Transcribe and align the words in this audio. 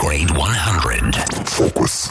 Upgrade 0.00 0.32
100. 0.32 1.44
Focus. 1.44 2.10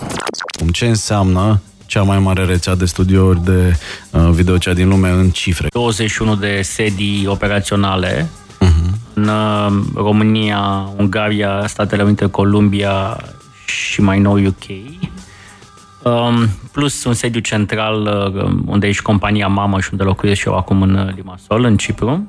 Ce 0.72 0.88
înseamnă 0.88 1.62
cea 1.86 2.02
mai 2.04 2.20
mare 2.20 2.46
rețea 2.46 2.76
de 2.76 2.86
studiouri 2.86 3.44
de 3.44 3.78
uh, 4.12 4.30
videocea 4.32 4.74
din 4.74 4.88
lume 4.88 5.10
în 5.10 5.30
cifre? 5.30 5.68
21 5.72 6.36
de 6.36 6.62
sedii 6.62 7.28
operaționale 7.28 8.30
uh-huh. 8.62 9.14
în 9.14 9.28
uh, 9.28 9.84
România, 9.96 10.90
Ungaria, 10.98 11.68
Statele 11.68 12.04
Unite, 12.04 12.30
Columbia 12.30 13.18
și 13.66 14.02
mai 14.02 14.20
nou 14.20 14.46
UK. 14.46 14.66
Um, 16.04 16.50
plus 16.72 17.04
un 17.04 17.14
sediu 17.14 17.40
central 17.40 18.02
uh, 18.36 18.62
unde 18.66 18.88
e 18.88 18.92
și 18.92 19.02
compania 19.02 19.48
mamă 19.48 19.80
și 19.80 19.90
unde 19.92 20.04
locuiesc 20.04 20.40
și 20.40 20.48
eu 20.48 20.58
acum 20.58 20.82
în 20.82 20.94
uh, 20.94 21.16
Limassol, 21.16 21.64
în 21.64 21.78
Cipru. 21.78 22.28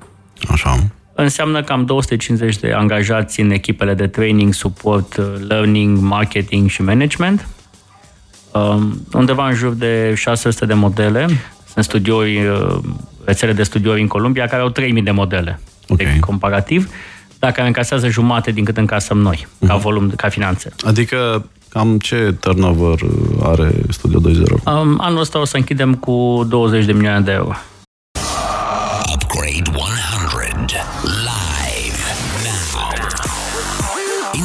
Așa. 0.48 0.90
Înseamnă 1.23 1.62
cam 1.62 1.84
250 1.84 2.57
de 2.57 2.73
angajați 2.73 3.41
în 3.41 3.50
echipele 3.50 3.95
de 3.95 4.07
training, 4.07 4.55
support, 4.55 5.16
uh, 5.16 5.25
learning, 5.48 5.98
marketing 5.98 6.68
și 6.71 6.82
management. 6.82 7.46
Um, 8.53 9.07
undeva 9.13 9.49
în 9.49 9.54
jur 9.54 9.72
de 9.72 10.14
600 10.17 10.67
de 10.67 10.75
modele. 10.75 11.27
Sunt 11.72 11.85
studiouri, 11.85 12.46
uh, 12.46 12.79
rețele 13.25 13.53
de 13.53 13.63
studiouri 13.63 14.00
în 14.00 14.07
Columbia 14.07 14.46
care 14.46 14.63
au 14.63 14.68
3000 14.68 15.03
de 15.03 15.11
modele. 15.11 15.61
Ok. 15.89 15.96
De 15.96 16.17
comparativ, 16.21 16.91
dar 17.39 17.52
care 17.52 17.66
încasează 17.66 18.08
jumate 18.08 18.50
din 18.50 18.64
cât 18.64 18.77
încasăm 18.77 19.18
noi, 19.18 19.46
ca 19.66 19.77
volum, 19.77 20.11
ca 20.11 20.29
finanțe. 20.29 20.72
Adică 20.85 21.46
cam 21.68 21.99
ce 21.99 22.36
turnover 22.41 23.00
uh, 23.00 23.11
are 23.43 23.72
Studio 23.89 24.21
2.0? 24.21 24.35
Um, 24.64 24.99
anul 25.00 25.21
ăsta 25.21 25.41
o 25.41 25.44
să 25.44 25.57
închidem 25.57 25.94
cu 25.94 26.46
20 26.49 26.85
de 26.85 26.93
milioane 26.93 27.21
de 27.21 27.30
euro. 27.30 27.57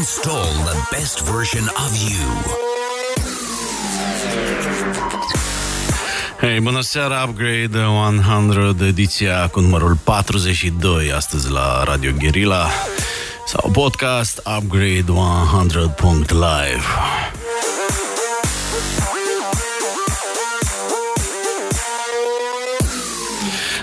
install 0.05 0.53
the 0.71 0.77
best 0.91 1.17
version 1.21 1.65
of 1.85 1.91
you. 2.09 2.25
Hei, 6.39 6.59
bună 6.59 6.81
seara, 6.81 7.23
Upgrade 7.23 7.77
100, 7.77 8.85
ediția 8.85 9.49
cu 9.51 9.59
numărul 9.59 9.97
42, 10.03 11.11
astăzi 11.11 11.51
la 11.51 11.83
Radio 11.83 12.11
Guerilla 12.19 12.67
sau 13.45 13.71
podcast 13.71 14.41
upgrade100.live. 14.41 16.85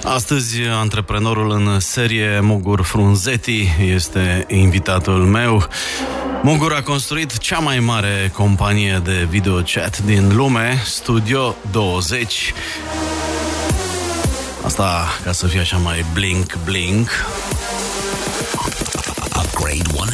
Astăzi, 0.04 0.60
antreprenorul 0.60 1.50
în 1.50 1.80
serie 1.80 2.40
Mugur 2.40 2.82
Frunzeti 2.82 3.68
este 3.84 4.46
invitatul 4.48 5.24
meu. 5.24 5.66
Mugur 6.42 6.72
a 6.72 6.82
construit 6.82 7.38
cea 7.38 7.58
mai 7.58 7.78
mare 7.78 8.30
companie 8.34 9.00
de 9.04 9.26
videochat 9.30 9.98
din 9.98 10.36
lume, 10.36 10.82
Studio 10.84 11.54
20. 11.70 12.52
Asta 14.64 15.06
ca 15.24 15.32
să 15.32 15.46
fie 15.46 15.60
așa 15.60 15.76
mai 15.76 16.04
blink-blink. 16.14 17.08
Upgrade 19.62 19.94
100. 19.94 20.10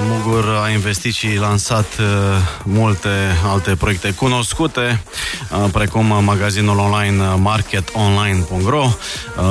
Mugur 0.00 0.44
a 0.64 0.68
investit 0.68 1.14
și 1.14 1.36
lansat 1.40 1.86
uh, 1.98 2.06
multe 2.64 3.08
alte 3.44 3.76
proiecte 3.76 4.10
cunoscute, 4.10 5.02
uh, 5.50 5.64
precum 5.72 6.24
magazinul 6.24 6.78
online 6.78 7.22
uh, 7.22 7.34
marketonline.ro, 7.38 8.84
uh, 8.84 8.92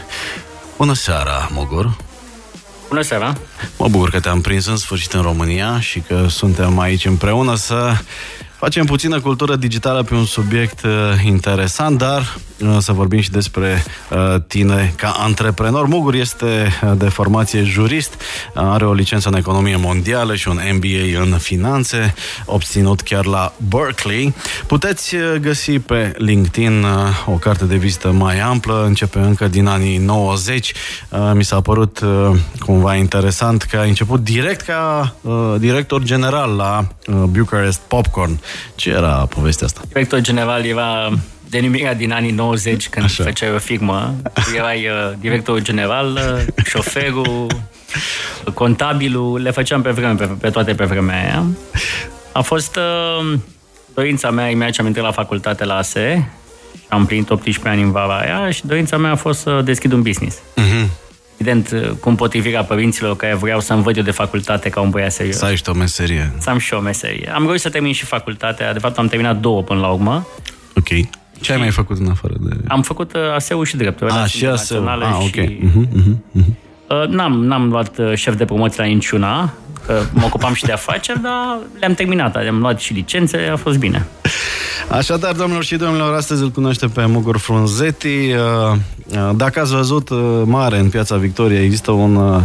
Bună 0.80 0.92
seara, 0.92 1.48
Mogur! 1.52 1.96
Bună 2.88 3.02
seara! 3.02 3.36
Mă 3.78 3.88
bucur 3.88 4.10
că 4.10 4.20
te-am 4.20 4.40
prins 4.40 4.66
în 4.66 4.76
sfârșit 4.76 5.12
în 5.12 5.22
România 5.22 5.80
și 5.80 6.00
că 6.00 6.26
suntem 6.28 6.78
aici 6.78 7.04
împreună 7.04 7.54
să 7.54 7.92
facem 8.60 8.84
puțină 8.84 9.20
cultură 9.20 9.56
digitală 9.56 10.02
pe 10.02 10.14
un 10.14 10.24
subiect 10.24 10.82
uh, 10.84 10.90
interesant, 11.24 11.98
dar 11.98 12.36
uh, 12.62 12.76
să 12.78 12.92
vorbim 12.92 13.20
și 13.20 13.30
despre 13.30 13.84
uh, 14.10 14.40
tine 14.46 14.92
ca 14.96 15.10
antreprenor. 15.18 15.86
Mugur 15.86 16.14
este 16.14 16.68
uh, 16.82 16.92
de 16.96 17.08
formație 17.08 17.62
jurist, 17.62 18.14
uh, 18.14 18.62
are 18.64 18.84
o 18.84 18.92
licență 18.92 19.28
în 19.28 19.34
economie 19.34 19.76
mondială 19.76 20.34
și 20.34 20.48
un 20.48 20.58
MBA 20.72 21.22
în 21.22 21.38
finanțe, 21.38 22.14
obținut 22.44 23.00
chiar 23.00 23.24
la 23.24 23.52
Berkeley. 23.68 24.34
Puteți 24.66 25.14
uh, 25.14 25.34
găsi 25.40 25.78
pe 25.78 26.12
LinkedIn 26.16 26.82
uh, 26.82 26.90
o 27.26 27.32
carte 27.32 27.64
de 27.64 27.76
vizită 27.76 28.10
mai 28.10 28.40
amplă, 28.40 28.84
începe 28.86 29.18
încă 29.18 29.48
din 29.48 29.66
anii 29.66 29.98
90. 29.98 30.72
Uh, 31.08 31.30
Mi 31.34 31.44
s-a 31.44 31.60
părut 31.60 32.00
uh, 32.00 32.36
cumva 32.58 32.94
interesant 32.94 33.62
că 33.62 33.76
ai 33.76 33.88
început 33.88 34.24
direct 34.24 34.60
ca 34.60 35.14
uh, 35.20 35.54
director 35.58 36.02
general 36.02 36.56
la 36.56 36.86
uh, 37.06 37.14
Bucharest 37.14 37.80
Popcorn. 37.88 38.40
Ce 38.74 38.90
era 38.90 39.26
povestea 39.28 39.66
asta? 39.66 39.80
Director 39.88 40.20
general 40.20 40.64
era 40.64 41.10
denumirea 41.48 41.94
din 41.94 42.12
anii 42.12 42.30
90 42.30 42.88
când 42.88 43.04
Așa. 43.04 43.14
Așa. 43.22 43.30
făceai 43.30 43.54
o 43.54 43.58
firmă. 43.58 44.14
Tu 44.32 44.54
erai 44.56 44.86
uh, 44.86 45.12
directorul 45.20 45.60
general, 45.60 46.12
uh, 46.12 46.64
șoferul, 46.64 47.46
uh, 48.46 48.52
contabilul, 48.54 49.42
le 49.42 49.50
făceam 49.50 49.82
pe 49.82 49.90
vreme, 49.90 50.14
pe, 50.14 50.24
pe 50.24 50.50
toate 50.50 50.74
pe 50.74 50.84
vremea 50.84 51.22
aia. 51.22 51.44
A 52.32 52.40
fost 52.40 52.76
uh, 52.76 53.38
dorința 53.94 54.30
mea 54.30 54.48
imediat 54.48 54.72
ce 54.72 54.80
am 54.80 54.86
intrat 54.86 55.04
la 55.04 55.12
facultate 55.12 55.64
la 55.64 55.74
ASE, 55.76 56.30
am 56.88 57.06
plinit 57.06 57.30
18 57.30 57.68
ani 57.68 57.82
în 57.82 57.90
vara 57.90 58.18
aia 58.18 58.50
și 58.50 58.66
dorința 58.66 58.96
mea 58.96 59.10
a 59.10 59.14
fost 59.14 59.40
să 59.40 59.60
deschid 59.64 59.92
un 59.92 60.02
business. 60.02 60.36
Mhm. 60.56 60.90
Evident, 61.40 61.70
uh, 61.72 61.90
cu 62.00 62.08
împotrivirea 62.08 62.62
părinților 62.64 63.16
care 63.16 63.34
vreau 63.34 63.60
să 63.60 63.72
învăț 63.72 63.96
eu 63.96 64.02
de 64.02 64.10
facultate 64.10 64.68
ca 64.68 64.80
un 64.80 64.90
băiat 64.90 65.12
serios. 65.12 65.36
Să 65.36 65.44
ai 65.44 65.56
și 65.56 65.62
tu 65.62 65.70
o 65.70 65.74
meserie. 65.74 66.32
Să 66.38 66.50
am 66.50 66.58
și 66.58 66.74
o 66.74 66.80
meserie. 66.80 67.30
Am 67.34 67.42
reușit 67.42 67.60
să 67.62 67.68
termin 67.68 67.92
și 67.92 68.04
facultatea, 68.04 68.72
de 68.72 68.78
fapt 68.78 68.98
am 68.98 69.06
terminat 69.06 69.36
două 69.40 69.62
până 69.62 69.80
la 69.80 69.88
urmă. 69.88 70.26
Ok. 70.76 70.88
Ce 71.40 71.52
ai 71.52 71.58
mai 71.58 71.70
făcut 71.70 71.98
în 71.98 72.08
afară 72.10 72.34
de... 72.40 72.56
Am 72.68 72.82
făcut 72.82 73.14
uh, 73.14 73.20
ASEU 73.34 73.62
și 73.62 73.76
dreptul. 73.76 74.06
Ah, 74.06 74.12
relații 74.12 74.38
și 74.38 74.46
ASEU. 74.46 74.78
internaționale 74.78 75.16
Ah, 75.16 75.24
ok. 75.26 75.44
Și, 75.48 75.58
Mhm, 75.62 75.88
mhm, 75.92 76.24
mhm. 76.32 76.56
uh, 76.88 77.08
n-am, 77.08 77.44
n-am 77.44 77.68
luat 77.68 77.98
uh, 77.98 78.14
șef 78.14 78.36
de 78.36 78.44
promoție 78.44 78.82
la 78.82 78.88
niciuna, 78.88 79.52
că 79.86 80.02
mă 80.12 80.24
ocupam 80.24 80.54
și 80.54 80.64
de 80.64 80.72
afaceri, 80.72 81.20
dar 81.26 81.58
le-am 81.78 81.94
terminat. 81.94 82.36
Am 82.36 82.58
luat 82.58 82.80
și 82.80 82.92
licențe, 82.92 83.38
a 83.52 83.56
fost 83.56 83.78
bine. 83.78 84.06
Așadar, 84.88 85.32
domnilor 85.32 85.64
și 85.64 85.76
domnilor, 85.76 86.14
astăzi 86.14 86.42
îl 86.42 86.50
cunoaște 86.50 86.86
pe 86.86 87.06
Mugur 87.06 87.38
Frunzeti. 87.38 88.06
Uh, 88.06 88.76
uh, 89.06 89.30
Dacă 89.36 89.60
ați 89.60 89.74
văzut 89.74 90.08
uh, 90.08 90.42
mare 90.44 90.78
în 90.78 90.88
Piața 90.88 91.16
Victoriei, 91.16 91.64
există 91.64 91.90
un, 91.90 92.42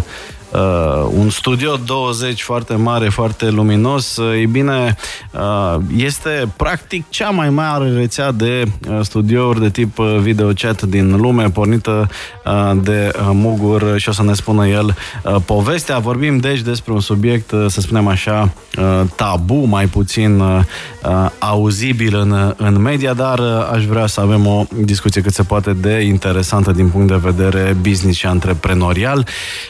uh, 0.55 0.66
uh, 1.05 1.11
un 1.17 1.29
studio 1.29 1.75
20 1.85 2.43
foarte 2.43 2.75
mare, 2.75 3.09
foarte 3.09 3.49
luminos. 3.49 4.17
Uh, 4.17 4.33
Ei 4.33 4.45
bine, 4.45 4.95
uh, 5.31 5.75
este 5.97 6.49
practic 6.55 7.09
cea 7.09 7.29
mai 7.29 7.49
mare 7.49 7.89
rețea 7.89 8.31
de 8.31 8.63
uh, 8.89 8.99
studiouri 9.01 9.59
de 9.59 9.69
tip 9.69 9.97
uh, 9.97 10.17
video 10.19 10.51
chat 10.53 10.81
din 10.81 11.16
lume, 11.16 11.49
pornită 11.49 12.09
uh, 12.45 12.71
de 12.81 13.11
uh, 13.16 13.29
Mugur 13.31 13.93
și 13.97 14.09
o 14.09 14.11
să 14.11 14.23
ne 14.23 14.33
spună 14.33 14.67
el 14.67 14.85
uh, 15.23 15.35
povestea. 15.45 15.97
Vorbim 15.97 16.38
deci 16.38 16.59
despre 16.59 16.93
un 16.93 16.99
subiect, 16.99 17.51
uh, 17.51 17.66
să 17.67 17.81
spunem 17.81 18.07
așa, 18.07 18.53
uh, 18.77 19.01
tabu, 19.16 19.66
mai 19.66 19.85
puțin 19.85 20.39
uh, 20.39 20.59
uh, 21.03 21.29
auzibil 21.39 22.16
în, 22.16 22.53
în 22.57 22.81
media, 22.81 23.13
dar 23.13 23.39
uh, 23.39 23.69
aș 23.73 23.85
vrea 23.85 24.05
să 24.05 24.22
avem 24.22 24.47
o 24.47 24.66
discuție 24.81 25.22
cât 25.22 25.33
se 25.33 25.43
poate 25.43 25.73
de 25.73 25.99
interesantă 25.99 26.72
din 26.72 26.87
punct 26.89 27.07
de 27.07 27.19
vedere 27.31 27.77
business 27.81 28.17
și 28.17 28.25
antreprenorial. 28.25 29.27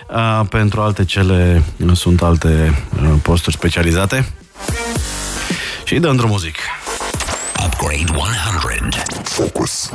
Uh, 0.10 0.42
Pentru 0.50 0.75
alte 0.80 1.06
cele 1.06 1.64
uh, 1.86 1.92
sunt 1.96 2.22
alte 2.22 2.84
uh, 3.02 3.10
posturi 3.22 3.56
specializate. 3.56 4.34
Și 5.84 6.00
dăm 6.00 6.16
drum 6.16 6.30
muzic. 6.30 6.56
Upgrade 7.66 8.18
100. 8.18 9.04
Focus. 9.24 9.92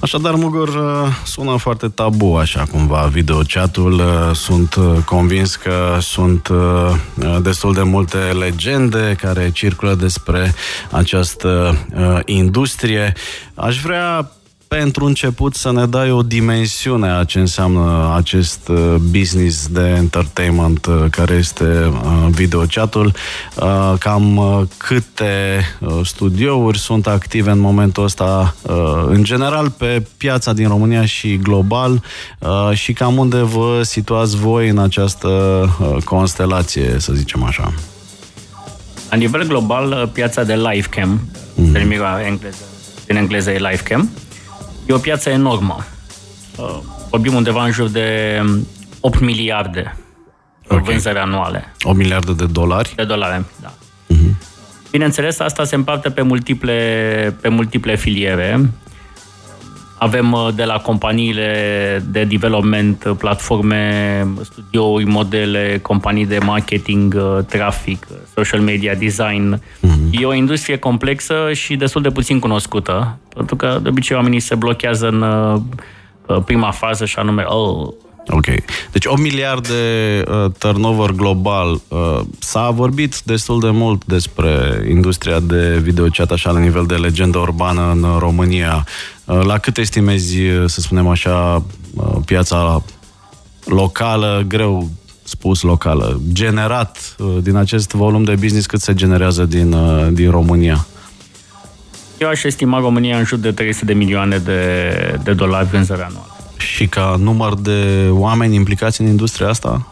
Așadar, 0.00 0.34
Mugur, 0.34 0.68
uh, 0.68 1.08
sună 1.24 1.56
foarte 1.56 1.88
tabu, 1.88 2.34
așa 2.34 2.64
cumva, 2.70 3.02
videochatul. 3.12 3.92
Uh, 3.92 4.34
Sunt 4.34 4.74
uh, 4.74 4.96
convins 5.04 5.56
că 5.56 5.98
sunt 6.00 6.48
uh, 6.48 7.36
destul 7.42 7.72
de 7.74 7.82
multe 7.82 8.18
legende 8.18 9.16
care 9.20 9.50
circulă 9.50 9.94
despre 9.94 10.54
această 10.90 11.78
uh, 11.96 12.18
industrie. 12.24 13.12
Aș 13.54 13.80
vrea 13.80 14.30
pentru 14.78 15.04
început 15.04 15.54
să 15.54 15.72
ne 15.72 15.86
dai 15.86 16.10
o 16.10 16.22
dimensiune 16.22 17.10
a 17.10 17.24
ce 17.24 17.38
înseamnă 17.38 18.14
acest 18.16 18.68
uh, 18.68 18.94
business 19.10 19.68
de 19.68 19.80
entertainment 19.80 20.86
uh, 20.86 21.04
care 21.10 21.34
este 21.34 21.64
uh, 21.64 22.26
videochatul, 22.30 23.14
cam 23.98 24.40
câte 24.76 25.60
studiouri 26.02 26.78
sunt 26.78 27.06
active 27.06 27.50
în 27.50 27.58
momentul 27.58 28.04
ăsta, 28.04 28.54
în 29.06 29.22
general 29.22 29.70
pe 29.70 30.02
piața 30.16 30.52
din 30.52 30.68
România 30.68 31.04
și 31.04 31.36
global 31.36 32.02
și 32.72 32.92
cam 32.92 33.16
unde 33.16 33.36
vă 33.36 33.80
situați 33.82 34.36
voi 34.36 34.68
în 34.68 34.78
această 34.78 35.28
constelație, 36.04 36.94
să 36.98 37.12
zicem 37.12 37.42
așa. 37.42 37.72
La 39.10 39.16
nivel 39.16 39.46
global, 39.46 40.10
piața 40.12 40.42
de 40.42 40.54
livecam, 40.54 41.20
mm. 41.54 41.74
engleză, 42.24 42.64
din 43.06 43.16
engleză 43.16 43.50
e 43.50 43.58
livecam, 43.58 44.10
E 44.92 44.94
o 44.94 44.98
piață 44.98 45.30
enormă. 45.30 45.84
Uh, 46.56 46.78
vorbim 47.10 47.34
undeva 47.34 47.64
în 47.64 47.70
jur 47.70 47.88
de 47.88 48.40
8 49.00 49.20
miliarde 49.20 49.96
okay. 50.64 50.82
vânzări 50.82 51.18
anuale. 51.18 51.72
8 51.82 51.96
miliarde 51.96 52.32
de 52.32 52.46
dolari? 52.46 52.92
De 52.96 53.04
dolari, 53.04 53.44
da. 53.60 53.72
Uh-huh. 53.72 54.34
Bineînțeles, 54.90 55.38
asta 55.38 55.64
se 55.64 55.74
împarte 55.74 56.10
pe 56.10 56.22
multiple, 56.22 57.36
pe 57.40 57.48
multiple 57.48 57.96
filiere. 57.96 58.70
Avem 60.02 60.32
uh, 60.32 60.48
de 60.54 60.64
la 60.64 60.78
companiile 60.78 62.04
de 62.10 62.24
development, 62.24 63.04
uh, 63.04 63.16
platforme, 63.18 64.26
studiouri, 64.42 65.04
modele, 65.04 65.78
companii 65.82 66.26
de 66.26 66.38
marketing, 66.38 67.16
trafic, 67.48 68.06
social 68.34 68.60
media, 68.60 68.94
design. 68.94 69.56
Mm-hmm. 69.56 70.20
E 70.20 70.24
o 70.24 70.34
industrie 70.34 70.76
complexă 70.76 71.52
și 71.52 71.76
destul 71.76 72.02
de 72.02 72.10
puțin 72.10 72.38
cunoscută, 72.38 73.18
pentru 73.34 73.56
că 73.56 73.78
de 73.82 73.88
obicei 73.88 74.16
oamenii 74.16 74.40
se 74.40 74.54
blochează 74.54 75.08
în 75.08 75.24
prima 76.44 76.70
fază 76.70 77.04
și 77.04 77.18
anume, 77.18 77.42
oh, 77.42 77.88
Ok. 78.26 78.46
Deci 78.92 79.04
8 79.04 79.20
miliarde 79.20 79.72
uh, 80.28 80.50
turnover 80.58 81.10
global. 81.10 81.80
Uh, 81.88 82.20
s-a 82.38 82.70
vorbit 82.70 83.20
destul 83.24 83.60
de 83.60 83.70
mult 83.70 84.04
despre 84.04 84.84
industria 84.88 85.40
de 85.40 85.78
videochat 85.82 86.30
așa 86.30 86.50
la 86.50 86.58
nivel 86.58 86.84
de 86.86 86.94
legendă 86.94 87.38
urbană 87.38 87.90
în 87.90 88.06
România. 88.18 88.86
Uh, 89.24 89.44
la 89.44 89.58
cât 89.58 89.78
estimezi, 89.78 90.36
să 90.66 90.80
spunem 90.80 91.08
așa, 91.08 91.64
uh, 91.94 92.16
piața 92.24 92.82
locală, 93.64 94.44
greu 94.48 94.90
spus 95.22 95.62
locală, 95.62 96.20
generat 96.32 97.14
uh, 97.18 97.36
din 97.42 97.56
acest 97.56 97.92
volum 97.92 98.24
de 98.24 98.34
business 98.34 98.66
cât 98.66 98.80
se 98.80 98.94
generează 98.94 99.44
din, 99.44 99.72
uh, 99.72 100.08
din 100.12 100.30
România? 100.30 100.86
Eu 102.18 102.28
aș 102.28 102.42
estima 102.42 102.78
România 102.78 103.18
în 103.18 103.24
jur 103.24 103.38
de 103.38 103.52
300 103.52 103.84
de 103.84 103.92
milioane 103.92 104.38
de, 104.38 105.20
de 105.22 105.32
dolari 105.32 105.68
vânzări 105.68 106.02
anual. 106.02 106.36
Și 106.56 106.86
ca 106.86 107.16
număr 107.18 107.54
de 107.54 108.08
oameni 108.10 108.54
implicați 108.54 109.00
în 109.00 109.06
industria 109.06 109.48
asta? 109.48 109.86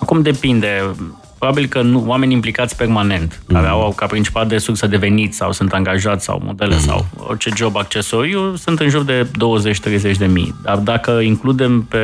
Acum 0.00 0.22
depinde. 0.22 0.94
Probabil 1.42 1.68
că 1.68 1.82
nu, 1.82 2.04
oameni 2.06 2.32
implicați 2.32 2.76
permanent, 2.76 3.42
mm. 3.46 3.54
care 3.54 3.66
au 3.68 3.92
ca 3.96 4.06
principal 4.06 4.46
de 4.46 4.58
sursă 4.58 4.86
de 4.86 4.96
venit 4.96 5.34
sau 5.34 5.52
sunt 5.52 5.72
angajați 5.72 6.24
sau 6.24 6.42
modele 6.44 6.74
mm. 6.74 6.80
sau 6.80 7.06
orice 7.16 7.50
job 7.56 7.76
accesoriu, 7.76 8.56
sunt 8.56 8.80
în 8.80 8.88
jur 8.88 9.02
de 9.02 9.26
20-30 10.12 10.16
de 10.18 10.26
mii. 10.26 10.54
Dar 10.62 10.76
dacă 10.76 11.10
includem 11.10 11.82
pe 11.82 11.98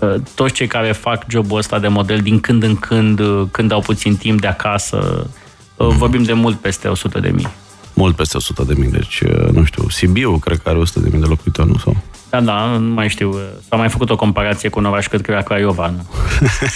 uh, 0.00 0.14
toți 0.34 0.52
cei 0.52 0.66
care 0.66 0.92
fac 0.92 1.24
jobul 1.28 1.58
ăsta 1.58 1.78
de 1.78 1.88
model 1.88 2.18
din 2.18 2.40
când 2.40 2.62
în 2.62 2.76
când, 2.76 3.20
uh, 3.20 3.46
când 3.50 3.72
au 3.72 3.80
puțin 3.80 4.16
timp 4.16 4.40
de 4.40 4.46
acasă, 4.46 5.26
mm. 5.78 5.96
vorbim 5.96 6.22
de 6.22 6.32
mult 6.32 6.56
peste 6.56 6.88
100 6.88 7.20
de 7.20 7.30
mii. 7.30 7.48
Mult 7.94 8.16
peste 8.16 8.36
100 8.36 8.62
de 8.62 8.74
mii, 8.76 8.90
deci, 8.90 9.22
nu 9.52 9.64
știu, 9.64 9.88
Sibiu 9.88 10.38
cred 10.38 10.58
că 10.58 10.68
are 10.68 10.78
100 10.78 11.00
de 11.00 11.08
mii 11.12 11.20
de 11.20 11.26
locuitori, 11.26 11.68
nu? 11.68 11.76
Sau? 11.76 11.96
Da, 12.30 12.40
da, 12.40 12.66
nu 12.66 12.94
mai 12.94 13.08
știu. 13.08 13.34
S-a 13.68 13.76
mai 13.76 13.88
făcut 13.88 14.10
o 14.10 14.16
comparație 14.16 14.68
cu 14.68 14.78
un 14.78 14.84
oraș, 14.84 15.06
cred 15.06 15.20
că 15.20 15.30
era 15.30 15.42
Craiova, 15.42 15.90
nu? 15.90 16.06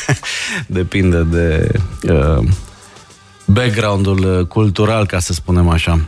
Depinde 0.79 1.23
de 1.23 1.73
uh, 2.13 2.45
background-ul 3.47 4.47
cultural, 4.47 5.07
ca 5.07 5.19
să 5.19 5.33
spunem 5.33 5.69
așa. 5.69 6.05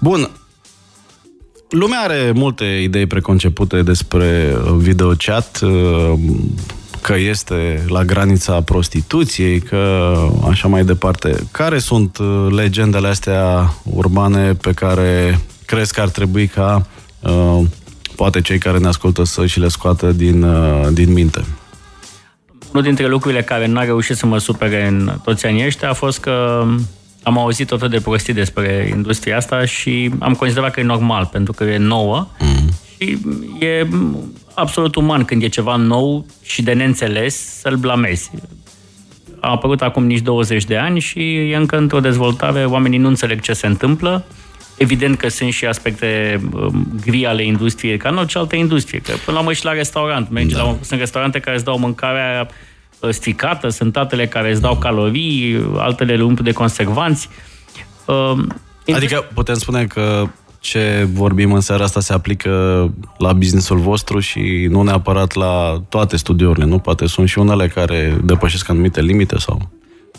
Bun, 0.00 0.30
lumea 1.68 1.98
are 2.00 2.32
multe 2.34 2.64
idei 2.64 3.06
preconcepute 3.06 3.82
despre 3.82 4.56
videochat, 4.76 5.60
uh, 5.62 6.12
că 7.02 7.14
este 7.16 7.84
la 7.88 8.04
granița 8.04 8.60
prostituției, 8.60 9.60
că 9.60 10.12
așa 10.48 10.68
mai 10.68 10.84
departe. 10.84 11.34
Care 11.50 11.78
sunt 11.78 12.18
uh, 12.18 12.46
legendele 12.50 13.08
astea 13.08 13.74
urbane 13.82 14.54
pe 14.54 14.72
care 14.72 15.40
crezi 15.66 15.92
că 15.92 16.00
ar 16.00 16.08
trebui 16.08 16.46
ca 16.46 16.86
uh, 17.20 17.60
poate 18.18 18.40
cei 18.40 18.58
care 18.58 18.78
ne 18.78 18.86
ascultă 18.86 19.24
să 19.24 19.46
și 19.46 19.60
le 19.60 19.68
scoată 19.68 20.12
din, 20.12 20.42
uh, 20.42 20.88
din 20.92 21.12
minte. 21.12 21.44
Unul 22.70 22.82
dintre 22.82 23.06
lucrurile 23.06 23.42
care 23.42 23.66
n-a 23.66 23.84
reușit 23.84 24.16
să 24.16 24.26
mă 24.26 24.38
supere 24.38 24.86
în 24.86 25.12
toți 25.24 25.46
anii 25.46 25.64
ăștia 25.66 25.90
a 25.90 25.92
fost 25.92 26.20
că 26.20 26.64
am 27.22 27.38
auzit 27.38 27.66
tot 27.66 27.90
de 27.90 28.00
prostii 28.00 28.32
despre 28.32 28.92
industria 28.96 29.36
asta 29.36 29.64
și 29.64 30.10
am 30.18 30.34
considerat 30.34 30.70
că 30.70 30.80
e 30.80 30.82
normal, 30.82 31.28
pentru 31.32 31.52
că 31.52 31.64
e 31.64 31.76
nouă 31.76 32.28
mm. 32.38 32.68
și 32.96 33.18
e 33.60 33.88
absolut 34.54 34.94
uman 34.94 35.24
când 35.24 35.42
e 35.42 35.48
ceva 35.48 35.76
nou 35.76 36.26
și 36.42 36.62
de 36.62 36.72
neînțeles 36.72 37.60
să-l 37.60 37.76
blamezi. 37.76 38.30
A 39.40 39.50
apărut 39.50 39.82
acum 39.82 40.06
nici 40.06 40.22
20 40.22 40.64
de 40.64 40.76
ani 40.76 41.00
și 41.00 41.34
e 41.50 41.56
încă 41.56 41.76
într-o 41.76 42.00
dezvoltare, 42.00 42.64
oamenii 42.64 42.98
nu 42.98 43.08
înțeleg 43.08 43.40
ce 43.40 43.52
se 43.52 43.66
întâmplă, 43.66 44.24
Evident 44.78 45.16
că 45.18 45.28
sunt 45.28 45.52
și 45.52 45.66
aspecte 45.66 46.40
um, 46.52 46.86
gri 47.04 47.26
ale 47.26 47.44
industriei, 47.44 47.96
ca 47.96 48.08
în 48.08 48.16
orice 48.16 48.38
altă 48.38 48.56
industrie. 48.56 48.98
Că 48.98 49.12
până 49.24 49.36
la 49.36 49.38
urmă 49.38 49.52
și 49.52 49.64
la 49.64 49.72
restaurant. 49.72 50.30
Mergi 50.30 50.54
da. 50.54 50.62
la, 50.62 50.76
sunt 50.80 51.00
restaurante 51.00 51.38
care 51.38 51.56
îți 51.56 51.64
dau 51.64 51.78
mâncarea 51.78 52.48
uh, 53.00 53.10
stricată, 53.10 53.68
sunt 53.68 53.96
altele 53.96 54.26
care 54.26 54.50
îți 54.50 54.60
dau 54.60 54.76
calorii, 54.76 55.66
altele 55.76 56.16
le 56.16 56.22
umplu 56.22 56.44
de 56.44 56.52
conservanți. 56.52 57.28
Um, 58.04 58.54
adică 58.94 59.28
putem 59.34 59.54
spune 59.54 59.84
că 59.84 60.28
ce 60.60 61.08
vorbim 61.12 61.52
în 61.52 61.60
seara 61.60 61.84
asta 61.84 62.00
se 62.00 62.12
aplică 62.12 62.50
la 63.18 63.32
businessul 63.32 63.78
vostru 63.78 64.18
și 64.18 64.66
nu 64.70 64.82
neapărat 64.82 65.34
la 65.34 65.82
toate 65.88 66.16
studiourile, 66.16 66.64
nu? 66.64 66.78
Poate 66.78 67.06
sunt 67.06 67.28
și 67.28 67.38
unele 67.38 67.68
care 67.68 68.20
depășesc 68.24 68.68
anumite 68.68 69.00
limite 69.00 69.38
sau 69.38 69.70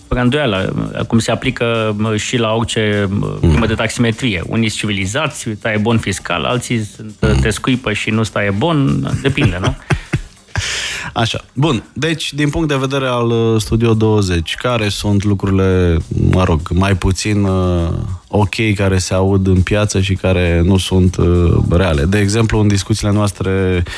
fără 0.09 0.21
îndoială, 0.21 0.73
cum 1.07 1.19
se 1.19 1.31
aplică 1.31 1.95
și 2.15 2.37
la 2.37 2.53
orice 2.53 3.09
primă 3.39 3.65
de 3.65 3.73
taximetrie. 3.73 4.43
Unii 4.47 4.69
sunt 4.69 4.79
civilizați, 4.79 5.49
taie 5.49 5.77
bon 5.77 5.97
fiscal, 5.97 6.43
alții 6.43 6.83
sunt, 6.95 7.41
te 7.41 7.49
scuipă 7.49 7.93
și 7.93 8.09
nu 8.09 8.23
stai 8.23 8.51
bon, 8.57 9.09
depinde, 9.21 9.57
nu? 9.61 9.75
Așa. 11.13 11.45
Bun. 11.53 11.83
Deci, 11.93 12.33
din 12.33 12.49
punct 12.49 12.67
de 12.67 12.75
vedere 12.75 13.05
al 13.05 13.29
uh, 13.29 13.61
Studio 13.61 13.93
20, 13.93 14.55
care 14.55 14.89
sunt 14.89 15.23
lucrurile, 15.23 15.97
mă 16.31 16.43
rog, 16.43 16.61
mai 16.69 16.95
puțin 16.95 17.43
uh, 17.43 17.89
ok 18.27 18.73
care 18.75 18.97
se 18.97 19.13
aud 19.13 19.47
în 19.47 19.61
piață 19.61 20.01
și 20.01 20.13
care 20.13 20.61
nu 20.65 20.77
sunt 20.77 21.15
uh, 21.17 21.57
reale? 21.69 22.05
De 22.05 22.19
exemplu, 22.19 22.59
în 22.59 22.67
discuțiile 22.67 23.11
noastre 23.11 23.83
uh, 23.85 23.91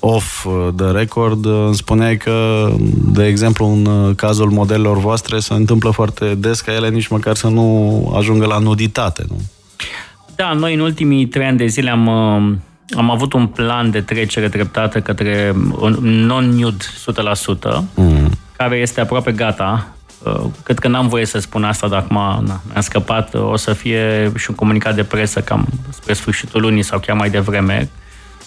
off 0.00 0.44
uh, 0.44 0.68
the 0.76 0.90
record, 0.90 1.44
uh, 1.44 1.64
îmi 1.66 1.74
spuneai 1.74 2.16
că, 2.16 2.68
de 2.90 3.26
exemplu, 3.26 3.66
în 3.66 3.86
uh, 3.86 4.14
cazul 4.16 4.50
modelelor 4.50 4.98
voastre 4.98 5.38
se 5.38 5.54
întâmplă 5.54 5.90
foarte 5.90 6.34
des 6.34 6.60
ca 6.60 6.72
ele 6.72 6.88
nici 6.88 7.08
măcar 7.08 7.34
să 7.34 7.48
nu 7.48 8.12
ajungă 8.16 8.46
la 8.46 8.58
nuditate, 8.58 9.24
nu? 9.28 9.40
Da, 10.34 10.52
noi 10.52 10.74
în 10.74 10.80
ultimii 10.80 11.26
trei 11.26 11.46
ani 11.46 11.56
de 11.56 11.66
zile 11.66 11.90
am, 11.90 12.08
am 12.96 13.10
avut 13.10 13.32
un 13.32 13.46
plan 13.46 13.90
de 13.90 14.00
trecere 14.00 14.48
treptată 14.48 15.00
către 15.00 15.54
non-nude 16.00 16.84
100%, 17.78 17.82
mm. 17.94 18.30
care 18.56 18.76
este 18.76 19.00
aproape 19.00 19.32
gata. 19.32 19.86
Cred 20.62 20.78
că 20.78 20.88
n-am 20.88 21.08
voie 21.08 21.24
să 21.24 21.38
spun 21.38 21.64
asta, 21.64 21.88
dar 21.88 21.98
acum 21.98 22.16
na, 22.46 22.60
mi-am 22.68 22.80
scăpat. 22.80 23.34
O 23.34 23.56
să 23.56 23.72
fie 23.72 24.32
și 24.36 24.46
un 24.48 24.54
comunicat 24.54 24.94
de 24.94 25.04
presă 25.04 25.40
cam 25.40 25.68
spre 25.90 26.12
sfârșitul 26.12 26.60
lunii 26.60 26.82
sau 26.82 26.98
chiar 26.98 27.16
mai 27.16 27.30
devreme, 27.30 27.90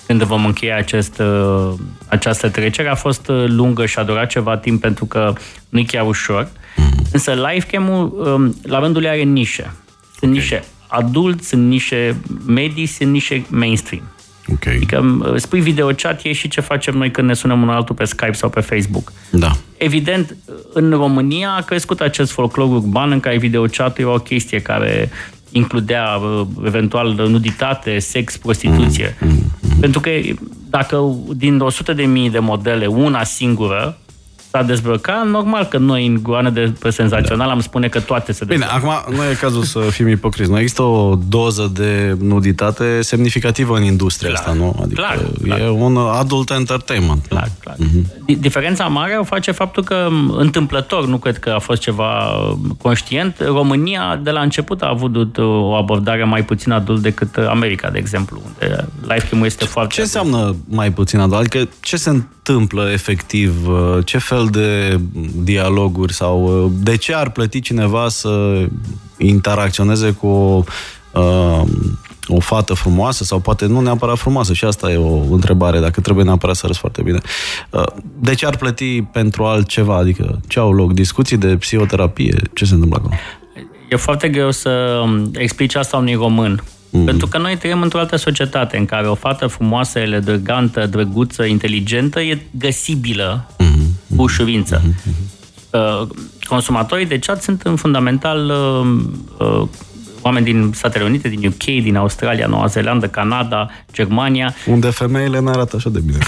când 0.09 0.23
vom 0.23 0.45
încheia 0.45 0.77
acest, 0.77 1.19
uh, 1.19 1.73
această 2.07 2.49
trecere. 2.49 2.89
A 2.89 2.95
fost 2.95 3.27
uh, 3.27 3.45
lungă 3.47 3.85
și 3.85 3.99
a 3.99 4.03
durat 4.03 4.29
ceva 4.29 4.57
timp 4.57 4.81
pentru 4.81 5.05
că 5.05 5.33
nu 5.69 5.79
e 5.79 5.83
chiar 5.83 6.05
ușor. 6.05 6.49
Mm. 6.75 7.05
Însă 7.11 7.31
livecam-ul, 7.31 8.33
um, 8.35 8.55
la 8.63 8.79
rândul 8.79 9.07
are 9.07 9.21
nișe. 9.21 9.73
Sunt 10.19 10.31
okay. 10.31 10.33
nișe 10.33 10.63
adulți, 10.87 11.47
sunt 11.47 11.67
nișe 11.67 12.15
medii, 12.45 12.85
sunt 12.85 13.11
nișe 13.11 13.45
mainstream. 13.49 14.03
Okay. 14.53 14.75
Adică 14.75 15.19
uh, 15.19 15.35
spui 15.35 15.59
videochat 15.59 16.23
e 16.23 16.33
și 16.33 16.47
ce 16.47 16.61
facem 16.61 16.97
noi 16.97 17.11
când 17.11 17.27
ne 17.27 17.33
sunăm 17.33 17.61
unul 17.61 17.73
altul 17.73 17.95
pe 17.95 18.05
Skype 18.05 18.33
sau 18.33 18.49
pe 18.49 18.59
Facebook. 18.59 19.11
Da. 19.31 19.51
Evident, 19.77 20.35
în 20.73 20.89
România 20.89 21.49
a 21.49 21.61
crescut 21.61 22.01
acest 22.01 22.31
folclor 22.31 22.67
urban 22.67 23.11
în 23.11 23.19
care 23.19 23.37
videochat 23.37 23.99
e 23.99 24.03
o 24.03 24.15
chestie 24.15 24.61
care 24.61 25.09
includea 25.51 26.15
uh, 26.15 26.47
eventual 26.65 27.13
nuditate, 27.13 27.99
sex, 27.99 28.37
prostituție. 28.37 29.17
Mm, 29.19 29.27
mm, 29.27 29.35
mm. 29.61 29.79
Pentru 29.79 29.99
că 29.99 30.09
dacă 30.69 31.15
din 31.35 31.59
100 31.59 31.93
de 31.93 32.03
mii 32.03 32.29
de 32.29 32.39
modele, 32.39 32.85
una 32.85 33.23
singură 33.23 33.97
s-a 34.51 34.63
dezbrăcat, 34.63 35.27
normal 35.27 35.63
că 35.65 35.77
noi 35.77 36.05
în 36.05 36.19
goană 36.21 36.49
de 36.49 36.73
pe 36.79 36.89
senzațional 36.89 37.49
am 37.49 37.59
spune 37.59 37.87
că 37.87 37.99
toate 37.99 38.31
se 38.31 38.45
Bine, 38.45 38.57
dezbracă. 38.57 38.85
acum 39.03 39.15
nu 39.15 39.23
e 39.23 39.33
cazul 39.33 39.63
să 39.63 39.79
fim 39.79 40.07
ipocriți. 40.07 40.49
Nu 40.49 40.59
există 40.59 40.81
o 40.81 41.15
doză 41.27 41.71
de 41.73 42.17
nuditate 42.21 43.01
semnificativă 43.01 43.77
în 43.77 43.83
industria 43.83 44.29
Clar. 44.29 44.41
asta, 44.41 44.53
nu? 44.57 44.75
Adică 44.81 45.01
Clar, 45.01 45.17
e 45.43 45.43
clar. 45.47 45.69
un 45.69 45.97
adult 45.97 46.49
entertainment. 46.49 47.25
Clar, 47.29 47.49
clar. 47.59 47.75
Di- 48.25 48.39
Diferența 48.39 48.85
mare 48.85 49.17
o 49.19 49.23
face 49.23 49.51
faptul 49.51 49.83
că 49.83 50.07
m, 50.11 50.29
întâmplător, 50.37 51.05
nu 51.07 51.17
cred 51.17 51.37
că 51.37 51.49
a 51.49 51.59
fost 51.59 51.81
ceva 51.81 52.29
m, 52.61 52.77
conștient, 52.81 53.35
România 53.45 54.19
de 54.23 54.29
la 54.31 54.41
început 54.41 54.81
a 54.81 54.89
avut 54.89 55.37
uh, 55.37 55.45
o 55.45 55.73
abordare 55.75 56.23
mai 56.23 56.43
puțin 56.43 56.71
adult 56.71 57.01
decât 57.01 57.35
uh, 57.35 57.47
America, 57.47 57.89
de 57.89 57.97
exemplu, 57.97 58.41
unde 58.45 58.87
live 59.01 59.19
stream 59.25 59.43
este 59.43 59.65
foarte 59.65 59.93
Ce 59.93 60.01
adult. 60.01 60.15
înseamnă 60.25 60.55
mai 60.69 60.91
puțin 60.91 61.19
adult? 61.19 61.39
Adică 61.39 61.69
ce 61.81 61.95
se 61.97 62.09
întâmplă 62.09 62.89
efectiv? 62.91 63.67
Ce 64.05 64.17
fel 64.17 64.38
de 64.47 64.99
dialoguri 65.43 66.13
sau 66.13 66.63
uh, 66.63 66.71
de 66.79 66.97
ce 66.97 67.15
ar 67.15 67.29
plăti 67.29 67.61
cineva 67.61 68.09
să 68.09 68.65
interacționeze 69.17 70.11
cu 70.11 70.27
o, 70.27 70.63
uh, 71.13 71.61
o 72.27 72.39
fată 72.39 72.73
frumoasă 72.73 73.23
sau 73.23 73.39
poate 73.39 73.65
nu 73.65 73.79
neapărat 73.79 74.17
frumoasă 74.17 74.53
și 74.53 74.65
asta 74.65 74.91
e 74.91 74.97
o 74.97 75.33
întrebare, 75.33 75.79
dacă 75.79 76.01
trebuie 76.01 76.25
neapărat 76.25 76.55
să 76.55 76.67
răspund 76.67 76.93
foarte 76.93 77.11
bine. 77.11 77.19
Uh, 77.69 78.01
De 78.19 78.33
ce 78.33 78.45
ar 78.45 78.57
plăti 78.57 79.01
pentru 79.01 79.43
altceva? 79.43 79.95
Adică 79.95 80.39
ce 80.47 80.59
au 80.59 80.71
loc? 80.71 80.93
Discuții 80.93 81.37
de 81.37 81.57
psihoterapie? 81.57 82.35
Ce 82.53 82.65
se 82.65 82.73
întâmplă 82.73 82.97
acolo? 82.99 83.15
E 83.89 83.95
foarte 83.95 84.29
greu 84.29 84.51
să 84.51 85.01
um, 85.03 85.31
explici 85.33 85.75
asta 85.75 85.97
unui 85.97 86.13
român. 86.13 86.63
Mm. 86.89 87.03
Pentru 87.03 87.27
că 87.27 87.37
noi 87.37 87.57
trăim 87.57 87.81
într-o 87.81 87.99
altă 87.99 88.15
societate 88.15 88.77
în 88.77 88.85
care 88.85 89.07
o 89.07 89.15
fată 89.15 89.47
frumoasă, 89.47 89.99
elegantă, 89.99 90.85
drăguță, 90.85 91.43
inteligentă 91.43 92.21
e 92.21 92.41
găsibilă 92.51 93.45
mm-hmm. 93.53 93.68
Cu 94.15 94.21
ușurință. 94.21 94.81
Mm-hmm. 94.81 95.37
Consumatorii 96.47 97.05
de 97.05 97.19
chat 97.19 97.41
sunt 97.41 97.61
în 97.61 97.75
fundamental 97.75 98.49
uh, 98.49 99.47
uh, 99.47 99.67
oameni 100.21 100.45
din 100.45 100.71
Statele 100.73 101.03
Unite, 101.03 101.29
din 101.29 101.47
UK, 101.47 101.63
din 101.63 101.95
Australia, 101.95 102.47
Noua 102.47 102.65
Zeelandă, 102.65 103.07
Canada, 103.07 103.69
Germania. 103.93 104.55
Unde 104.67 104.89
femeile 104.89 105.39
nu 105.39 105.49
arată 105.49 105.75
așa 105.75 105.89
de 105.89 105.99
bine. 105.99 106.17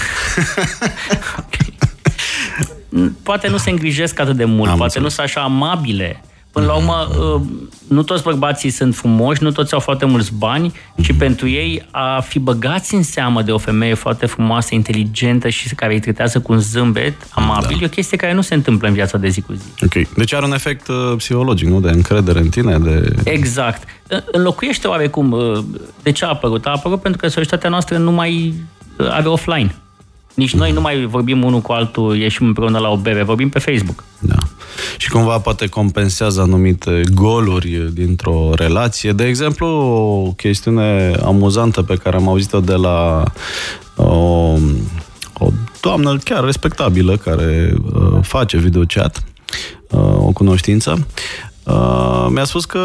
poate 3.22 3.48
nu 3.48 3.56
se 3.56 3.70
îngrijesc 3.70 4.18
atât 4.20 4.36
de 4.36 4.44
mult, 4.44 4.70
Am 4.70 4.76
poate 4.76 4.98
înțeles. 4.98 5.02
nu 5.02 5.08
sunt 5.08 5.26
așa 5.26 5.40
amabile. 5.40 6.20
Până 6.52 6.66
la 6.66 6.72
urmă, 6.72 7.08
uh, 7.18 7.40
nu 7.88 8.02
toți 8.02 8.22
bărbații 8.22 8.70
sunt 8.70 8.94
frumoși, 8.94 9.42
nu 9.42 9.50
toți 9.50 9.72
au 9.74 9.80
foarte 9.80 10.04
mulți 10.04 10.32
bani 10.34 10.72
și 11.00 11.14
pentru 11.14 11.48
ei 11.48 11.86
a 11.90 12.20
fi 12.20 12.38
băgați 12.38 12.94
în 12.94 13.02
seamă 13.02 13.42
de 13.42 13.52
o 13.52 13.58
femeie 13.58 13.94
foarte 13.94 14.26
frumoasă, 14.26 14.74
inteligentă 14.74 15.48
și 15.48 15.74
care 15.74 15.92
îi 15.92 16.00
tratează 16.00 16.40
cu 16.40 16.52
un 16.52 16.58
zâmbet 16.58 17.14
amabil, 17.30 17.76
da. 17.76 17.82
e 17.82 17.86
o 17.86 17.88
chestie 17.88 18.16
care 18.16 18.34
nu 18.34 18.40
se 18.40 18.54
întâmplă 18.54 18.88
în 18.88 18.94
viața 18.94 19.18
de 19.18 19.28
zi 19.28 19.40
cu 19.40 19.52
zi. 19.52 19.84
Ok. 19.84 20.08
Deci 20.16 20.34
are 20.34 20.44
un 20.44 20.52
efect 20.52 20.88
uh, 20.88 20.96
psihologic, 21.16 21.68
nu? 21.68 21.80
De 21.80 21.90
încredere 21.90 22.38
în 22.38 22.48
tine, 22.48 22.78
de... 22.78 23.14
Exact. 23.24 23.82
Înlocuiește 24.32 24.86
oarecum. 24.88 25.32
uh, 25.32 25.58
De 26.02 26.12
ce 26.12 26.24
a 26.24 26.28
apărut? 26.28 26.66
A 26.66 26.70
apărut 26.70 27.00
pentru 27.00 27.20
că 27.20 27.28
societatea 27.28 27.70
noastră 27.70 27.96
nu 27.98 28.10
mai 28.12 28.54
uh, 28.98 29.08
are 29.10 29.28
offline. 29.28 29.74
Nici 30.34 30.54
noi 30.54 30.72
nu 30.72 30.80
mai 30.80 31.04
vorbim 31.04 31.42
unul 31.42 31.60
cu 31.60 31.72
altul, 31.72 32.16
ieșim 32.16 32.46
împreună 32.46 32.78
la 32.78 32.88
o 32.88 32.96
bere, 32.96 33.22
vorbim 33.22 33.48
pe 33.48 33.58
Facebook. 33.58 34.04
Da. 34.18 34.36
Și 34.96 35.10
cumva 35.10 35.38
poate 35.38 35.66
compensează 35.66 36.40
anumite 36.40 37.02
goluri 37.14 37.92
dintr-o 37.92 38.50
relație. 38.54 39.12
De 39.12 39.26
exemplu, 39.26 39.66
o 40.26 40.32
chestiune 40.32 41.12
amuzantă 41.24 41.82
pe 41.82 41.96
care 41.96 42.16
am 42.16 42.28
auzit-o 42.28 42.60
de 42.60 42.74
la 42.74 43.22
o, 43.96 44.04
o 45.38 45.50
doamnă 45.80 46.16
chiar 46.24 46.44
respectabilă 46.44 47.16
care 47.16 47.74
uh, 47.94 48.18
face 48.22 48.56
videochat, 48.56 49.24
uh, 49.90 50.00
o 50.00 50.30
cunoștință, 50.32 51.06
uh, 51.64 52.26
mi-a 52.28 52.44
spus 52.44 52.64
că 52.64 52.80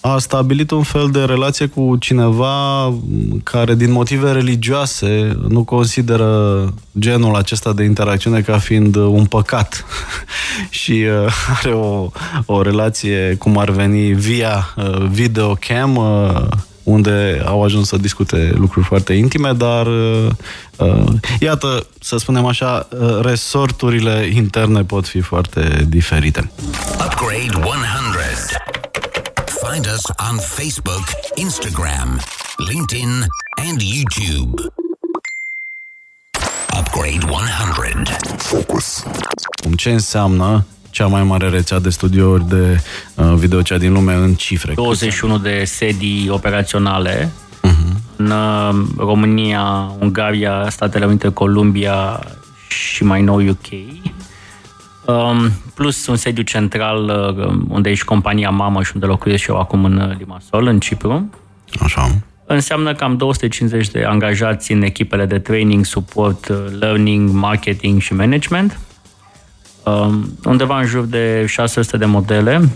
a 0.00 0.18
stabilit 0.18 0.70
un 0.70 0.82
fel 0.82 1.08
de 1.10 1.24
relație 1.24 1.66
cu 1.66 1.96
cineva 1.98 2.94
care 3.42 3.74
din 3.74 3.90
motive 3.92 4.32
religioase 4.32 5.38
nu 5.48 5.64
consideră 5.64 6.64
genul 6.98 7.36
acesta 7.36 7.72
de 7.72 7.82
interacțiune 7.82 8.40
ca 8.40 8.58
fiind 8.58 8.94
un 8.94 9.24
păcat 9.24 9.84
și 10.80 11.06
uh, 11.24 11.32
are 11.62 11.72
o, 11.72 12.10
o 12.46 12.62
relație 12.62 13.34
cum 13.38 13.58
ar 13.58 13.70
veni 13.70 14.12
via 14.12 14.74
uh, 14.76 15.06
videocam 15.10 15.96
uh, 15.96 16.48
unde 16.82 17.42
au 17.44 17.62
ajuns 17.62 17.88
să 17.88 17.96
discute 17.96 18.52
lucruri 18.54 18.86
foarte 18.86 19.12
intime, 19.12 19.52
dar 19.52 19.86
uh, 19.86 20.28
uh, 20.76 21.04
iată, 21.40 21.86
să 22.00 22.16
spunem 22.16 22.46
așa, 22.46 22.88
uh, 22.90 23.18
resorturile 23.22 24.30
interne 24.34 24.82
pot 24.82 25.06
fi 25.06 25.20
foarte 25.20 25.86
diferite. 25.88 26.50
Upgrade 27.06 27.66
100. 27.66 28.19
Find 29.80 29.94
us 29.94 30.04
on 30.30 30.38
Facebook, 30.38 31.06
Instagram, 31.36 32.20
LinkedIn, 32.58 33.26
and 33.56 33.80
YouTube. 33.80 34.60
Upgrade 36.78 37.24
100. 37.30 38.16
Focus. 38.36 39.04
Cum 39.62 39.72
ce 39.72 39.90
înseamnă 39.90 40.64
cea 40.90 41.06
mai 41.06 41.22
mare 41.22 41.48
rețea 41.48 41.78
de 41.78 41.90
studiouri 41.90 42.48
de 42.48 42.80
uh, 43.14 43.32
videocea 43.36 43.78
din 43.78 43.92
lume 43.92 44.14
în 44.14 44.34
cifre? 44.34 44.72
21 44.74 45.38
de 45.38 45.64
sedii 45.64 46.28
operaționale 46.28 47.30
uh-huh. 47.62 48.16
în 48.16 48.30
uh, 48.30 48.86
România, 48.96 49.92
Ungaria, 49.98 50.66
Statele 50.70 51.04
Unite, 51.04 51.32
Columbia 51.32 52.20
și 52.68 53.04
mai 53.04 53.22
nou 53.22 53.48
UK. 53.48 53.68
Um, 55.04 55.50
plus 55.74 56.06
un 56.06 56.16
sediu 56.16 56.42
central 56.42 57.04
uh, 57.38 57.60
unde 57.68 57.90
e 57.90 57.94
și 57.94 58.04
compania 58.04 58.50
mamă 58.50 58.82
și 58.82 58.90
unde 58.94 59.06
locuiesc 59.06 59.42
și 59.42 59.50
eu 59.50 59.58
acum 59.58 59.84
în 59.84 59.96
uh, 59.96 60.16
Limassol, 60.18 60.66
în 60.66 60.80
Cipru. 60.80 61.30
Așa. 61.80 62.14
Înseamnă 62.46 62.94
cam 62.94 63.16
250 63.16 63.88
de 63.88 64.04
angajați 64.04 64.72
în 64.72 64.82
echipele 64.82 65.26
de 65.26 65.38
training, 65.38 65.84
support, 65.84 66.48
uh, 66.48 66.56
learning, 66.78 67.30
marketing 67.30 68.00
și 68.00 68.14
management. 68.14 68.78
Um, 69.84 70.38
undeva 70.44 70.78
în 70.78 70.86
jur 70.86 71.04
de 71.04 71.44
600 71.46 71.96
de 71.96 72.04
modele. 72.04 72.68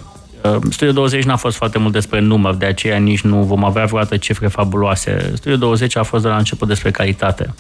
Uh, 0.43 0.57
Studio 0.71 0.93
20 0.93 1.25
n-a 1.25 1.37
fost 1.37 1.57
foarte 1.57 1.79
mult 1.79 1.93
despre 1.93 2.21
număr, 2.21 2.55
de 2.55 2.67
aceea 2.67 2.99
nici 2.99 3.21
nu 3.21 3.43
vom 3.43 3.65
avea 3.65 3.85
vreodată 3.85 4.17
cifre 4.17 4.49
fabuloase. 4.49 5.33
Studio 5.35 5.57
20 5.57 5.97
a 5.97 6.03
fost 6.03 6.23
de 6.23 6.29
la 6.29 6.37
început 6.37 6.69
despre 6.69 6.91
calitate. 6.91 7.55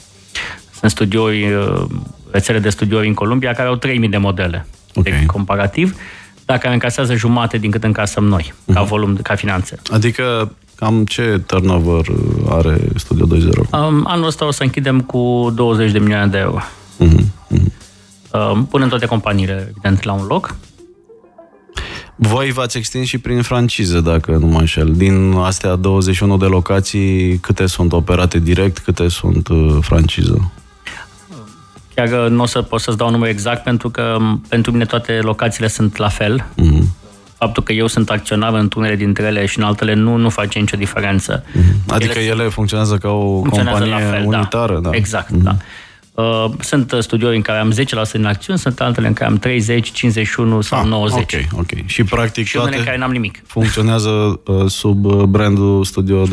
Sunt 0.85 0.97
studiouri, 0.97 1.53
uh, 1.53 1.85
rețele 2.31 2.59
de 2.59 2.69
studiouri 2.69 3.07
în 3.07 3.14
Columbia 3.14 3.53
care 3.53 3.69
au 3.69 3.76
3000 3.76 4.09
de 4.09 4.17
modele. 4.17 4.67
Ok. 4.95 5.05
De 5.05 5.23
comparativ, 5.26 5.97
dar 6.45 6.59
care 6.59 6.75
încasează 6.75 7.14
jumate 7.14 7.59
din 7.59 7.71
cât 7.71 7.85
încasăm 7.85 8.25
noi, 8.25 8.55
ca 8.73 8.83
volum, 8.83 9.17
ca 9.17 9.35
finanțe. 9.35 9.79
Adică 9.91 10.53
cam 10.75 11.05
ce 11.05 11.43
turnover 11.47 12.07
uh, 12.09 12.17
are 12.49 12.79
Studio 12.97 13.26
2.0? 13.37 13.71
Um, 13.71 14.05
anul 14.07 14.26
ăsta 14.26 14.47
o 14.47 14.50
să 14.50 14.62
închidem 14.62 15.00
cu 15.00 15.53
20 15.55 15.91
de 15.91 15.99
milioane 15.99 16.26
de 16.26 16.38
euro. 16.38 16.61
Mhm, 16.97 17.33
mhm. 17.49 17.73
Um, 18.33 18.67
punem 18.67 18.88
toate 18.88 19.07
companiile, 19.07 19.67
evident, 19.71 20.03
la 20.03 20.12
un 20.12 20.25
loc. 20.26 20.57
Voi 22.17 22.50
v-ați 22.50 22.76
extins 22.76 23.07
și 23.07 23.19
prin 23.19 23.43
franciză, 23.43 24.00
dacă 24.00 24.31
nu 24.31 24.47
mă 24.47 24.59
înșel. 24.59 24.93
Din 24.93 25.33
astea 25.33 25.75
21 25.75 26.37
de 26.37 26.45
locații, 26.45 27.38
câte 27.38 27.67
sunt 27.67 27.93
operate 27.93 28.38
direct, 28.38 28.79
câte 28.79 29.09
sunt 29.09 29.49
uh, 29.49 29.76
franciză? 29.81 30.53
Chiar 31.95 32.25
uh, 32.25 32.31
nu 32.31 32.43
o 32.43 32.47
să 32.47 32.63
pot 32.63 32.81
să-ți 32.81 32.97
dau 32.97 33.07
un 33.07 33.13
număr 33.13 33.29
exact, 33.29 33.63
pentru 33.63 33.91
că 33.91 34.17
um, 34.19 34.45
pentru 34.49 34.73
mine 34.73 34.85
toate 34.85 35.13
locațiile 35.23 35.69
sunt 35.69 35.97
la 35.97 36.09
fel. 36.09 36.45
Mhm. 36.57 36.95
Faptul 37.39 37.63
că 37.63 37.73
eu 37.73 37.87
sunt 37.87 38.11
acționar 38.11 38.55
într-unele 38.55 38.97
dintre 38.97 39.27
ele 39.27 39.47
și 39.47 39.59
în 39.59 39.65
altele 39.65 39.95
nu, 39.95 40.17
nu 40.17 40.29
face 40.29 40.59
nicio 40.59 40.77
diferență. 40.77 41.45
Adică 41.89 42.19
ele 42.19 42.45
funcționează 42.49 42.97
ca 42.97 43.09
o 43.09 43.41
funcționează 43.41 43.79
companie 43.79 44.05
la 44.05 44.11
fel, 44.11 44.27
unitară, 44.27 44.79
da. 44.83 44.91
Exact, 44.93 45.31
da. 45.31 45.57
Uh, 46.14 46.44
Sunt 46.61 46.92
uh, 46.92 46.99
studiouri 47.00 47.37
în 47.37 47.42
care 47.42 47.59
am 47.59 47.73
10% 47.73 48.12
din 48.12 48.25
acțiuni, 48.25 48.59
sunt 48.59 48.80
altele 48.80 49.06
în 49.06 49.12
care 49.12 49.30
am 49.30 49.37
30, 49.37 49.90
51 49.90 50.61
sau 50.61 50.80
Ah, 50.80 50.87
90. 50.88 51.35
Ok, 51.35 51.59
ok. 51.59 51.87
Și 51.87 52.04
practic 52.04 52.47
Și 52.47 52.56
unele 52.56 52.71
în 52.76 52.85
care 52.85 52.97
toate 52.97 52.99
n-am 53.00 53.11
nimic. 53.11 53.42
funcționează 53.47 54.40
uh, 54.47 54.64
sub 54.66 55.04
uh, 55.04 55.23
brandul 55.23 55.85
Studio 55.85 56.26
2.0. 56.26 56.30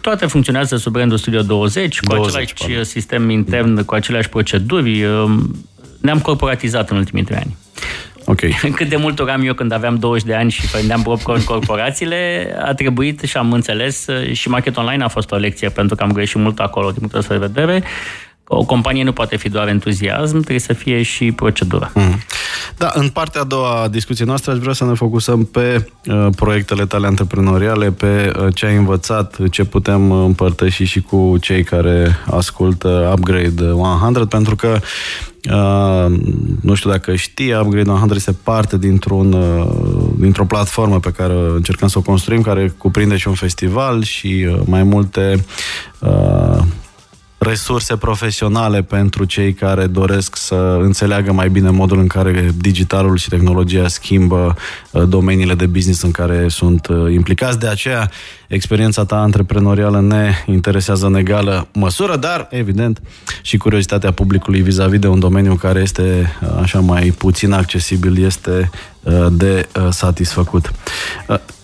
Toate 0.00 0.26
funcționează 0.26 0.76
sub 0.76 0.92
brandul 0.92 1.18
Studio 1.18 1.42
20, 1.42 2.00
cu 2.00 2.06
20, 2.14 2.34
același 2.34 2.54
pardon. 2.54 2.84
sistem 2.84 3.30
intern, 3.30 3.84
cu 3.84 3.94
aceleași 3.94 4.28
proceduri. 4.28 5.04
Um, 5.04 5.56
Ne-am 6.00 6.18
corporatizat 6.20 6.90
în 6.90 6.96
ultimii 6.96 7.24
trei 7.24 7.38
ani. 7.38 7.56
Ok. 8.24 8.40
Cât 8.76 8.88
de 8.88 8.96
mult 8.96 9.18
uram 9.18 9.42
eu 9.46 9.54
când 9.54 9.72
aveam 9.72 9.96
20 9.96 10.26
de 10.26 10.34
ani 10.34 10.50
și 10.50 10.66
prindeam 10.66 11.02
popcorn 11.02 11.44
corporațiile, 11.44 12.52
a 12.64 12.74
trebuit 12.74 13.20
și 13.20 13.36
am 13.36 13.52
înțeles 13.52 14.06
uh, 14.06 14.32
și 14.32 14.48
market 14.48 14.76
online 14.76 15.04
a 15.04 15.08
fost 15.08 15.30
o 15.32 15.36
lecție 15.36 15.68
pentru 15.68 15.96
că 15.96 16.02
am 16.02 16.12
greșit 16.12 16.40
mult 16.40 16.58
acolo 16.58 16.86
din 16.90 16.98
punctul 16.98 17.18
ăsta 17.18 17.34
de 17.34 17.46
vedere. 17.46 17.82
Că 18.52 18.58
O 18.58 18.64
companie 18.64 19.02
nu 19.02 19.12
poate 19.12 19.36
fi 19.36 19.48
doar 19.48 19.68
entuziasm, 19.68 20.30
trebuie 20.30 20.58
să 20.58 20.72
fie 20.72 21.02
și 21.02 21.32
procedură. 21.32 21.90
Mm. 21.94 22.18
Da, 22.76 22.90
în 22.94 23.08
partea 23.08 23.40
a 23.40 23.44
doua 23.44 23.82
a 23.82 23.88
discuției 23.88 24.26
noastre 24.26 24.52
aș 24.52 24.58
vrea 24.58 24.72
să 24.72 24.84
ne 24.84 24.94
focusăm 24.94 25.44
pe 25.44 25.88
uh, 26.06 26.26
proiectele 26.36 26.86
tale 26.86 27.06
antreprenoriale, 27.06 27.90
pe 27.90 28.32
uh, 28.38 28.54
ce 28.54 28.66
ai 28.66 28.76
învățat, 28.76 29.48
ce 29.50 29.64
putem 29.64 30.10
împărtăși 30.10 30.84
și 30.84 31.00
cu 31.00 31.36
cei 31.40 31.64
care 31.64 32.18
ascultă 32.30 33.14
Upgrade 33.16 33.64
100, 33.64 34.26
pentru 34.26 34.56
că 34.56 34.78
Uh, 35.50 36.14
nu 36.60 36.74
știu 36.74 36.90
dacă 36.90 37.14
știi, 37.14 37.54
Upgrade 37.54 37.90
100 37.90 38.14
este 38.14 38.32
parte 38.42 38.78
dintr-un, 38.78 39.32
uh, 39.32 39.66
dintr-o 40.18 40.44
platformă 40.44 41.00
pe 41.00 41.10
care 41.10 41.34
încercăm 41.54 41.88
să 41.88 41.98
o 41.98 42.02
construim, 42.02 42.42
care 42.42 42.74
cuprinde 42.78 43.16
și 43.16 43.28
un 43.28 43.34
festival 43.34 44.02
și 44.02 44.46
uh, 44.48 44.60
mai 44.64 44.82
multe 44.82 45.44
uh, 45.98 46.62
resurse 47.42 47.96
profesionale 47.96 48.82
pentru 48.82 49.24
cei 49.24 49.52
care 49.52 49.86
doresc 49.86 50.36
să 50.36 50.78
înțeleagă 50.80 51.32
mai 51.32 51.48
bine 51.48 51.70
modul 51.70 51.98
în 51.98 52.06
care 52.06 52.50
digitalul 52.56 53.16
și 53.16 53.28
tehnologia 53.28 53.88
schimbă 53.88 54.54
uh, 54.90 55.02
domeniile 55.08 55.54
de 55.54 55.66
business 55.66 56.02
în 56.02 56.10
care 56.10 56.48
sunt 56.48 56.86
uh, 56.86 57.12
implicați. 57.12 57.58
De 57.58 57.68
aceea, 57.68 58.10
experiența 58.48 59.04
ta 59.04 59.16
antreprenorială 59.16 60.00
ne 60.00 60.32
interesează 60.46 61.06
în 61.06 61.14
egală 61.14 61.68
măsură, 61.72 62.16
dar, 62.16 62.46
evident, 62.50 63.02
și 63.42 63.56
curiozitatea 63.56 64.12
publicului 64.12 64.60
vis-a-vis 64.60 64.98
de 64.98 65.06
un 65.06 65.18
domeniu 65.18 65.54
care 65.54 65.80
este 65.80 66.36
uh, 66.42 66.48
așa 66.60 66.80
mai 66.80 67.14
puțin 67.18 67.52
accesibil 67.52 68.24
este 68.24 68.70
de 69.30 69.68
satisfăcut. 69.90 70.72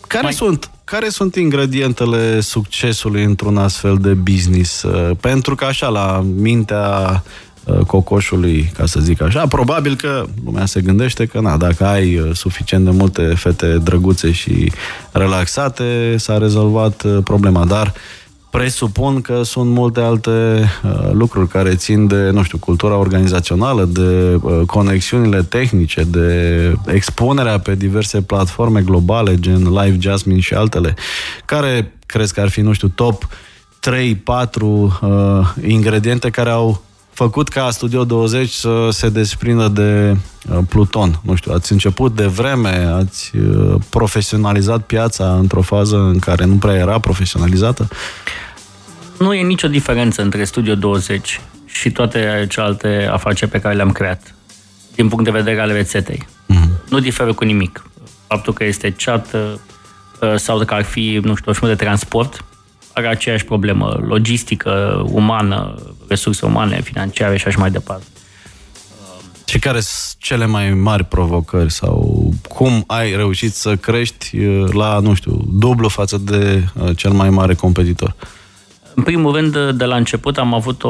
Care 0.07 0.23
mai... 0.23 0.33
sunt 0.33 0.71
care 0.91 1.09
sunt 1.09 1.35
ingredientele 1.35 2.41
succesului 2.41 3.25
într-un 3.25 3.57
astfel 3.57 3.97
de 4.01 4.13
business? 4.13 4.83
Uh, 4.83 5.11
pentru 5.21 5.55
că 5.55 5.65
așa, 5.65 5.89
la 5.89 6.25
mintea 6.37 7.23
uh, 7.65 7.79
cocoșului, 7.79 8.73
ca 8.77 8.87
să 8.87 9.01
zic 9.01 9.23
așa, 9.23 9.47
probabil 9.47 9.97
că 9.97 10.25
lumea 10.45 10.67
se 10.67 10.81
gândește 10.81 11.27
că, 11.27 11.41
na, 11.41 11.57
dacă 11.57 11.87
ai 11.87 12.19
uh, 12.19 12.31
suficient 12.35 12.85
de 12.85 12.91
multe 12.91 13.23
fete 13.23 13.79
drăguțe 13.79 14.33
și 14.33 14.73
relaxate, 15.13 16.15
s-a 16.17 16.39
rezolvat 16.39 17.23
problema, 17.25 17.65
dar 17.65 17.87
uh, 17.87 18.18
presupun 18.51 19.21
că 19.21 19.43
sunt 19.43 19.71
multe 19.71 20.01
alte 20.01 20.31
uh, 20.85 21.11
lucruri 21.13 21.49
care 21.49 21.75
țin 21.75 22.07
de, 22.07 22.31
nu 22.31 22.43
știu, 22.43 22.59
cultura 22.59 22.97
organizațională, 22.97 23.85
de 23.85 24.39
uh, 24.43 24.61
conexiunile 24.67 25.43
tehnice, 25.43 26.03
de 26.03 26.75
expunerea 26.87 27.59
pe 27.59 27.75
diverse 27.75 28.23
platforme 28.23 28.81
globale, 28.81 29.35
gen 29.39 29.63
Live 29.63 29.97
Jasmine 30.01 30.41
și 30.41 30.55
altele. 30.55 30.95
Care 31.45 31.93
crezi 32.07 32.35
că 32.35 32.41
ar 32.41 32.49
fi, 32.49 32.61
nu 32.61 32.73
știu, 32.73 32.89
top 32.89 33.29
3-4 33.89 34.61
uh, 34.61 34.91
ingrediente 35.67 36.31
care 36.31 36.51
au 36.51 36.83
făcut 37.19 37.49
ca 37.49 37.71
Studio 37.71 38.05
20 38.05 38.51
să 38.51 38.89
se 38.91 39.09
desprindă 39.09 39.69
de 39.69 40.17
uh, 40.51 40.59
Pluton. 40.69 41.21
Nu 41.23 41.35
știu, 41.35 41.53
ați 41.53 41.73
început 41.73 42.15
de 42.15 42.27
vreme, 42.27 42.91
ați 42.95 43.37
uh, 43.37 43.75
profesionalizat 43.91 44.83
piața 44.83 45.35
într-o 45.35 45.63
fază 45.63 45.97
în 45.97 46.19
care 46.19 46.45
nu 46.45 46.55
prea 46.55 46.75
era 46.75 46.99
profesionalizată? 46.99 47.89
Nu 49.19 49.35
e 49.35 49.43
nicio 49.43 49.69
diferență 49.69 50.23
între 50.23 50.45
Studio 50.45 50.75
20 50.75 51.41
și 51.67 51.91
toate 51.91 52.47
celelalte 52.49 53.09
afaceri 53.13 53.51
pe 53.51 53.61
care 53.61 53.75
le-am 53.75 53.93
creat, 53.93 54.35
din 54.95 55.09
punct 55.09 55.25
de 55.25 55.31
vedere 55.31 55.61
al 55.61 55.73
rețetei. 55.73 56.27
Mm-hmm. 56.27 56.89
Nu 56.89 56.99
diferă 56.99 57.33
cu 57.33 57.45
nimic. 57.45 57.85
Faptul 58.27 58.53
că 58.53 58.65
este 58.65 58.95
chat 59.05 59.33
uh, 59.33 60.35
sau 60.37 60.59
că 60.59 60.75
ar 60.75 60.83
fi, 60.85 61.21
nu 61.23 61.35
știu, 61.35 61.53
o 61.61 61.67
de 61.67 61.75
transport, 61.75 62.45
are 62.99 63.09
aceeași 63.09 63.45
problemă, 63.45 64.01
logistică, 64.07 65.03
umană, 65.11 65.75
resurse 66.09 66.47
umane, 66.47 66.81
financiare 66.81 67.37
și 67.37 67.47
așa 67.47 67.59
mai 67.59 67.71
departe. 67.71 68.05
Și 69.45 69.59
care 69.59 69.81
sunt 69.81 70.23
cele 70.23 70.47
mai 70.47 70.75
mari 70.75 71.05
provocări 71.05 71.73
sau 71.73 72.29
cum 72.49 72.85
ai 72.87 73.17
reușit 73.17 73.55
să 73.55 73.77
crești 73.77 74.39
uh, 74.39 74.73
la, 74.73 74.99
nu 74.99 75.15
știu, 75.15 75.45
dublu 75.49 75.89
față 75.89 76.19
de 76.19 76.65
uh, 76.75 76.97
cel 76.97 77.11
mai 77.11 77.31
mare 77.31 77.55
competitor? 77.55 78.15
În 78.95 79.03
primul 79.03 79.35
rând, 79.35 79.71
de 79.71 79.85
la 79.85 79.97
început 79.97 80.39
am 80.39 80.55
avut 80.55 80.85
o, 80.85 80.89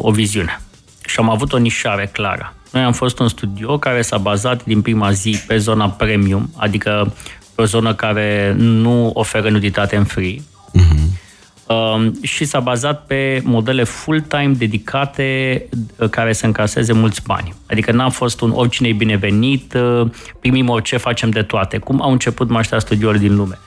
o 0.00 0.10
viziune 0.10 0.60
și 1.06 1.16
am 1.18 1.30
avut 1.30 1.52
o 1.52 1.58
nișare 1.58 2.10
clară. 2.12 2.54
Noi 2.72 2.82
am 2.82 2.92
fost 2.92 3.18
un 3.18 3.28
studio 3.28 3.78
care 3.78 4.02
s-a 4.02 4.18
bazat 4.18 4.64
din 4.64 4.82
prima 4.82 5.12
zi 5.12 5.42
pe 5.46 5.56
zona 5.56 5.90
premium, 5.90 6.50
adică 6.56 7.14
pe 7.54 7.62
o 7.62 7.64
zonă 7.64 7.94
care 7.94 8.54
nu 8.56 9.10
oferă 9.14 9.50
nuditate 9.50 9.96
în 9.96 10.04
free, 10.04 10.36
uh-huh. 10.38 11.22
Um, 11.66 12.22
și 12.22 12.44
s-a 12.44 12.60
bazat 12.60 13.06
pe 13.06 13.40
modele 13.44 13.84
full-time 13.84 14.54
dedicate 14.58 15.62
uh, 15.98 16.08
care 16.08 16.32
să 16.32 16.46
încaseze 16.46 16.92
mulți 16.92 17.22
bani. 17.26 17.54
Adică 17.70 17.92
n-a 17.92 18.08
fost 18.08 18.40
un 18.40 18.50
oricine 18.50 18.92
binevenit, 18.92 19.74
uh, 19.74 20.10
primim 20.40 20.68
orice, 20.68 20.96
facem 20.96 21.30
de 21.30 21.42
toate. 21.42 21.78
Cum 21.78 22.02
au 22.02 22.10
început 22.10 22.48
maștea 22.48 22.78
studiouri 22.78 23.18
din 23.18 23.36
lume. 23.36 23.58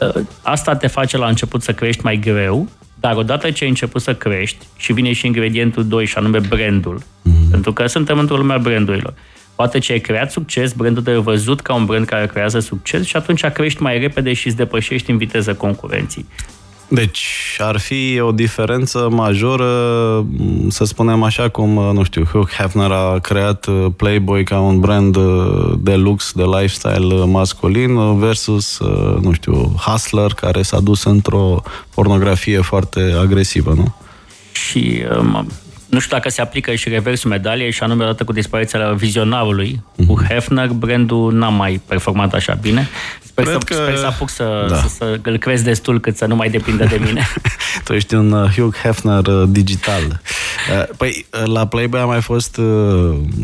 Uh, 0.00 0.22
asta 0.42 0.76
te 0.76 0.86
face 0.86 1.16
la 1.16 1.26
început 1.26 1.62
să 1.62 1.72
crești 1.72 2.04
mai 2.04 2.16
greu, 2.16 2.68
dar 3.00 3.16
odată 3.16 3.50
ce 3.50 3.64
ai 3.64 3.70
început 3.70 4.02
să 4.02 4.14
crești 4.14 4.66
și 4.76 4.92
vine 4.92 5.12
și 5.12 5.26
ingredientul 5.26 5.86
2 5.86 6.04
și 6.04 6.16
anume 6.16 6.38
brandul, 6.38 7.00
mm-hmm. 7.00 7.50
pentru 7.50 7.72
că 7.72 7.86
suntem 7.86 8.18
într-o 8.18 8.36
lume 8.36 8.52
a 8.52 8.58
brandurilor. 8.58 9.14
Poate 9.54 9.78
ce 9.78 9.92
ai 9.92 10.00
creat 10.00 10.30
succes, 10.30 10.72
brandul 10.72 11.02
te 11.02 11.14
văzut 11.14 11.60
ca 11.60 11.74
un 11.74 11.84
brand 11.84 12.06
care 12.06 12.26
creează 12.26 12.58
succes 12.58 13.06
și 13.06 13.16
atunci 13.16 13.44
crești 13.44 13.82
mai 13.82 13.98
repede 13.98 14.32
și 14.32 14.46
îți 14.46 14.56
depășești 14.56 15.10
în 15.10 15.16
viteză 15.16 15.54
concurenții. 15.54 16.26
Deci 16.88 17.56
ar 17.58 17.78
fi 17.78 18.20
o 18.20 18.32
diferență 18.32 19.08
majoră, 19.10 19.66
să 20.68 20.84
spunem 20.84 21.22
așa 21.22 21.48
cum, 21.48 21.68
nu 21.70 22.02
știu, 22.02 22.24
Hugh 22.24 22.50
Hefner 22.50 22.90
a 22.90 23.18
creat 23.18 23.66
uh, 23.66 23.86
Playboy 23.96 24.44
ca 24.44 24.60
un 24.60 24.80
brand 24.80 25.16
uh, 25.16 25.72
de 25.78 25.94
lux, 25.94 26.32
de 26.32 26.42
lifestyle 26.42 27.24
masculin 27.24 28.18
versus, 28.18 28.78
uh, 28.78 29.16
nu 29.20 29.32
știu, 29.32 29.74
Hustler 29.86 30.32
care 30.32 30.62
s-a 30.62 30.80
dus 30.80 31.04
într-o 31.04 31.62
pornografie 31.94 32.60
foarte 32.60 33.14
agresivă, 33.20 33.72
nu? 33.76 33.94
Și 34.52 35.02
um, 35.18 35.46
nu 35.86 35.98
știu 35.98 36.16
dacă 36.16 36.28
se 36.28 36.40
aplică 36.40 36.74
și 36.74 36.88
reversul 36.88 37.30
medaliei 37.30 37.72
și 37.72 37.82
anume 37.82 38.02
odată 38.04 38.24
cu 38.24 38.32
dispariția 38.32 38.92
vizionarului. 38.92 39.82
Mm-hmm. 39.82 40.06
Cu 40.06 40.22
Hefner, 40.28 40.68
brandul 40.68 41.32
n-a 41.32 41.48
mai 41.48 41.80
performat 41.86 42.34
așa 42.34 42.58
bine. 42.60 42.88
Sper, 43.34 43.44
Cred 43.44 43.58
să, 43.58 43.64
că... 43.64 43.74
sper 43.74 43.96
să 43.96 44.06
apuc 44.06 44.30
să, 44.30 44.66
da. 44.68 44.76
să, 44.76 44.88
să 44.88 45.18
îl 45.22 45.36
crezi 45.36 45.64
destul 45.64 46.00
cât 46.00 46.16
să 46.16 46.26
nu 46.26 46.36
mai 46.36 46.50
depindă 46.50 46.84
de 46.84 47.00
mine. 47.04 47.28
tu 47.84 47.92
ești 47.92 48.14
un 48.14 48.32
uh, 48.32 48.50
Hugh 48.50 48.76
Hefner 48.82 49.26
uh, 49.26 49.42
digital. 49.48 50.02
Uh, 50.02 50.88
păi, 50.96 51.26
la 51.44 51.66
Playboy 51.66 52.00
a 52.00 52.04
mai 52.04 52.20
fost 52.20 52.60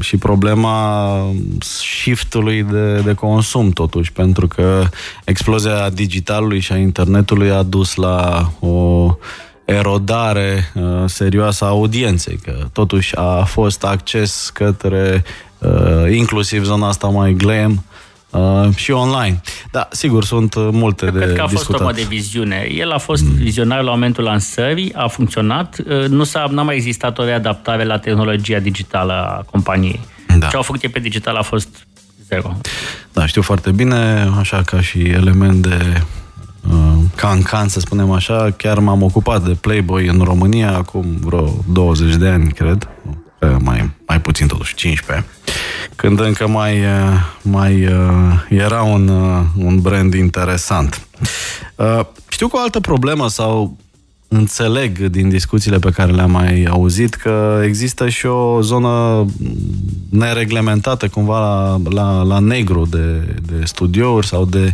și 0.00 0.16
problema 0.16 1.26
shiftului 1.60 2.62
de, 2.62 3.00
de 3.00 3.14
consum, 3.14 3.70
totuși, 3.70 4.12
pentru 4.12 4.46
că 4.46 4.82
explozia 5.24 5.90
digitalului 5.90 6.60
și 6.60 6.72
a 6.72 6.76
internetului 6.76 7.50
a 7.50 7.62
dus 7.62 7.94
la 7.94 8.50
o 8.60 9.16
erodare 9.64 10.72
uh, 10.74 10.82
serioasă 11.06 11.64
a 11.64 11.68
audienței, 11.68 12.38
că 12.44 12.52
totuși 12.72 13.16
a 13.16 13.44
fost 13.44 13.84
acces 13.84 14.50
către 14.54 15.24
uh, 15.58 16.12
inclusiv 16.12 16.64
zona 16.64 16.88
asta 16.88 17.06
mai 17.06 17.32
glam 17.32 17.84
uh, 18.30 18.74
și 18.74 18.90
online. 18.90 19.40
Da, 19.70 19.88
sigur, 19.90 20.24
sunt 20.24 20.54
multe 20.56 21.06
Cred 21.06 21.18
de 21.18 21.24
Cred 21.24 21.36
că 21.36 21.42
a 21.42 21.46
fost 21.46 21.66
discutat. 21.66 21.88
o 21.88 21.90
de 21.90 22.06
viziune. 22.08 22.68
El 22.70 22.90
a 22.90 22.98
fost 22.98 23.24
mm. 23.24 23.34
vizionar 23.34 23.82
la 23.82 23.90
momentul 23.90 24.24
lansării, 24.24 24.92
a 24.94 25.06
funcționat, 25.06 25.76
uh, 25.78 26.08
nu 26.08 26.24
s-a, 26.24 26.46
n-a 26.50 26.62
mai 26.62 26.74
existat 26.74 27.18
o 27.18 27.24
readaptare 27.24 27.84
la 27.84 27.98
tehnologia 27.98 28.58
digitală 28.58 29.12
a 29.12 29.44
companiei. 29.50 30.00
Da. 30.38 30.46
Ce 30.46 30.56
au 30.56 30.62
făcut 30.62 30.82
ei 30.82 30.90
pe 30.90 30.98
digital 30.98 31.36
a 31.36 31.42
fost 31.42 31.86
zero. 32.28 32.56
Da, 33.12 33.26
știu 33.26 33.42
foarte 33.42 33.70
bine, 33.70 34.30
așa 34.38 34.62
ca 34.62 34.80
și 34.80 34.98
element 34.98 35.62
de 35.62 36.02
can-can, 37.14 37.68
să 37.68 37.80
spunem 37.80 38.10
așa, 38.10 38.50
chiar 38.56 38.78
m-am 38.78 39.02
ocupat 39.02 39.42
de 39.42 39.54
Playboy 39.60 40.06
în 40.06 40.20
România 40.24 40.76
acum 40.76 41.16
vreo 41.20 41.64
20 41.72 42.14
de 42.14 42.28
ani, 42.28 42.52
cred, 42.52 42.88
mai, 43.58 43.90
mai 44.06 44.20
puțin 44.20 44.46
totuși, 44.46 44.74
15, 44.74 45.26
când 45.96 46.20
încă 46.20 46.48
mai, 46.48 46.74
mai 47.42 47.88
era 48.48 48.82
un, 48.82 49.08
un 49.56 49.80
brand 49.80 50.14
interesant. 50.14 51.06
Știu 52.28 52.48
că 52.48 52.56
o 52.56 52.60
altă 52.60 52.80
problemă 52.80 53.28
sau 53.28 53.76
înțeleg 54.32 54.98
din 54.98 55.28
discuțiile 55.28 55.78
pe 55.78 55.90
care 55.90 56.12
le-am 56.12 56.30
mai 56.30 56.64
auzit 56.64 57.14
că 57.14 57.62
există 57.64 58.08
și 58.08 58.26
o 58.26 58.60
zonă 58.60 59.26
nereglementată 60.10 61.08
cumva 61.08 61.38
la, 61.38 61.80
la, 61.90 62.22
la 62.22 62.38
negru 62.38 62.86
de, 62.90 63.34
de 63.46 63.64
studiouri 63.64 64.26
sau 64.26 64.44
de 64.44 64.72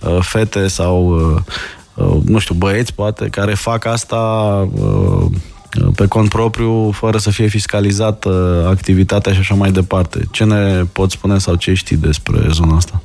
uh, 0.00 0.18
fete 0.20 0.66
sau 0.66 1.08
uh, 1.08 2.06
uh, 2.06 2.22
nu 2.24 2.38
știu, 2.38 2.54
băieți 2.54 2.94
poate, 2.94 3.28
care 3.28 3.54
fac 3.54 3.84
asta 3.84 4.16
uh, 4.72 5.26
pe 5.94 6.06
cont 6.06 6.28
propriu, 6.28 6.90
fără 6.90 7.18
să 7.18 7.30
fie 7.30 7.46
fiscalizată 7.46 8.64
activitatea 8.70 9.32
și 9.32 9.38
așa 9.38 9.54
mai 9.54 9.70
departe. 9.70 10.20
Ce 10.30 10.44
ne 10.44 10.84
poți 10.92 11.14
spune 11.14 11.38
sau 11.38 11.54
ce 11.54 11.74
știi 11.74 11.96
despre 11.96 12.38
zona 12.50 12.76
asta? 12.76 13.02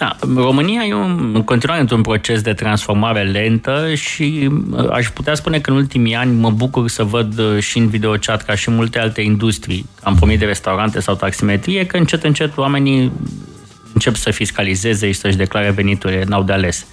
Da, 0.00 0.16
România 0.34 0.82
e 0.82 0.94
un, 0.94 1.30
în 1.34 1.42
continuare 1.42 1.80
într-un 1.80 2.02
proces 2.02 2.42
de 2.42 2.52
transformare 2.52 3.22
lentă 3.22 3.94
și 3.94 4.50
uh, 4.70 4.90
aș 4.90 5.08
putea 5.08 5.34
spune 5.34 5.60
că 5.60 5.70
în 5.70 5.76
ultimii 5.76 6.14
ani 6.14 6.34
mă 6.34 6.50
bucur 6.50 6.88
să 6.88 7.04
văd 7.04 7.38
uh, 7.38 7.58
și 7.58 7.78
în 7.78 7.88
videochat 7.88 8.42
ca 8.42 8.54
și 8.54 8.68
în 8.68 8.74
multe 8.74 8.98
alte 8.98 9.20
industrii, 9.20 9.86
am 10.02 10.14
pomit 10.14 10.38
de 10.38 10.44
restaurante 10.44 11.00
sau 11.00 11.14
taximetrie, 11.14 11.86
că 11.86 11.96
încet, 11.96 12.24
încet 12.24 12.56
oamenii 12.56 13.12
încep 13.92 14.16
să 14.16 14.30
fiscalizeze 14.30 15.06
și 15.06 15.18
să-și 15.18 15.36
declare 15.36 15.70
veniturile, 15.70 16.24
n-au 16.28 16.42
de 16.42 16.52
ales. 16.52 16.86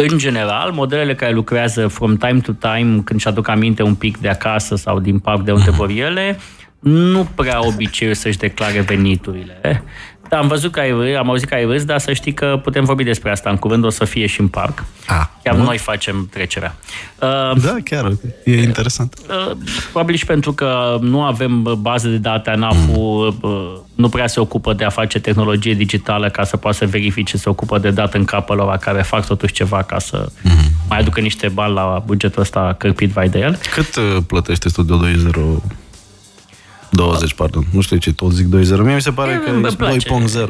În 0.00 0.18
general, 0.18 0.72
modelele 0.72 1.14
care 1.14 1.32
lucrează 1.32 1.88
from 1.88 2.16
time 2.16 2.40
to 2.40 2.52
time, 2.52 3.00
când 3.04 3.20
și-aduc 3.20 3.48
aminte 3.48 3.82
un 3.82 3.94
pic 3.94 4.18
de 4.18 4.28
acasă 4.28 4.76
sau 4.76 5.00
din 5.00 5.18
parc 5.18 5.42
de 5.42 5.52
unde 5.52 5.70
vor 5.80 5.88
ele, 5.88 6.38
nu 6.78 7.28
prea 7.34 7.66
obiceiul 7.66 8.14
să-și 8.14 8.38
declare 8.38 8.80
veniturile. 8.80 9.82
Da, 10.28 10.38
am 10.38 10.48
văzut 10.48 10.72
că 10.72 10.80
ai 10.80 10.90
râs, 10.90 11.16
am 11.16 11.28
auzit 11.28 11.48
că 11.48 11.54
ai 11.54 11.64
râs, 11.64 11.84
dar 11.84 11.98
să 11.98 12.12
știi 12.12 12.32
că 12.34 12.60
putem 12.62 12.84
vorbi 12.84 13.04
despre 13.04 13.30
asta 13.30 13.50
în 13.50 13.56
curând, 13.56 13.84
o 13.84 13.90
să 13.90 14.04
fie 14.04 14.26
și 14.26 14.40
în 14.40 14.48
parc. 14.48 14.84
Ah, 15.06 15.24
Chiar 15.42 15.54
bun. 15.54 15.64
noi 15.64 15.78
facem 15.78 16.28
trecerea. 16.32 16.76
Uh, 17.22 17.62
Da, 17.62 17.74
chiar, 17.84 18.12
e 18.44 18.62
interesant. 18.62 19.14
Uh, 19.28 19.56
Probabil 19.90 20.14
și 20.16 20.24
pentru 20.24 20.52
că 20.52 20.98
nu 21.00 21.22
avem 21.22 21.78
baze 21.80 22.08
de 22.08 22.16
date, 22.16 22.50
ANAF-ul 22.50 23.36
uh, 23.40 23.78
nu 23.94 24.08
prea 24.08 24.26
se 24.26 24.40
ocupă 24.40 24.72
de 24.72 24.84
a 24.84 24.88
face 24.90 25.18
tehnologie 25.20 25.74
digitală 25.74 26.28
ca 26.30 26.44
să 26.44 26.56
poată 26.56 26.76
să 26.76 26.86
verifice, 26.86 27.36
se 27.36 27.48
ocupă 27.48 27.78
de 27.78 27.90
dată 27.90 28.16
în 28.16 28.24
capul 28.24 28.56
lor 28.56 28.76
care 28.76 29.02
fac 29.02 29.26
totuși 29.26 29.52
ceva 29.52 29.82
ca 29.82 29.98
să 29.98 30.28
mai 30.88 30.98
aducă 30.98 31.20
niște 31.20 31.48
bani 31.48 31.74
la 31.74 32.02
bugetul 32.06 32.42
ăsta 32.42 32.74
cărpit 32.78 33.10
vai 33.10 33.28
de 33.28 33.38
el. 33.38 33.58
Cât 33.74 33.96
uh, 33.96 34.16
plătește 34.26 34.68
Studio 34.68 34.96
20? 34.96 35.20
20, 36.90 37.34
pardon. 37.34 37.64
Nu 37.72 37.80
știu 37.80 37.96
ce 37.96 38.12
tot 38.12 38.32
zic 38.32 38.46
2.0. 38.46 38.50
Mie 38.82 38.94
mi 38.94 39.02
se 39.02 39.10
pare 39.10 39.40
că 39.44 39.50
Îmi 39.50 39.66
e 39.66 39.74
place. 39.76 40.08
2.0. 40.08 40.46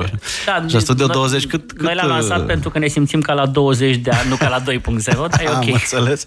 Da, 0.46 0.64
și 0.68 0.78
Studio 0.80 1.06
noi- 1.06 1.14
20, 1.14 1.46
cât, 1.46 1.72
cât 1.72 1.82
Noi 1.82 1.94
l-am 1.94 2.08
lansat 2.08 2.38
uh, 2.40 2.46
pentru 2.46 2.70
că 2.70 2.78
ne 2.78 2.86
simțim 2.88 3.20
ca 3.20 3.32
la 3.32 3.46
20 3.46 3.96
de 3.96 4.10
ani, 4.10 4.28
nu 4.28 4.36
ca 4.36 4.48
la 4.48 4.60
2.0, 4.60 5.14
dar 5.14 5.40
e 5.40 5.46
Am 5.54 5.56
ok. 5.56 5.72
înțeles. 5.72 6.26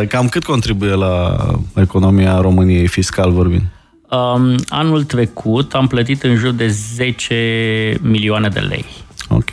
Uh, 0.00 0.06
Cam 0.08 0.28
cât 0.28 0.44
contribuie 0.44 0.94
la 0.94 1.36
economia 1.74 2.40
României 2.40 2.86
fiscal 2.86 3.32
vorbind? 3.32 3.62
Um, 4.10 4.54
anul 4.68 5.04
trecut 5.04 5.74
am 5.74 5.86
plătit 5.86 6.22
în 6.22 6.36
jur 6.36 6.50
de 6.50 6.66
10 6.68 7.98
milioane 8.02 8.48
de 8.48 8.60
lei. 8.60 8.84
Ok. 9.28 9.50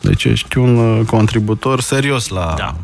Deci 0.00 0.24
ești 0.24 0.58
un 0.58 0.76
uh, 0.76 1.06
contributor 1.06 1.80
serios 1.80 2.28
la... 2.28 2.40
Da, 2.40 2.54
da, 2.54 2.64
da. 2.64 2.76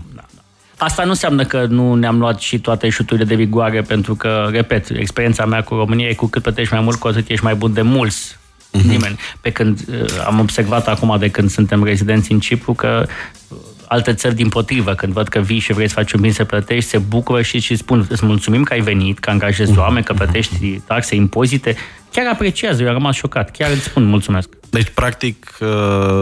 Asta 0.79 1.03
nu 1.03 1.11
înseamnă 1.11 1.45
că 1.45 1.67
nu 1.69 1.95
ne-am 1.95 2.19
luat 2.19 2.41
și 2.41 2.59
toate 2.59 2.89
șuturile 2.89 3.27
de 3.27 3.35
vigoare, 3.35 3.83
pentru 3.83 4.15
că, 4.15 4.49
repet, 4.51 4.89
experiența 4.89 5.47
mea 5.47 5.63
cu 5.63 5.75
România 5.75 6.09
e 6.09 6.15
cu 6.15 6.27
cât 6.27 6.43
plătești 6.43 6.73
mai 6.73 6.83
mult, 6.83 6.99
cu 6.99 7.09
atât 7.09 7.29
ești 7.29 7.45
mai 7.45 7.55
bun 7.55 7.73
de 7.73 7.83
mulți. 7.83 8.37
Nimeni. 8.71 9.19
Pe 9.41 9.51
când 9.51 9.81
uh, 9.89 10.05
am 10.27 10.39
observat 10.39 10.89
acum 10.89 11.17
de 11.19 11.31
când 11.31 11.51
suntem 11.51 11.85
rezidenți 11.85 12.33
în 12.33 12.41
Cipru 12.41 12.73
că 12.73 13.07
uh, 13.49 13.57
alte 13.89 14.15
țări 14.15 14.35
din 14.35 14.49
potrivă, 14.49 14.95
când 14.95 15.13
văd 15.13 15.29
că 15.29 15.39
vii 15.39 15.59
și 15.59 15.73
vrei 15.73 15.89
să 15.89 15.95
faci 15.95 16.13
un 16.13 16.21
bine 16.21 16.33
să 16.33 16.45
plătești, 16.45 16.91
se 16.91 16.99
bucură 16.99 17.43
și 17.43 17.57
îți 17.57 17.81
spun, 17.81 18.07
îți 18.09 18.25
mulțumim 18.25 18.63
că 18.63 18.73
ai 18.73 18.81
venit, 18.81 19.19
că 19.19 19.31
angajezi 19.31 19.79
oameni, 19.79 20.05
că 20.05 20.13
plătești 20.13 20.81
taxe, 20.87 21.15
impozite. 21.15 21.77
Chiar 22.13 22.27
apreciază, 22.33 22.83
eu 22.83 22.89
am 22.89 22.95
rămas 22.95 23.15
șocat. 23.15 23.51
Chiar 23.51 23.71
îți 23.71 23.83
spun 23.83 24.05
mulțumesc. 24.05 24.49
Deci, 24.71 24.89
practic, 24.95 25.57
uh, 25.61 25.69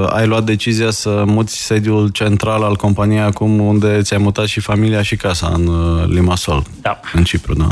ai 0.09 0.27
luat 0.27 0.45
decizia 0.45 0.91
să 0.91 1.23
muți 1.27 1.57
sediul 1.65 2.09
central 2.09 2.63
al 2.63 2.77
companiei 2.77 3.21
acum 3.21 3.61
unde 3.61 4.01
ți-ai 4.03 4.21
mutat 4.23 4.47
și 4.47 4.61
familia 4.61 5.03
și 5.03 5.17
casa 5.17 5.51
în 5.55 5.67
uh, 5.67 6.05
Limassol, 6.09 6.63
Da. 6.83 7.01
în 7.13 7.25
Cipru, 7.25 7.55
da? 7.55 7.67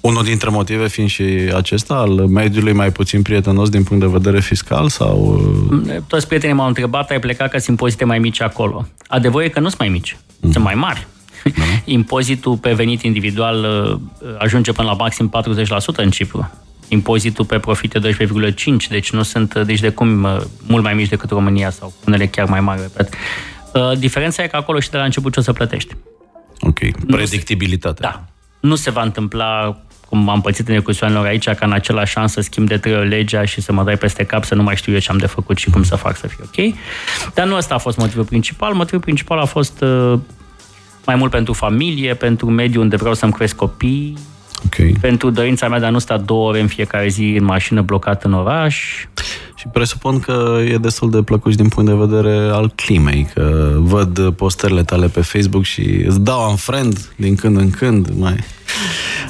Unul 0.00 0.24
dintre 0.24 0.50
motive 0.50 0.88
fiind 0.88 1.08
și 1.10 1.22
acesta, 1.56 1.94
al 1.94 2.10
mediului 2.10 2.72
mai 2.72 2.90
puțin 2.92 3.22
prietenos 3.22 3.68
din 3.68 3.82
punct 3.82 4.02
de 4.02 4.08
vedere 4.12 4.40
fiscal 4.40 4.88
sau... 4.88 5.42
uh, 5.86 5.96
Toți 6.06 6.26
prietenii 6.26 6.54
m-au 6.56 6.66
întrebat, 6.66 7.10
ai 7.10 7.18
plecat 7.20 7.50
că 7.50 7.56
sunt 7.58 7.68
impozite 7.68 8.04
mai 8.04 8.18
mici 8.18 8.40
acolo. 8.40 8.86
Adevărul 9.06 9.46
e 9.46 9.48
că 9.48 9.60
nu 9.60 9.66
sunt 9.68 9.78
mai 9.80 9.88
mici, 9.88 10.16
sunt 10.40 10.64
mai 10.64 10.74
mari. 10.74 11.06
Impozitul 11.84 12.56
pe 12.56 12.72
venit 12.72 13.02
individual 13.02 13.64
uh, 14.22 14.28
ajunge 14.38 14.72
până 14.72 14.88
la 14.88 14.94
maxim 14.94 15.30
40% 15.92 15.96
în 15.96 16.10
Cipru. 16.10 16.50
Impozitul 16.88 17.44
pe 17.44 17.58
profit 17.58 17.94
e 17.94 17.98
12,5%, 17.98 18.88
deci 18.88 19.12
nu 19.12 19.22
sunt, 19.22 19.54
uh, 19.54 19.66
deci 19.66 19.80
de 19.80 19.88
cum, 19.88 20.22
uh, 20.22 20.40
mult 20.66 20.82
mai 20.82 20.94
mici 20.94 21.08
decât 21.08 21.30
România 21.30 21.70
sau 21.70 21.92
unele 22.06 22.26
chiar 22.26 22.48
mai 22.48 22.60
mari, 22.60 22.80
repet. 22.80 23.14
Uh, 23.74 23.98
Diferența 23.98 24.42
e 24.42 24.46
că 24.46 24.56
acolo 24.56 24.80
și 24.80 24.90
de 24.90 24.96
la 24.96 25.04
început 25.04 25.32
ce 25.32 25.38
o 25.38 25.42
să 25.42 25.52
plătești. 25.52 25.94
Ok, 26.60 26.78
predictibilitate. 27.06 28.00
Da. 28.00 28.24
Nu 28.60 28.74
se 28.74 28.90
va 28.90 29.02
întâmpla 29.02 29.78
cum 30.08 30.28
am 30.28 30.40
pățit 30.40 30.68
în 30.68 30.74
excursioanelor 30.74 31.26
aici, 31.26 31.48
ca 31.48 31.66
în 31.66 31.72
același 31.72 32.16
an 32.18 32.28
să 32.28 32.40
schimb 32.40 32.68
de 32.68 32.76
trei 32.76 32.94
ori 32.94 33.08
legea 33.08 33.44
și 33.44 33.60
să 33.60 33.72
mă 33.72 33.82
dai 33.82 33.96
peste 33.96 34.24
cap 34.24 34.44
să 34.44 34.54
nu 34.54 34.62
mai 34.62 34.76
știu 34.76 34.92
eu 34.92 34.98
ce 34.98 35.10
am 35.10 35.18
de 35.18 35.26
făcut 35.26 35.58
și 35.58 35.70
cum 35.70 35.82
să 35.82 35.96
fac 35.96 36.16
să 36.16 36.26
fie 36.26 36.44
ok. 36.44 36.74
Dar 37.34 37.46
nu 37.46 37.56
ăsta 37.56 37.74
a 37.74 37.78
fost 37.78 37.96
motivul 37.96 38.24
principal. 38.24 38.74
Motivul 38.74 39.00
principal 39.00 39.38
a 39.38 39.44
fost 39.44 39.80
uh, 39.80 40.18
mai 41.06 41.14
mult 41.14 41.30
pentru 41.30 41.52
familie, 41.52 42.14
pentru 42.14 42.50
mediul 42.50 42.82
unde 42.82 42.96
vreau 42.96 43.14
să-mi 43.14 43.32
cresc 43.32 43.56
copii, 43.56 44.16
Ok. 44.64 44.98
pentru 45.00 45.30
dorința 45.30 45.68
mea 45.68 45.78
de 45.78 45.86
a 45.86 45.90
nu 45.90 45.98
sta 45.98 46.16
două 46.16 46.48
ore 46.48 46.60
în 46.60 46.66
fiecare 46.66 47.08
zi 47.08 47.36
în 47.38 47.44
mașină 47.44 47.82
blocat 47.82 48.24
în 48.24 48.32
oraș. 48.32 49.06
Și 49.54 49.66
presupun 49.72 50.20
că 50.20 50.58
e 50.68 50.76
destul 50.76 51.10
de 51.10 51.22
plăcut 51.22 51.50
și 51.50 51.56
din 51.56 51.68
punct 51.68 51.90
de 51.90 51.96
vedere 51.96 52.48
al 52.52 52.72
climei, 52.74 53.28
că 53.34 53.74
văd 53.78 54.30
postările 54.30 54.82
tale 54.82 55.06
pe 55.06 55.20
Facebook 55.20 55.64
și 55.64 56.04
îți 56.06 56.20
dau 56.20 56.50
un 56.50 56.56
friend 56.56 57.12
din 57.16 57.34
când 57.34 57.56
în 57.56 57.70
când, 57.70 58.08
mai... 58.18 58.36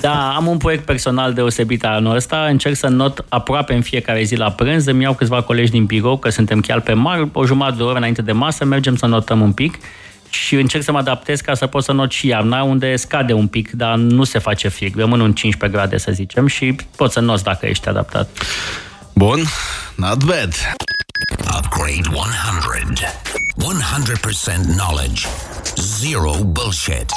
Da, 0.01 0.35
am 0.37 0.47
un 0.47 0.57
proiect 0.57 0.85
personal 0.85 1.33
deosebit 1.33 1.85
anul 1.85 2.15
ăsta. 2.15 2.47
Încerc 2.51 2.77
să 2.77 2.89
not 2.89 3.25
aproape 3.29 3.75
în 3.75 3.81
fiecare 3.81 4.23
zi 4.23 4.37
la 4.37 4.51
prânz. 4.51 4.87
Îmi 4.87 5.03
iau 5.03 5.15
câțiva 5.15 5.43
colegi 5.43 5.71
din 5.71 5.85
birou, 5.85 6.17
că 6.17 6.29
suntem 6.29 6.61
chiar 6.61 6.81
pe 6.81 6.93
mar, 6.93 7.29
o 7.33 7.47
jumătate 7.47 7.77
de 7.77 7.83
oră 7.83 7.97
înainte 7.97 8.23
de 8.23 8.33
masă, 8.33 8.65
mergem 8.65 8.97
să 8.97 9.07
notăm 9.07 9.41
un 9.41 9.53
pic 9.53 9.79
și 10.35 10.55
încerc 10.55 10.85
să 10.85 10.93
mă 10.93 10.99
adaptez 10.99 11.41
ca 11.41 11.55
să 11.55 11.67
pot 11.67 11.85
să 11.85 11.93
not 11.93 12.11
și 12.11 12.27
iarna, 12.27 12.63
unde 12.63 12.97
scade 12.97 13.33
un 13.33 13.47
pic, 13.47 13.71
dar 13.71 13.95
nu 13.97 14.25
se 14.25 14.39
face 14.39 14.69
frig. 14.69 14.97
Rămân 14.97 15.21
în 15.21 15.33
15 15.33 15.79
grade, 15.79 15.99
să 15.99 16.13
zicem, 16.13 16.47
și 16.47 16.77
poți 16.97 17.13
să 17.13 17.21
noți 17.21 17.45
dacă 17.45 17.67
ești 17.67 17.89
adaptat. 17.89 18.29
Bun, 19.15 19.41
not 19.97 20.25
bad. 20.25 20.55
Upgrade 21.59 22.09
100. 22.13 22.25
100% 23.57 24.77
knowledge. 24.77 25.27
Zero 25.77 26.35
bullshit. 26.45 27.11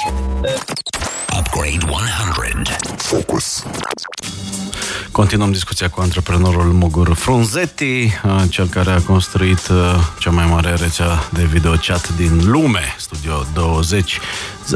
Upgrade 1.38 1.84
100. 1.90 2.76
Focus. 2.96 3.64
Continuăm 5.12 5.52
discuția 5.52 5.88
cu 5.88 6.00
antreprenorul 6.00 6.64
Mugur 6.64 7.14
Frunzetti, 7.14 8.12
uh, 8.24 8.42
cel 8.48 8.66
care 8.66 8.90
a 8.90 9.00
construit 9.00 9.68
uh, 9.68 9.94
cea 10.18 10.30
mai 10.30 10.46
mare 10.46 10.74
rețea 10.74 11.28
de 11.32 11.44
videochat 11.44 12.16
din 12.16 12.50
lume, 12.50 12.94
Studio 12.98 13.44
20 13.54 14.18
0758948948. 14.64 14.68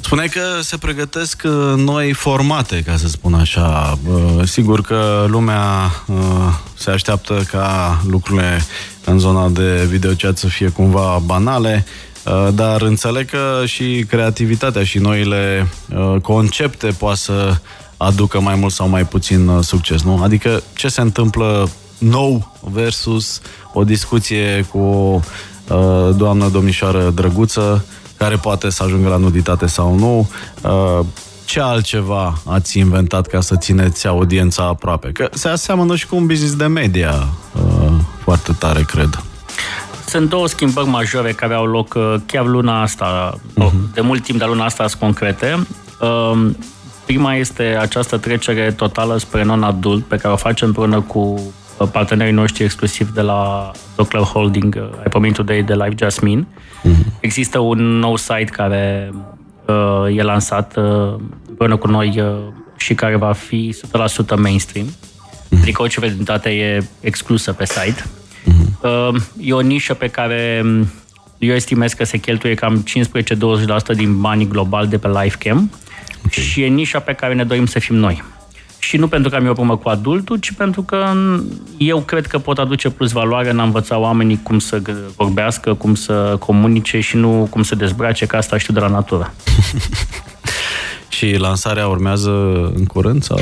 Spuneai 0.00 0.28
că 0.28 0.40
se 0.60 0.76
pregătesc 0.76 1.42
uh, 1.44 1.52
noi 1.76 2.12
formate, 2.12 2.82
ca 2.86 2.96
să 2.96 3.08
spun 3.08 3.34
așa. 3.34 3.98
Uh, 4.08 4.44
Sigur 4.44 4.80
că 4.80 5.26
lumea 5.28 5.90
uh, 6.06 6.16
se 6.74 6.90
așteaptă 6.90 7.42
ca 7.50 8.00
lucrurile 8.08 8.64
în 9.04 9.18
zona 9.18 9.48
de 9.48 9.86
videochat 9.88 10.38
să 10.38 10.46
fie 10.46 10.68
cumva 10.68 11.22
banale, 11.24 11.84
uh, 11.86 12.09
dar 12.54 12.82
înțeleg 12.82 13.30
că 13.30 13.62
și 13.64 14.04
creativitatea 14.08 14.84
și 14.84 14.98
noile 14.98 15.68
uh, 15.96 16.20
concepte 16.20 16.86
poate 16.86 17.16
să 17.16 17.54
aducă 17.96 18.40
mai 18.40 18.54
mult 18.54 18.72
sau 18.72 18.88
mai 18.88 19.06
puțin 19.06 19.48
uh, 19.48 19.64
succes, 19.64 20.02
nu? 20.02 20.22
Adică 20.22 20.62
ce 20.74 20.88
se 20.88 21.00
întâmplă 21.00 21.70
nou 21.98 22.56
versus 22.60 23.40
o 23.72 23.84
discuție 23.84 24.66
cu 24.70 24.78
o 24.78 25.20
uh, 25.68 26.16
doamnă 26.16 26.48
domnișoară 26.48 27.10
drăguță 27.10 27.84
care 28.16 28.36
poate 28.36 28.70
să 28.70 28.82
ajungă 28.82 29.08
la 29.08 29.16
nuditate 29.16 29.66
sau 29.66 29.98
nu. 29.98 30.30
Uh, 30.62 31.06
Ce 31.44 31.60
altceva 31.60 32.38
ați 32.44 32.78
inventat 32.78 33.26
ca 33.26 33.40
să 33.40 33.56
țineți 33.56 34.06
audiența 34.06 34.62
aproape? 34.62 35.08
Că 35.08 35.28
se 35.32 35.48
aseamănă 35.48 35.96
și 35.96 36.06
cu 36.06 36.16
un 36.16 36.26
business 36.26 36.56
de 36.56 36.66
media 36.66 37.28
uh, 37.54 37.92
foarte 38.22 38.52
tare, 38.58 38.82
cred. 38.82 39.22
Sunt 40.10 40.28
două 40.28 40.48
schimbări 40.48 40.86
majore 40.86 41.32
care 41.32 41.54
au 41.54 41.66
loc 41.66 41.94
uh, 41.94 42.14
chiar 42.26 42.46
luna 42.46 42.82
asta, 42.82 43.34
uh-huh. 43.34 43.94
de 43.94 44.00
mult 44.00 44.22
timp, 44.22 44.38
dar 44.38 44.48
luna 44.48 44.64
asta 44.64 44.86
sunt 44.86 45.00
concrete. 45.00 45.66
Um, 46.00 46.56
Prima 47.06 47.34
este 47.34 47.62
această 47.80 48.18
trecere 48.18 48.72
totală 48.72 49.18
spre 49.18 49.42
non-adult, 49.42 50.04
pe 50.04 50.16
care 50.16 50.32
o 50.32 50.36
facem 50.36 50.66
împreună 50.66 51.00
cu 51.00 51.18
uh, 51.18 51.88
partenerii 51.92 52.32
noștri 52.32 52.64
exclusiv 52.64 53.10
de 53.10 53.20
la 53.20 53.70
Dockler 53.96 54.22
Holding, 54.22 54.76
uh, 54.80 54.98
ai 54.98 55.08
pomenit 55.10 55.36
today 55.36 55.62
de 55.62 55.74
Live 55.74 55.94
Jasmine. 55.96 56.46
Uh-huh. 56.46 57.20
Există 57.20 57.58
un 57.58 57.98
nou 57.98 58.16
site 58.16 58.50
care 58.50 59.12
uh, 59.66 60.16
e 60.16 60.22
lansat 60.22 60.76
uh, 60.76 61.14
împreună 61.48 61.76
cu 61.76 61.86
noi 61.86 62.20
uh, 62.20 62.52
și 62.76 62.94
care 62.94 63.16
va 63.16 63.32
fi 63.32 63.76
100% 64.34 64.36
mainstream. 64.36 64.86
Uh-huh. 64.86 65.60
Adică 65.60 65.82
orice 65.82 66.00
vedenitate 66.00 66.50
e 66.50 66.84
exclusă 67.00 67.52
pe 67.52 67.64
site. 67.64 68.04
Uh, 68.80 69.20
E 69.40 69.52
o 69.52 69.60
nișă 69.60 69.94
pe 69.94 70.06
care 70.08 70.60
um, 70.64 70.90
eu 71.38 71.54
estimez 71.54 71.92
că 71.92 72.04
se 72.04 72.18
cheltuie 72.18 72.54
cam 72.54 72.84
15-20% 73.92 73.94
din 73.94 74.20
banii 74.20 74.48
global 74.48 74.86
de 74.86 74.98
pe 74.98 75.08
Livecam 75.08 75.70
okay. 76.26 76.44
și 76.44 76.62
e 76.62 76.66
nișa 76.66 76.98
pe 76.98 77.12
care 77.12 77.34
ne 77.34 77.44
dorim 77.44 77.66
să 77.66 77.78
fim 77.78 77.96
noi. 77.96 78.22
și 78.78 78.96
nu 78.96 79.08
pentru 79.08 79.30
că 79.30 79.36
am 79.36 79.44
eu 79.44 79.50
o 79.50 79.54
problemă 79.54 79.78
cu 79.78 79.88
adultul, 79.88 80.36
ci 80.36 80.52
pentru 80.52 80.82
că 80.82 81.12
eu 81.76 82.00
cred 82.00 82.26
că 82.26 82.38
pot 82.38 82.58
aduce 82.58 82.90
plus 82.90 83.10
valoare 83.10 83.50
în 83.50 83.58
a 83.58 83.62
învăța 83.62 83.98
oamenii 83.98 84.40
cum 84.42 84.58
să 84.58 84.82
vorbească, 85.16 85.74
cum 85.74 85.94
să 85.94 86.36
comunice 86.38 87.00
și 87.00 87.16
nu 87.16 87.46
cum 87.50 87.62
să 87.62 87.74
dezbrace, 87.74 88.26
că 88.26 88.36
asta 88.36 88.58
știu 88.58 88.74
de 88.74 88.80
la 88.80 88.88
natură. 88.88 89.32
Și 91.08 91.36
lansarea 91.38 91.86
urmează 91.88 92.30
în 92.74 92.84
curând? 92.84 93.22
sau? 93.22 93.38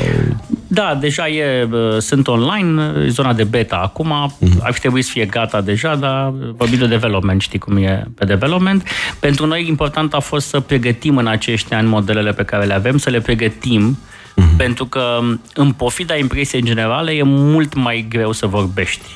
Da, 0.79 0.95
deja 0.95 1.27
e, 1.27 1.69
sunt 1.99 2.27
online, 2.27 2.93
zona 3.07 3.33
de 3.33 3.43
beta 3.43 3.75
acum, 3.75 4.13
uh-huh. 4.27 4.59
ar 4.59 4.73
fi 4.73 4.79
trebuit 4.79 5.05
să 5.05 5.11
fie 5.11 5.25
gata 5.25 5.61
deja, 5.61 5.95
dar 5.95 6.33
vorbim 6.55 6.77
de 6.77 6.87
development, 6.87 7.41
știi 7.41 7.59
cum 7.59 7.77
e 7.77 8.07
pe 8.15 8.25
development. 8.25 8.83
Pentru 9.19 9.45
noi 9.45 9.67
important 9.67 10.13
a 10.13 10.19
fost 10.19 10.47
să 10.47 10.59
pregătim 10.59 11.17
în 11.17 11.27
acești 11.27 11.73
ani 11.73 11.87
modelele 11.87 12.31
pe 12.31 12.43
care 12.43 12.65
le 12.65 12.73
avem, 12.73 12.97
să 12.97 13.09
le 13.09 13.19
pregătim, 13.19 13.97
uh-huh. 13.97 14.57
pentru 14.57 14.85
că 14.85 15.19
în 15.53 15.71
pofida 15.71 16.15
impresiei 16.15 16.63
generale 16.63 17.11
e 17.11 17.23
mult 17.23 17.73
mai 17.73 18.05
greu 18.09 18.31
să 18.31 18.45
vorbești. 18.45 19.09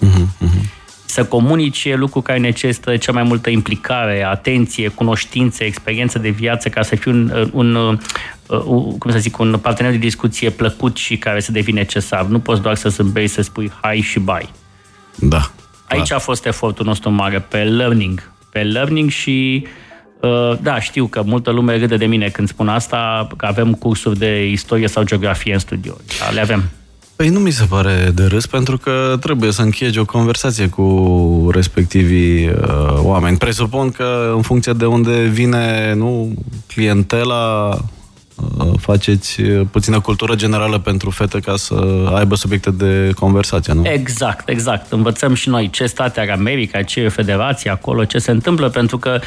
Uh-huh. 0.00 0.46
Uh-huh 0.46 0.83
să 1.14 1.24
comunice 1.24 1.94
lucruri 1.94 2.24
care 2.24 2.38
necesită 2.38 2.96
cea 2.96 3.12
mai 3.12 3.22
multă 3.22 3.50
implicare, 3.50 4.24
atenție, 4.24 4.88
cunoștințe, 4.88 5.64
experiență 5.64 6.18
de 6.18 6.28
viață, 6.28 6.68
ca 6.68 6.82
să 6.82 6.96
fie 6.96 7.12
un, 7.12 7.48
un, 7.52 7.74
un, 7.74 8.98
cum 8.98 9.10
să 9.10 9.18
zic, 9.18 9.38
un 9.38 9.58
partener 9.62 9.92
de 9.92 9.98
discuție 9.98 10.50
plăcut 10.50 10.96
și 10.96 11.16
care 11.16 11.40
să 11.40 11.52
devine 11.52 11.80
necesar. 11.80 12.24
Nu 12.24 12.38
poți 12.38 12.62
doar 12.62 12.74
să 12.74 12.88
zâmbești, 12.88 13.34
să 13.34 13.42
spui 13.42 13.72
hai 13.80 14.00
și 14.00 14.18
bye. 14.18 14.48
Da. 15.14 15.50
Aici 15.88 16.12
a 16.12 16.18
fost 16.18 16.46
efortul 16.46 16.86
nostru 16.86 17.10
mare, 17.10 17.38
pe 17.38 17.58
learning. 17.58 18.32
Pe 18.50 18.62
learning 18.62 19.10
și 19.10 19.66
uh, 20.20 20.52
da, 20.60 20.80
știu 20.80 21.06
că 21.06 21.22
multă 21.22 21.50
lume 21.50 21.78
râde 21.78 21.96
de 21.96 22.06
mine 22.06 22.28
când 22.28 22.48
spun 22.48 22.68
asta, 22.68 23.28
că 23.36 23.46
avem 23.46 23.74
cursuri 23.74 24.18
de 24.18 24.46
istorie 24.46 24.88
sau 24.88 25.02
geografie 25.02 25.52
în 25.52 25.58
studio. 25.58 25.96
Da, 26.20 26.30
le 26.30 26.40
avem. 26.40 26.62
Păi 27.16 27.28
nu 27.28 27.38
mi 27.38 27.50
se 27.50 27.64
pare 27.64 28.10
de 28.14 28.24
râs, 28.24 28.46
pentru 28.46 28.78
că 28.78 29.16
trebuie 29.20 29.52
să 29.52 29.62
încheiegi 29.62 29.98
o 29.98 30.04
conversație 30.04 30.68
cu 30.68 31.48
respectivii 31.52 32.48
uh, 32.48 32.98
oameni. 32.98 33.36
Presupun 33.36 33.90
că 33.90 34.32
în 34.36 34.42
funcție 34.42 34.72
de 34.72 34.86
unde 34.86 35.22
vine 35.22 35.94
nu 35.94 36.34
clientela, 36.66 37.68
uh, 37.72 37.78
faceți 38.78 39.40
uh, 39.40 39.66
puțină 39.70 40.00
cultură 40.00 40.34
generală 40.34 40.78
pentru 40.78 41.10
fete 41.10 41.40
ca 41.40 41.56
să 41.56 41.74
aibă 42.14 42.34
subiecte 42.34 42.70
de 42.70 43.12
conversație, 43.14 43.72
nu? 43.72 43.82
Exact, 43.86 44.48
exact. 44.48 44.92
Învățăm 44.92 45.34
și 45.34 45.48
noi 45.48 45.70
ce 45.70 45.86
state 45.86 46.20
are 46.20 46.32
America, 46.32 46.82
ce 46.82 47.00
e 47.00 47.08
federație 47.08 47.70
acolo, 47.70 48.04
ce 48.04 48.18
se 48.18 48.30
întâmplă, 48.30 48.68
pentru 48.68 48.98
că 48.98 49.20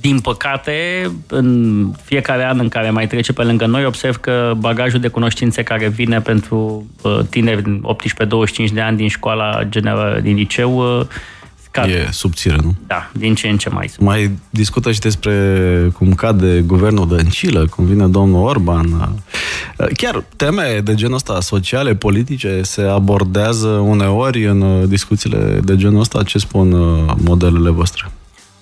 din 0.00 0.20
păcate, 0.20 1.10
în 1.26 1.86
fiecare 2.04 2.44
an 2.44 2.58
în 2.58 2.68
care 2.68 2.90
mai 2.90 3.06
trece 3.06 3.32
pe 3.32 3.42
lângă 3.42 3.66
noi, 3.66 3.84
observ 3.84 4.16
că 4.16 4.52
bagajul 4.56 5.00
de 5.00 5.08
cunoștințe 5.08 5.62
care 5.62 5.88
vine 5.88 6.20
pentru 6.20 6.86
uh, 7.02 7.18
tineri 7.30 7.80
18-25 8.68 8.72
de 8.72 8.80
ani 8.80 8.96
din 8.96 9.08
școala 9.08 9.64
generală, 9.68 10.20
din 10.20 10.36
liceu, 10.36 11.06
uh, 11.70 11.82
scade. 11.82 11.92
E 11.92 12.08
subțire, 12.12 12.56
nu? 12.62 12.74
Da, 12.86 13.10
din 13.12 13.34
ce 13.34 13.48
în 13.48 13.56
ce 13.56 13.68
mai 13.68 13.88
subțire. 13.88 14.04
Mai 14.04 14.30
discută 14.50 14.92
și 14.92 15.00
despre 15.00 15.92
cum 15.94 16.14
cade 16.14 16.60
guvernul 16.60 17.08
Dăncilă, 17.08 17.66
cum 17.66 17.84
vine 17.84 18.06
domnul 18.06 18.46
Orban. 18.46 18.92
Uh, 18.92 19.86
chiar 19.96 20.24
teme 20.36 20.80
de 20.84 20.94
genul 20.94 21.14
ăsta, 21.14 21.40
sociale, 21.40 21.94
politice, 21.94 22.62
se 22.62 22.82
abordează 22.82 23.68
uneori 23.68 24.46
în 24.46 24.88
discuțiile 24.88 25.60
de 25.64 25.76
genul 25.76 26.00
ăsta. 26.00 26.22
Ce 26.22 26.38
spun 26.38 26.70
modelele 27.16 27.70
voastre? 27.70 28.10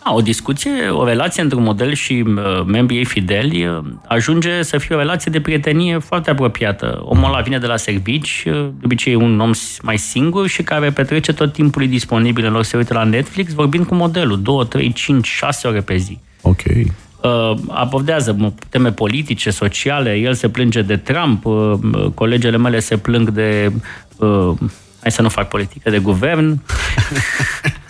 Da, 0.08 0.14
o 0.14 0.20
discuție, 0.20 0.88
o 0.88 1.04
relație 1.04 1.42
între 1.42 1.58
un 1.58 1.64
model 1.64 1.92
și 1.92 2.24
uh, 2.26 2.64
membrii 2.66 2.98
ei 2.98 3.04
fideli 3.04 3.66
uh, 3.66 3.78
ajunge 4.06 4.62
să 4.62 4.78
fie 4.78 4.94
o 4.94 4.98
relație 4.98 5.30
de 5.32 5.40
prietenie 5.40 5.98
foarte 5.98 6.30
apropiată. 6.30 7.00
Omul 7.04 7.24
ăla 7.24 7.40
vine 7.40 7.58
de 7.58 7.66
la 7.66 7.76
servici, 7.76 8.44
uh, 8.46 8.52
de 8.52 8.84
obicei 8.84 9.14
un 9.14 9.40
om 9.40 9.50
mai 9.82 9.98
singur 9.98 10.46
și 10.46 10.62
care 10.62 10.90
petrece 10.90 11.32
tot 11.32 11.52
timpul 11.52 11.88
disponibil 11.88 12.44
în 12.44 12.52
loc 12.52 12.62
să 12.62 12.68
se 12.70 12.76
uite 12.76 12.92
la 12.92 13.04
Netflix 13.04 13.52
vorbind 13.52 13.86
cu 13.86 13.94
modelul, 13.94 14.42
2, 14.42 14.66
3, 14.66 14.92
5, 14.92 15.26
6 15.26 15.68
ore 15.68 15.80
pe 15.80 15.96
zi. 15.96 16.18
Ok. 16.42 16.62
Uh, 16.66 17.54
abordează 17.68 18.54
teme 18.68 18.92
politice, 18.92 19.50
sociale, 19.50 20.14
el 20.14 20.34
se 20.34 20.48
plânge 20.48 20.82
de 20.82 20.96
Trump, 20.96 21.44
uh, 21.44 21.74
colegele 22.14 22.56
mele 22.56 22.78
se 22.78 22.96
plâng 22.96 23.30
de 23.30 23.72
uh, 24.16 24.52
hai 25.00 25.12
să 25.12 25.22
nu 25.22 25.28
fac 25.28 25.48
politică, 25.48 25.90
de 25.90 25.98
guvern. 25.98 26.60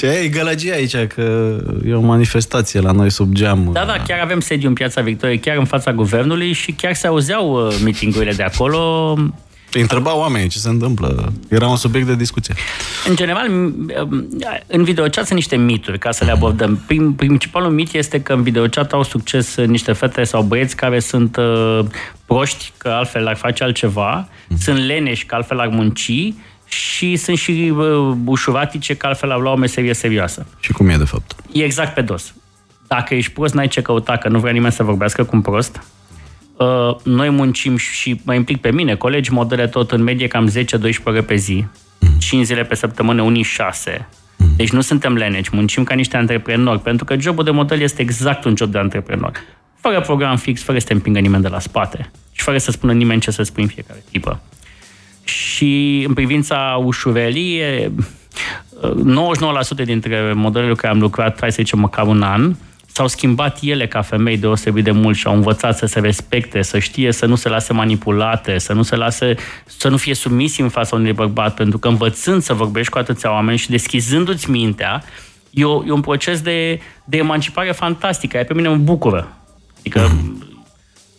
Ce 0.00 0.06
e 0.06 0.28
gălăgie 0.28 0.72
aici, 0.72 0.96
că 0.96 1.56
e 1.86 1.94
o 1.94 2.00
manifestație 2.00 2.80
la 2.80 2.90
noi 2.90 3.10
sub 3.10 3.32
geam. 3.32 3.70
Da, 3.72 3.84
da, 3.84 4.02
chiar 4.06 4.20
avem 4.22 4.40
sediu 4.40 4.68
în 4.68 4.74
Piața 4.74 5.00
Victoriei, 5.00 5.38
chiar 5.38 5.56
în 5.56 5.64
fața 5.64 5.92
guvernului 5.92 6.52
și 6.52 6.72
chiar 6.72 6.94
se 6.94 7.06
auzeau 7.06 7.66
uh, 7.66 7.78
mitingurile 7.84 8.32
de 8.32 8.42
acolo. 8.42 9.12
Îi 9.72 9.80
întreba 9.80 10.16
oamenii 10.16 10.48
ce 10.48 10.58
se 10.58 10.68
întâmplă. 10.68 11.32
Era 11.48 11.68
un 11.68 11.76
subiect 11.76 12.06
de 12.06 12.14
discuție. 12.16 12.54
În 13.08 13.16
general, 13.16 13.46
în 14.66 14.84
videochat 14.84 15.24
sunt 15.26 15.38
niște 15.38 15.56
mituri, 15.56 15.98
ca 15.98 16.10
să 16.10 16.24
le 16.24 16.30
abordăm. 16.30 16.82
Prim, 16.86 17.14
principalul 17.14 17.70
mit 17.70 17.94
este 17.94 18.22
că 18.22 18.32
în 18.32 18.42
videochat 18.42 18.92
au 18.92 19.02
succes 19.02 19.56
niște 19.56 19.92
fete 19.92 20.24
sau 20.24 20.42
băieți 20.42 20.76
care 20.76 20.98
sunt 20.98 21.36
uh, 21.36 21.80
proști, 22.26 22.72
că 22.76 22.88
altfel 22.88 23.26
ar 23.26 23.36
face 23.36 23.64
altceva, 23.64 24.28
mm. 24.48 24.56
sunt 24.56 24.78
leneși, 24.78 25.26
că 25.26 25.34
altfel 25.34 25.58
ar 25.58 25.68
munci 25.68 26.32
și 26.70 27.16
sunt 27.16 27.38
și 27.38 27.72
uh, 27.76 28.16
ușuratice, 28.24 28.94
că 28.94 29.06
altfel 29.06 29.30
au 29.30 29.40
luat 29.40 29.54
o 29.54 29.58
meserie 29.58 29.94
serioasă. 29.94 30.46
Și 30.60 30.72
cum 30.72 30.88
e, 30.88 30.96
de 30.96 31.04
fapt? 31.04 31.34
E 31.52 31.64
exact 31.64 31.94
pe 31.94 32.00
dos. 32.00 32.34
Dacă 32.86 33.14
ești 33.14 33.32
prost, 33.32 33.54
n-ai 33.54 33.68
ce 33.68 33.82
căuta, 33.82 34.16
că 34.16 34.28
nu 34.28 34.38
vrea 34.38 34.52
nimeni 34.52 34.72
să 34.72 34.82
vorbească 34.82 35.24
cu 35.24 35.36
un 35.36 35.42
prost. 35.42 35.82
Uh, 36.56 36.96
noi 37.04 37.30
muncim 37.30 37.76
și 37.76 38.20
mă 38.24 38.34
implic 38.34 38.60
pe 38.60 38.70
mine, 38.70 38.94
colegi 38.94 39.32
modele 39.32 39.66
tot 39.66 39.90
în 39.90 40.02
medie 40.02 40.26
cam 40.26 40.50
10-12 40.50 40.52
ore 41.04 41.22
pe 41.22 41.34
zi, 41.34 41.64
mm. 41.98 42.18
5 42.18 42.44
zile 42.44 42.64
pe 42.64 42.74
săptămână, 42.74 43.22
unii 43.22 43.42
6. 43.42 44.08
Mm. 44.36 44.52
Deci 44.56 44.70
nu 44.70 44.80
suntem 44.80 45.14
leneci, 45.14 45.48
muncim 45.48 45.84
ca 45.84 45.94
niște 45.94 46.16
antreprenori, 46.16 46.80
pentru 46.80 47.04
că 47.04 47.18
jobul 47.18 47.44
de 47.44 47.50
model 47.50 47.80
este 47.80 48.02
exact 48.02 48.44
un 48.44 48.54
job 48.56 48.70
de 48.70 48.78
antreprenor. 48.78 49.32
Fără 49.80 50.00
program 50.00 50.36
fix, 50.36 50.62
fără 50.62 50.78
să 50.78 50.86
te 50.86 50.92
împingă 50.92 51.18
nimeni 51.18 51.42
de 51.42 51.48
la 51.48 51.58
spate 51.58 52.10
și 52.32 52.42
fără 52.42 52.58
să 52.58 52.70
spună 52.70 52.92
nimeni 52.92 53.20
ce 53.20 53.30
să 53.30 53.42
spui 53.42 53.62
în 53.62 53.68
fiecare 53.68 54.02
tipă. 54.10 54.40
Și 55.24 56.04
în 56.08 56.14
privința 56.14 56.80
ușurelii, 56.84 57.62
99% 59.82 59.84
dintre 59.84 60.32
modelele 60.34 60.74
care 60.74 60.92
am 60.92 61.00
lucrat, 61.00 61.40
hai 61.40 61.52
să 61.52 61.62
zicem, 61.62 61.78
măcar 61.78 62.06
un 62.06 62.22
an, 62.22 62.54
s-au 62.92 63.08
schimbat 63.08 63.58
ele 63.62 63.86
ca 63.86 64.02
femei 64.02 64.36
deosebit 64.36 64.84
de 64.84 64.90
mult 64.90 65.16
și 65.16 65.26
au 65.26 65.34
învățat 65.34 65.76
să 65.76 65.86
se 65.86 66.00
respecte, 66.00 66.62
să 66.62 66.78
știe 66.78 67.12
să 67.12 67.26
nu 67.26 67.34
se 67.34 67.48
lase 67.48 67.72
manipulate, 67.72 68.58
să 68.58 68.72
nu 68.72 68.82
se 68.82 68.96
lase, 68.96 69.34
să 69.66 69.88
nu 69.88 69.96
fie 69.96 70.14
submisi 70.14 70.60
în 70.60 70.68
fața 70.68 70.96
unui 70.96 71.12
bărbat, 71.12 71.54
pentru 71.54 71.78
că 71.78 71.88
învățând 71.88 72.42
să 72.42 72.54
vorbești 72.54 72.92
cu 72.92 72.98
atâția 72.98 73.32
oameni 73.32 73.58
și 73.58 73.70
deschizându-ți 73.70 74.50
mintea, 74.50 75.02
e, 75.50 75.64
o, 75.64 75.84
e 75.86 75.90
un 75.90 76.00
proces 76.00 76.40
de, 76.40 76.80
de 77.04 77.16
emancipare 77.16 77.72
fantastică, 77.72 78.36
aia 78.36 78.44
pe 78.44 78.54
mine 78.54 78.68
mă 78.68 78.76
bucură. 78.76 79.36
Adică 79.78 80.10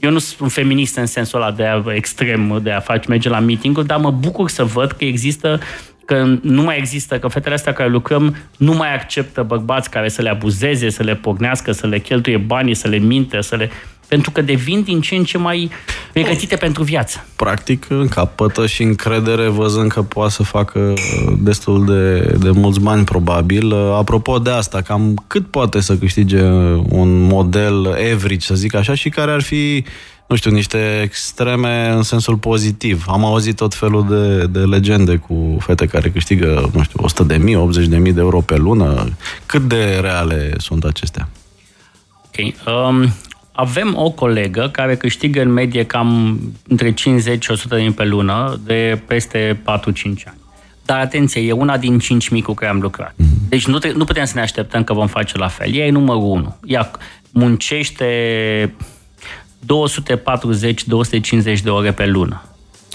eu 0.01 0.11
nu 0.11 0.19
sunt 0.19 0.39
un 0.39 0.47
feminist 0.47 0.97
în 0.97 1.05
sensul 1.05 1.41
ăla 1.41 1.51
de 1.51 1.65
a, 1.65 1.83
extrem 1.93 2.59
de 2.63 2.71
a 2.71 2.79
face 2.79 3.07
merge 3.07 3.29
la 3.29 3.39
meeting 3.39 3.79
dar 3.81 3.99
mă 3.99 4.11
bucur 4.11 4.49
să 4.49 4.63
văd 4.63 4.91
că 4.91 5.03
există 5.03 5.59
că 6.05 6.25
nu 6.41 6.61
mai 6.61 6.77
există, 6.77 7.19
că 7.19 7.27
fetele 7.27 7.53
astea 7.53 7.73
care 7.73 7.89
lucrăm 7.89 8.35
nu 8.57 8.73
mai 8.73 8.93
acceptă 8.93 9.43
bărbați 9.43 9.89
care 9.89 10.09
să 10.09 10.21
le 10.21 10.29
abuzeze, 10.29 10.89
să 10.89 11.03
le 11.03 11.15
pognească, 11.15 11.71
să 11.71 11.87
le 11.87 11.99
cheltuie 11.99 12.37
banii, 12.37 12.73
să 12.73 12.87
le 12.87 12.97
minte, 12.97 13.41
să 13.41 13.55
le... 13.55 13.69
Pentru 14.11 14.31
că 14.31 14.41
devin 14.41 14.81
din 14.81 15.01
ce 15.01 15.15
în 15.15 15.23
ce 15.23 15.37
mai 15.37 15.69
pregătite 16.13 16.55
pentru 16.55 16.83
viață. 16.83 17.25
Practic, 17.35 17.85
încapătă 17.89 18.67
și 18.67 18.83
încredere 18.83 19.47
văzând 19.47 19.91
că 19.91 20.01
poate 20.01 20.31
să 20.31 20.43
facă 20.43 20.93
destul 21.37 21.85
de, 21.85 22.19
de 22.37 22.49
mulți 22.49 22.79
bani, 22.79 23.03
probabil. 23.03 23.73
Apropo 23.73 24.39
de 24.39 24.49
asta, 24.49 24.81
cam 24.81 25.23
cât 25.27 25.47
poate 25.47 25.79
să 25.79 25.95
câștige 25.97 26.43
un 26.89 27.21
model 27.21 27.87
average, 27.87 28.39
să 28.39 28.55
zic 28.55 28.75
așa, 28.75 28.93
și 28.93 29.09
care 29.09 29.31
ar 29.31 29.41
fi 29.41 29.83
nu 30.27 30.37
știu, 30.37 30.51
niște 30.51 31.01
extreme 31.03 31.89
în 31.89 32.03
sensul 32.03 32.37
pozitiv. 32.37 33.05
Am 33.07 33.25
auzit 33.25 33.55
tot 33.55 33.73
felul 33.73 34.05
de, 34.09 34.45
de 34.45 34.65
legende 34.65 35.15
cu 35.15 35.57
fete 35.59 35.85
care 35.85 36.09
câștigă, 36.09 36.69
nu 36.73 36.83
știu, 36.83 36.99
100 37.03 37.23
de 37.23 37.37
mii, 37.37 37.55
80 37.55 37.85
de 37.85 37.97
mii 37.97 38.13
de 38.13 38.19
euro 38.19 38.39
pe 38.39 38.55
lună. 38.55 39.09
Cât 39.45 39.61
de 39.61 39.97
reale 40.01 40.53
sunt 40.57 40.83
acestea? 40.83 41.29
Ok. 42.25 42.53
Um, 42.67 43.13
avem 43.61 43.95
o 43.97 44.09
colegă 44.09 44.69
care 44.71 44.95
câștigă 44.95 45.41
în 45.41 45.51
medie 45.51 45.85
cam 45.85 46.39
între 46.67 46.93
50 46.93 47.43
și 47.43 47.51
100 47.51 47.75
de 47.75 47.81
mii 47.81 47.91
pe 47.91 48.05
lună 48.05 48.59
de 48.65 49.01
peste 49.05 49.61
4-5 49.61 49.63
ani. 50.03 50.39
Dar 50.85 50.99
atenție, 50.99 51.41
e 51.41 51.51
una 51.51 51.77
din 51.77 51.99
5 51.99 52.29
mii 52.29 52.41
cu 52.41 52.53
care 52.53 52.71
am 52.71 52.79
lucrat. 52.79 53.11
Mm-hmm. 53.11 53.49
Deci 53.49 53.67
nu, 53.67 53.77
nu 53.95 54.03
putem 54.03 54.25
să 54.25 54.31
ne 54.35 54.41
așteptăm 54.41 54.83
că 54.83 54.93
vom 54.93 55.07
face 55.07 55.37
la 55.37 55.47
fel. 55.47 55.75
Ea 55.75 55.85
e 55.85 55.91
numărul 55.91 56.21
1. 56.21 56.57
Ea 56.65 56.91
muncește 57.31 58.73
240-250 61.57 61.61
de 61.63 61.69
ore 61.69 61.91
pe 61.91 62.05
lună. 62.05 62.43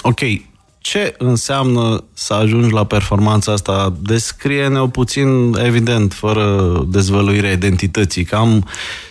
Ok. 0.02 0.20
Ce 0.88 1.14
înseamnă 1.18 2.05
să 2.12 2.35
ajungi 2.35 2.72
la 2.72 2.85
performanța 2.85 3.53
asta? 3.53 3.92
Descrie-ne-o 4.03 4.87
puțin, 4.87 5.55
evident, 5.64 6.12
fără 6.12 6.72
dezvăluirea 6.88 7.53
identității. 7.53 8.25
Cam 8.25 8.64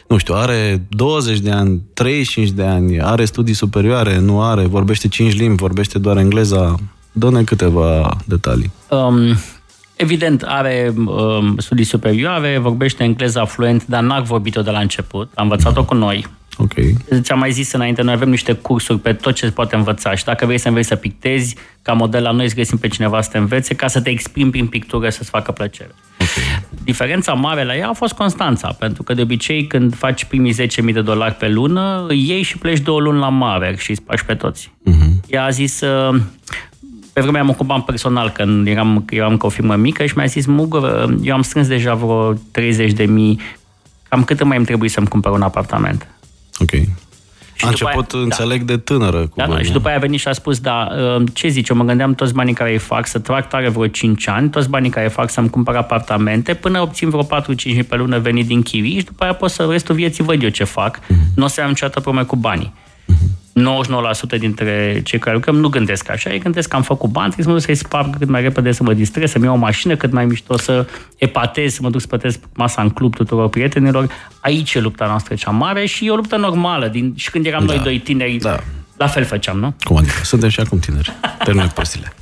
nu 0.08 0.18
știu, 0.18 0.34
are 0.34 0.86
20 0.90 1.40
de 1.40 1.52
ani, 1.52 1.82
35 1.94 2.50
de 2.50 2.64
ani, 2.64 3.02
are 3.02 3.26
studii 3.26 3.54
superioare, 3.54 4.20
nu 4.20 4.42
are, 4.42 4.66
vorbește 4.66 5.08
5 5.08 5.36
limbi, 5.36 5.62
vorbește 5.62 6.00
doar 6.00 6.18
engleza. 6.18 6.76
Dă-ne 7.12 7.44
câteva 7.44 8.18
detalii. 8.26 8.72
Um, 8.90 9.38
Evident, 9.96 10.44
are 10.44 10.94
um, 11.06 11.58
studii 11.58 11.84
superioare, 11.84 12.58
vorbește 12.58 13.04
engleza 13.04 13.46
fluent, 13.46 13.86
dar 13.86 14.04
n-a 14.04 14.20
vorbit-o 14.20 14.62
de 14.62 14.70
la 14.70 14.80
început. 14.80 15.32
A 15.36 15.42
învățat-o 15.42 15.84
cu 15.84 15.94
noi. 15.94 16.28
Ok. 16.58 16.74
Ți-am 17.22 17.40
mai 17.40 17.52
zis 17.52 17.72
înainte, 17.72 18.02
noi 18.02 18.14
avem 18.14 18.30
niște 18.30 18.54
cursuri 18.54 19.00
pe 19.00 19.14
tot 19.14 19.34
ce 19.34 19.46
se 19.46 19.52
poate 19.52 19.76
învăța 19.76 20.16
și 20.16 20.24
dacă 20.24 20.46
vrei 20.46 20.58
să 20.58 20.68
înveți 20.68 20.88
să 20.88 20.96
pictezi, 20.96 21.56
ca 21.82 21.94
model 21.94 22.24
la 22.24 22.32
noi 22.32 22.50
să 22.50 22.56
găsim 22.56 22.78
pe 22.78 22.88
cineva 22.88 23.22
să 23.22 23.30
te 23.32 23.38
învețe, 23.38 23.76
ca 23.76 23.88
să 23.88 24.02
te 24.02 24.10
exprimi 24.10 24.50
prin 24.50 24.68
pictură, 24.68 25.10
să-ți 25.10 25.30
facă 25.30 25.52
plăcere. 25.52 25.92
Okay. 26.14 26.64
Diferența 26.84 27.34
mare 27.34 27.64
la 27.64 27.76
ea 27.76 27.90
a 27.90 27.94
fost 27.94 28.14
Constanța, 28.14 28.76
pentru 28.80 29.04
că 29.04 29.14
de 29.14 29.22
obicei 29.22 29.68
când 29.68 29.96
faci 29.96 30.26
primii 30.26 30.54
10.000 30.54 30.94
de 30.94 31.02
dolari 31.02 31.34
pe 31.34 31.48
lună, 31.48 32.06
iei 32.10 32.42
și 32.42 32.58
pleci 32.58 32.80
două 32.80 33.00
luni 33.00 33.20
la 33.20 33.30
mare 33.30 33.76
și 33.78 33.90
îți 33.90 34.02
spași 34.04 34.26
pe 34.26 34.34
toți. 34.34 34.72
Uh-huh. 34.90 35.28
Ea 35.28 35.44
a 35.44 35.50
zis, 35.50 35.82
uh, 35.82 36.22
pe 37.14 37.22
vremea 37.22 37.42
am 37.42 37.50
ocupat 37.50 37.86
personal, 37.86 38.30
când 38.30 38.68
eram, 38.68 39.06
eram 39.10 39.38
ca 39.38 39.46
o 39.46 39.50
firmă 39.50 39.76
mică 39.76 40.06
și 40.06 40.14
mi-a 40.16 40.26
zis, 40.26 40.46
Mugur, 40.46 41.16
eu 41.22 41.34
am 41.34 41.42
strâns 41.42 41.68
deja 41.68 41.94
vreo 41.94 42.34
30 42.52 42.92
de 42.92 43.06
mii, 43.06 43.40
cam 44.10 44.24
cât 44.24 44.44
mai 44.44 44.58
îmi 44.58 44.66
trebuie 44.66 44.90
să-mi 44.90 45.08
cumpăr 45.08 45.32
un 45.32 45.42
apartament? 45.42 46.08
Ok. 46.60 46.72
Și 47.58 47.66
a 47.66 47.68
început, 47.68 48.12
aia, 48.14 48.24
înțeleg, 48.24 48.62
da. 48.62 48.74
de 48.74 48.78
tânără 48.78 49.20
cu 49.28 49.34
da, 49.36 49.48
da, 49.48 49.62
și 49.62 49.72
după 49.72 49.88
aia 49.88 49.98
a 49.98 50.00
venit 50.00 50.20
și 50.20 50.28
a 50.28 50.32
spus, 50.32 50.60
da, 50.60 50.90
uh, 51.18 51.24
ce 51.34 51.48
zici, 51.48 51.70
eu 51.70 51.76
mă 51.76 51.84
gândeam 51.84 52.16
toți 52.16 52.34
banii 52.34 52.54
care 52.54 52.72
îi 52.72 52.78
fac 52.78 53.08
să 53.08 53.20
trag 53.20 53.48
tare 53.48 53.70
vreo 53.70 53.88
5 53.88 54.28
ani, 54.28 54.50
toți 54.50 54.70
banii 54.70 54.90
care 54.90 55.06
îi 55.06 55.12
fac 55.12 55.30
să-mi 55.30 55.50
cumpăr 55.50 55.76
apartamente, 55.76 56.54
până 56.54 56.82
obțin 56.82 57.10
vreo 57.10 57.24
4-5 57.24 57.88
pe 57.88 57.96
lună 57.96 58.20
venit 58.20 58.48
din 58.48 58.62
chirii 58.62 58.98
și 58.98 59.06
după 59.06 59.24
aia 59.24 59.34
pot 59.34 59.50
să 59.50 59.68
restul 59.70 59.96
vieții 59.96 60.24
văd 60.24 60.44
eu 60.44 60.50
ce 60.50 60.64
fac. 60.64 61.00
Mm-hmm. 61.00 61.34
Nu 61.36 61.44
o 61.44 61.48
să 61.48 61.62
am 61.62 61.68
niciodată 61.68 62.00
probleme 62.00 62.28
cu 62.28 62.36
banii. 62.36 62.74
99% 63.56 64.38
dintre 64.40 65.02
cei 65.04 65.20
care 65.20 65.36
lucrăm 65.36 65.56
nu 65.56 65.68
gândesc 65.68 66.10
așa, 66.10 66.30
ei 66.30 66.40
gândesc 66.40 66.70
că 66.70 66.76
am 66.76 66.82
făcut 66.82 67.10
bani, 67.10 67.32
trebuie 67.32 67.46
să 67.46 67.52
mă 67.52 67.58
duc 67.58 67.66
să-i 67.66 67.88
sparg 67.88 68.18
cât 68.18 68.30
mai 68.30 68.42
repede, 68.42 68.72
să 68.72 68.84
mă 68.84 68.94
distrez, 68.94 69.32
să-mi 69.32 69.44
iau 69.44 69.54
o 69.54 69.58
mașină 69.58 69.96
cât 69.96 70.12
mai 70.12 70.26
mișto, 70.26 70.58
să 70.58 70.88
epatez, 71.16 71.74
să 71.74 71.80
mă 71.82 71.90
duc 71.90 72.02
să 72.02 72.08
plătesc 72.08 72.40
masa 72.54 72.82
în 72.82 72.90
club 72.90 73.16
tuturor 73.16 73.50
prietenilor. 73.50 74.08
Aici 74.40 74.74
e 74.74 74.80
lupta 74.80 75.06
noastră 75.06 75.36
cea 75.36 75.52
mare 75.52 75.86
și 75.86 76.06
e 76.06 76.12
o 76.12 76.16
luptă 76.16 76.36
normală. 76.36 76.88
Din, 76.88 77.14
și 77.16 77.32
când 77.32 77.46
eram 77.46 77.66
da. 77.66 77.74
noi 77.74 77.84
doi 77.84 78.00
tineri, 78.00 78.38
da. 78.38 78.60
la 78.98 79.08
fel 79.08 79.26
făceam, 79.26 79.60
nu? 79.60 79.76
Cum 79.84 79.96
adică? 79.98 80.24
Suntem 80.24 80.50
și 80.50 80.60
acum 80.60 80.80
tineri. 80.80 81.14
Termină 81.44 81.68
părțile. 81.68 82.14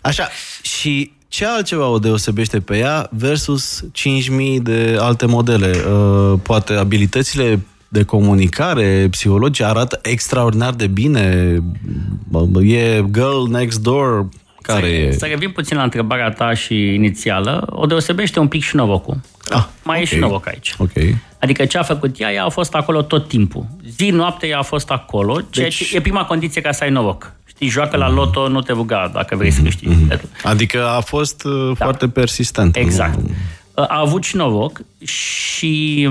Așa, 0.00 0.28
și 0.62 1.12
ce 1.28 1.46
altceva 1.46 1.86
o 1.86 1.98
deosebește 1.98 2.60
pe 2.60 2.78
ea 2.78 3.08
versus 3.10 3.84
5.000 3.84 4.62
de 4.62 4.96
alte 5.00 5.26
modele? 5.26 5.70
Uh, 5.70 6.38
poate 6.42 6.72
abilitățile 6.72 7.60
de 7.92 8.02
comunicare 8.02 9.06
psihologice 9.10 9.64
arată 9.64 9.98
extraordinar 10.02 10.72
de 10.72 10.86
bine. 10.86 11.56
E 12.62 13.04
Girl 13.10 13.50
Next 13.50 13.80
Door, 13.80 14.28
care 14.62 14.86
să, 14.86 14.92
e? 14.92 15.12
Să 15.12 15.26
revin 15.26 15.50
puțin 15.50 15.76
la 15.76 15.82
întrebarea 15.82 16.30
ta 16.30 16.54
și 16.54 16.94
inițială. 16.94 17.66
O 17.70 17.86
deosebește 17.86 18.38
un 18.38 18.48
pic 18.48 18.62
și 18.62 18.76
Novocul. 18.76 19.20
Ah, 19.50 19.64
mai 19.82 19.96
okay. 19.96 20.02
e 20.02 20.04
și 20.04 20.16
Novoc 20.16 20.48
aici. 20.48 20.74
Okay. 20.78 21.16
Adică 21.38 21.64
ce 21.64 21.78
a 21.78 21.82
făcut 21.82 22.20
ea, 22.20 22.32
ea 22.32 22.44
a 22.44 22.48
fost 22.48 22.74
acolo 22.74 23.02
tot 23.02 23.28
timpul. 23.28 23.66
Zi, 23.96 24.10
noapte, 24.10 24.46
ea 24.46 24.58
a 24.58 24.62
fost 24.62 24.90
acolo, 24.90 25.40
ceea 25.50 25.66
deci... 25.66 25.88
ce 25.88 25.96
e 25.96 26.00
prima 26.00 26.24
condiție 26.24 26.60
ca 26.60 26.72
să 26.72 26.84
ai 26.84 26.90
Novoc. 26.90 27.32
Știi, 27.44 27.68
joacă 27.68 27.96
la 27.96 28.10
loto, 28.10 28.48
nu 28.48 28.60
te 28.60 28.72
ruga 28.72 29.10
dacă 29.14 29.36
vrei 29.36 29.50
mm-hmm. 29.50 29.54
să 29.54 29.60
mhm, 29.60 29.68
câștigi. 29.68 29.94
Mm-hmm. 29.94 30.42
Adică 30.42 30.86
a 30.86 31.00
fost 31.00 31.44
uh, 31.44 31.66
da. 31.78 31.84
foarte 31.84 32.08
persistent. 32.08 32.76
Exact. 32.76 33.18
A 33.74 34.00
avut 34.00 34.24
și 34.24 34.36
Novoc 34.36 34.80
și 35.04 36.08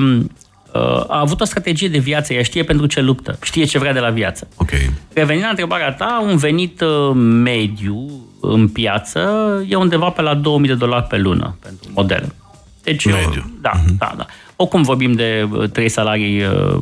a 1.08 1.20
avut 1.20 1.42
o 1.42 1.46
strategie 1.46 1.88
de 1.88 1.98
viață, 1.98 2.34
ea 2.34 2.44
știe 2.44 2.64
pentru 2.64 2.86
ce 2.86 3.02
luptă, 3.02 3.38
știe 3.44 3.64
ce 3.64 3.80
vrea 3.80 3.94
de 3.94 4.00
la 4.00 4.10
viață. 4.10 4.48
Okay. 4.56 4.92
Revenind 5.14 5.44
la 5.44 5.50
întrebarea 5.50 5.92
ta, 5.92 6.26
un 6.28 6.38
venit 6.38 6.82
uh, 6.82 7.12
mediu 7.44 8.26
în 8.42 8.68
piață 8.68 9.20
e 9.68 9.76
undeva 9.76 10.10
pe 10.10 10.22
la 10.22 10.34
2000 10.34 10.70
de 10.70 10.76
dolari 10.76 11.06
pe 11.08 11.18
lună 11.18 11.58
pentru 11.62 11.90
model. 11.94 12.36
Deci, 12.84 13.06
mediu. 13.06 13.52
Da, 13.62 13.72
uh-huh. 13.72 13.98
da, 13.98 14.14
da. 14.18 14.26
Oricum 14.56 14.82
vorbim 14.82 15.14
de 15.14 15.48
uh, 15.52 15.70
trei 15.70 15.90
salarii 15.90 16.44
uh, 16.44 16.82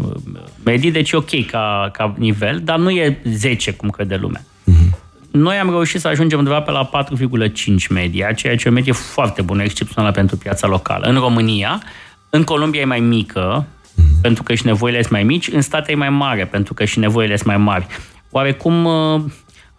medii, 0.63 0.91
deci 0.91 1.11
e 1.11 1.17
ok 1.17 1.45
ca, 1.45 1.89
ca 1.93 2.15
nivel, 2.17 2.61
dar 2.63 2.77
nu 2.77 2.89
e 2.89 3.21
10 3.23 3.71
cum 3.71 3.89
crede 3.89 4.15
lumea. 4.15 4.41
Uh-huh. 4.41 4.97
Noi 5.31 5.57
am 5.57 5.69
reușit 5.69 5.99
să 5.99 6.07
ajungem 6.07 6.37
undeva 6.37 6.61
pe 6.61 6.71
la 6.71 6.89
4,5 6.89 7.53
media, 7.89 8.31
ceea 8.31 8.55
ce 8.55 8.67
e 8.67 8.69
o 8.69 8.73
medie 8.73 8.91
foarte 8.91 9.41
bună, 9.41 9.63
excepțională 9.63 10.13
pentru 10.13 10.37
piața 10.37 10.67
locală. 10.67 11.07
În 11.07 11.15
România, 11.15 11.81
în 12.29 12.43
Columbia 12.43 12.81
e 12.81 12.85
mai 12.85 12.99
mică, 12.99 13.65
mm-hmm. 13.65 13.78
Pentru 14.21 14.43
că 14.43 14.53
și 14.53 14.65
nevoile 14.65 14.99
sunt 14.99 15.11
mai 15.11 15.23
mici, 15.23 15.47
în 15.47 15.61
state 15.61 15.91
e 15.91 15.95
mai 15.95 16.09
mare, 16.09 16.45
pentru 16.45 16.73
că 16.73 16.85
și 16.85 16.99
nevoile 16.99 17.35
sunt 17.35 17.47
mai 17.47 17.57
mari. 17.57 17.87
Oarecum 18.29 18.85
uh, 18.85 19.21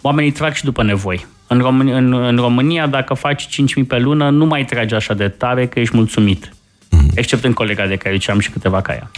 oamenii 0.01 0.31
trag 0.31 0.53
și 0.53 0.65
după 0.65 0.83
nevoi. 0.83 1.27
În 1.47 1.59
România, 1.59 1.97
în, 1.97 2.13
în 2.13 2.37
România, 2.37 2.87
dacă 2.87 3.15
faci 3.15 3.47
5.000 3.47 3.87
pe 3.89 3.99
lună, 3.99 4.31
nu 4.31 4.45
mai 4.45 4.65
tragi 4.65 4.95
așa 4.95 5.15
de 5.15 5.29
tare 5.29 5.67
că 5.67 5.81
ești 5.81 5.97
mulțumit. 5.97 6.49
Mm-hmm. 6.49 7.15
Except 7.15 7.45
în 7.45 7.53
colega 7.53 7.87
de 7.87 7.97
care 7.97 8.19
am 8.27 8.39
și 8.39 8.51
câteva 8.51 8.81
ca 8.81 8.93
ea. 8.93 9.11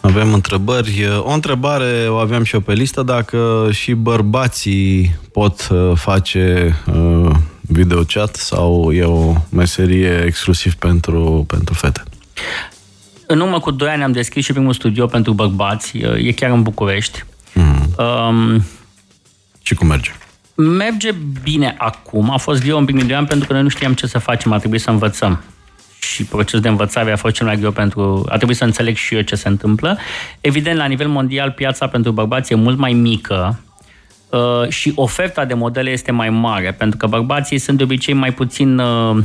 Avem 0.00 0.32
întrebări. 0.32 1.08
O 1.18 1.30
întrebare 1.30 2.06
o 2.08 2.14
aveam 2.14 2.42
și 2.42 2.54
eu 2.54 2.60
pe 2.60 2.72
listă, 2.72 3.02
dacă 3.02 3.68
și 3.72 3.92
bărbații 3.92 5.16
pot 5.32 5.68
uh, 5.70 5.92
face 5.94 6.76
uh, 6.86 7.30
videochat 7.60 8.34
sau 8.34 8.92
e 8.92 9.02
o 9.04 9.32
meserie 9.48 10.22
exclusiv 10.26 10.74
pentru, 10.74 11.44
pentru 11.46 11.74
fete? 11.74 12.02
În 13.26 13.40
urmă 13.40 13.60
cu 13.60 13.70
2 13.70 13.88
ani 13.88 14.02
am 14.02 14.12
deschis 14.12 14.44
și 14.44 14.52
primul 14.52 14.72
studio 14.72 15.06
pentru 15.06 15.32
bărbați, 15.32 15.98
e 15.98 16.32
chiar 16.32 16.50
în 16.50 16.62
București. 16.62 17.24
Mm. 17.54 17.94
Um, 17.98 18.64
și 19.62 19.74
cum 19.74 19.86
merge? 19.86 20.10
Merge 20.54 21.10
bine 21.42 21.74
acum, 21.78 22.30
a 22.30 22.36
fost 22.36 22.62
greu 22.62 22.78
în 22.78 22.84
primii 22.84 23.04
doi 23.04 23.16
ani 23.16 23.26
pentru 23.26 23.46
că 23.46 23.52
noi 23.52 23.62
nu 23.62 23.68
știam 23.68 23.94
ce 23.94 24.06
să 24.06 24.18
facem, 24.18 24.52
a 24.52 24.58
trebuit 24.58 24.80
să 24.80 24.90
învățăm. 24.90 25.42
Și 25.98 26.24
procesul 26.24 26.60
de 26.60 26.68
învățare 26.68 27.12
a 27.12 27.16
fost 27.16 27.34
cel 27.34 27.46
mai 27.46 27.56
greu 27.56 27.70
pentru... 27.70 28.26
A 28.28 28.36
trebuit 28.36 28.56
să 28.56 28.64
înțeleg 28.64 28.96
și 28.96 29.14
eu 29.14 29.20
ce 29.20 29.34
se 29.34 29.48
întâmplă. 29.48 29.98
Evident, 30.40 30.78
la 30.78 30.86
nivel 30.86 31.08
mondial, 31.08 31.50
piața 31.50 31.86
pentru 31.86 32.12
bărbați 32.12 32.52
e 32.52 32.56
mult 32.56 32.78
mai 32.78 32.92
mică, 32.92 33.60
uh, 34.30 34.68
și 34.68 34.92
oferta 34.94 35.44
de 35.44 35.54
modele 35.54 35.90
este 35.90 36.12
mai 36.12 36.30
mare, 36.30 36.72
pentru 36.72 36.96
că 36.96 37.06
bărbații 37.06 37.58
sunt 37.58 37.76
de 37.76 37.82
obicei 37.82 38.14
mai 38.14 38.32
puțin 38.32 38.78
uh, 38.78 39.16
Uh, 39.16 39.22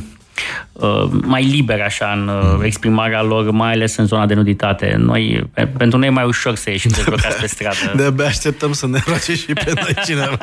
mai 1.21 1.43
liberi 1.43 1.81
așa 1.81 2.13
în 2.17 2.27
uh, 2.27 2.59
exprimarea 2.65 3.21
lor, 3.21 3.51
mai 3.51 3.71
ales 3.71 3.95
în 3.95 4.05
zona 4.05 4.25
de 4.25 4.33
nuditate. 4.33 4.95
Noi, 4.97 5.49
pentru 5.77 5.97
noi 5.97 6.07
e 6.07 6.11
mai 6.11 6.25
ușor 6.25 6.55
să 6.55 6.69
ieșim 6.69 6.91
de 6.95 7.03
pe 7.41 7.47
stradă. 7.47 7.91
De-abia 7.95 8.25
așteptăm 8.25 8.73
să 8.73 8.87
ne 8.87 8.99
roage 9.07 9.35
și 9.35 9.53
pe 9.53 9.71
noi 9.75 10.03
cineva. 10.05 10.37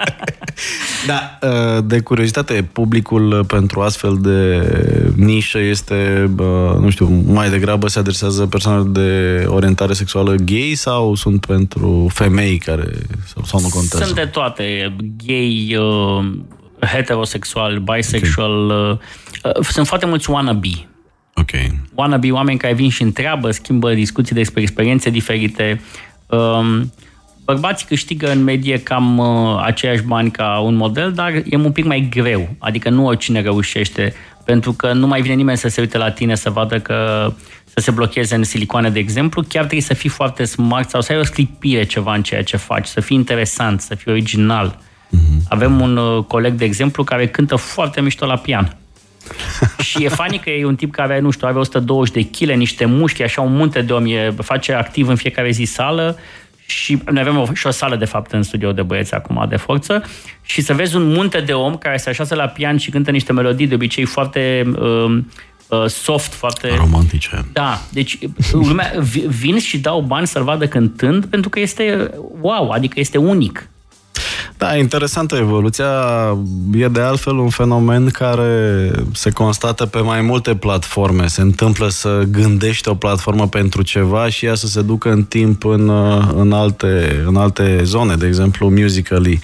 da, 1.07 1.39
uh, 1.43 1.85
de 1.85 2.01
curiozitate, 2.01 2.69
publicul 2.73 3.45
pentru 3.45 3.81
astfel 3.81 4.17
de 4.21 4.63
nișă 5.17 5.59
este, 5.59 6.31
nu 6.81 6.91
știu, 6.91 7.23
mai 7.27 7.51
degrabă 7.51 7.89
se 7.89 7.99
adresează 7.99 8.47
persoane 8.47 8.83
de 8.87 9.45
orientare 9.47 9.93
sexuală 9.93 10.35
gay 10.35 10.73
sau 10.75 11.15
sunt 11.15 11.47
pentru 11.47 12.07
femei 12.13 12.59
care 12.59 12.89
sau, 13.25 13.45
sau 13.45 13.61
nu 13.61 13.69
contează? 13.69 14.05
Sunt 14.05 14.17
de 14.17 14.25
toate. 14.25 14.97
Gay, 15.27 15.77
heterosexual, 16.81 17.79
bisexual, 17.79 18.71
okay. 18.71 18.99
Uh, 19.43 19.65
sunt 19.65 19.87
foarte 19.87 20.07
mulți 20.07 20.31
wannabe. 20.31 20.89
Ok. 21.35 21.51
Wannabe, 21.95 22.31
oameni 22.31 22.59
care 22.59 22.75
vin 22.75 22.91
și 22.91 23.03
întreabă, 23.03 23.51
schimbă 23.51 23.95
discuții 23.95 24.35
despre 24.35 24.61
experiențe 24.61 25.11
diferite. 25.11 25.81
Um, 26.27 26.93
bărbații 27.45 27.87
câștigă 27.87 28.31
în 28.31 28.43
medie 28.43 28.79
cam 28.83 29.19
uh, 29.19 29.63
aceiași 29.65 30.03
bani 30.03 30.31
ca 30.31 30.59
un 30.59 30.75
model, 30.75 31.13
dar 31.13 31.33
e 31.45 31.57
un 31.57 31.73
pic 31.73 31.85
mai 31.85 32.09
greu. 32.11 32.49
Adică 32.59 32.91
nu 32.91 33.07
oricine 33.07 33.41
reușește, 33.41 34.15
pentru 34.45 34.73
că 34.73 34.93
nu 34.93 35.07
mai 35.07 35.21
vine 35.21 35.35
nimeni 35.35 35.59
să 35.59 35.69
se 35.69 35.81
uite 35.81 35.99
la 35.99 36.11
tine 36.11 36.35
să 36.35 36.51
vadă 36.51 36.81
că 36.81 37.33
să 37.65 37.81
se 37.81 37.91
blocheze 37.91 38.35
în 38.35 38.45
silicoane, 38.45 38.91
de 38.91 38.99
exemplu, 38.99 39.43
chiar 39.43 39.63
trebuie 39.63 39.81
să 39.83 39.95
fii 39.95 40.11
foarte 40.11 40.45
smart 40.45 40.89
sau 40.89 41.01
să 41.01 41.13
ai 41.13 41.19
o 41.19 41.25
sclipire 41.25 41.85
ceva 41.85 42.15
în 42.15 42.23
ceea 42.23 42.43
ce 42.43 42.57
faci, 42.57 42.87
să 42.87 43.01
fii 43.01 43.17
interesant, 43.17 43.81
să 43.81 43.95
fii 43.95 44.13
original. 44.13 44.79
Uh-huh. 44.79 45.49
Avem 45.49 45.81
un 45.81 45.97
uh, 45.97 46.25
coleg, 46.25 46.53
de 46.53 46.65
exemplu, 46.65 47.05
care 47.05 47.29
cântă 47.29 47.57
foarte 47.57 48.01
mișto 48.01 48.27
la 48.27 48.37
pian. 48.37 48.77
și 49.89 50.05
e 50.05 50.09
fani 50.09 50.39
că 50.39 50.51
e 50.51 50.65
un 50.65 50.77
tip 50.77 50.93
care, 50.93 51.21
nu 51.21 51.31
știu, 51.31 51.47
are 51.47 51.59
120 51.59 52.15
de 52.15 52.23
kg, 52.23 52.51
niște 52.51 52.85
mușchi, 52.85 53.23
așa 53.23 53.41
un 53.41 53.57
munte 53.57 53.81
de 53.81 53.93
om, 53.93 54.07
e, 54.07 54.35
face 54.43 54.73
activ 54.73 55.09
în 55.09 55.17
fiecare 55.17 55.51
zi 55.51 55.65
sală 55.65 56.19
și 56.67 57.03
noi 57.11 57.21
avem 57.21 57.39
o, 57.39 57.47
și 57.55 57.67
o 57.67 57.71
sală, 57.71 57.97
de 57.97 58.05
fapt, 58.05 58.33
în 58.33 58.43
studio 58.43 58.73
de 58.73 58.83
băieți 58.83 59.15
acum 59.15 59.47
de 59.49 59.57
forță 59.57 60.03
și 60.43 60.61
să 60.61 60.75
vezi 60.75 60.97
un 60.97 61.13
munte 61.13 61.41
de 61.41 61.53
om 61.53 61.77
care 61.77 61.97
se 61.97 62.09
așează 62.09 62.35
la 62.35 62.47
pian 62.47 62.77
și 62.77 62.91
cântă 62.91 63.11
niște 63.11 63.33
melodii 63.33 63.67
de 63.67 63.75
obicei 63.75 64.05
foarte 64.05 64.63
uh, 64.79 65.19
uh, 65.69 65.87
soft, 65.87 66.33
foarte... 66.33 66.75
Romantice. 66.77 67.45
Da, 67.53 67.81
deci 67.91 68.19
lumea 68.53 68.93
vin 69.29 69.59
și 69.59 69.79
dau 69.79 70.01
bani 70.01 70.27
să-l 70.27 70.43
vadă 70.43 70.67
cântând 70.67 71.27
pentru 71.27 71.51
că 71.51 71.61
este 71.61 72.11
wow, 72.41 72.71
adică 72.71 73.01
este 73.01 73.19
unic. 73.19 73.69
Da, 74.57 74.77
interesantă 74.77 75.37
evoluția. 75.37 75.87
E 76.73 76.89
de 76.89 77.01
altfel 77.01 77.37
un 77.37 77.49
fenomen 77.49 78.09
care 78.09 78.91
se 79.13 79.31
constată 79.31 79.87
pe 79.87 79.99
mai 79.99 80.21
multe 80.21 80.55
platforme. 80.55 81.27
Se 81.27 81.41
întâmplă 81.41 81.89
să 81.89 82.23
gândești 82.31 82.89
o 82.89 82.95
platformă 82.95 83.49
pentru 83.49 83.83
ceva 83.83 84.29
și 84.29 84.47
ea 84.47 84.55
să 84.55 84.67
se 84.67 84.83
ducă 84.83 85.11
în 85.11 85.25
timp 85.25 85.65
în, 85.65 85.91
în, 86.37 86.53
alte, 86.53 87.23
în 87.27 87.37
alte 87.37 87.81
zone. 87.85 88.15
De 88.15 88.27
exemplu, 88.27 88.71
Musical.ly, 88.71 89.41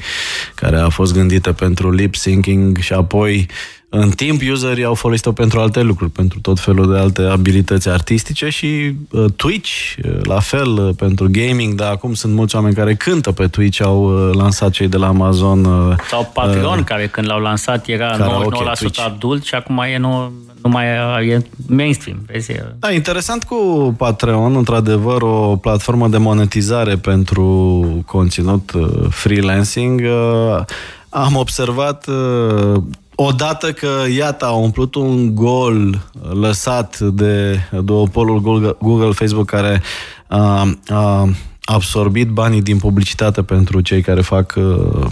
care 0.55 0.77
a 0.77 0.89
fost 0.89 1.15
gândită 1.15 1.53
pentru 1.53 1.91
lip 1.91 2.15
syncing 2.15 2.79
și 2.79 2.93
apoi 2.93 3.49
în 3.97 4.11
timp, 4.11 4.41
userii 4.51 4.85
au 4.85 4.95
folosit-o 4.95 5.33
pentru 5.33 5.61
alte 5.61 5.83
lucruri, 5.83 6.11
pentru 6.11 6.39
tot 6.41 6.61
felul 6.61 6.93
de 6.93 6.99
alte 6.99 7.23
abilități 7.23 7.89
artistice 7.89 8.49
și 8.49 8.97
uh, 9.11 9.25
Twitch, 9.37 9.71
uh, 10.05 10.17
la 10.23 10.41
fel, 10.41 10.69
uh, 10.69 10.95
pentru 10.97 11.29
gaming, 11.31 11.75
dar 11.75 11.91
acum 11.91 12.15
sunt 12.15 12.35
mulți 12.35 12.55
oameni 12.55 12.75
care 12.75 12.95
cântă 12.95 13.33
pe 13.33 13.47
Twitch, 13.47 13.83
au 13.83 14.29
uh, 14.29 14.35
lansat 14.35 14.71
cei 14.71 14.89
de 14.89 14.97
la 14.97 15.07
Amazon. 15.07 15.65
Uh, 15.65 15.95
Sau 16.09 16.31
Patreon, 16.35 16.79
uh, 16.79 16.85
care 16.85 17.07
când 17.07 17.27
l-au 17.27 17.41
lansat 17.41 17.89
era 17.89 18.17
99% 18.17 18.19
okay, 18.45 19.05
adult 19.07 19.45
și 19.45 19.55
acum 19.55 19.79
e, 19.79 19.99
nu, 19.99 20.33
nu 20.63 20.71
mai 20.71 20.87
e 21.29 21.47
mainstream. 21.67 22.19
Vezi? 22.27 22.53
Da, 22.79 22.93
interesant 22.93 23.45
cu 23.45 23.55
Patreon, 23.99 24.57
într-adevăr, 24.57 25.23
o 25.23 25.57
platformă 25.57 26.09
de 26.09 26.19
monetizare 26.19 26.97
pentru 26.97 28.03
conținut 28.07 28.73
uh, 28.73 28.89
freelancing. 29.11 30.01
Uh, 30.01 30.65
am 31.09 31.37
observat 31.37 32.07
uh, 32.07 32.83
odată 33.15 33.73
că, 33.73 33.89
iată, 34.17 34.45
a 34.45 34.51
umplut 34.51 34.95
un 34.95 35.35
gol 35.35 36.05
lăsat 36.33 36.99
de 36.99 37.59
duopolul 37.83 38.41
Google, 38.41 38.77
Google 38.81 39.11
Facebook 39.11 39.47
care 39.47 39.83
a, 40.27 40.69
a 40.89 41.29
absorbit 41.65 42.29
banii 42.29 42.63
din 42.63 42.79
publicitate 42.79 43.43
pentru 43.43 43.81
cei 43.81 44.03
care 44.03 44.21
fac 44.21 44.55
uh, 44.57 45.07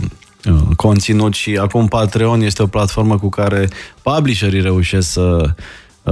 conținut 0.77 1.35
și 1.35 1.57
acum 1.57 1.89
Patreon 1.89 2.41
este 2.41 2.63
o 2.63 2.67
platformă 2.67 3.19
cu 3.19 3.29
care 3.29 3.69
publisherii 4.03 4.61
reușesc 4.61 5.11
să 5.11 5.55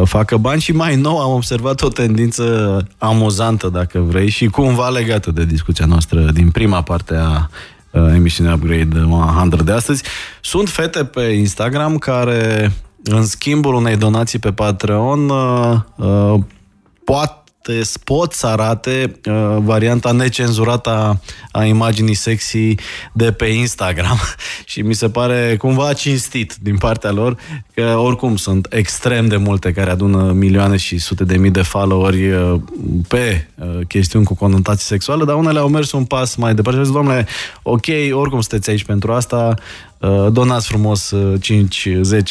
facă 0.05 0.37
bani 0.37 0.61
și 0.61 0.73
mai 0.73 0.97
nou 0.97 1.19
am 1.19 1.33
observat 1.33 1.83
o 1.83 1.89
tendință 1.89 2.87
amuzantă, 2.99 3.69
dacă 3.69 3.99
vrei, 3.99 4.29
și 4.29 4.47
cumva 4.47 4.89
legată 4.89 5.31
de 5.31 5.45
discuția 5.45 5.87
noastră 5.87 6.21
din 6.21 6.51
prima 6.51 6.83
parte 6.83 7.15
a 7.15 7.31
uh, 7.31 7.45
emisiunea 7.93 8.55
Upgrade 8.55 9.01
100 9.01 9.63
de 9.63 9.73
astăzi. 9.73 10.03
Sunt 10.41 10.69
fete 10.69 11.05
pe 11.05 11.21
Instagram 11.21 11.99
care, 11.99 12.73
în 13.05 13.25
schimbul 13.27 13.75
unei 13.75 13.97
donații 13.97 14.39
pe 14.39 14.53
Patreon, 14.53 15.29
uh, 15.29 16.41
uh, 17.79 17.99
poate 18.05 18.21
pot 18.21 18.33
să 18.33 18.47
arate 18.47 19.21
uh, 19.25 19.57
varianta 19.59 20.13
necenzurată 20.13 20.91
a, 20.91 21.21
a 21.51 21.65
imaginii 21.65 22.15
sexy 22.15 22.75
de 23.13 23.33
pe 23.33 23.47
Instagram. 23.47 24.19
Și 24.65 24.83
mi 24.83 24.95
se 24.95 25.09
pare 25.09 25.57
cumva 25.59 25.93
cinstit 25.93 26.57
din 26.63 26.77
partea 26.79 27.11
lor 27.11 27.37
că 27.75 27.97
oricum 27.97 28.37
sunt 28.37 28.67
extrem 28.71 29.27
de 29.27 29.37
multe 29.37 29.73
care 29.73 29.91
adună 29.91 30.33
milioane 30.33 30.77
și 30.77 30.99
sute 30.99 31.25
de 31.25 31.37
mii 31.37 31.51
de 31.51 31.63
followeri 31.63 32.31
uh, 32.31 32.61
pe 33.09 33.49
uh, 33.55 33.87
chestiuni 33.89 34.25
cu 34.25 34.35
conotații 34.35 34.87
sexuale, 34.87 35.25
dar 35.25 35.37
unele 35.37 35.59
au 35.59 35.69
mers 35.69 35.93
un 35.93 36.05
pas 36.05 36.35
mai 36.35 36.55
departe 36.55 36.79
și 36.79 36.85
zis, 36.85 36.95
domnule, 36.95 37.27
ok, 37.63 37.87
oricum 38.11 38.41
sunteți 38.41 38.71
aici 38.71 38.85
pentru 38.85 39.13
asta, 39.13 39.55
Uh, 39.55 39.90
donați 40.31 40.67
frumos 40.67 41.15
5-10 41.15 41.41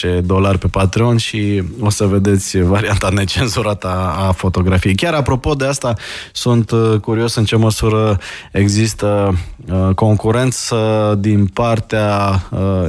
uh, 0.03 0.17
dolari 0.23 0.57
pe 0.57 0.67
Patreon 0.67 1.17
și 1.17 1.63
o 1.79 1.89
să 1.89 2.05
vedeți 2.05 2.61
varianta 2.61 3.09
necenzurată 3.09 3.87
a, 3.87 4.27
a 4.27 4.31
fotografiei. 4.31 4.95
Chiar 4.95 5.13
apropo 5.13 5.53
de 5.53 5.65
asta, 5.65 5.93
sunt 6.33 6.71
uh, 6.71 6.99
curios 7.01 7.35
în 7.35 7.45
ce 7.45 7.55
măsură 7.55 8.19
există 8.51 9.37
concurență 9.95 11.15
din 11.19 11.45
partea, 11.45 12.43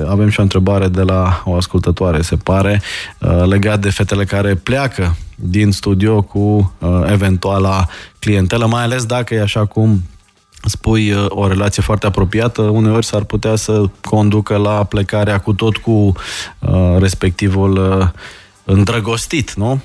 avem 0.08 0.28
și 0.28 0.38
o 0.38 0.42
întrebare 0.42 0.88
de 0.88 1.02
la 1.02 1.42
o 1.44 1.54
ascultătoare, 1.54 2.22
se 2.22 2.36
pare, 2.36 2.82
legat 3.44 3.80
de 3.80 3.90
fetele 3.90 4.24
care 4.24 4.54
pleacă 4.54 5.16
din 5.34 5.72
studio 5.72 6.22
cu 6.22 6.72
eventuala 7.06 7.86
clientelă, 8.18 8.66
mai 8.66 8.82
ales 8.82 9.04
dacă 9.04 9.34
e 9.34 9.40
așa 9.40 9.64
cum 9.64 10.02
spui 10.64 11.12
uh, 11.12 11.26
o 11.28 11.46
relație 11.46 11.82
foarte 11.82 12.06
apropiată, 12.06 12.62
uneori 12.62 13.04
s-ar 13.04 13.22
putea 13.22 13.56
să 13.56 13.82
conducă 14.00 14.56
la 14.56 14.84
plecarea 14.84 15.38
cu 15.38 15.52
tot 15.52 15.76
cu 15.76 15.90
uh, 15.90 16.96
respectivul 16.98 17.98
uh, 18.00 18.08
îndrăgostit, 18.64 19.52
nu? 19.52 19.80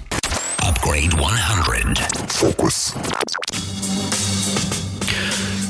Upgrade 0.70 1.08
100. 1.20 2.02
Focus. 2.28 2.96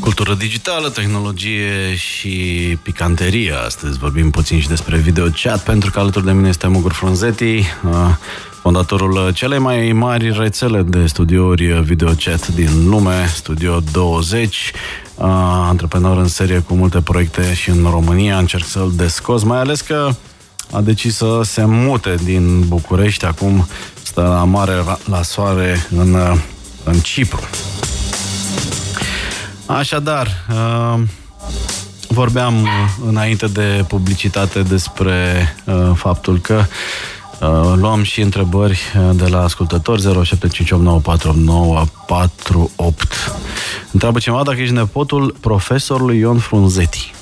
Cultură 0.05 0.33
digitală, 0.33 0.89
tehnologie 0.89 1.95
și 1.95 2.29
picanterie. 2.81 3.53
Astăzi 3.65 3.97
vorbim 3.97 4.29
puțin 4.29 4.59
și 4.59 4.67
despre 4.67 4.97
video 4.97 5.25
chat, 5.43 5.63
pentru 5.63 5.91
că 5.91 5.99
alături 5.99 6.25
de 6.25 6.31
mine 6.31 6.47
este 6.47 6.67
Mugur 6.67 6.93
Frunzeti, 6.93 7.55
uh, 7.55 7.63
fondatorul 8.61 9.31
celei 9.33 9.59
mai 9.59 9.91
mari 9.91 10.31
rețele 10.37 10.81
de 10.81 11.05
studiouri 11.05 11.81
videochat 11.81 12.47
din 12.47 12.89
lume, 12.89 13.27
Studio 13.33 13.79
20, 13.91 14.71
antreprenor 15.67 16.17
în 16.17 16.27
serie 16.27 16.59
cu 16.59 16.73
multe 16.73 17.01
proiecte 17.01 17.53
și 17.53 17.69
în 17.69 17.87
România, 17.89 18.37
încerc 18.37 18.65
să-l 18.65 18.91
descos, 18.95 19.43
mai 19.43 19.59
ales 19.59 19.81
că 19.81 20.09
a 20.71 20.81
decis 20.81 21.15
să 21.15 21.41
se 21.43 21.65
mute 21.65 22.15
din 22.23 22.67
București, 22.67 23.25
acum 23.25 23.67
stă 24.03 24.21
la 24.21 24.43
mare 24.43 24.83
la 25.09 25.21
soare 25.21 25.87
în, 25.97 26.15
în 26.83 26.99
Cipru. 26.99 27.49
Așadar, 29.65 30.27
vorbeam 32.07 32.67
înainte 33.07 33.47
de 33.47 33.85
publicitate 33.87 34.61
despre 34.61 35.47
faptul 35.93 36.39
că 36.39 36.63
Uh, 37.41 37.73
luăm 37.75 38.03
și 38.03 38.21
întrebări 38.21 38.79
uh, 38.97 39.09
de 39.15 39.27
la 39.27 39.43
ascultători 39.43 40.01
0758948948. 40.01 40.05
Întreabă 43.91 44.19
cineva 44.19 44.43
dacă 44.43 44.61
ești 44.61 44.73
nepotul 44.73 45.35
profesorului 45.39 46.17
Ion 46.17 46.37
Frunzeti. 46.37 47.13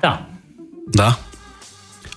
Da. 0.00 0.26
Da? 0.90 1.18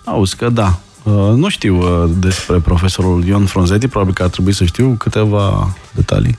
Auzi 0.05 0.35
că 0.35 0.49
da. 0.49 0.79
Uh, 1.03 1.13
nu 1.13 1.49
știu 1.49 2.07
despre 2.07 2.57
profesorul 2.57 3.23
Ion 3.23 3.45
Frunzeti, 3.45 3.87
probabil 3.87 4.13
că 4.13 4.23
ar 4.23 4.29
trebui 4.29 4.53
să 4.53 4.65
știu 4.65 4.95
câteva 4.97 5.75
detalii. 5.95 6.37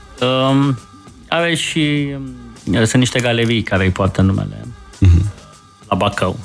Um, 0.50 0.78
are 1.30 1.54
și... 1.54 2.14
Um, 2.14 2.84
sunt 2.84 2.94
niște 2.94 3.20
galerii 3.20 3.62
care 3.62 3.84
îi 3.84 3.90
poartă 3.90 4.22
numele. 4.22 4.66
Uh-huh. 5.06 5.24
La 5.88 5.96
Bacău. 5.96 6.38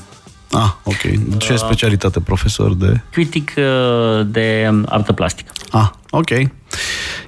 Ah, 0.52 0.72
ok. 0.84 1.02
Ce 1.38 1.54
uh, 1.54 1.58
specialitate, 1.58 2.20
profesor 2.20 2.76
de... 2.76 3.02
Critic 3.12 3.54
uh, 3.58 4.28
de 4.28 4.72
artă 4.86 5.14
plastică. 5.14 5.52
Ah, 5.72 5.90
ok. 6.10 6.30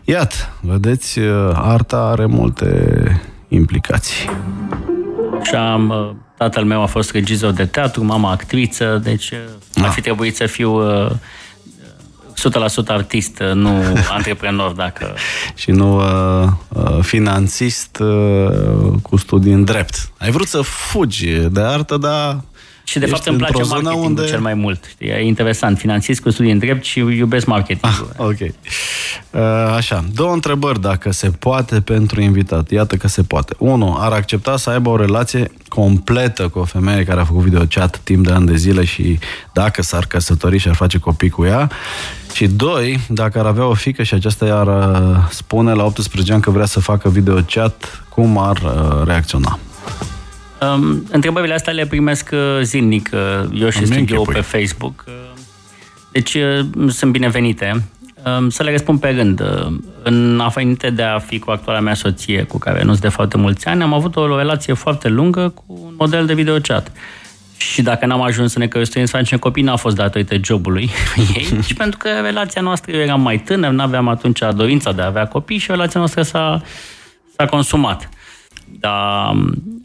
Iată, 0.03 0.35
vedeți, 0.61 1.19
uh, 1.19 1.51
arta 1.53 1.97
are 1.97 2.25
multe 2.25 3.21
implicații. 3.47 4.29
Și 5.43 5.55
am, 5.55 5.89
uh, 5.89 6.09
tatăl 6.37 6.63
meu 6.63 6.81
a 6.81 6.85
fost 6.85 7.11
regizor 7.11 7.51
de 7.51 7.65
teatru, 7.65 8.03
mama 8.03 8.31
actriță, 8.31 8.99
deci 9.03 9.33
ah. 9.75 9.83
ar 9.83 9.89
fi 9.89 10.01
trebuit 10.01 10.35
să 10.35 10.45
fiu 10.45 10.81
100% 12.37 12.87
artist, 12.87 13.43
nu 13.53 13.83
antreprenor, 14.15 14.71
dacă... 14.71 15.13
și 15.55 15.71
nu 15.71 15.95
uh, 15.95 16.47
finanțist 17.01 17.99
uh, 17.99 18.93
cu 19.01 19.17
studii 19.17 19.51
în 19.51 19.63
drept. 19.63 20.11
Ai 20.17 20.31
vrut 20.31 20.47
să 20.47 20.61
fugi 20.61 21.27
de 21.27 21.61
artă, 21.61 21.97
dar 21.97 22.41
și 22.87 22.99
de 22.99 23.05
fapt 23.05 23.25
îmi 23.25 23.37
place 23.37 23.63
marketingul 23.63 24.05
unde... 24.05 24.25
cel 24.25 24.39
mai 24.39 24.53
mult. 24.53 24.95
E 24.97 25.19
interesant. 25.19 25.77
Finanțez 25.77 26.19
cu 26.19 26.29
studii 26.29 26.51
în 26.51 26.57
drept 26.57 26.83
și 26.83 26.99
iubesc 26.99 27.45
marketing. 27.45 27.93
Ah, 27.93 27.99
ok. 28.17 28.39
Uh, 28.39 29.41
așa, 29.75 30.05
două 30.13 30.33
întrebări 30.33 30.81
dacă 30.81 31.11
se 31.11 31.29
poate 31.29 31.81
pentru 31.81 32.21
invitat. 32.21 32.71
Iată 32.71 32.95
că 32.95 33.07
se 33.07 33.23
poate. 33.23 33.55
Unu, 33.57 33.97
ar 33.99 34.11
accepta 34.11 34.57
să 34.57 34.69
aibă 34.69 34.89
o 34.89 34.95
relație 34.95 35.51
completă 35.67 36.47
cu 36.47 36.59
o 36.59 36.63
femeie 36.63 37.03
care 37.03 37.19
a 37.19 37.25
făcut 37.25 37.41
video 37.41 37.63
chat 37.69 37.99
timp 38.03 38.25
de 38.25 38.31
ani 38.31 38.45
de 38.45 38.55
zile 38.55 38.85
și 38.85 39.19
dacă 39.53 39.81
s-ar 39.81 40.05
căsători 40.05 40.57
și 40.57 40.67
ar 40.67 40.75
face 40.75 40.97
copii 40.97 41.29
cu 41.29 41.45
ea. 41.45 41.69
Și 42.33 42.47
doi, 42.47 42.99
dacă 43.09 43.39
ar 43.39 43.45
avea 43.45 43.65
o 43.65 43.73
fică 43.73 44.03
și 44.03 44.13
aceasta 44.13 44.45
i-ar 44.45 44.67
uh, 44.67 45.17
spune 45.29 45.73
la 45.73 45.83
18 45.83 46.33
ani 46.33 46.41
că 46.41 46.51
vrea 46.51 46.65
să 46.65 46.79
facă 46.79 47.09
video 47.09 47.35
chat, 47.35 48.05
cum 48.09 48.37
ar 48.37 48.57
uh, 48.57 49.05
reacționa? 49.05 49.59
Um, 50.61 51.03
întrebările 51.11 51.53
astea 51.53 51.73
le 51.73 51.85
primesc 51.85 52.29
uh, 52.33 52.59
zilnic 52.61 53.09
uh, 53.13 53.49
eu 53.61 53.69
și 53.69 53.85
studio 53.85 54.21
pe 54.21 54.39
Facebook. 54.39 55.03
Uh, 55.07 55.13
deci 56.11 56.37
sunt 56.87 57.11
binevenite. 57.11 57.83
Um, 58.37 58.49
să 58.49 58.63
le 58.63 58.71
răspund 58.71 58.99
pe 58.99 59.09
rând. 59.09 59.41
În 60.03 60.39
afară 60.39 60.65
de 60.93 61.03
a 61.03 61.19
fi 61.19 61.39
cu 61.39 61.51
actuala 61.51 61.79
mea 61.79 61.93
soție, 61.93 62.43
cu 62.43 62.57
care 62.57 62.83
nu 62.83 62.89
sunt 62.89 63.01
de 63.01 63.09
foarte 63.09 63.37
mulți 63.37 63.67
ani, 63.67 63.81
am 63.81 63.93
avut 63.93 64.15
o 64.15 64.37
relație 64.37 64.73
foarte 64.73 65.07
lungă 65.07 65.49
cu 65.49 65.63
un 65.67 65.93
model 65.97 66.25
de 66.25 66.33
video 66.33 66.55
chat. 66.61 66.91
Și 67.57 67.81
dacă 67.81 68.05
n-am 68.05 68.21
ajuns 68.21 68.51
să 68.51 68.59
ne 68.59 68.67
căsătorim 68.67 69.05
să 69.05 69.17
facem 69.17 69.37
copii, 69.37 69.63
n-a 69.63 69.75
fost 69.75 69.95
datorită 69.95 70.35
jobului 70.43 70.89
ei, 71.35 71.59
ci 71.65 71.73
pentru 71.73 71.97
că 71.97 72.09
relația 72.23 72.61
noastră, 72.61 72.91
eu 72.91 73.01
eram 73.01 73.21
mai 73.21 73.39
tânăr, 73.39 73.71
n-aveam 73.71 74.07
atunci 74.07 74.39
dorința 74.55 74.91
de 74.91 75.01
a 75.01 75.05
avea 75.05 75.27
copii 75.27 75.57
și 75.57 75.71
relația 75.71 75.99
noastră 75.99 76.21
s-a, 76.21 76.61
s-a 77.35 77.45
consumat. 77.45 78.09
Dar 78.79 79.35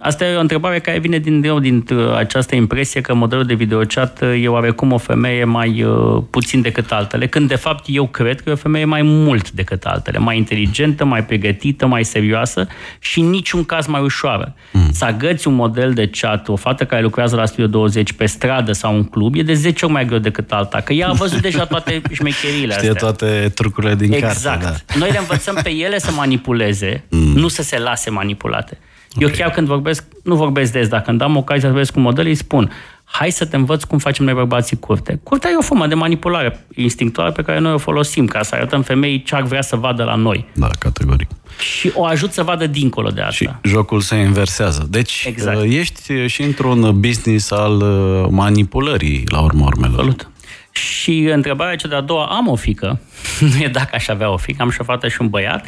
Asta 0.02 0.24
e 0.24 0.36
o 0.36 0.40
întrebare 0.40 0.80
care 0.80 0.98
vine 0.98 1.18
din 1.18 1.38
nou 1.38 1.58
din 1.58 1.84
această 2.16 2.54
impresie 2.54 3.00
că 3.00 3.14
modelul 3.14 3.44
de 3.44 3.54
videochat 3.54 4.22
e 4.40 4.48
oarecum 4.48 4.92
o 4.92 4.98
femeie 4.98 5.44
mai 5.44 5.82
uh, 5.82 6.22
puțin 6.30 6.60
decât 6.60 6.92
altele, 6.92 7.26
când 7.26 7.48
de 7.48 7.54
fapt 7.54 7.84
eu 7.88 8.06
cred 8.06 8.40
că 8.40 8.48
e 8.48 8.52
o 8.52 8.56
femeie 8.56 8.84
mai 8.84 9.02
mult 9.02 9.50
decât 9.50 9.84
altele, 9.84 10.18
mai 10.18 10.36
inteligentă, 10.36 11.04
mai 11.04 11.24
pregătită, 11.24 11.86
mai 11.86 12.04
serioasă 12.04 12.66
și 12.98 13.20
în 13.20 13.30
niciun 13.30 13.64
caz 13.64 13.86
mai 13.86 14.00
ușoară. 14.00 14.54
Mm. 14.72 14.90
Să 14.92 15.04
agăți 15.04 15.48
un 15.48 15.54
model 15.54 15.92
de 15.92 16.10
chat, 16.20 16.48
o 16.48 16.56
fată 16.56 16.84
care 16.84 17.02
lucrează 17.02 17.36
la 17.36 17.44
Studio 17.44 17.66
20 17.66 18.12
pe 18.12 18.26
stradă 18.26 18.72
sau 18.72 18.94
în 18.94 19.04
club, 19.04 19.34
e 19.34 19.42
de 19.42 19.54
10 19.54 19.84
ori 19.84 19.94
mai 19.94 20.04
greu 20.04 20.18
decât 20.18 20.52
alta, 20.52 20.80
că 20.80 20.92
ea 20.92 21.08
a 21.08 21.12
văzut 21.12 21.40
deja 21.48 21.64
toate 21.64 22.02
șmecheriile 22.12 22.72
Știe 22.72 22.88
astea. 22.88 23.08
toate 23.08 23.50
trucurile 23.54 23.94
din 23.94 24.12
exact. 24.12 24.62
carte. 24.62 24.84
Da. 24.86 24.98
Noi 24.98 25.10
le 25.10 25.18
învățăm 25.18 25.58
pe 25.62 25.70
ele 25.70 25.98
să 25.98 26.10
manipuleze, 26.10 27.04
mm. 27.08 27.32
nu 27.32 27.48
să 27.48 27.62
se 27.62 27.78
lase 27.78 28.10
manipulate. 28.10 28.78
Eu 29.16 29.26
okay. 29.26 29.38
chiar 29.38 29.50
când 29.50 29.66
vorbesc, 29.66 30.04
nu 30.24 30.34
vorbesc 30.34 30.72
des, 30.72 30.88
dar 30.88 31.00
când 31.00 31.20
am 31.20 31.36
ocazia 31.36 31.62
să 31.62 31.68
vorbesc 31.68 31.92
cu 31.92 32.00
modele, 32.00 32.28
îi 32.28 32.34
spun 32.34 32.72
hai 33.04 33.30
să 33.30 33.44
te 33.44 33.56
învăț 33.56 33.82
cum 33.82 33.98
facem 33.98 34.24
noi 34.24 34.34
bărbații 34.34 34.78
curte. 34.78 35.20
Curtea 35.22 35.50
e 35.50 35.56
o 35.56 35.62
formă 35.62 35.86
de 35.86 35.94
manipulare 35.94 36.66
instinctuală 36.74 37.30
pe 37.30 37.42
care 37.42 37.58
noi 37.58 37.72
o 37.72 37.78
folosim 37.78 38.26
ca 38.26 38.42
să 38.42 38.54
arătăm 38.54 38.82
femeii 38.82 39.22
ce 39.22 39.34
ar 39.34 39.42
vrea 39.42 39.62
să 39.62 39.76
vadă 39.76 40.04
la 40.04 40.14
noi. 40.14 40.46
Da, 40.54 40.68
categoric. 40.78 41.28
Și 41.58 41.90
o 41.94 42.04
ajut 42.04 42.32
să 42.32 42.42
vadă 42.42 42.66
dincolo 42.66 43.10
de 43.10 43.20
asta. 43.20 43.60
Și 43.62 43.70
jocul 43.70 44.00
se 44.00 44.16
inversează. 44.16 44.86
Deci 44.90 45.24
exact. 45.26 45.58
Uh, 45.58 45.64
ești 45.68 46.26
și 46.26 46.42
într-un 46.42 47.00
business 47.00 47.50
al 47.50 47.76
uh, 47.76 48.26
manipulării, 48.30 49.22
la 49.26 49.40
urmă 49.40 49.64
urmelor. 49.64 49.98
Absolut. 49.98 50.30
Și 50.70 51.18
întrebarea 51.18 51.76
cea 51.76 51.88
de-a 51.88 52.00
doua, 52.00 52.24
am 52.24 52.48
o 52.48 52.56
fică, 52.56 53.00
nu 53.54 53.62
e 53.62 53.68
dacă 53.68 53.90
aș 53.92 54.08
avea 54.08 54.32
o 54.32 54.36
fică, 54.36 54.62
am 54.62 54.70
și 54.70 54.80
o 54.80 54.84
fată 54.84 55.08
și 55.08 55.16
un 55.20 55.28
băiat, 55.28 55.64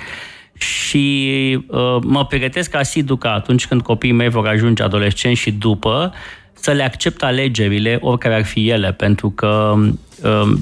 și 0.58 1.58
uh, 1.66 1.96
mă 2.02 2.26
pregătesc 2.26 2.74
asidu 2.74 3.16
ca 3.16 3.32
atunci 3.32 3.66
când 3.66 3.82
copiii 3.82 4.12
mei 4.12 4.28
vor 4.28 4.46
ajunge 4.46 4.82
adolescenți 4.82 5.40
și 5.40 5.50
după 5.52 6.12
să 6.52 6.70
le 6.70 6.82
accept 6.82 7.22
alegerile, 7.22 7.98
oricare 8.00 8.34
ar 8.34 8.44
fi 8.44 8.68
ele, 8.68 8.92
pentru 8.92 9.30
că 9.30 9.74
uh, 10.22 10.58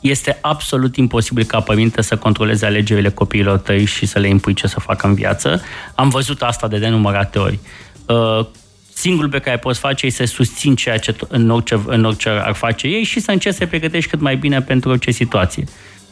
este 0.00 0.38
absolut 0.40 0.96
imposibil 0.96 1.44
ca 1.44 1.60
părinte 1.60 2.02
să 2.02 2.16
controleze 2.16 2.66
alegerile 2.66 3.10
copiilor 3.10 3.58
tăi 3.58 3.84
și 3.84 4.06
să 4.06 4.18
le 4.18 4.28
impui 4.28 4.54
ce 4.54 4.66
să 4.66 4.80
facă 4.80 5.06
în 5.06 5.14
viață. 5.14 5.62
Am 5.94 6.08
văzut 6.08 6.42
asta 6.42 6.68
de 6.68 6.76
nenumărate 6.76 7.38
ori. 7.38 7.58
Uh, 8.06 8.46
singurul 8.92 9.30
pe 9.30 9.38
care 9.38 9.56
poți 9.56 9.78
face 9.78 10.06
e 10.06 10.10
să 10.10 10.24
susțin 10.24 10.74
ceea 10.74 10.98
ce 10.98 11.16
în 11.28 11.50
orice, 11.50 11.80
în 11.86 12.04
orice 12.04 12.28
ar 12.28 12.54
face 12.54 12.86
ei 12.86 13.02
și 13.02 13.20
să 13.20 13.30
încerci 13.30 13.56
să 13.56 13.66
pregătești 13.66 14.10
cât 14.10 14.20
mai 14.20 14.36
bine 14.36 14.62
pentru 14.62 14.90
orice 14.90 15.10
situație. 15.10 15.64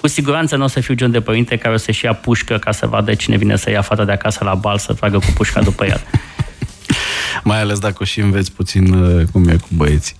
Cu 0.04 0.10
siguranță 0.10 0.56
nu 0.56 0.64
o 0.64 0.66
să 0.66 0.80
fiu 0.80 0.94
gen 0.94 1.10
de 1.10 1.20
părinte 1.20 1.56
care 1.56 1.74
o 1.74 1.76
să-și 1.76 2.04
ia 2.04 2.12
pușcă 2.14 2.58
ca 2.58 2.72
să 2.72 2.86
vadă 2.86 3.14
cine 3.14 3.36
vine 3.36 3.56
să 3.56 3.70
ia 3.70 3.82
fata 3.82 4.04
de 4.04 4.12
acasă 4.12 4.44
la 4.44 4.54
bal 4.54 4.78
să 4.78 4.92
tragă 4.92 5.18
cu 5.18 5.32
pușca 5.34 5.62
după 5.62 5.84
el. 5.84 6.00
Mai 7.44 7.60
ales 7.60 7.78
dacă 7.78 7.96
o 8.00 8.04
și 8.04 8.20
înveți 8.20 8.52
puțin 8.52 8.92
uh, 8.92 9.24
cum 9.32 9.48
e 9.48 9.56
cu 9.56 9.68
băieții. 9.76 10.16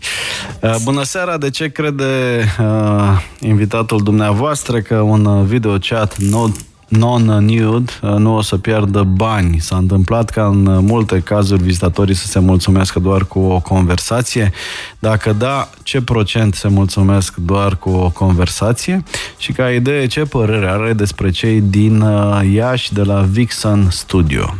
Uh, 0.61 0.75
bună 0.83 1.03
seara! 1.03 1.39
De 1.39 1.51
ce 1.51 1.69
crede 1.69 2.45
uh, 2.61 3.23
invitatul 3.41 4.03
dumneavoastră 4.03 4.81
că 4.81 5.01
un 5.01 5.25
uh, 5.25 5.45
video 5.47 5.77
chat 5.79 6.17
not 6.19 6.57
non-nude 6.99 7.93
uh, 8.03 8.11
nu 8.11 8.37
o 8.37 8.43
să 8.43 8.57
piardă 8.57 9.03
bani. 9.03 9.59
S-a 9.61 9.77
întâmplat 9.77 10.31
ca 10.31 10.47
în 10.47 10.85
multe 10.85 11.21
cazuri 11.21 11.63
vizitatorii 11.63 12.15
să 12.15 12.27
se 12.27 12.39
mulțumească 12.39 12.99
doar 12.99 13.25
cu 13.25 13.39
o 13.39 13.61
conversație. 13.61 14.53
Dacă 14.99 15.33
da, 15.33 15.71
ce 15.83 16.03
procent 16.03 16.55
se 16.55 16.69
mulțumesc 16.69 17.37
doar 17.37 17.77
cu 17.77 17.91
o 17.91 18.11
conversație? 18.11 19.03
Și 19.39 19.53
ca 19.53 19.71
idee, 19.71 20.07
ce 20.07 20.21
părere 20.21 20.67
are 20.67 20.93
despre 20.93 21.31
cei 21.31 21.61
din 21.61 22.01
uh, 22.01 22.41
Iași 22.53 22.93
de 22.93 23.03
la 23.03 23.21
Vixen 23.21 23.91
Studio? 23.91 24.55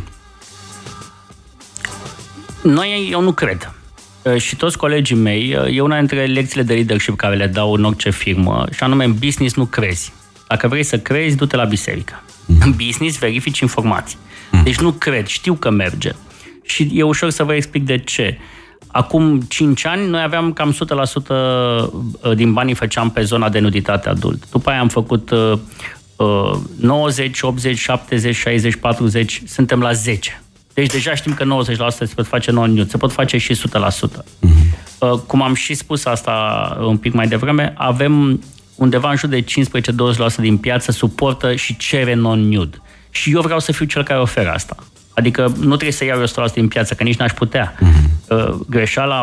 Noi, 2.63 3.09
eu 3.11 3.21
nu 3.21 3.31
cred. 3.31 3.73
Uh, 4.21 4.37
și 4.37 4.55
toți 4.55 4.77
colegii 4.77 5.15
mei, 5.15 5.57
e 5.71 5.81
una 5.81 5.97
dintre 5.97 6.25
lecțiile 6.25 6.63
de 6.63 6.73
leadership 6.73 7.15
care 7.15 7.35
le 7.35 7.47
dau 7.47 7.73
în 7.73 7.83
orice 7.83 8.09
firmă, 8.09 8.65
și 8.71 8.83
anume 8.83 9.03
în 9.03 9.13
business 9.19 9.55
nu 9.55 9.65
crezi. 9.65 10.13
Dacă 10.47 10.67
vrei 10.67 10.83
să 10.83 10.97
crezi, 10.97 11.35
du-te 11.35 11.55
la 11.55 11.63
biserică. 11.63 12.23
Mm. 12.45 12.57
În 12.59 12.71
business 12.85 13.17
verifici 13.17 13.59
informații. 13.59 14.17
Mm. 14.51 14.63
Deci 14.63 14.79
nu 14.79 14.91
cred, 14.91 15.27
știu 15.27 15.53
că 15.53 15.69
merge. 15.69 16.11
Și 16.63 16.89
e 16.93 17.03
ușor 17.03 17.29
să 17.29 17.43
vă 17.43 17.53
explic 17.53 17.85
de 17.85 17.97
ce. 17.97 18.37
Acum 18.87 19.41
5 19.41 19.85
ani 19.85 20.09
noi 20.09 20.21
aveam 20.21 20.53
cam 20.53 20.75
100% 22.31 22.35
din 22.35 22.53
banii 22.53 22.73
făceam 22.73 23.11
pe 23.11 23.21
zona 23.21 23.49
de 23.49 23.59
nuditate 23.59 24.09
adult. 24.09 24.49
După 24.49 24.69
aia 24.69 24.79
am 24.79 24.87
făcut 24.87 25.29
uh, 25.29 25.59
90, 26.79 27.41
80, 27.41 27.77
70, 27.77 28.35
60, 28.35 28.75
40, 28.75 29.41
suntem 29.45 29.79
la 29.79 29.91
10. 29.91 30.41
Deci 30.73 30.91
deja 30.91 31.15
știm 31.15 31.33
că 31.33 31.43
90% 31.43 31.87
se 31.87 32.11
pot 32.15 32.27
face 32.27 32.51
non 32.51 32.85
se 32.89 32.97
pot 32.97 33.11
face 33.11 33.37
și 33.37 33.55
100%. 33.55 33.57
Mm-hmm. 33.57 34.65
Uh, 34.99 35.11
cum 35.27 35.41
am 35.41 35.53
și 35.53 35.73
spus 35.73 36.05
asta 36.05 36.77
un 36.81 36.97
pic 36.97 37.13
mai 37.13 37.27
devreme, 37.27 37.73
avem 37.77 38.41
undeva 38.75 39.09
în 39.09 39.15
jur 39.15 39.29
de 39.29 39.43
15-20% 39.43 39.45
din 40.37 40.57
piață 40.57 40.91
suportă 40.91 41.55
și 41.55 41.77
cere 41.77 42.13
non-nude. 42.13 42.77
Și 43.09 43.31
eu 43.31 43.41
vreau 43.41 43.59
să 43.59 43.71
fiu 43.71 43.85
cel 43.85 44.03
care 44.03 44.19
oferă 44.19 44.51
asta. 44.51 44.75
Adică 45.13 45.41
nu 45.41 45.67
trebuie 45.67 45.91
să 45.91 46.05
iau 46.05 46.49
100% 46.49 46.53
din 46.53 46.67
piață, 46.67 46.93
că 46.93 47.03
nici 47.03 47.17
n-aș 47.17 47.31
putea. 47.31 47.75
Uh-huh. 47.75 48.49
Greșeala 48.69 49.15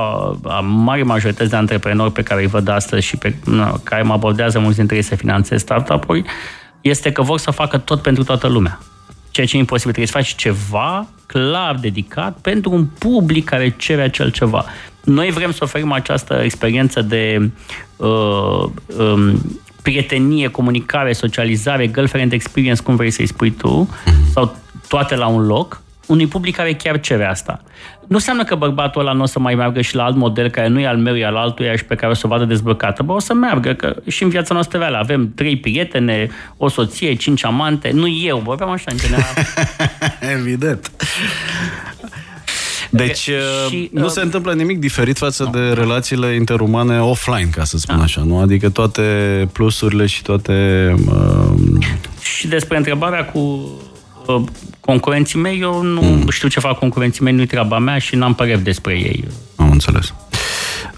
a 0.45 0.61
mare 0.61 1.03
majorități 1.03 1.51
de 1.51 1.57
antreprenori 1.57 2.13
pe 2.13 2.23
care 2.23 2.41
îi 2.41 2.47
văd 2.47 2.69
astăzi 2.69 3.07
și 3.07 3.17
pe 3.17 3.35
nu, 3.45 3.81
care 3.85 4.03
mă 4.03 4.13
abordează 4.13 4.59
mulți 4.59 4.77
dintre 4.77 4.97
ei 4.97 5.03
să 5.03 5.15
finanțez 5.15 5.61
startup-uri, 5.61 6.25
este 6.81 7.13
că 7.13 7.23
vor 7.23 7.39
să 7.39 7.51
facă 7.51 7.79
tot 7.79 8.03
pentru 8.03 8.25
toată 8.25 8.49
lumea. 8.49 8.79
Ceea 9.31 9.47
ce 9.47 9.57
e 9.57 9.59
imposibil. 9.59 9.93
Trebuie 9.93 10.13
să 10.13 10.31
faci 10.31 10.41
ceva 10.41 11.07
clar 11.27 11.75
dedicat 11.75 12.37
pentru 12.41 12.71
un 12.71 12.85
public 12.85 13.45
care 13.45 13.75
cere 13.79 14.03
acel 14.03 14.31
ceva. 14.31 14.65
Noi 15.05 15.31
vrem 15.31 15.53
să 15.53 15.59
oferim 15.63 15.93
această 15.93 16.41
experiență 16.43 17.03
de 17.03 17.51
uh, 17.97 18.65
um, 18.99 19.61
prietenie, 19.83 20.49
comunicare, 20.49 21.13
socializare, 21.13 21.91
girlfriend 21.91 22.33
experience, 22.33 22.83
cum 22.83 22.97
vrei 22.97 23.11
să-i 23.11 23.27
spui 23.27 23.51
tu, 23.51 23.89
mm-hmm. 23.91 24.33
sau 24.33 24.57
toate 24.89 25.17
la 25.17 25.27
un 25.27 25.47
loc, 25.47 25.83
unui 26.07 26.27
public 26.27 26.57
care 26.57 26.75
chiar 26.75 27.01
cere 27.01 27.25
asta. 27.25 27.61
Nu 28.09 28.17
înseamnă 28.17 28.45
că 28.45 28.55
bărbatul 28.55 29.01
ăla 29.01 29.13
nu 29.13 29.23
o 29.23 29.27
să 29.27 29.39
mai 29.39 29.55
meargă 29.55 29.81
și 29.81 29.95
la 29.95 30.05
alt 30.05 30.17
model 30.17 30.51
care 30.51 30.69
nu 30.69 30.81
e 30.81 30.87
al 30.87 30.97
meu, 30.97 31.17
e 31.17 31.25
al 31.25 31.37
altuia 31.37 31.77
și 31.77 31.85
pe 31.85 31.95
care 31.95 32.11
o 32.11 32.15
să 32.15 32.23
o 32.25 32.29
vadă 32.29 32.45
dezbrăcată. 32.45 33.03
Bă, 33.03 33.13
o 33.13 33.19
să 33.19 33.35
meargă, 33.35 33.73
că 33.73 33.95
și 34.09 34.23
în 34.23 34.29
viața 34.29 34.55
noastră 34.55 34.79
reală 34.79 34.97
avem 34.97 35.33
trei 35.35 35.57
prietene, 35.57 36.29
o 36.57 36.69
soție, 36.69 37.15
cinci 37.15 37.45
amante, 37.45 37.91
nu 37.91 38.09
eu, 38.09 38.39
vorbeam 38.39 38.71
așa 38.71 38.91
în 38.91 38.97
general. 38.97 39.35
Evident. 40.39 40.91
Deci 42.95 43.19
și, 43.69 43.89
nu 43.93 44.05
uh, 44.05 44.11
se 44.11 44.21
întâmplă 44.21 44.53
nimic 44.53 44.79
diferit 44.79 45.19
față 45.19 45.43
no. 45.43 45.51
de 45.51 45.73
relațiile 45.73 46.35
interumane 46.35 47.01
offline, 47.01 47.49
ca 47.51 47.65
să 47.65 47.79
spun 47.79 47.97
da. 47.97 48.03
așa, 48.03 48.23
nu? 48.23 48.39
Adică 48.39 48.69
toate 48.69 49.03
plusurile 49.53 50.07
și 50.07 50.23
toate... 50.23 50.55
Uh... 51.09 51.85
Și 52.23 52.47
despre 52.49 52.77
întrebarea 52.77 53.25
cu 53.25 53.39
uh, 54.27 54.43
concurenții 54.81 55.39
mei, 55.39 55.61
eu 55.61 55.83
nu 55.83 56.01
mm. 56.01 56.29
știu 56.31 56.49
ce 56.49 56.61
fac 56.61 56.79
concurenții 56.79 57.23
mei, 57.23 57.33
nu-i 57.33 57.47
treaba 57.47 57.79
mea 57.79 57.99
și 57.99 58.17
n-am 58.17 58.35
păreri 58.35 58.63
despre 58.63 58.93
ei. 58.93 59.25
Am 59.57 59.71
înțeles. 59.71 60.15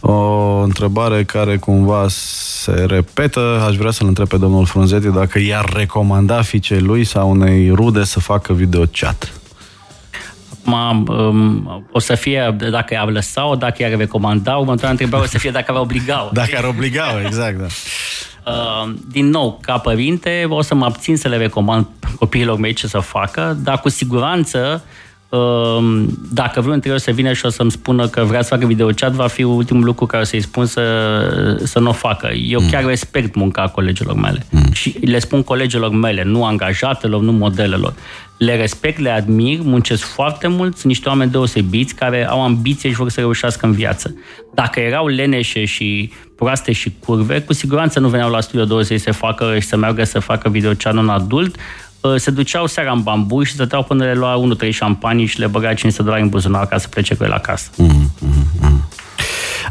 O 0.00 0.60
întrebare 0.62 1.24
care 1.24 1.56
cumva 1.56 2.06
se 2.08 2.84
repetă, 2.86 3.64
aș 3.68 3.76
vrea 3.76 3.90
să-l 3.90 4.06
întreb 4.06 4.28
pe 4.28 4.36
domnul 4.36 4.66
Frunzeti 4.66 5.08
dacă 5.08 5.38
i-ar 5.38 5.72
recomanda 5.76 6.42
fiicei 6.42 6.80
lui 6.80 7.04
sau 7.04 7.30
unei 7.30 7.70
rude 7.70 8.04
să 8.04 8.20
facă 8.20 8.52
video 8.52 8.82
chat. 8.92 9.32
Acum 10.66 11.06
um, 11.16 11.86
o 11.92 11.98
să 11.98 12.14
fie 12.14 12.56
dacă 12.70 12.94
i-ar 12.94 13.10
lăsa-o, 13.10 13.54
dacă 13.54 13.82
i-ar 13.82 13.96
recomanda, 13.96 14.56
următoarea 14.56 14.90
întrebare 14.90 15.22
o 15.22 15.26
să 15.26 15.38
fie 15.38 15.50
dacă 15.50 15.72
ar 15.72 15.78
obliga-o. 15.78 16.30
Dacă 16.42 16.56
ar 16.56 16.64
obliga 16.64 17.20
exact, 17.24 17.58
da. 17.58 17.66
Uh, 18.46 18.92
din 19.10 19.28
nou, 19.28 19.58
ca 19.62 19.78
părinte, 19.78 20.46
o 20.48 20.62
să 20.62 20.74
mă 20.74 20.84
abțin 20.84 21.16
să 21.16 21.28
le 21.28 21.36
recomand 21.36 21.86
copiilor 22.18 22.58
mei 22.58 22.72
ce 22.72 22.86
să 22.86 22.98
facă, 22.98 23.58
dar 23.62 23.80
cu 23.80 23.88
siguranță 23.88 24.82
uh, 24.84 25.04
dacă 26.32 26.60
vreun 26.60 26.72
dintre 26.72 26.90
ei 26.90 27.00
să 27.00 27.10
vină 27.10 27.32
și 27.32 27.46
o 27.46 27.48
să-mi 27.48 27.70
spună 27.70 28.08
că 28.08 28.24
vrea 28.24 28.42
să 28.42 28.48
facă 28.48 28.66
videochat, 28.66 29.12
va 29.12 29.26
fi 29.26 29.42
ultimul 29.42 29.84
lucru 29.84 30.06
care 30.06 30.22
o 30.22 30.26
să-i 30.26 30.40
spun 30.40 30.66
să, 30.66 30.82
să 31.64 31.78
nu 31.78 31.88
o 31.88 31.92
facă. 31.92 32.30
Eu 32.32 32.60
mm. 32.60 32.68
chiar 32.68 32.84
respect 32.84 33.34
munca 33.34 33.68
colegilor 33.68 34.14
mele. 34.14 34.46
Mm. 34.50 34.72
Și 34.72 34.96
le 35.00 35.18
spun 35.18 35.42
colegilor 35.42 35.90
mele, 35.90 36.22
nu 36.24 36.44
angajatelor, 36.44 37.20
nu 37.20 37.32
modelelor 37.32 37.94
le 38.36 38.56
respect, 38.56 38.98
le 38.98 39.10
admir, 39.10 39.60
muncesc 39.62 40.02
foarte 40.02 40.48
mult, 40.48 40.72
sunt 40.72 40.84
niște 40.84 41.08
oameni 41.08 41.30
deosebiți 41.30 41.94
care 41.94 42.28
au 42.28 42.42
ambiție 42.42 42.90
și 42.90 42.96
vor 42.96 43.10
să 43.10 43.20
reușească 43.20 43.66
în 43.66 43.72
viață. 43.72 44.14
Dacă 44.54 44.80
erau 44.80 45.06
leneșe 45.06 45.64
și 45.64 46.12
proaste 46.36 46.72
și 46.72 46.94
curve, 47.06 47.40
cu 47.40 47.52
siguranță 47.52 48.00
nu 48.00 48.08
veneau 48.08 48.30
la 48.30 48.40
Studio 48.40 48.64
20 48.64 49.00
să 49.00 49.12
facă 49.12 49.54
și 49.58 49.66
să 49.66 49.76
meargă 49.76 50.04
să 50.04 50.18
facă 50.18 50.48
videocean 50.48 50.98
în 50.98 51.08
adult, 51.08 51.56
ă, 51.56 51.60
se 52.16 52.30
duceau 52.30 52.66
seara 52.66 52.92
în 52.92 53.02
bambu 53.02 53.42
și 53.42 53.52
stăteau 53.52 53.82
până 53.82 54.04
le 54.04 54.14
lua 54.14 54.40
1-3 54.64 54.70
șampanii 54.70 55.26
și 55.26 55.38
le 55.38 55.46
băga 55.46 55.74
500 55.74 56.02
dolari 56.02 56.22
în 56.22 56.28
buzunar 56.28 56.66
ca 56.66 56.78
să 56.78 56.88
plece 56.88 57.14
cu 57.14 57.24
el 57.24 57.32
acasă. 57.32 57.70
Mm-hmm. 57.70 58.54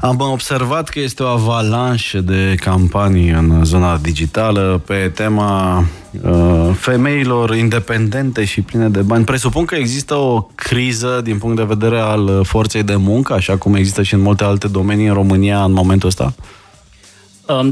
Am 0.02 0.20
observat 0.20 0.90
că 0.90 1.00
este 1.00 1.24
o 1.24 1.26
avalanșă 1.26 2.22
de 2.22 2.56
campanii 2.60 3.30
în 3.30 3.64
zona 3.64 3.98
digitală 3.98 4.82
pe 4.86 5.12
tema 5.16 5.86
uh, 6.22 6.70
femeilor 6.76 7.56
independente 7.56 8.46
și 8.46 8.62
pline 8.62 8.90
de 8.90 9.02
bani. 9.02 9.24
Presupun 9.24 9.66
că 9.66 9.76
există 9.76 10.16
o 10.16 10.48
criză 10.56 11.22
din 11.24 11.38
punct 11.38 11.56
de 11.56 11.64
vedere 11.64 12.00
al 12.00 12.44
forței 12.44 12.84
de 12.84 12.96
muncă, 12.96 13.34
așa 13.34 13.58
cum 13.58 13.76
există 13.76 14.04
și 14.04 14.14
în 14.14 14.22
multe 14.22 14.44
alte 14.44 14.68
domenii 14.68 15.08
în 15.08 15.14
România 15.14 15.64
în 15.64 15.74
momentul 15.74 16.08
ăsta? 16.08 16.24
Um, 16.24 16.44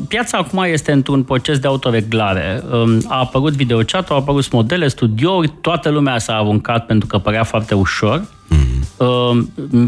piața 0.08 0.38
acum 0.38 0.64
este 0.64 0.92
într-un 0.92 1.24
proces 1.24 1.60
de 1.60 1.68
autoreglare. 1.68 2.64
Um, 2.72 3.02
a 3.08 3.20
apărut 3.20 3.54
videochat, 3.54 4.10
au 4.10 4.18
apărut 4.18 4.52
modele, 4.52 4.88
studiouri, 4.88 5.54
toată 5.62 5.90
lumea 5.90 6.18
s-a 6.18 6.36
aruncat 6.36 6.86
pentru 6.86 7.08
că 7.08 7.18
părea 7.18 7.44
foarte 7.44 7.76
ușor. 7.76 8.22
Mm-hmm. 8.22 8.80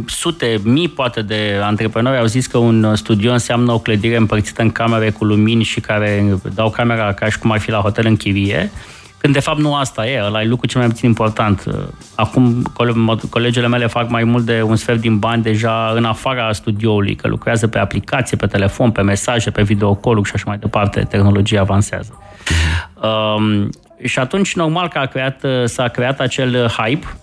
Sute, 0.06 0.62
mii 0.64 0.88
poate 0.90 1.22
de 1.22 1.60
antreprenori 1.64 2.18
au 2.18 2.26
zis 2.26 2.48
că 2.48 2.58
un 2.58 2.96
studio 2.96 3.32
înseamnă 3.32 3.72
o 3.72 3.80
clădire 3.80 4.16
împărțită 4.16 4.62
în 4.62 4.72
camere 4.72 5.10
cu 5.10 5.26
lumini 5.26 5.64
și 5.64 5.80
care 5.80 6.40
dau 6.54 6.70
camera 6.70 7.14
ca 7.14 7.30
și 7.30 7.40
cum 7.40 7.52
ar 7.52 7.60
fi 7.60 7.72
la 7.72 7.78
hotel 7.80 8.06
în 8.06 8.16
chirie. 8.16 8.72
Când 9.24 9.36
de 9.36 9.42
fapt 9.42 9.60
nu 9.60 9.76
asta 9.76 10.08
e, 10.08 10.24
ăla 10.24 10.42
e 10.42 10.46
lucru 10.46 10.68
cel 10.68 10.80
mai 10.80 10.90
puțin 10.90 11.08
important. 11.08 11.64
Acum 12.16 12.62
colegele 13.30 13.68
mele 13.68 13.88
fac 13.88 14.10
mai 14.10 14.24
mult 14.24 14.46
de 14.46 14.62
un 14.62 14.76
sfert 14.76 15.00
din 15.00 15.20
bani 15.20 15.44
deja 15.44 15.94
în 15.96 16.06
afara 16.06 16.52
studioului, 16.52 17.16
că 17.16 17.28
lucrează 17.28 17.68
pe 17.68 17.80
aplicație, 17.80 18.38
pe 18.38 18.46
telefon, 18.46 18.92
pe 18.92 19.02
mesaje, 19.02 19.50
pe 19.52 19.62
videocall 19.62 20.24
și 20.24 20.32
așa 20.36 20.44
mai 20.48 20.58
departe. 20.58 21.00
Tehnologia 21.00 21.60
avansează. 21.60 22.22
Um, 23.04 23.70
și 24.04 24.20
atunci, 24.20 24.56
normal 24.56 24.88
că 24.88 24.98
a 24.98 25.06
creat, 25.06 25.46
s-a 25.66 25.88
creat 25.88 26.20
acel 26.20 26.68
hype 26.68 27.18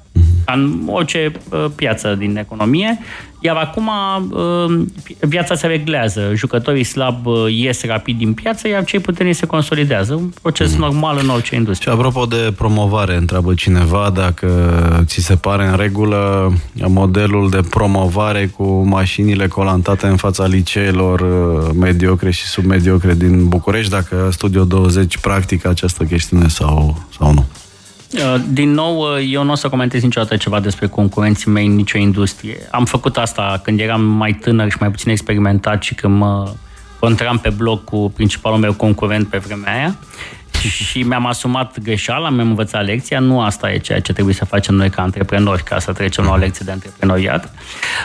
în 0.46 0.82
orice 0.86 1.32
uh, 1.50 1.64
piață 1.76 2.14
din 2.14 2.36
economie, 2.36 2.98
iar 3.40 3.56
acum 3.56 3.90
uh, 4.30 4.86
viața 5.20 5.54
se 5.54 5.66
reglează. 5.66 6.32
Jucătorii 6.34 6.84
slab 6.84 7.26
uh, 7.26 7.34
ies 7.48 7.84
rapid 7.84 8.18
din 8.18 8.32
piață, 8.32 8.68
iar 8.68 8.84
cei 8.84 9.00
puternici 9.00 9.36
se 9.36 9.46
consolidează. 9.46 10.14
Un 10.14 10.30
proces 10.42 10.72
mm. 10.72 10.78
normal 10.78 11.18
în 11.22 11.28
orice 11.28 11.54
industrie. 11.54 11.92
Și 11.92 11.98
apropo 11.98 12.24
de 12.24 12.52
promovare, 12.56 13.16
întreabă 13.16 13.54
cineva 13.54 14.10
dacă 14.14 14.48
ți 15.06 15.20
se 15.20 15.34
pare 15.34 15.66
în 15.66 15.76
regulă 15.76 16.52
modelul 16.86 17.50
de 17.50 17.60
promovare 17.70 18.46
cu 18.46 18.82
mașinile 18.82 19.46
colantate 19.46 20.06
în 20.06 20.16
fața 20.16 20.46
liceelor 20.46 21.26
mediocre 21.72 22.30
și 22.30 22.46
submediocre 22.46 23.14
din 23.14 23.48
București, 23.48 23.90
dacă 23.90 24.28
Studio 24.32 24.64
20 24.64 25.18
practică 25.18 25.68
această 25.68 26.04
chestiune 26.04 26.48
sau, 26.48 27.02
sau 27.18 27.32
nu. 27.32 27.46
Uh, 28.14 28.34
din 28.48 28.70
nou, 28.70 28.98
uh, 28.98 29.28
eu 29.30 29.42
nu 29.42 29.50
o 29.50 29.54
să 29.54 29.68
comentez 29.68 30.02
niciodată 30.02 30.36
ceva 30.36 30.60
despre 30.60 30.86
concurenții 30.86 31.50
mei 31.50 31.66
în 31.66 31.74
nicio 31.74 31.98
industrie. 31.98 32.56
Am 32.70 32.84
făcut 32.84 33.16
asta 33.16 33.60
când 33.62 33.80
eram 33.80 34.04
mai 34.04 34.32
tânăr 34.32 34.70
și 34.70 34.76
mai 34.80 34.90
puțin 34.90 35.10
experimentat 35.10 35.82
și 35.82 35.94
când 35.94 36.16
mă 36.16 36.52
contram 36.98 37.38
pe 37.38 37.50
bloc 37.50 37.84
cu 37.84 38.12
principalul 38.14 38.58
meu 38.58 38.72
concurent 38.72 39.28
pe 39.28 39.38
vremea 39.38 39.72
aia 39.72 39.96
și 40.68 41.02
mi-am 41.02 41.26
asumat 41.26 41.78
greșeala, 41.78 42.28
mi-am 42.28 42.48
învățat 42.48 42.84
lecția, 42.84 43.18
nu 43.18 43.40
asta 43.40 43.72
e 43.72 43.78
ceea 43.78 44.00
ce 44.00 44.12
trebuie 44.12 44.34
să 44.34 44.44
facem 44.44 44.74
noi 44.74 44.90
ca 44.90 45.02
antreprenori, 45.02 45.62
ca 45.62 45.78
să 45.78 45.92
trecem 45.92 46.24
la 46.24 46.30
o 46.30 46.36
lecție 46.36 46.64
de 46.64 46.70
antreprenoriat. 46.70 47.52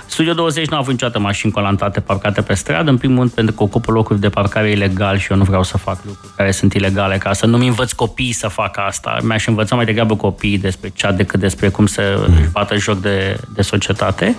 Studio 0.05 0.33
20 0.33 0.67
nu 0.67 0.75
a 0.75 0.79
avut 0.79 0.91
niciodată 0.91 1.19
mașini 1.19 1.51
colantate 1.51 1.99
parcate 1.99 2.41
pe 2.41 2.53
stradă, 2.53 2.89
în 2.89 2.97
primul 2.97 3.17
rând 3.17 3.31
pentru 3.31 3.53
că 3.53 3.63
ocupă 3.63 3.91
locuri 3.91 4.19
de 4.19 4.29
parcare 4.29 4.71
ilegal 4.71 5.17
și 5.17 5.31
eu 5.31 5.37
nu 5.37 5.43
vreau 5.43 5.63
să 5.63 5.77
fac 5.77 5.97
lucruri 6.05 6.33
care 6.35 6.51
sunt 6.51 6.73
ilegale, 6.73 7.17
ca 7.17 7.33
să 7.33 7.45
nu-mi 7.45 7.67
învăț 7.67 7.91
copiii 7.91 8.31
să 8.31 8.47
facă 8.47 8.79
asta. 8.79 9.17
Mi-aș 9.23 9.47
învăța 9.47 9.75
mai 9.75 9.85
degrabă 9.85 10.15
copiii 10.15 10.57
despre 10.57 10.91
cea 10.95 11.11
decât 11.11 11.39
despre 11.39 11.69
cum 11.69 11.85
să 11.85 12.25
își 12.27 12.49
bată 12.51 12.75
joc 12.75 12.99
de, 12.99 13.39
de 13.53 13.61
societate. 13.61 14.35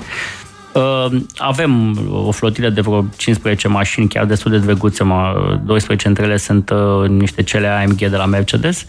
Uh, 0.76 1.20
avem 1.36 1.98
o 2.26 2.30
flotilă 2.30 2.68
de 2.68 2.80
vreo 2.80 3.04
15 3.16 3.68
mașini, 3.68 4.08
chiar 4.08 4.24
destul 4.24 4.50
de 4.50 4.58
drăguțe, 4.58 5.04
12 5.64 6.08
între 6.08 6.24
ele 6.24 6.36
sunt 6.36 6.70
uh, 6.70 7.08
niște 7.08 7.42
cele 7.42 7.66
AMG 7.66 7.98
de 7.98 8.16
la 8.16 8.26
Mercedes, 8.26 8.84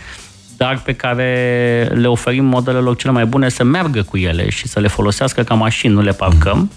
dar 0.58 0.82
pe 0.82 0.94
care 0.94 1.92
le 1.94 2.08
oferim 2.08 2.46
modelelor 2.46 2.96
cele 2.96 3.12
mai 3.12 3.26
bune 3.26 3.50
să 3.50 3.64
meargă 3.64 4.02
cu 4.02 4.18
ele 4.18 4.50
și 4.50 4.68
să 4.68 4.80
le 4.80 4.88
folosească 4.88 5.44
ca 5.44 5.54
mașini, 5.54 5.94
nu 5.94 6.02
le 6.02 6.12
parcăm. 6.12 6.58
Mm 6.58 6.72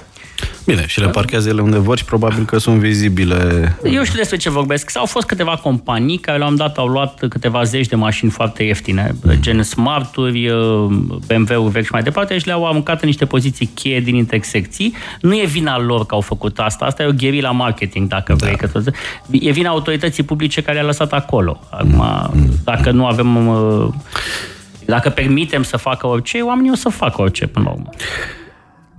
Bine, 0.64 0.86
și 0.86 1.00
le 1.00 1.08
parchează 1.08 1.48
ele 1.48 1.60
unde 1.60 1.78
vor 1.78 1.98
și 1.98 2.04
probabil 2.04 2.44
că 2.44 2.58
sunt 2.58 2.78
vizibile. 2.78 3.36
Eu 3.84 4.04
știu 4.04 4.18
despre 4.18 4.36
ce 4.36 4.50
vorbesc. 4.50 4.90
S-au 4.90 5.06
fost 5.06 5.26
câteva 5.26 5.56
companii 5.62 6.18
care 6.18 6.38
la 6.38 6.46
un 6.46 6.56
dat 6.56 6.76
au 6.76 6.86
luat 6.86 7.28
câteva 7.28 7.62
zeci 7.62 7.86
de 7.86 7.96
mașini 7.96 8.30
foarte 8.30 8.62
ieftine, 8.62 9.14
mm. 9.22 9.32
gen 9.40 9.62
Smart-uri, 9.62 10.48
uh, 10.48 10.86
BMW-uri 11.26 11.72
vechi 11.72 11.84
și 11.84 11.92
mai 11.92 12.02
departe 12.02 12.38
și 12.38 12.46
le-au 12.46 12.68
aruncat 12.68 13.00
în 13.02 13.06
niște 13.06 13.24
poziții 13.24 13.70
cheie 13.74 14.00
din 14.00 14.14
intersecții. 14.14 14.94
Nu 15.20 15.34
e 15.34 15.44
vina 15.44 15.78
lor 15.78 16.06
că 16.06 16.14
au 16.14 16.20
făcut 16.20 16.58
asta, 16.58 16.84
asta 16.84 17.02
e 17.02 17.06
o 17.06 17.12
gherila 17.12 17.50
marketing, 17.50 18.08
dacă 18.08 18.34
da. 18.34 18.44
vrei. 18.44 18.56
Că 18.56 18.66
tot... 18.66 18.94
E 19.30 19.50
vina 19.50 19.70
autorității 19.70 20.22
publice 20.22 20.62
care 20.62 20.78
a 20.78 20.84
lăsat 20.84 21.12
acolo. 21.12 21.60
Acum, 21.70 22.30
mm. 22.32 22.50
dacă 22.64 22.90
nu 22.90 23.06
avem... 23.06 23.46
Uh, 23.46 23.88
dacă 24.84 25.08
permitem 25.08 25.62
să 25.62 25.76
facă 25.76 26.06
orice, 26.06 26.40
oamenii 26.40 26.70
o 26.70 26.74
să 26.74 26.88
facă 26.88 27.22
orice 27.22 27.46
până 27.46 27.64
la 27.64 27.70
urmă. 27.70 27.88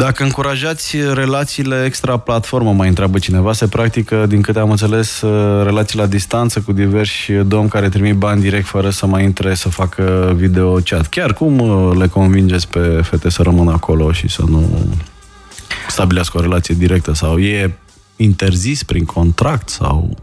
Dacă 0.02 0.24
încurajați 0.24 0.98
relațiile 1.14 1.86
extra-platformă, 1.86 2.72
mai 2.72 2.88
întreabă 2.88 3.20
cineva, 3.20 3.54
se 3.54 3.68
practică, 3.68 4.26
din 4.26 4.42
câte 4.42 4.60
am 4.60 4.70
înțeles, 4.70 5.22
relații 5.64 5.98
la 5.98 6.06
distanță 6.06 6.60
cu 6.60 6.72
diversi 6.72 7.32
domni 7.32 7.70
care 7.70 7.90
trimit 7.90 8.16
bani 8.16 8.42
direct 8.42 8.66
fără 8.66 8.90
să 8.90 9.06
mai 9.06 9.24
intre 9.24 9.54
să 9.54 9.70
facă 9.70 10.34
video 10.36 10.74
chat. 10.74 11.08
Chiar 11.08 11.34
cum 11.34 11.60
uh, 11.60 11.98
le 11.98 12.08
convingeți 12.08 12.68
pe 12.68 13.02
fete 13.04 13.30
să 13.30 13.42
rămână 13.42 13.72
acolo 13.72 14.12
și 14.12 14.28
să 14.28 14.44
nu 14.48 14.88
stabilească 15.88 16.38
o 16.38 16.42
relație 16.42 16.76
directă? 16.78 17.14
Sau 17.14 17.38
e 17.40 17.78
interzis 18.16 18.84
prin 18.84 19.06
contract? 19.06 19.70
sau 19.70 20.18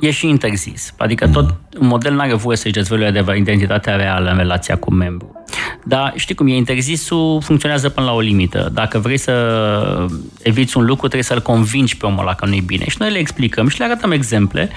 e 0.00 0.10
și 0.10 0.28
interzis. 0.28 0.94
Adică 0.96 1.28
tot 1.28 1.54
un 1.80 1.86
model 1.86 2.12
nu 2.12 2.20
are 2.20 2.34
voie 2.34 2.56
să-și 2.56 2.74
dezvăluie 2.74 3.10
de 3.10 3.24
identitatea 3.36 3.96
reală 3.96 4.30
în 4.30 4.36
relația 4.36 4.76
cu 4.76 4.92
membru. 4.92 5.44
Dar 5.84 6.12
știi 6.16 6.34
cum 6.34 6.46
e, 6.46 6.54
interzisul 6.54 7.40
funcționează 7.42 7.88
până 7.88 8.06
la 8.06 8.12
o 8.12 8.20
limită. 8.20 8.70
Dacă 8.72 8.98
vrei 8.98 9.16
să 9.16 10.08
eviți 10.42 10.76
un 10.76 10.84
lucru, 10.84 11.00
trebuie 11.00 11.22
să-l 11.22 11.42
convingi 11.42 11.96
pe 11.96 12.06
omul 12.06 12.20
ăla 12.20 12.34
că 12.34 12.46
nu-i 12.46 12.60
bine. 12.60 12.84
Și 12.88 12.96
noi 12.98 13.10
le 13.10 13.18
explicăm 13.18 13.68
și 13.68 13.78
le 13.78 13.84
arătăm 13.84 14.10
exemple 14.10 14.70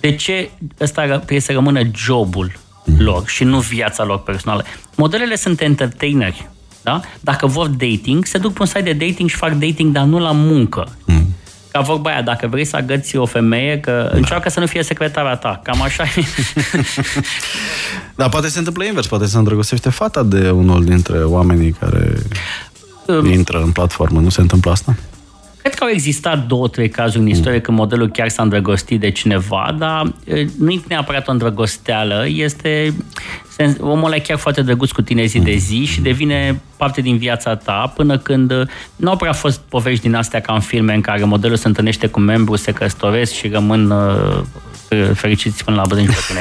de 0.00 0.14
ce 0.14 0.50
ăsta 0.80 1.02
trebuie 1.02 1.40
să 1.40 1.52
rămână 1.52 1.80
jobul 1.96 2.52
lor 2.98 3.22
și 3.26 3.44
nu 3.44 3.58
viața 3.58 4.04
lor 4.04 4.18
personală. 4.18 4.64
Modelele 4.96 5.36
sunt 5.36 5.60
entertaineri. 5.60 6.48
Da? 6.82 7.00
Dacă 7.20 7.46
vor 7.46 7.66
dating, 7.66 8.24
se 8.24 8.38
duc 8.38 8.52
pe 8.52 8.60
un 8.60 8.66
site 8.66 8.80
de 8.80 9.06
dating 9.06 9.28
și 9.28 9.36
fac 9.36 9.52
dating, 9.52 9.92
dar 9.92 10.04
nu 10.04 10.18
la 10.18 10.32
muncă. 10.32 10.96
Mm 11.04 11.29
ca 11.72 11.80
vorba 11.80 12.10
aia, 12.10 12.22
dacă 12.22 12.46
vrei 12.46 12.64
să 12.64 12.76
agăți 12.76 13.16
o 13.16 13.26
femeie, 13.26 13.80
că 13.80 14.08
da. 14.10 14.16
încearcă 14.16 14.48
să 14.48 14.60
nu 14.60 14.66
fie 14.66 14.82
secretara 14.82 15.36
ta. 15.36 15.60
Cam 15.62 15.82
așa 15.82 16.02
e. 16.02 16.24
Dar 18.16 18.28
poate 18.28 18.48
se 18.48 18.58
întâmplă 18.58 18.84
invers, 18.84 19.06
poate 19.06 19.26
se 19.26 19.36
îndrăgostește 19.36 19.90
fata 19.90 20.22
de 20.22 20.50
unul 20.50 20.84
dintre 20.84 21.18
oamenii 21.24 21.72
care 21.72 22.14
um, 23.06 23.24
intră 23.24 23.62
în 23.62 23.70
platformă. 23.70 24.20
Nu 24.20 24.28
se 24.28 24.40
întâmplă 24.40 24.70
asta? 24.70 24.94
Cred 25.62 25.74
că 25.74 25.84
au 25.84 25.90
existat 25.90 26.46
două, 26.46 26.68
trei 26.68 26.88
cazuri 26.88 27.22
în 27.22 27.28
istorie 27.28 27.56
mm. 27.56 27.62
când 27.62 27.78
modelul 27.78 28.10
chiar 28.10 28.28
s-a 28.28 28.42
îndrăgostit 28.42 29.00
de 29.00 29.10
cineva, 29.10 29.74
dar 29.78 30.12
nu 30.58 30.70
e 30.70 30.80
neapărat 30.88 31.28
o 31.28 31.30
îndrăgosteală, 31.30 32.26
este 32.28 32.94
omul 33.80 34.12
e 34.12 34.18
chiar 34.18 34.38
foarte 34.38 34.62
drăguț 34.62 34.90
cu 34.90 35.02
tine 35.02 35.24
zi 35.24 35.38
de 35.38 35.54
zi 35.54 35.84
și 35.84 36.00
devine 36.00 36.60
parte 36.76 37.00
din 37.00 37.16
viața 37.16 37.56
ta 37.56 37.92
până 37.96 38.18
când 38.18 38.52
nu 38.96 39.10
au 39.10 39.16
prea 39.16 39.32
fost 39.32 39.60
povești 39.68 40.02
din 40.02 40.14
astea 40.14 40.40
ca 40.40 40.52
în 40.52 40.60
filme 40.60 40.94
în 40.94 41.00
care 41.00 41.24
modelul 41.24 41.56
se 41.56 41.66
întâlnește 41.66 42.06
cu 42.06 42.20
membru, 42.20 42.56
se 42.56 42.72
căsătoresc 42.72 43.32
și 43.32 43.48
rămân 43.48 43.90
uh, 43.90 44.42
fericiți 45.14 45.64
până 45.64 45.76
la 45.76 45.82
bătrâni 45.86 46.08
și 46.16 46.32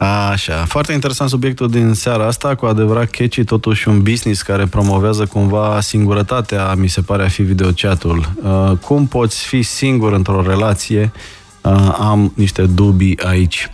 Așa, 0.00 0.64
foarte 0.64 0.92
interesant 0.92 1.30
subiectul 1.30 1.70
din 1.70 1.94
seara 1.94 2.26
asta, 2.26 2.54
cu 2.54 2.66
adevărat 2.66 3.10
catchy, 3.10 3.44
totuși 3.44 3.88
un 3.88 4.02
business 4.02 4.42
care 4.42 4.66
promovează 4.66 5.26
cumva 5.26 5.80
singurătatea, 5.80 6.74
mi 6.74 6.88
se 6.88 7.00
pare 7.00 7.22
a 7.22 7.28
fi 7.28 7.42
videochatul. 7.42 8.32
Uh, 8.42 8.72
cum 8.80 9.06
poți 9.06 9.46
fi 9.46 9.62
singur 9.62 10.12
într-o 10.12 10.42
relație? 10.46 11.12
Uh, 11.60 11.96
am 11.98 12.32
niște 12.36 12.62
dubii 12.62 13.18
aici. 13.24 13.68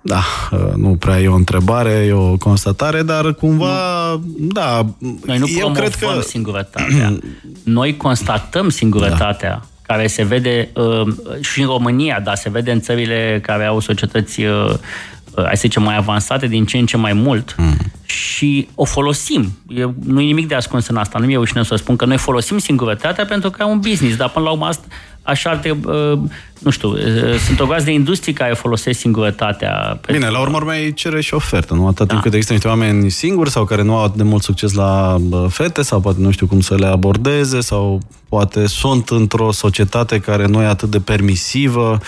Da, 0.00 0.22
uh, 0.50 0.72
nu 0.74 0.96
prea 0.96 1.20
e 1.20 1.28
o 1.28 1.34
întrebare, 1.34 1.90
e 1.90 2.12
o 2.12 2.36
constatare, 2.36 3.02
dar 3.02 3.34
cumva, 3.34 4.10
nu. 4.10 4.22
da, 4.38 4.86
Noi 5.24 5.38
nu 5.38 5.46
eu 5.58 5.70
cred 5.70 5.94
că... 5.94 6.20
singurătatea. 6.20 7.18
Noi 7.64 7.96
constatăm 7.96 8.68
singurătatea. 8.68 9.50
Da 9.50 9.62
care 9.82 10.06
se 10.06 10.22
vede 10.22 10.68
uh, 10.74 11.14
și 11.40 11.60
în 11.60 11.66
România, 11.66 12.20
dar 12.20 12.34
se 12.34 12.50
vede 12.50 12.72
în 12.72 12.80
țările 12.80 13.40
care 13.42 13.64
au 13.64 13.80
societăți 13.80 14.42
uh, 14.42 14.70
Uh, 14.70 15.15
hai 15.44 15.56
să 15.56 15.60
zicem, 15.60 15.82
mai 15.82 15.96
avansate 15.96 16.46
din 16.46 16.64
ce 16.64 16.78
în 16.78 16.86
ce 16.86 16.96
mai 16.96 17.12
mult 17.12 17.54
mm. 17.58 17.76
și 18.04 18.68
o 18.74 18.84
folosim. 18.84 19.58
Eu, 19.68 19.94
nu 20.04 20.20
e 20.20 20.24
nimic 20.24 20.48
de 20.48 20.54
ascuns 20.54 20.86
în 20.86 20.96
asta, 20.96 21.18
nu 21.18 21.26
mi-e 21.26 21.36
ușine 21.36 21.62
să 21.62 21.76
spun 21.76 21.96
că 21.96 22.04
noi 22.04 22.16
folosim 22.16 22.58
singurătatea 22.58 23.24
pentru 23.24 23.50
că 23.50 23.62
e 23.62 23.70
un 23.70 23.80
business, 23.80 24.16
dar 24.16 24.28
până 24.28 24.44
la 24.44 24.50
urmă 24.50 24.66
asta, 24.66 24.84
așa 25.26 25.50
ar 25.50 25.56
trebui, 25.56 25.92
uh, 25.92 26.18
nu 26.58 26.70
știu, 26.70 26.88
uh, 26.88 27.38
sunt 27.46 27.60
o 27.60 27.66
de 27.84 27.92
industrie 27.92 28.32
care 28.32 28.54
folosesc 28.54 28.98
singurătatea. 28.98 30.00
Bine, 30.06 30.28
la 30.28 30.40
urmă 30.40 30.60
mai 30.64 30.92
cere 30.94 31.20
și 31.20 31.34
ofertă, 31.34 31.74
nu? 31.74 31.86
Atât 31.86 31.98
da. 31.98 32.06
timp 32.06 32.22
cât 32.22 32.32
există 32.32 32.52
niște 32.52 32.68
oameni 32.68 33.10
singuri 33.10 33.50
sau 33.50 33.64
care 33.64 33.82
nu 33.82 33.96
au 33.96 34.04
atât 34.04 34.16
de 34.16 34.22
mult 34.22 34.42
succes 34.42 34.72
la 34.72 35.16
fete 35.48 35.82
sau 35.82 36.00
poate 36.00 36.20
nu 36.20 36.30
știu 36.30 36.46
cum 36.46 36.60
să 36.60 36.74
le 36.74 36.86
abordeze 36.86 37.60
sau 37.60 38.00
poate 38.28 38.66
sunt 38.66 39.08
într-o 39.08 39.52
societate 39.52 40.18
care 40.18 40.46
nu 40.46 40.62
e 40.62 40.66
atât 40.66 40.90
de 40.90 41.00
permisivă. 41.00 41.98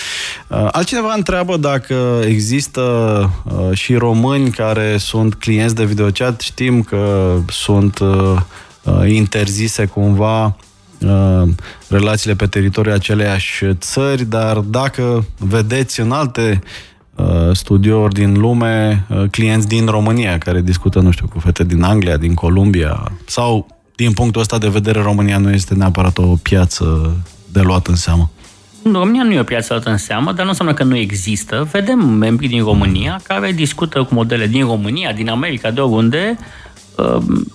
Uh, 0.49 0.69
altcineva 0.71 1.12
întreabă 1.16 1.57
dacă 1.57 2.21
există 2.27 2.83
și 3.73 3.95
români 3.95 4.51
care 4.51 4.97
sunt 4.97 5.35
clienți 5.35 5.75
de 5.75 5.85
videochat. 5.85 6.41
Știm 6.41 6.83
că 6.83 7.35
sunt 7.49 7.99
interzise 9.07 9.85
cumva 9.85 10.45
Uh, 10.45 10.68
relațiile 11.88 12.34
pe 12.34 12.46
teritoriul 12.46 12.94
aceleiași 12.94 13.64
țări, 13.74 14.24
dar 14.24 14.57
dacă 14.57 15.24
vedeți 15.38 16.01
în 16.01 16.11
alte 16.11 16.62
uh, 17.14 17.26
studiouri 17.53 18.14
din 18.14 18.38
lume 18.38 19.05
uh, 19.09 19.24
clienți 19.30 19.68
din 19.68 19.86
România 19.86 20.38
care 20.38 20.61
discută, 20.61 21.01
nu 21.01 21.11
știu, 21.11 21.28
cu 21.28 21.38
fete 21.38 21.64
din 21.64 21.82
Anglia, 21.82 22.16
din 22.16 22.34
Columbia 22.34 23.12
sau 23.26 23.66
din 23.94 24.12
punctul 24.12 24.40
ăsta 24.40 24.59
de 24.59 24.68
vedere 24.68 25.01
România 25.01 25.38
nu 25.38 25.51
este 25.51 25.74
neapărat 25.74 26.18
o 26.18 26.36
piață 26.42 27.16
de 27.53 27.61
luat 27.61 27.86
în 27.86 27.96
seamă. 27.96 28.30
România 28.92 29.22
nu 29.22 29.32
e 29.32 29.40
o 29.40 29.42
piață 29.42 29.72
luată 29.72 29.90
în 29.90 29.96
seamă, 29.96 30.32
dar 30.32 30.44
nu 30.44 30.51
înseamnă 30.51 30.74
că 30.74 30.84
nu 30.84 30.96
există. 30.96 31.68
Vedem 31.72 31.99
membri 31.99 32.49
din 32.49 32.62
România 32.62 33.20
care 33.22 33.53
discută 33.53 34.03
cu 34.03 34.14
modele 34.14 34.46
din 34.46 34.64
România, 34.64 35.12
din 35.12 35.28
America, 35.28 35.70
de 35.70 35.80
oriunde, 35.80 36.38
Ehm, 36.38 36.68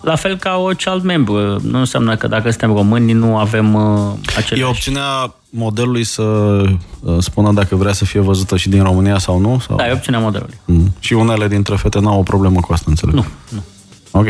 la 0.02 0.16
fel 0.16 0.38
ca 0.38 0.58
orice 0.58 0.90
alt 0.90 1.04
membru. 1.04 1.60
Nu 1.62 1.80
înseamnă 1.80 2.16
că 2.16 2.28
dacă 2.28 2.50
suntem 2.50 2.74
români 2.74 3.12
nu 3.12 3.38
avem 3.38 3.74
uh, 3.74 4.14
aceleași... 4.38 4.62
E 4.62 4.72
opțiunea 4.72 5.36
modelului 5.50 6.04
să 6.04 6.22
uh, 6.22 7.16
spună 7.20 7.52
dacă 7.52 7.76
vrea 7.76 7.94
să 7.94 8.06
fie 8.06 8.20
văzută 8.20 8.58
și 8.58 8.70
din 8.70 8.84
România 8.84 9.18
sau 9.18 9.40
nu? 9.40 9.60
Sau? 9.68 9.76
Da, 9.76 9.88
e 9.88 9.92
opțiunea 9.92 10.22
modelului. 10.22 10.60
Mm. 10.66 10.94
Și 11.00 11.14
unele 11.14 11.48
dintre 11.48 11.76
fete 11.76 12.00
n-au 12.00 12.20
o 12.20 12.24
problemă 12.24 12.60
cu 12.60 12.74
asta, 12.74 12.86
înțeleg? 12.90 13.16
Nu, 13.16 13.26
nu. 13.50 13.64
Ok. 14.12 14.28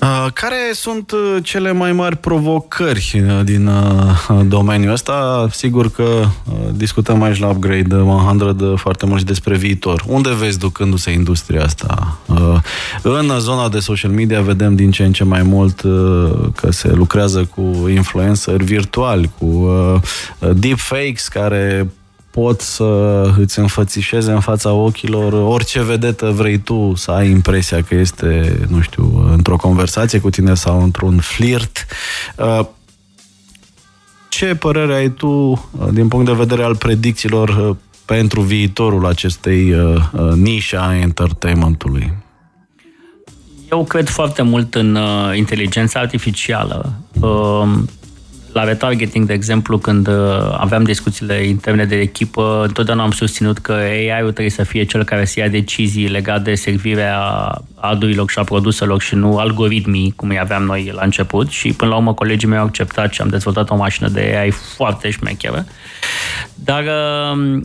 Uh, 0.00 0.26
care 0.32 0.56
sunt 0.72 1.10
uh, 1.10 1.36
cele 1.42 1.72
mai 1.72 1.92
mari 1.92 2.16
provocări 2.16 3.22
uh, 3.26 3.44
din 3.44 3.70
domeniul 4.46 4.92
ăsta? 4.92 5.48
Sigur 5.50 5.90
că 5.90 6.24
discutăm 6.72 7.22
aici 7.22 7.38
la 7.38 7.48
Upgrade 7.48 7.94
100 7.94 8.74
foarte 8.76 9.06
mult 9.06 9.18
și 9.18 9.24
despre 9.24 9.56
viitor. 9.56 10.04
Unde 10.06 10.34
vezi 10.34 10.58
ducându-se 10.58 11.10
industria 11.10 11.62
asta? 11.62 12.18
În 13.02 13.38
zona 13.38 13.68
de 13.68 13.78
social 13.78 14.10
media 14.10 14.40
vedem 14.40 14.74
din 14.74 14.90
ce 14.90 15.04
în 15.04 15.12
ce 15.12 15.24
mai 15.24 15.42
mult 15.42 15.80
că 16.54 16.70
se 16.70 16.92
lucrează 16.92 17.44
cu 17.54 17.88
influenceri 17.88 18.64
virtuali, 18.64 19.30
cu 19.38 19.70
deepfakes 20.54 21.28
care 21.28 21.90
pot 22.30 22.60
să 22.60 22.84
îți 23.38 23.58
înfățișeze 23.58 24.32
în 24.32 24.40
fața 24.40 24.72
ochilor 24.72 25.32
orice 25.32 25.82
vedetă 25.82 26.30
vrei 26.30 26.58
tu 26.58 26.92
să 26.94 27.10
ai 27.10 27.30
impresia 27.30 27.82
că 27.82 27.94
este, 27.94 28.58
nu 28.68 28.80
știu, 28.80 29.30
într-o 29.32 29.56
conversație 29.56 30.18
cu 30.18 30.30
tine 30.30 30.54
sau 30.54 30.82
într-un 30.82 31.18
flirt. 31.18 31.86
Uh, 32.36 32.60
ce 34.28 34.54
părere 34.54 34.94
ai 34.94 35.10
tu 35.10 35.28
uh, 35.28 35.88
din 35.92 36.08
punct 36.08 36.26
de 36.26 36.32
vedere 36.32 36.62
al 36.62 36.76
predicțiilor 36.76 37.48
uh, 37.48 37.76
pentru 38.04 38.40
viitorul 38.40 39.06
acestei 39.06 39.74
nișe 40.34 40.76
a 40.76 40.96
entertainmentului? 40.96 42.12
Eu 43.70 43.84
cred 43.84 44.08
foarte 44.08 44.42
mult 44.42 44.74
în 44.74 44.98
inteligența 45.34 46.00
artificială. 46.00 46.92
Uh, 47.20 47.68
la 48.52 48.64
retargeting, 48.64 49.26
de 49.26 49.32
exemplu, 49.32 49.78
când 49.78 50.06
uh, 50.06 50.14
aveam 50.58 50.82
discuțiile 50.82 51.46
interne 51.46 51.84
de 51.84 51.96
echipă, 51.96 52.64
întotdeauna 52.66 53.02
am 53.02 53.10
susținut 53.10 53.58
că 53.58 53.72
AI-ul 53.72 54.32
trebuie 54.32 54.50
să 54.50 54.62
fie 54.62 54.84
cel 54.84 55.04
care 55.04 55.24
să 55.24 55.40
ia 55.40 55.48
decizii 55.48 56.08
legate 56.08 56.42
de 56.42 56.54
servirea 56.54 57.18
adurilor 57.74 58.30
și 58.30 58.38
a 58.38 58.44
produselor 58.44 59.00
și 59.00 59.14
nu 59.14 59.38
algoritmii, 59.38 60.12
cum 60.16 60.28
îi 60.28 60.38
aveam 60.38 60.62
noi 60.62 60.90
la 60.94 61.02
început. 61.02 61.48
Și 61.48 61.72
până 61.72 61.90
la 61.90 61.96
urmă 61.96 62.14
colegii 62.14 62.48
mei 62.48 62.58
au 62.58 62.64
acceptat 62.64 63.12
și 63.12 63.20
am 63.20 63.28
dezvoltat 63.28 63.70
o 63.70 63.76
mașină 63.76 64.08
de 64.08 64.36
AI 64.40 64.50
foarte 64.50 65.10
șmecheră. 65.10 65.64
Dar 66.54 66.82
uh, 66.82 67.20
Uh, 67.30 67.60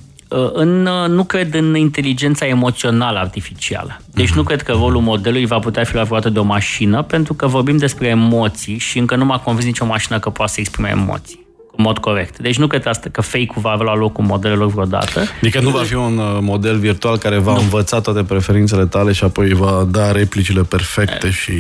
în, 0.54 0.86
uh, 0.86 1.10
nu 1.10 1.24
cred 1.24 1.54
în 1.54 1.76
inteligența 1.76 2.46
emoțională 2.46 3.20
artificială. 3.20 4.00
Deci 4.14 4.32
nu 4.32 4.44
cred 4.44 4.62
că 4.62 4.72
rolul 4.72 5.02
modelului 5.02 5.46
va 5.46 5.60
putea 5.60 5.84
fi 5.84 5.96
luat 5.96 6.32
de 6.32 6.40
o 6.40 6.44
mașină, 6.44 7.02
pentru 7.02 7.34
că 7.34 7.48
vorbim 7.48 7.78
despre 7.78 8.08
emoții 8.08 8.78
și 8.78 8.98
încă 8.98 9.16
nu 9.16 9.26
m-a 9.26 9.40
convins 9.40 9.66
nicio 9.66 9.86
mașină 9.86 10.20
că 10.20 10.30
poate 10.30 10.52
să 10.52 10.60
exprime 10.60 10.90
emoții 10.90 11.45
în 11.78 11.84
mod 11.84 11.98
corect. 11.98 12.40
Deci 12.40 12.58
nu 12.58 12.68
cred 12.68 12.88
asta 12.88 13.10
că 13.12 13.22
fake-ul 13.22 13.62
va 13.62 13.70
avea 13.70 13.86
la 13.86 13.96
locul 13.96 14.24
modelelor 14.24 14.68
vreodată. 14.68 15.24
Adică 15.42 15.60
nu 15.60 15.70
va 15.70 15.84
fi 15.84 15.94
un 15.94 16.18
uh, 16.18 16.38
model 16.42 16.78
virtual 16.78 17.18
care 17.18 17.38
va 17.38 17.54
nu. 17.54 17.60
învăța 17.60 18.02
toate 18.02 18.24
preferințele 18.24 18.86
tale 18.86 19.12
și 19.12 19.24
apoi 19.24 19.54
va 19.54 19.88
da 19.92 20.12
replicile 20.12 20.62
perfecte 20.62 21.30
și... 21.30 21.52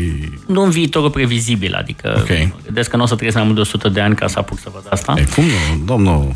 Nu 0.47 0.63
în 0.63 0.69
viitorul 0.69 1.09
previzibil, 1.09 1.73
adică 1.73 2.17
okay. 2.21 2.53
vedeți 2.65 2.89
că 2.89 2.95
nu 2.95 3.03
o 3.03 3.05
să 3.05 3.15
trăiesc 3.15 3.35
mai 3.35 3.45
mult 3.45 3.55
de 3.55 3.61
100 3.61 3.89
de 3.89 4.01
ani 4.01 4.15
ca 4.15 4.27
să 4.27 4.39
apuc 4.39 4.59
să 4.59 4.69
văd 4.73 4.85
asta. 4.89 5.13
E, 5.17 5.27
cum 5.35 5.43
nu, 5.43 5.83
domnul 5.85 6.31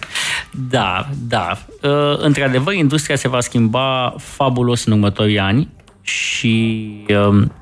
Da, 0.50 1.08
da. 1.28 1.58
Uh, 1.82 2.18
într-adevăr, 2.18 2.74
industria 2.74 3.16
se 3.16 3.28
va 3.28 3.40
schimba 3.40 4.14
fabulos 4.18 4.84
în 4.84 4.92
următorii 4.92 5.38
ani 5.38 5.68
și 6.02 6.86
um, 7.28 7.52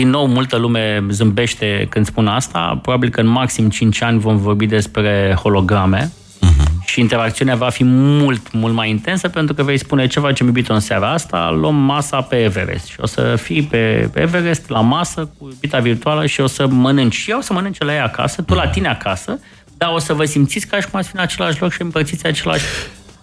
din 0.00 0.10
nou, 0.10 0.26
multă 0.26 0.56
lume 0.56 1.04
zâmbește 1.08 1.86
când 1.90 2.06
spun 2.06 2.26
asta. 2.26 2.78
Probabil 2.82 3.10
că 3.10 3.20
în 3.20 3.26
maxim 3.26 3.70
5 3.70 4.02
ani 4.02 4.18
vom 4.18 4.36
vorbi 4.36 4.66
despre 4.66 5.36
holograme 5.42 6.10
uh-huh. 6.10 6.84
și 6.84 7.00
interacțiunea 7.00 7.54
va 7.54 7.68
fi 7.68 7.84
mult, 7.84 8.52
mult 8.52 8.74
mai 8.74 8.90
intensă 8.90 9.28
pentru 9.28 9.54
că 9.54 9.62
vei 9.62 9.78
spune 9.78 10.06
ce 10.06 10.20
facem 10.20 10.46
iubito 10.46 10.72
în 10.72 10.80
seara 10.80 11.12
asta, 11.12 11.50
luăm 11.50 11.74
masa 11.74 12.20
pe 12.20 12.36
Everest 12.36 12.86
și 12.86 12.96
o 13.00 13.06
să 13.06 13.36
fii 13.36 13.62
pe 13.62 14.10
Everest 14.14 14.68
la 14.68 14.80
masă 14.80 15.30
cu 15.38 15.48
iubita 15.48 15.78
virtuală 15.78 16.26
și 16.26 16.40
o 16.40 16.46
să 16.46 16.66
mănânci. 16.66 17.14
Și 17.14 17.30
eu 17.30 17.38
o 17.38 17.40
să 17.40 17.52
mănânce 17.52 17.84
la 17.84 17.92
ea 17.92 18.04
acasă, 18.04 18.42
tu 18.42 18.54
la 18.54 18.68
tine 18.68 18.88
acasă, 18.88 19.38
dar 19.76 19.90
o 19.94 19.98
să 19.98 20.12
vă 20.12 20.24
simțiți 20.24 20.66
ca 20.66 20.80
și 20.80 20.88
cum 20.88 20.98
ați 20.98 21.08
fi 21.08 21.16
în 21.16 21.22
același 21.22 21.60
loc 21.60 21.72
și 21.72 21.82
împărțiți 21.82 22.26
același 22.26 22.64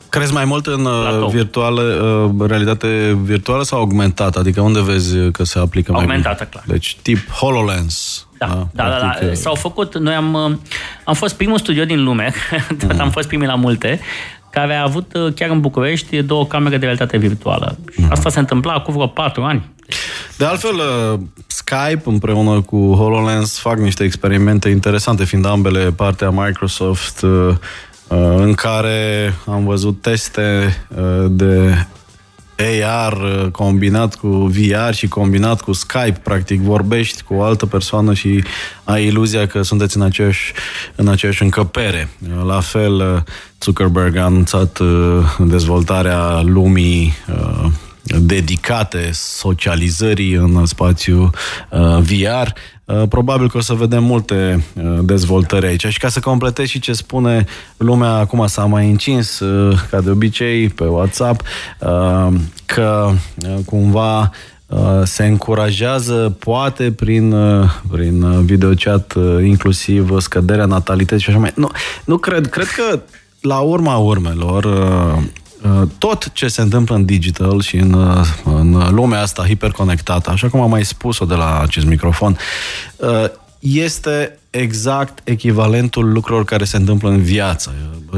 Crezi 0.09 0.33
mai 0.33 0.45
mult 0.45 0.67
în 0.67 0.85
uh, 0.85 1.27
virtuală, 1.31 1.81
uh, 2.39 2.47
realitate 2.47 3.17
virtuală 3.23 3.63
sau 3.63 3.79
augmentată? 3.79 4.39
Adică 4.39 4.61
unde 4.61 4.81
vezi 4.81 5.31
că 5.31 5.43
se 5.43 5.59
aplică 5.59 5.91
mai 5.91 6.01
Augmentată, 6.01 6.43
clar. 6.43 6.63
Deci 6.67 6.97
tip 7.01 7.29
HoloLens. 7.29 8.27
Da, 8.37 8.67
da, 8.73 8.83
da, 8.83 8.89
da, 8.89 9.25
da. 9.25 9.33
S-au 9.33 9.55
făcut, 9.55 9.97
noi 9.97 10.13
am, 10.13 10.33
uh, 10.33 10.57
am 11.03 11.13
fost 11.13 11.35
primul 11.35 11.57
studio 11.57 11.85
din 11.85 12.03
lume, 12.03 12.33
mm. 12.83 12.99
am 12.99 13.09
fost 13.09 13.27
primii 13.27 13.47
la 13.47 13.55
multe, 13.55 13.99
care 14.49 14.75
a 14.75 14.83
avut 14.83 15.11
chiar 15.35 15.49
în 15.49 15.59
București 15.59 16.21
două 16.21 16.45
camere 16.45 16.77
de 16.77 16.85
realitate 16.85 17.17
virtuală. 17.17 17.77
Mm. 17.95 18.07
Asta 18.11 18.29
se 18.29 18.39
întâmpla 18.39 18.73
acum 18.73 18.93
vreo 18.93 19.07
patru 19.07 19.43
ani. 19.43 19.69
De 20.37 20.45
altfel, 20.45 20.81
Skype 21.47 22.01
împreună 22.03 22.61
cu 22.61 22.93
HoloLens 22.93 23.59
fac 23.59 23.77
niște 23.77 24.03
experimente 24.03 24.69
interesante, 24.69 25.23
fiind 25.23 25.45
ambele 25.45 25.91
parte 25.91 26.25
a 26.25 26.29
Microsoft 26.29 27.21
Uh, 27.21 27.55
în 28.37 28.53
care 28.53 29.33
am 29.45 29.65
văzut 29.65 30.01
teste 30.01 30.75
uh, 30.97 31.25
de 31.29 31.85
AR 32.83 33.13
uh, 33.13 33.51
combinat 33.51 34.15
cu 34.15 34.27
VR 34.27 34.93
și 34.93 35.07
combinat 35.07 35.61
cu 35.61 35.73
Skype, 35.73 36.19
practic 36.23 36.61
vorbești 36.61 37.23
cu 37.23 37.33
o 37.33 37.43
altă 37.43 37.65
persoană 37.65 38.13
și 38.13 38.43
ai 38.83 39.05
iluzia 39.05 39.47
că 39.47 39.61
sunteți 39.61 39.97
în 39.97 40.03
aceeași, 40.03 40.53
în 40.95 41.07
aceeași 41.07 41.43
încăpere. 41.43 42.09
La 42.45 42.59
fel, 42.59 43.23
Zuckerberg 43.61 44.15
a 44.15 44.23
anunțat 44.23 44.79
dezvoltarea 45.39 46.41
lumii 46.41 47.13
dedicate 48.21 49.09
socializării 49.13 50.33
în 50.33 50.65
spațiu 50.65 51.29
VR. 51.99 52.47
Uh, 52.87 53.03
probabil 53.09 53.49
că 53.49 53.57
o 53.57 53.61
să 53.61 53.73
vedem 53.73 54.03
multe 54.03 54.63
uh, 54.75 54.99
dezvoltări 55.01 55.65
aici. 55.65 55.85
Și 55.85 55.99
ca 55.99 56.09
să 56.09 56.19
completez 56.19 56.67
și 56.67 56.79
ce 56.79 56.93
spune 56.93 57.45
lumea, 57.77 58.09
acum 58.09 58.47
s-a 58.47 58.65
mai 58.65 58.89
încins, 58.89 59.39
uh, 59.39 59.79
ca 59.89 60.01
de 60.01 60.09
obicei, 60.09 60.69
pe 60.69 60.83
WhatsApp, 60.83 61.41
că 62.65 63.11
cumva 63.65 64.31
se 65.03 65.25
încurajează, 65.25 66.35
poate 66.39 66.91
prin, 66.91 67.35
prin 67.91 68.45
videochat, 68.45 69.13
inclusiv 69.43 70.19
scăderea 70.19 70.65
natalității 70.65 71.23
și 71.23 71.29
așa 71.29 71.39
mai. 71.39 71.51
Nu, 71.55 71.69
nu 72.05 72.17
cred. 72.17 72.47
Cred 72.47 72.67
că 72.67 72.99
la 73.41 73.57
urma 73.59 73.97
urmelor, 73.97 74.65
Uh, 74.65 75.23
tot 75.97 76.31
ce 76.33 76.47
se 76.47 76.61
întâmplă 76.61 76.95
în 76.95 77.05
digital 77.05 77.61
și 77.61 77.75
în, 77.75 77.93
uh, 77.93 78.25
în 78.43 78.93
lumea 78.93 79.21
asta 79.21 79.45
hiperconectată, 79.45 80.29
așa 80.29 80.49
cum 80.49 80.59
am 80.59 80.69
mai 80.69 80.85
spus-o 80.85 81.25
de 81.25 81.35
la 81.35 81.59
acest 81.59 81.85
microfon, 81.85 82.37
uh, 82.95 83.25
este 83.59 84.39
exact 84.49 85.19
echivalentul 85.23 86.11
lucrurilor 86.11 86.45
care 86.45 86.63
se 86.63 86.77
întâmplă 86.77 87.09
în 87.09 87.21
viață. 87.21 87.73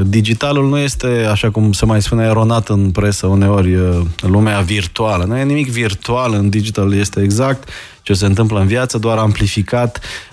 Digitalul 0.06 0.70
nu 0.70 0.78
este, 0.78 1.28
așa 1.32 1.50
cum 1.50 1.72
se 1.72 1.86
mai 1.86 2.02
spune 2.02 2.24
eronat 2.24 2.70
în 2.70 2.92
presă 2.92 3.28
uneori, 3.28 3.78
lumea 4.20 4.60
virtuală. 4.60 5.24
Nu 5.24 5.38
e 5.38 5.44
nimic 5.44 5.70
virtual 5.70 6.34
în 6.34 6.50
digital, 6.50 6.94
este 6.94 7.22
exact 7.22 7.70
ce 8.02 8.14
se 8.14 8.26
întâmplă 8.26 8.60
în 8.60 8.68
viață, 8.68 8.98
doar 8.98 9.18
amplificat 9.18 9.98
uh, 9.98 10.29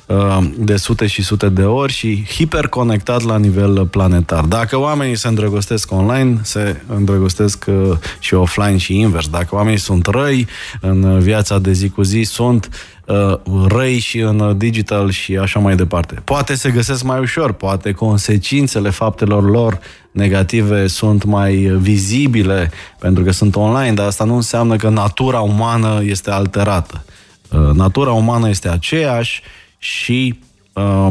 de 0.59 0.77
sute 0.77 1.07
și 1.07 1.23
sute 1.23 1.49
de 1.49 1.65
ori 1.65 1.93
și 1.93 2.25
hiperconectat 2.29 3.23
la 3.23 3.39
nivel 3.39 3.87
planetar. 3.87 4.45
Dacă 4.45 4.79
oamenii 4.79 5.17
se 5.17 5.29
îndrăgostesc 5.29 5.93
online, 5.93 6.39
se 6.43 6.81
îndrăgostesc 6.87 7.65
uh, 7.69 7.97
și 8.19 8.35
offline 8.35 8.77
și 8.77 8.99
invers. 8.99 9.29
Dacă 9.29 9.55
oamenii 9.55 9.79
sunt 9.79 10.07
răi 10.07 10.47
în 10.81 11.19
viața 11.19 11.59
de 11.59 11.73
zi 11.73 11.89
cu 11.89 12.03
zi, 12.03 12.23
sunt 12.23 12.69
uh, 13.07 13.35
răi 13.69 13.99
și 13.99 14.19
în 14.19 14.59
digital 14.59 15.11
și 15.11 15.37
așa 15.37 15.59
mai 15.59 15.77
departe. 15.77 16.21
Poate 16.25 16.55
se 16.55 16.71
găsesc 16.71 17.03
mai 17.03 17.21
ușor, 17.21 17.53
poate 17.53 17.93
consecințele 17.93 18.91
faptelor 18.91 19.51
lor 19.51 19.79
negative 20.11 20.87
sunt 20.87 21.25
mai 21.25 21.55
vizibile 21.79 22.71
pentru 22.99 23.25
că 23.25 23.31
sunt 23.33 23.57
online, 23.57 23.93
dar 23.93 24.07
asta 24.07 24.25
nu 24.25 24.35
înseamnă 24.35 24.77
că 24.77 24.89
natura 24.89 25.41
umană 25.41 26.03
este 26.05 26.31
alterată. 26.31 27.05
Uh, 27.51 27.71
natura 27.73 28.13
umană 28.13 28.49
este 28.49 28.69
aceeași 28.69 29.43
și 29.79 30.39
uh, 30.73 31.09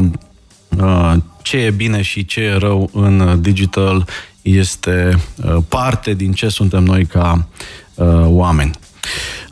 uh, 0.78 1.14
ce 1.42 1.56
e 1.56 1.70
bine 1.70 2.02
și 2.02 2.24
ce 2.24 2.40
e 2.40 2.52
rău 2.52 2.90
în 2.92 3.42
digital 3.42 4.08
este 4.42 5.18
uh, 5.44 5.56
parte 5.68 6.14
din 6.14 6.32
ce 6.32 6.48
suntem 6.48 6.84
noi 6.84 7.06
ca 7.06 7.48
uh, 7.94 8.06
oameni. 8.24 8.70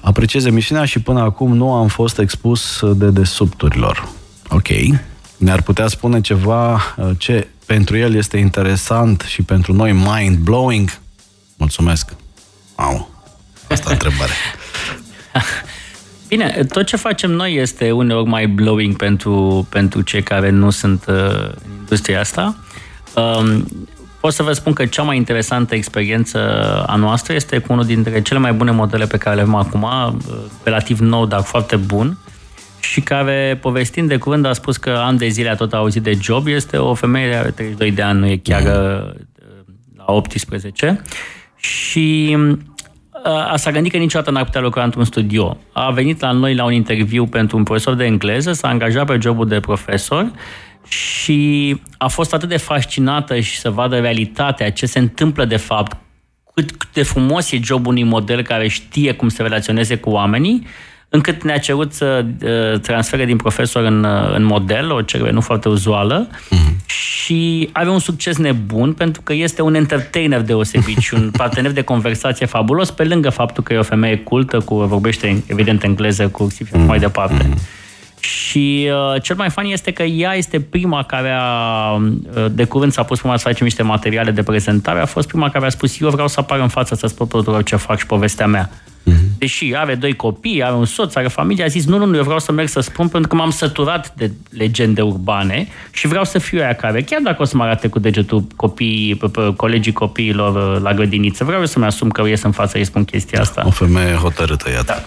Apreciez 0.01 0.45
emisiunea 0.45 0.85
și 0.85 0.99
până 0.99 1.21
acum 1.21 1.57
nu 1.57 1.73
am 1.73 1.89
fost 1.89 2.19
expus 2.19 2.81
de 2.95 3.11
desubturilor. 3.11 4.09
Ok. 4.49 4.69
Ne-ar 5.37 5.63
putea 5.63 5.87
spune 5.87 6.21
ceva 6.21 6.73
uh, 6.75 7.11
ce 7.19 7.49
pentru 7.67 7.97
el 7.97 8.15
este 8.15 8.37
interesant 8.37 9.25
și 9.29 9.43
pentru 9.43 9.73
noi 9.73 9.93
mind-blowing? 9.93 11.01
Mulțumesc. 11.57 12.15
Au. 12.75 13.11
Asta 13.69 13.91
întrebare. 13.91 14.33
Bine, 16.29 16.67
tot 16.73 16.87
ce 16.87 16.97
facem 16.97 17.31
noi 17.31 17.55
este 17.55 17.91
uneori 17.91 18.29
mai 18.29 18.47
blowing 18.47 18.97
pentru, 18.97 19.67
pentru 19.71 20.01
cei 20.01 20.23
care 20.23 20.51
nu 20.51 20.71
sunt 20.71 21.05
uh, 21.09 21.15
în 21.65 21.73
industria 21.79 22.21
asta. 22.21 22.57
Um, 23.17 23.67
pot 24.21 24.33
să 24.33 24.43
vă 24.43 24.53
spun 24.53 24.73
că 24.73 24.87
cea 24.87 25.03
mai 25.03 25.17
interesantă 25.17 25.75
experiență 25.75 26.39
a 26.87 26.97
noastră 26.97 27.35
este 27.35 27.59
cu 27.59 27.73
unul 27.73 27.85
dintre 27.85 28.23
cele 28.23 28.39
mai 28.39 28.53
bune 28.53 28.71
modele 28.71 29.07
pe 29.07 29.17
care 29.17 29.37
le 29.37 29.41
avem 29.41 29.55
acum, 29.55 29.83
uh, 29.83 30.13
relativ 30.63 30.99
nou, 30.99 31.27
dar 31.27 31.43
foarte 31.43 31.77
bun, 31.77 32.19
și 32.81 33.01
care, 33.01 33.59
povestind 33.61 34.09
de 34.09 34.17
curând, 34.17 34.45
a 34.45 34.53
spus 34.53 34.77
că 34.77 34.91
an 34.91 35.17
de 35.17 35.29
zile 35.29 35.49
a 35.49 35.55
tot 35.55 35.73
auzit 35.73 36.03
de 36.03 36.19
job. 36.21 36.47
Este 36.47 36.77
o 36.77 36.95
femeie 36.95 37.41
de 37.43 37.51
32 37.51 37.91
de 37.91 38.03
ani, 38.03 38.19
nu 38.19 38.27
e 38.27 38.37
chiar 38.37 38.63
mm. 38.63 39.27
la 39.97 40.05
18. 40.07 41.03
Și 41.57 42.37
a 43.31 43.57
s-a 43.57 43.71
gândit 43.71 43.93
că 43.93 43.99
niciodată 43.99 44.31
n-ar 44.31 44.45
putea 44.45 44.61
lucra 44.61 44.85
într-un 44.85 45.05
studio. 45.05 45.57
A 45.73 45.91
venit 45.91 46.21
la 46.21 46.31
noi 46.31 46.55
la 46.55 46.65
un 46.65 46.73
interviu 46.73 47.27
pentru 47.27 47.57
un 47.57 47.63
profesor 47.63 47.95
de 47.95 48.05
engleză, 48.05 48.53
s-a 48.53 48.69
angajat 48.69 49.07
pe 49.07 49.19
jobul 49.21 49.49
de 49.49 49.61
profesor 49.61 50.31
și 50.89 51.81
a 51.99 52.09
fost 52.09 52.35
atât 52.35 52.49
de 52.49 52.57
fascinată 52.57 53.41
și 53.41 53.59
să 53.59 53.71
vadă 53.71 53.99
realitatea, 53.99 54.73
ce 54.73 54.87
se 54.87 54.99
întâmplă 54.99 55.45
de 55.45 55.57
fapt, 55.57 55.97
cât, 56.55 56.71
cât 56.71 56.93
de 56.93 57.03
frumos 57.03 57.53
e 57.53 57.59
jobul 57.63 57.93
unui 57.93 58.03
model 58.03 58.43
care 58.43 58.69
știe 58.69 59.13
cum 59.13 59.29
să 59.29 59.43
relaționeze 59.43 59.97
cu 59.97 60.11
oamenii, 60.11 60.67
încât 61.15 61.43
ne-a 61.43 61.59
cerut 61.59 61.93
să 61.93 62.25
uh, 62.43 62.81
transfere 62.81 63.25
din 63.25 63.37
profesor 63.37 63.85
în, 63.85 64.05
uh, 64.05 64.35
în 64.35 64.45
model, 64.45 64.93
o 64.93 65.03
cerere 65.03 65.31
nu 65.31 65.41
foarte 65.41 65.69
uzuală, 65.69 66.29
mm-hmm. 66.29 66.87
și 66.87 67.69
are 67.73 67.89
un 67.89 67.99
succes 67.99 68.37
nebun 68.37 68.93
pentru 68.93 69.23
că 69.23 69.33
este 69.33 69.63
un 69.63 69.75
entertainer 69.75 70.41
deosebit 70.41 70.99
și 70.99 71.15
un 71.15 71.31
partener 71.41 71.73
de 71.73 71.83
conversație 71.83 72.47
fabulos, 72.47 72.91
pe 72.91 73.05
lângă 73.05 73.31
faptul 73.31 73.63
că 73.63 73.73
e 73.73 73.79
o 73.79 73.83
femeie 73.83 74.17
cultă, 74.17 74.59
cu 74.61 74.75
vorbește 74.75 75.45
evident 75.47 75.83
engleză, 75.83 76.29
cursiv 76.29 76.67
și 76.67 76.73
mm-hmm. 76.73 76.87
mai 76.87 76.99
departe. 76.99 77.45
Mm-hmm. 77.45 77.83
Și 78.21 78.91
uh, 78.91 79.23
cel 79.23 79.37
mai 79.37 79.51
fain 79.51 79.73
este 79.73 79.91
că 79.91 80.03
ea 80.03 80.35
este 80.35 80.61
prima 80.61 81.03
care 81.03 81.31
a, 81.39 81.91
uh, 81.93 82.47
de 82.51 82.65
curând 82.65 82.93
s-a 82.93 83.03
pus 83.03 83.19
prima 83.19 83.37
să 83.37 83.49
facem 83.49 83.65
niște 83.65 83.83
materiale 83.83 84.31
de 84.31 84.43
prezentare, 84.43 85.01
a 85.01 85.07
fost 85.07 85.29
prima 85.29 85.51
care 85.51 85.67
a 85.67 85.69
spus 85.69 86.01
eu 86.01 86.11
vreau 86.11 86.29
să 86.29 86.41
apar 86.41 86.59
în 86.59 86.69
față 86.69 86.95
să 86.95 87.07
spun 87.07 87.27
tuturor 87.27 87.63
ce 87.63 87.77
fac 87.77 87.99
și 87.99 88.07
povestea 88.07 88.47
mea. 88.47 88.71
Uh-huh. 89.05 89.39
Deși 89.39 89.75
are 89.75 89.95
doi 89.95 90.17
copii, 90.17 90.63
are 90.63 90.75
un 90.75 90.85
soț, 90.85 91.15
are 91.15 91.29
familie, 91.29 91.65
a 91.65 91.67
zis 91.67 91.87
nu, 91.87 91.99
nu, 91.99 92.05
nu, 92.05 92.17
eu 92.17 92.23
vreau 92.23 92.39
să 92.39 92.53
merg 92.53 92.69
să 92.69 92.81
spun 92.81 93.09
pentru 93.09 93.29
că 93.29 93.37
m-am 93.37 93.51
săturat 93.51 94.15
de 94.17 94.31
legende 94.51 95.03
urbane 95.03 95.69
și 95.91 96.07
vreau 96.07 96.25
să 96.25 96.39
fiu 96.39 96.61
aia 96.61 96.75
care, 96.75 97.03
chiar 97.03 97.21
dacă 97.21 97.43
o 97.43 97.45
să 97.45 97.57
mă 97.57 97.63
arate 97.63 97.89
cu 97.89 97.99
degetul 97.99 98.47
copii, 98.57 99.21
colegii 99.57 99.93
copiilor 99.93 100.75
uh, 100.75 100.83
la 100.83 100.95
grădiniță, 100.95 101.45
vreau 101.45 101.67
să-mi 101.67 101.85
asum 101.85 102.09
că 102.09 102.29
ies 102.29 102.43
în 102.43 102.53
față 102.53 102.71
să-i 102.71 102.85
spun 102.85 103.05
chestia 103.05 103.41
asta. 103.41 103.63
O 103.67 103.71
femeie 103.71 104.15
hotărâtă, 104.15 104.71
iată. 104.71 104.85
Da. 104.87 105.03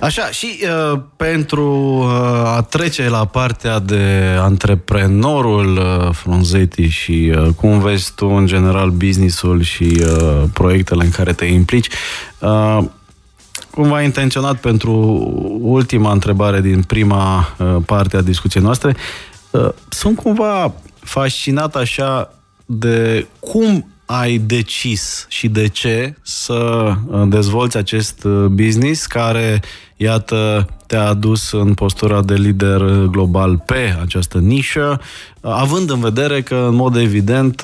Așa, 0.00 0.30
și 0.30 0.58
uh, 0.92 1.00
pentru 1.16 1.72
uh, 1.72 2.56
a 2.56 2.66
trece 2.70 3.08
la 3.08 3.24
partea 3.24 3.78
de 3.78 4.36
antreprenorul 4.40 5.76
uh, 5.76 6.08
Frunzeti 6.12 6.88
și 6.88 7.32
uh, 7.36 7.48
cum 7.56 7.78
vezi 7.78 8.12
tu 8.14 8.26
în 8.26 8.46
general 8.46 8.90
businessul 8.90 9.62
și 9.62 10.00
uh, 10.00 10.42
proiectele 10.52 11.04
în 11.04 11.10
care 11.10 11.32
te 11.32 11.44
implici, 11.44 11.88
uh, 12.38 12.78
cumva 13.76 14.02
intenționat 14.02 14.56
pentru 14.60 14.92
ultima 15.60 16.12
întrebare 16.12 16.60
din 16.60 16.82
prima 16.82 17.54
uh, 17.58 17.76
parte 17.86 18.16
a 18.16 18.22
discuției 18.22 18.62
noastre, 18.62 18.96
uh, 19.50 19.68
sunt 19.88 20.16
cumva 20.16 20.72
fascinat 21.00 21.76
așa 21.76 22.30
de 22.66 23.26
cum 23.40 23.86
ai 24.06 24.38
decis 24.38 25.26
și 25.28 25.48
de 25.48 25.68
ce 25.68 26.14
să 26.22 26.92
uh, 27.06 27.22
dezvolți 27.28 27.76
acest 27.76 28.24
uh, 28.24 28.46
business 28.46 29.06
care, 29.06 29.62
iată, 29.96 30.68
te-a 30.86 31.06
adus 31.06 31.52
în 31.52 31.74
postura 31.74 32.22
de 32.22 32.34
lider 32.34 32.82
global 33.10 33.62
pe 33.66 33.98
această 34.00 34.38
nișă, 34.38 35.00
uh, 35.40 35.50
având 35.54 35.90
în 35.90 36.00
vedere 36.00 36.42
că, 36.42 36.66
în 36.68 36.74
mod 36.74 36.96
evident, 36.96 37.62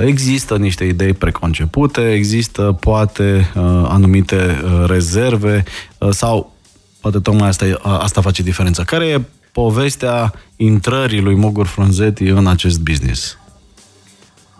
există 0.00 0.56
niște 0.56 0.84
idei 0.84 1.12
preconcepute, 1.12 2.12
există 2.12 2.76
poate 2.80 3.52
anumite 3.88 4.60
rezerve 4.86 5.62
sau 6.10 6.52
poate 7.00 7.18
tocmai 7.18 7.48
asta, 7.48 7.78
asta 7.82 8.20
face 8.20 8.42
diferența. 8.42 8.84
Care 8.84 9.06
e 9.06 9.20
povestea 9.52 10.32
intrării 10.56 11.20
lui 11.20 11.34
Mogur 11.34 11.66
Frunzeti 11.66 12.24
în 12.24 12.46
acest 12.46 12.80
business? 12.80 13.38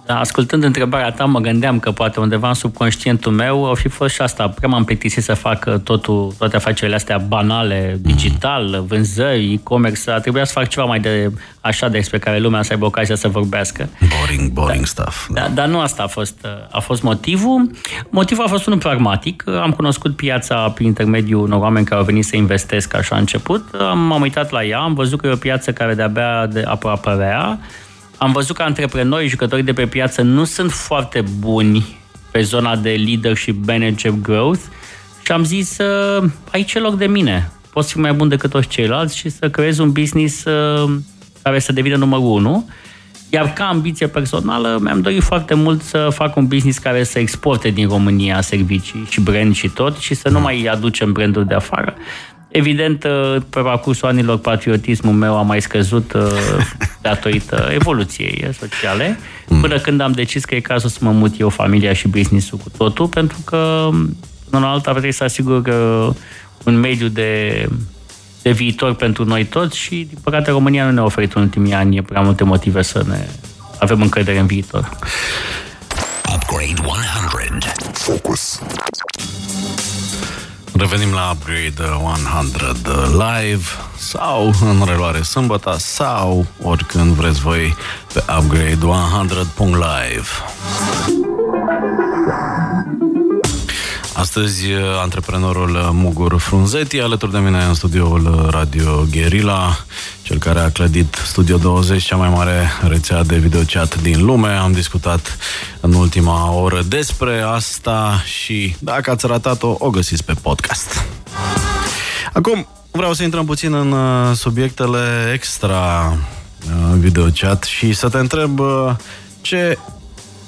Da, 0.07 0.18
ascultând 0.18 0.64
întrebarea 0.64 1.11
ta, 1.11 1.24
mă 1.24 1.38
gândeam 1.38 1.78
că 1.78 1.90
poate 1.90 2.20
undeva 2.20 2.48
în 2.48 2.55
subconștientul 2.55 3.32
meu 3.32 3.66
au 3.66 3.74
fi 3.74 3.88
fost 3.88 4.14
și 4.14 4.20
asta. 4.20 4.48
Prea 4.48 4.68
m-am 4.68 4.84
plictisit 4.84 5.22
să 5.22 5.34
fac 5.34 5.82
totul, 5.82 6.34
toate 6.38 6.57
afacerile 6.57 6.96
astea 6.96 7.18
banale, 7.18 7.98
digital, 8.00 8.84
vânzări, 8.86 9.52
e-commerce. 9.52 10.11
A 10.11 10.18
trebuit 10.18 10.46
să 10.46 10.52
fac 10.52 10.68
ceva 10.68 10.86
mai 10.86 11.00
de 11.00 11.30
așa 11.61 11.88
despre 11.88 12.18
care 12.18 12.38
lumea 12.38 12.62
să 12.62 12.72
aibă 12.72 12.84
ocazia 12.84 13.14
să 13.14 13.28
vorbească. 13.28 13.88
Boring, 14.18 14.50
boring 14.50 14.80
da, 14.80 14.86
stuff. 14.86 15.26
Da. 15.28 15.40
Da, 15.40 15.48
dar 15.48 15.66
nu 15.66 15.80
asta 15.80 16.02
a 16.02 16.07
fost, 16.07 16.46
a 16.70 16.80
fost 16.80 17.02
motivul. 17.02 17.70
Motivul 18.11 18.44
a 18.44 18.48
fost 18.48 18.66
unul 18.66 18.78
pragmatic. 18.78 19.44
Am 19.62 19.70
cunoscut 19.70 20.16
piața 20.16 20.70
prin 20.74 20.86
intermediul 20.86 21.42
unor 21.42 21.61
oameni 21.61 21.86
care 21.86 22.00
au 22.00 22.07
venit 22.07 22.24
să 22.24 22.36
investesc 22.36 22.94
așa 22.94 23.16
a 23.16 23.18
început. 23.18 23.64
M-am 23.80 24.20
uitat 24.20 24.50
la 24.50 24.64
ea, 24.64 24.78
am 24.78 24.94
văzut 24.94 25.20
că 25.20 25.26
e 25.26 25.30
o 25.30 25.36
piață 25.36 25.72
care 25.72 25.94
de-abia 25.94 26.46
de 26.46 26.62
apărea 26.66 27.59
am 28.17 28.33
văzut 28.33 28.57
că 28.57 28.62
antreprenorii, 28.62 29.29
jucătorii 29.29 29.65
de 29.65 29.73
pe 29.73 29.87
piață 29.87 30.23
nu 30.23 30.45
sunt 30.45 30.73
foarte 30.73 31.25
buni 31.39 31.97
pe 32.31 32.41
zona 32.41 32.77
de 32.77 32.91
leadership, 32.91 33.67
manager, 33.67 34.11
growth 34.11 34.61
și 35.25 35.33
am 35.33 35.45
zis, 35.45 35.79
uh, 35.79 36.25
aici 36.53 36.75
e 36.75 36.79
loc 36.79 36.99
de 36.99 37.07
mine. 37.07 37.51
Pot 37.73 37.87
fi 37.87 37.99
mai 37.99 38.12
bun 38.12 38.29
decât 38.29 38.51
toți 38.51 38.69
ceilalți 38.69 39.17
și 39.17 39.29
să 39.29 39.51
creez 39.51 39.79
un 39.79 39.93
business 39.93 40.45
uh, 40.45 40.91
care 41.43 41.59
să 41.59 41.73
devină 41.73 41.97
numărul 41.97 42.27
unu. 42.27 42.69
Iar 43.31 43.53
ca 43.53 43.65
ambiție 43.65 44.07
personală, 44.07 44.79
mi-am 44.83 45.01
dorit 45.01 45.23
foarte 45.23 45.55
mult 45.55 45.83
să 45.83 46.09
fac 46.12 46.37
un 46.37 46.47
business 46.47 46.79
care 46.79 47.05
să 47.05 47.19
exporte 47.19 47.69
din 47.69 47.89
România 47.89 48.41
servicii 48.41 49.07
și 49.09 49.21
brand 49.21 49.55
și 49.55 49.69
tot 49.69 49.97
și 49.97 50.15
să 50.15 50.29
nu 50.29 50.41
mai 50.41 50.69
aducem 50.71 51.12
branduri 51.12 51.47
de 51.47 51.55
afară. 51.55 51.95
Evident, 52.57 53.05
uh, 53.05 53.36
pe 53.50 53.61
parcursul 53.61 54.09
anilor, 54.09 54.38
patriotismul 54.38 55.12
meu 55.12 55.36
a 55.36 55.42
mai 55.42 55.62
scăzut 55.62 56.12
uh, 56.12 56.22
datorită 57.02 57.68
evoluției 57.72 58.48
sociale, 58.59 59.18
mm. 59.48 59.61
până 59.61 59.78
când 59.78 60.00
am 60.00 60.12
decis 60.12 60.44
că 60.44 60.55
e 60.55 60.61
cazul 60.61 60.88
să 60.88 60.98
mă 61.00 61.11
mut 61.11 61.40
eu, 61.40 61.48
familia 61.48 61.92
și 61.92 62.09
business-ul 62.09 62.59
cu 62.59 62.70
totul, 62.76 63.07
pentru 63.07 63.38
că, 63.44 63.88
în 64.50 64.62
alta, 64.62 64.90
trebuie 64.90 65.12
să 65.12 65.24
asigur 65.24 65.66
uh, 65.66 66.14
un 66.64 66.76
mediu 66.80 67.09
de, 67.09 67.64
de 68.42 68.50
viitor 68.50 68.94
pentru 68.94 69.24
noi 69.24 69.44
toți 69.44 69.78
și, 69.78 69.94
din 69.94 70.18
păcate, 70.22 70.50
România 70.50 70.84
nu 70.84 70.90
ne-a 70.90 71.05
oferit 71.05 71.32
în 71.32 71.42
ultimii 71.42 71.72
ani 71.72 72.02
prea 72.02 72.20
multe 72.20 72.44
motive 72.44 72.82
să 72.82 73.05
ne 73.09 73.26
avem 73.78 74.02
încredere 74.02 74.38
în 74.38 74.46
viitor. 74.46 74.88
Upgrade 76.34 76.74
100. 76.84 77.72
Focus. 77.92 78.61
Revenim 80.77 81.12
la 81.12 81.31
Upgrade 81.33 81.83
100 81.83 83.12
live 83.12 83.64
sau 83.97 84.53
în 84.61 84.83
reluare 84.87 85.22
sâmbătă 85.22 85.77
sau 85.79 86.47
oricând 86.62 87.14
vreți 87.14 87.41
voi 87.41 87.77
pe 88.12 88.20
upgrade100.live. 88.20 90.29
Astăzi, 94.25 94.64
antreprenorul 95.03 95.70
Mugur 95.93 96.39
Frunzeti, 96.39 97.01
alături 97.01 97.33
de 97.33 97.39
mine 97.39 97.62
în 97.62 97.75
studioul 97.75 98.49
Radio 98.51 99.07
Guerilla, 99.11 99.77
cel 100.22 100.39
care 100.39 100.59
a 100.59 100.70
clădit 100.70 101.14
Studio 101.27 101.57
20, 101.57 102.03
cea 102.03 102.16
mai 102.16 102.29
mare 102.29 102.70
rețea 102.89 103.22
de 103.22 103.37
videochat 103.37 104.03
din 104.03 104.25
lume. 104.25 104.49
Am 104.49 104.72
discutat 104.72 105.39
în 105.81 105.93
ultima 105.93 106.53
oră 106.53 106.83
despre 106.83 107.41
asta 107.41 108.22
și 108.25 108.77
dacă 108.79 109.11
ați 109.11 109.27
ratat-o, 109.27 109.77
o 109.79 109.91
găsiți 109.91 110.25
pe 110.25 110.35
podcast. 110.43 111.05
Acum, 112.33 112.66
vreau 112.91 113.12
să 113.12 113.22
intrăm 113.22 113.45
puțin 113.45 113.75
în 113.75 113.93
uh, 113.93 114.37
subiectele 114.37 115.31
extra 115.33 116.12
uh, 116.12 116.97
videochat 116.99 117.62
și 117.62 117.93
să 117.93 118.09
te 118.09 118.18
întreb 118.18 118.59
uh, 118.59 118.91
ce 119.41 119.79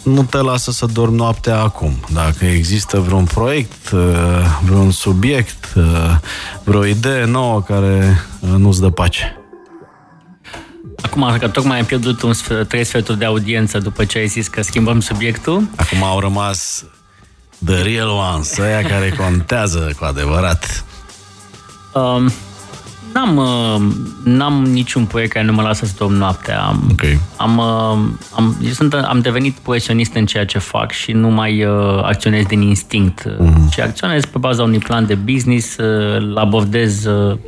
nu 0.07 0.23
te 0.23 0.37
lasă 0.37 0.71
să 0.71 0.87
dormi 0.87 1.17
noaptea 1.17 1.61
acum. 1.61 1.93
Dacă 2.13 2.45
există 2.45 3.01
vreun 3.01 3.25
proiect, 3.25 3.91
uh, 3.91 4.01
vreun 4.65 4.91
subiect, 4.91 5.73
uh, 5.77 5.85
vreo 6.65 6.85
idee 6.85 7.25
nouă 7.25 7.63
care 7.63 8.21
uh, 8.41 8.49
nu-ți 8.49 8.81
dă 8.81 8.91
pace. 8.91 9.41
Acum 11.03 11.37
că 11.39 11.49
tocmai 11.49 11.79
am 11.79 11.85
pierdut 11.85 12.23
un 12.23 12.33
sfert, 12.33 12.69
trei 12.69 12.85
sferturi 12.85 13.19
de 13.19 13.25
audiență 13.25 13.79
după 13.79 14.05
ce 14.05 14.19
ai 14.19 14.27
zis 14.27 14.49
că 14.49 14.63
schimbăm 14.63 15.01
subiectul. 15.01 15.69
Acum 15.77 16.03
au 16.03 16.21
rămas 16.21 16.85
the 17.65 17.83
real 17.83 18.09
ones, 18.09 18.59
aia 18.59 18.83
care 18.83 19.15
contează 19.17 19.93
cu 19.99 20.05
adevărat. 20.05 20.85
Um, 21.95 22.33
N-am, 23.17 23.37
uh, 23.37 23.95
n-am 24.25 24.65
niciun 24.65 25.05
proiect 25.05 25.33
care 25.33 25.45
nu 25.45 25.53
mă 25.53 25.63
lasă 25.63 25.85
să 25.85 25.93
dorm 25.99 26.13
noaptea. 26.13 26.61
Am, 26.61 26.89
okay. 26.91 27.21
am, 27.37 27.59
uh, 27.59 27.99
am, 28.35 28.57
eu 28.65 28.71
sunt, 28.71 28.95
am 28.95 29.21
devenit 29.21 29.55
profesionist 29.55 30.15
în 30.15 30.27
ceea 30.27 30.45
ce 30.45 30.59
fac 30.59 30.93
și 30.93 31.13
nu 31.13 31.29
mai 31.29 31.65
uh, 31.65 32.03
acționez 32.03 32.45
din 32.45 32.61
instinct. 32.61 33.29
Mm-hmm. 33.29 33.73
Și 33.73 33.81
acționez 33.81 34.25
pe 34.25 34.39
baza 34.39 34.63
unui 34.63 34.79
plan 34.79 35.07
de 35.07 35.15
business, 35.15 35.77
uh, 35.77 36.17
îl 36.17 36.37
abordez 36.37 37.05
uh, 37.05 37.39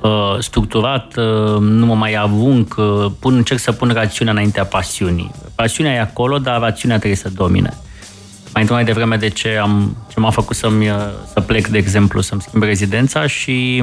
uh, 0.00 0.10
structurat, 0.38 1.16
uh, 1.16 1.58
nu 1.60 1.86
mă 1.86 1.94
mai 1.94 2.14
avunc, 2.14 2.74
uh, 2.78 3.06
pun, 3.18 3.34
încerc 3.34 3.60
să 3.60 3.72
pun 3.72 3.90
rațiunea 3.94 4.32
înaintea 4.32 4.64
pasiunii. 4.64 5.30
Pasiunea 5.54 5.92
e 5.92 6.00
acolo, 6.00 6.38
dar 6.38 6.60
rațiunea 6.60 6.96
trebuie 6.96 7.18
să 7.18 7.30
domine. 7.34 7.76
Mai 8.54 8.66
mai 8.68 8.84
devreme 8.84 9.16
de 9.16 9.28
ce, 9.28 9.58
am, 9.62 9.96
ce 10.12 10.20
m-a 10.20 10.30
făcut 10.30 10.56
să-mi, 10.56 10.86
să 11.32 11.40
plec, 11.40 11.68
de 11.68 11.78
exemplu, 11.78 12.20
să-mi 12.20 12.40
schimb 12.40 12.62
rezidența 12.62 13.26
și 13.26 13.82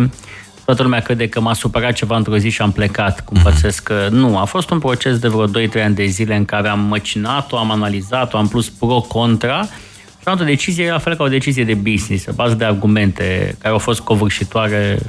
toată 0.75 0.89
lumea 0.89 1.05
crede 1.05 1.27
că 1.27 1.41
m-a 1.41 1.53
supărat 1.53 1.93
ceva 1.93 2.17
într-o 2.17 2.37
zi 2.37 2.49
și 2.49 2.61
am 2.61 2.71
plecat, 2.71 3.21
cum 3.25 3.37
mhm. 3.37 3.51
pățesc 3.51 3.83
că 3.83 4.07
nu. 4.11 4.37
A 4.37 4.45
fost 4.45 4.69
un 4.69 4.79
proces 4.79 5.19
de 5.19 5.27
vreo 5.27 5.47
2-3 5.47 5.83
ani 5.83 5.95
de 5.95 6.05
zile 6.05 6.35
în 6.35 6.45
care 6.45 6.67
am 6.67 6.79
măcinat-o, 6.79 7.57
am 7.57 7.71
analizat-o, 7.71 8.37
am 8.37 8.47
plus 8.47 8.69
pro-contra 8.69 9.63
și 10.21 10.27
am 10.27 10.37
o 10.41 10.43
decizie 10.43 10.91
la 10.91 10.97
fel 10.97 11.15
ca 11.15 11.23
o 11.23 11.27
decizie 11.27 11.63
de 11.63 11.73
business, 11.73 12.23
pe 12.23 12.31
bază 12.35 12.53
de 12.53 12.65
argumente 12.65 13.55
care 13.59 13.73
au 13.73 13.79
fost 13.79 13.99
covârșitoare. 13.99 14.99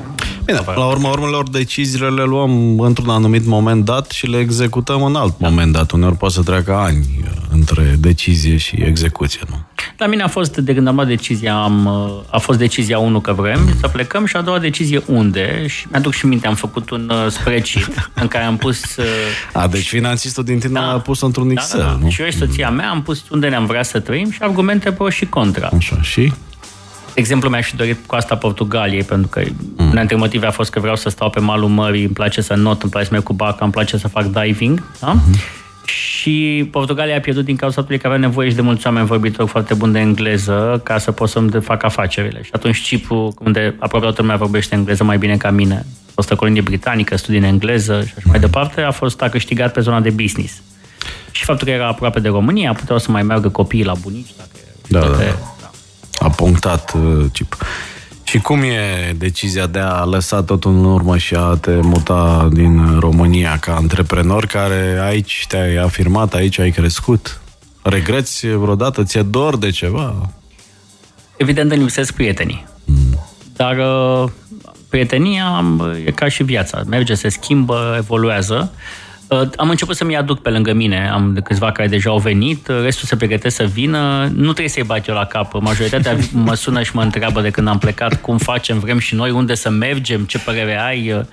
Bine, 0.44 0.58
la 0.74 0.86
urma 0.86 1.08
urmelor, 1.08 1.48
deciziile 1.48 2.08
le 2.08 2.22
luăm 2.22 2.80
într-un 2.80 3.08
anumit 3.08 3.46
moment 3.46 3.84
dat 3.84 4.10
și 4.10 4.26
le 4.26 4.38
executăm 4.38 5.02
în 5.02 5.14
alt 5.14 5.38
da. 5.38 5.48
moment 5.48 5.72
dat. 5.72 5.90
Uneori 5.90 6.16
poate 6.16 6.34
să 6.34 6.42
treacă 6.42 6.74
ani 6.74 7.06
uh, 7.20 7.41
între 7.53 7.96
decizie 7.98 8.57
și 8.57 8.82
execuție, 8.82 9.40
nu? 9.48 9.57
La 9.96 10.07
mine 10.07 10.22
a 10.22 10.28
fost, 10.28 10.57
de 10.57 10.74
când 10.74 10.86
am 10.86 10.94
luat 10.94 11.07
decizia, 11.07 11.55
am, 11.55 11.86
a 12.30 12.38
fost 12.38 12.59
decizia 12.59 12.98
1 12.98 13.20
că 13.20 13.32
vrem 13.32 13.76
să 13.80 13.88
plecăm 13.88 14.26
și 14.26 14.36
a 14.36 14.40
doua 14.40 14.59
decizie 14.59 15.03
unde. 15.07 15.66
Și 15.66 15.86
mi-aduc 15.90 16.12
și 16.12 16.26
minte, 16.26 16.46
am 16.46 16.55
făcut 16.55 16.90
un 16.90 17.11
uh, 17.11 17.30
spreadsheet 17.30 18.11
în 18.22 18.28
care 18.28 18.44
am 18.44 18.57
pus... 18.57 18.96
Uh, 18.96 19.05
a, 19.53 19.66
deci 19.66 19.88
finanțistul 19.88 20.44
din 20.44 20.59
tine 20.59 20.80
da, 20.80 20.92
a 20.92 21.00
pus 21.00 21.20
într-un 21.20 21.50
Excel, 21.50 21.80
da, 21.80 21.84
da, 21.84 21.90
da. 21.92 21.98
nu? 22.00 22.11
Și 22.11 22.20
eu 22.20 22.28
și 22.28 22.36
soția 22.36 22.70
mea 22.70 22.90
am 22.90 23.03
pus 23.03 23.24
unde 23.30 23.48
ne-am 23.48 23.66
vrea 23.66 23.82
să 23.82 24.00
trăim 24.00 24.30
și 24.30 24.38
argumente 24.40 24.92
pro 24.92 25.09
și 25.09 25.26
contra. 25.26 25.70
Așa, 25.76 26.03
și? 26.03 26.32
De 27.14 27.20
exemplu, 27.20 27.48
mi-aș 27.48 27.66
fi 27.66 27.76
dorit 27.76 28.07
coasta 28.07 28.36
Portugaliei, 28.36 29.03
pentru 29.03 29.28
că 29.28 29.42
mm. 29.76 29.86
una 29.86 29.98
dintre 29.98 30.16
motive 30.16 30.46
a 30.46 30.50
fost 30.50 30.70
că 30.70 30.80
vreau 30.80 30.96
să 30.96 31.09
stau 31.09 31.30
pe 31.30 31.40
malul 31.40 31.68
mării, 31.68 32.05
îmi 32.05 32.12
place 32.12 32.40
să 32.40 32.55
not, 32.55 32.82
îmi 32.82 32.90
place 32.90 33.07
să 33.07 33.12
merg 33.12 33.24
cu 33.24 33.32
barca, 33.32 33.64
îmi 33.64 33.72
place 33.72 33.96
să 33.96 34.09
fac 34.09 34.24
diving, 34.24 34.82
da? 35.00 35.16
Mm-hmm 35.16 35.61
și 36.23 36.68
Portugalia 36.70 37.16
a 37.16 37.20
pierdut 37.20 37.45
din 37.45 37.57
cauza 37.57 37.75
faptului 37.75 38.01
că 38.01 38.07
avea 38.07 38.18
nevoie 38.18 38.49
și 38.49 38.55
de 38.55 38.61
mulți 38.61 38.87
oameni 38.87 39.07
vorbitori 39.07 39.49
foarte 39.49 39.75
buni 39.75 39.93
de 39.93 39.99
engleză 39.99 40.81
ca 40.85 40.99
să 40.99 41.12
pot 41.12 41.29
să-mi 41.29 41.51
fac 41.61 41.83
afacerile. 41.83 42.43
Și 42.43 42.51
atunci 42.53 42.81
Cipru, 42.81 43.35
unde 43.41 43.75
aproape 43.79 44.07
toată 44.07 44.20
lumea 44.20 44.37
vorbește 44.37 44.75
engleză 44.75 45.05
mai 45.05 45.18
bine 45.18 45.37
ca 45.37 45.51
mine, 45.51 45.87
a 46.09 46.11
fost 46.14 46.31
o 46.31 46.37
colonie 46.37 46.61
britanică, 46.61 47.16
studii 47.16 47.39
în 47.39 47.45
engleză 47.45 48.05
și 48.07 48.12
așa 48.16 48.27
mai 48.29 48.39
departe, 48.39 48.81
a 48.81 48.91
fost 48.91 49.23
a 49.23 49.29
câștigat 49.29 49.73
pe 49.73 49.81
zona 49.81 50.01
de 50.01 50.11
business. 50.11 50.62
Și 51.31 51.45
faptul 51.45 51.66
că 51.66 51.73
era 51.73 51.87
aproape 51.87 52.20
de 52.20 52.29
România, 52.29 52.73
puteau 52.73 52.99
să 52.99 53.11
mai 53.11 53.23
meargă 53.23 53.49
copiii 53.49 53.85
la 53.85 53.95
bunici. 53.95 54.31
Dacă 54.37 54.51
da, 54.89 55.01
toate, 55.01 55.25
da, 55.25 55.55
da. 55.61 56.27
A 56.27 56.31
punctat 56.31 56.93
uh, 56.95 57.25
Cipru. 57.33 57.59
Și 58.33 58.39
cum 58.39 58.62
e 58.62 59.12
decizia 59.18 59.66
de 59.66 59.78
a 59.78 60.05
lăsa 60.05 60.43
totul 60.43 60.70
în 60.70 60.85
urmă 60.85 61.16
și 61.16 61.35
a 61.35 61.57
te 61.61 61.70
muta 61.70 62.49
din 62.53 62.99
România 62.99 63.59
ca 63.59 63.74
antreprenor 63.74 64.47
care 64.47 64.99
aici 65.03 65.45
te-ai 65.49 65.74
afirmat, 65.74 66.35
aici 66.35 66.59
ai 66.59 66.70
crescut? 66.70 67.41
Regreți 67.83 68.47
vreodată? 68.47 69.03
Ți-e 69.03 69.22
dor 69.22 69.57
de 69.57 69.70
ceva? 69.70 70.30
Evident 71.37 71.70
îmi 71.70 71.80
lipsesc 71.80 72.12
prietenii. 72.12 72.66
Mm. 72.85 73.18
Dar 73.57 73.76
uh, 73.76 74.30
prietenia 74.89 75.64
e 76.05 76.11
ca 76.11 76.28
și 76.28 76.43
viața. 76.43 76.83
Merge, 76.87 77.14
se 77.14 77.28
schimbă, 77.28 77.95
evoluează. 77.99 78.72
Uh, 78.72 79.01
am 79.57 79.70
început 79.70 79.97
să-mi 79.97 80.16
aduc 80.16 80.41
pe 80.41 80.51
lângă 80.51 80.72
mine, 80.72 81.11
am 81.12 81.33
de 81.35 81.41
câțiva 81.41 81.72
care 81.72 81.89
deja 81.89 82.11
au 82.11 82.18
venit, 82.18 82.68
uh, 82.68 82.80
restul 82.83 83.07
se 83.07 83.16
pregătesc 83.16 83.57
să 83.57 83.64
vină, 83.64 84.30
nu 84.35 84.43
trebuie 84.43 84.68
să-i 84.68 84.83
bagi 84.83 85.11
eu 85.11 85.16
la 85.16 85.26
cap. 85.26 85.53
Majoritatea 85.61 86.16
mă 86.47 86.55
sună 86.55 86.83
și 86.83 86.91
mă 86.95 87.03
întreabă 87.03 87.41
de 87.41 87.51
când 87.51 87.68
am 87.68 87.78
plecat 87.78 88.20
cum 88.20 88.39
facem, 88.39 88.78
vrem 88.78 88.99
și 88.99 89.14
noi, 89.14 89.30
unde 89.30 89.55
să 89.55 89.70
mergem, 89.70 90.24
ce 90.24 90.39
părere 90.39 90.80
ai. 90.80 91.24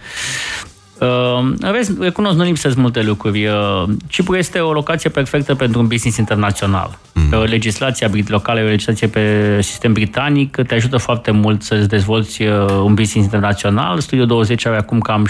Uh, 0.99 1.29
Uh, 1.29 1.71
vezi, 1.71 1.91
recunosc, 1.99 2.37
nu 2.37 2.43
lipsesc 2.43 2.75
multe 2.75 3.01
lucruri. 3.01 3.45
Uh, 3.45 3.83
Cipru 4.07 4.35
este 4.35 4.59
o 4.59 4.71
locație 4.71 5.09
perfectă 5.09 5.55
pentru 5.55 5.79
un 5.79 5.87
business 5.87 6.17
internațional. 6.17 6.97
Mm. 7.13 7.31
Uh, 7.31 7.47
legislația 7.47 8.09
locală 8.27 8.59
e 8.59 8.63
o 8.63 8.67
legislație 8.67 9.07
pe 9.07 9.57
sistem 9.61 9.93
britanic, 9.93 10.55
te 10.67 10.75
ajută 10.75 10.97
foarte 10.97 11.31
mult 11.31 11.61
să-ți 11.61 11.87
dezvolți 11.87 12.43
uh, 12.43 12.65
un 12.83 12.93
business 12.93 13.13
internațional. 13.13 13.99
Studio 13.99 14.25
20 14.25 14.65
are 14.65 14.77
acum 14.77 14.99
cam 14.99 15.27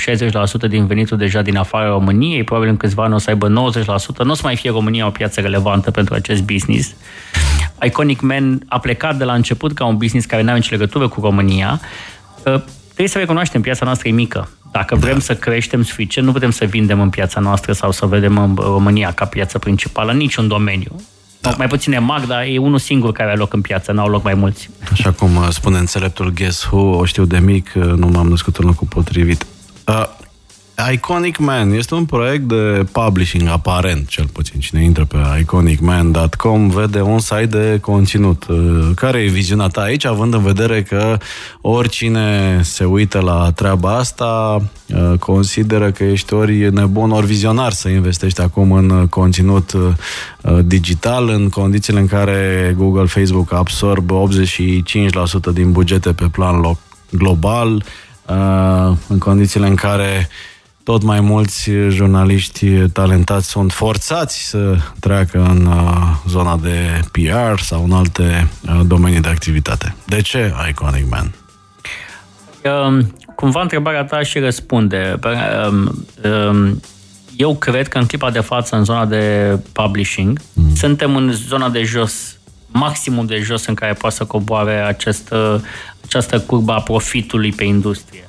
60% 0.65 0.70
din 0.70 0.86
venitul 0.86 1.17
deja 1.17 1.41
din 1.41 1.57
afara 1.57 1.88
României, 1.88 2.43
probabil 2.43 2.70
în 2.70 2.78
câțiva 2.78 3.03
ani 3.03 3.13
o 3.13 3.17
să 3.17 3.30
aibă 3.30 3.47
90%. 3.47 3.51
Nu 4.24 4.32
o 4.32 4.34
să 4.34 4.41
mai 4.43 4.55
fie 4.55 4.72
România 4.72 5.07
o 5.07 5.09
piață 5.09 5.41
relevantă 5.41 5.91
pentru 5.91 6.13
acest 6.13 6.43
business. 6.43 6.95
Iconic 7.84 8.22
Man 8.22 8.61
a 8.67 8.80
plecat 8.80 9.17
de 9.17 9.24
la 9.24 9.34
început 9.34 9.74
ca 9.74 9.86
un 9.86 9.97
business 9.97 10.26
care 10.26 10.41
nu 10.41 10.49
are 10.49 10.57
nicio 10.57 10.76
legătură 10.76 11.07
cu 11.07 11.22
România. 11.22 11.80
Uh, 12.45 12.61
trebuie 12.86 13.07
să 13.07 13.17
recunoaștem, 13.17 13.61
piața 13.61 13.86
noastră 13.86 14.07
e 14.07 14.11
mică 14.11 14.49
dacă 14.72 14.95
vrem 14.95 15.13
da. 15.13 15.20
să 15.20 15.36
creștem 15.36 15.84
suficient, 15.84 16.28
nu 16.28 16.34
putem 16.34 16.51
să 16.51 16.65
vindem 16.65 17.01
în 17.01 17.09
piața 17.09 17.39
noastră 17.39 17.74
sau 17.74 17.91
să 17.91 18.05
vedem 18.05 18.38
în 18.38 18.55
România 18.55 19.11
ca 19.11 19.26
piață 19.26 19.59
principală, 19.59 20.11
în 20.11 20.17
niciun 20.17 20.47
domeniu. 20.47 20.95
Da. 21.41 21.53
Mai 21.57 21.67
puțin 21.67 21.93
e 21.93 21.99
mag, 21.99 22.26
dar 22.26 22.43
e 22.43 22.57
unul 22.57 22.80
singur 22.80 23.11
care 23.11 23.30
are 23.30 23.38
loc 23.38 23.53
în 23.53 23.61
piață, 23.61 23.91
n-au 23.91 24.07
loc 24.07 24.24
mai 24.24 24.34
mulți. 24.34 24.70
Așa 24.91 25.11
cum 25.11 25.36
uh, 25.36 25.47
spune 25.49 25.78
înțeleptul 25.78 26.34
Guess 26.34 26.63
Who, 26.63 26.97
o 26.97 27.05
știu 27.05 27.26
de 27.26 27.38
mic, 27.39 27.72
uh, 27.76 27.84
nu 27.84 28.07
m-am 28.07 28.28
născut 28.28 28.57
în 28.57 28.65
locul 28.65 28.88
potrivit. 28.88 29.45
Uh, 30.80 30.93
Iconic 30.93 31.38
Man 31.38 31.71
este 31.71 31.93
un 31.93 32.05
proiect 32.05 32.43
de 32.43 32.86
publishing 32.91 33.47
aparent, 33.47 34.07
cel 34.07 34.25
puțin. 34.25 34.59
Cine 34.59 34.84
intră 34.84 35.05
pe 35.05 35.17
iconicman.com 35.39 36.69
vede 36.69 37.01
un 37.01 37.19
site 37.19 37.45
de 37.45 37.77
conținut. 37.82 38.45
Uh, 38.47 38.89
care 38.95 39.19
e 39.19 39.27
viziunea 39.27 39.67
ta 39.67 39.82
aici, 39.82 40.05
având 40.05 40.34
în 40.34 40.43
vedere 40.43 40.84
că 40.84 41.17
oricine 41.61 42.59
se 42.63 42.86
uită 42.86 43.19
la 43.19 43.51
treaba 43.55 43.95
asta 43.95 44.61
uh, 44.88 45.19
consideră 45.19 45.91
că 45.91 46.03
ești 46.03 46.34
ori 46.34 46.73
nebun, 46.73 47.11
ori 47.11 47.25
vizionar 47.25 47.71
să 47.71 47.89
investești 47.89 48.41
acum 48.41 48.71
în 48.71 49.07
conținut 49.07 49.71
uh, 49.71 50.59
digital, 50.63 51.30
în 51.30 51.49
condițiile 51.49 51.99
în 51.99 52.07
care 52.07 52.73
Google, 52.77 53.05
Facebook 53.05 53.53
absorb 53.53 54.11
85% 55.49 55.53
din 55.53 55.71
bugete 55.71 56.13
pe 56.13 56.25
plan 56.32 56.77
global, 57.09 57.84
în 59.07 59.17
condițiile 59.17 59.67
în 59.67 59.75
care 59.75 60.30
tot 60.89 61.03
mai 61.03 61.21
mulți 61.21 61.71
jurnaliști 61.89 62.87
talentați 62.87 63.49
sunt 63.49 63.71
forțați 63.71 64.47
să 64.47 64.77
treacă 64.99 65.39
în 65.49 65.65
uh, 65.65 66.15
zona 66.27 66.57
de 66.57 66.99
PR 67.11 67.61
sau 67.61 67.83
în 67.83 67.91
alte 67.91 68.47
uh, 68.61 68.79
domenii 68.85 69.19
de 69.19 69.29
activitate. 69.29 69.95
De 70.05 70.21
ce 70.21 70.53
Iconic 70.69 71.09
Man? 71.09 71.33
Um, 72.63 73.15
cumva 73.35 73.61
întrebarea 73.61 74.03
ta 74.03 74.23
și 74.23 74.39
răspunde. 74.39 75.19
Um, 75.69 76.05
um, 76.31 76.81
eu 77.35 77.55
cred 77.55 77.87
că 77.87 77.97
în 77.97 78.05
clipa 78.05 78.31
de 78.31 78.39
față, 78.39 78.75
în 78.75 78.83
zona 78.83 79.05
de 79.05 79.57
publishing, 79.71 80.39
mm. 80.53 80.75
suntem 80.75 81.15
în 81.15 81.31
zona 81.31 81.69
de 81.69 81.83
jos, 81.83 82.37
maximum 82.67 83.25
de 83.25 83.39
jos 83.39 83.65
în 83.65 83.73
care 83.73 83.93
poate 83.93 84.15
să 84.15 84.25
coboare 84.25 84.79
această, 84.79 85.63
această 86.05 86.39
curbă 86.39 86.71
a 86.71 86.81
profitului 86.81 87.51
pe 87.51 87.63
industrie 87.63 88.23
uh, 88.23 88.28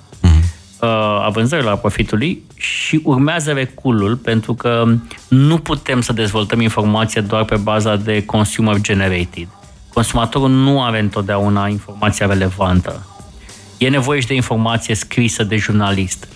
a 0.86 1.28
vânzărilor, 1.32 1.72
a 1.72 1.76
profitului 1.76 2.42
și 2.54 3.00
urmează 3.04 3.52
reculul 3.52 4.16
pentru 4.16 4.54
că 4.54 4.84
nu 5.28 5.58
putem 5.58 6.00
să 6.00 6.12
dezvoltăm 6.12 6.60
informația 6.60 7.22
doar 7.22 7.44
pe 7.44 7.56
baza 7.56 7.96
de 7.96 8.24
consumer 8.24 8.80
generated. 8.80 9.48
consumatorul 9.92 10.50
nu 10.50 10.82
are 10.82 10.98
întotdeauna 10.98 11.68
informația 11.68 12.26
relevantă. 12.26 13.06
E 13.78 13.88
nevoie 13.88 14.20
și 14.20 14.26
de 14.26 14.34
informație 14.34 14.94
scrisă 14.94 15.44
de 15.44 15.56
jurnalist. 15.56 16.28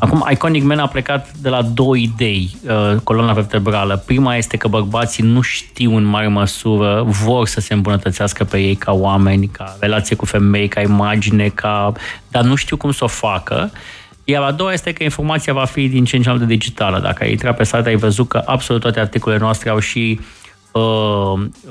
Acum, 0.00 0.26
Iconic 0.30 0.62
Man 0.62 0.78
a 0.78 0.86
plecat 0.86 1.32
de 1.32 1.48
la 1.48 1.62
două 1.62 1.96
idei, 1.96 2.50
uh, 2.66 2.96
coloana 3.04 3.32
vertebrală. 3.32 4.02
Prima 4.06 4.36
este 4.36 4.56
că 4.56 4.68
bărbații 4.68 5.24
nu 5.24 5.40
știu 5.40 5.96
în 5.96 6.04
mare 6.04 6.28
măsură, 6.28 7.02
vor 7.06 7.46
să 7.46 7.60
se 7.60 7.74
îmbunătățească 7.74 8.44
pe 8.44 8.58
ei 8.58 8.74
ca 8.74 8.92
oameni, 8.92 9.46
ca 9.46 9.76
relație 9.80 10.16
cu 10.16 10.24
femei, 10.24 10.68
ca 10.68 10.80
imagine, 10.80 11.48
ca... 11.48 11.92
dar 12.28 12.42
nu 12.42 12.54
știu 12.54 12.76
cum 12.76 12.90
să 12.92 13.04
o 13.04 13.06
facă. 13.06 13.70
Iar 14.24 14.42
a 14.42 14.50
doua 14.50 14.72
este 14.72 14.92
că 14.92 15.02
informația 15.02 15.52
va 15.52 15.64
fi 15.64 15.88
din 15.88 16.04
ce 16.04 16.16
în 16.16 16.22
ce 16.22 16.28
mai 16.28 16.38
de 16.38 16.44
digitală. 16.44 17.00
Dacă 17.00 17.24
ai 17.24 17.30
intrat 17.30 17.56
pe 17.56 17.64
site, 17.64 17.88
ai 17.88 17.96
văzut 17.96 18.28
că 18.28 18.42
absolut 18.44 18.82
toate 18.82 19.00
articolele 19.00 19.40
noastre 19.40 19.70
au 19.70 19.78
și 19.78 20.18
uh, 20.20 20.24
uh, 20.24 20.39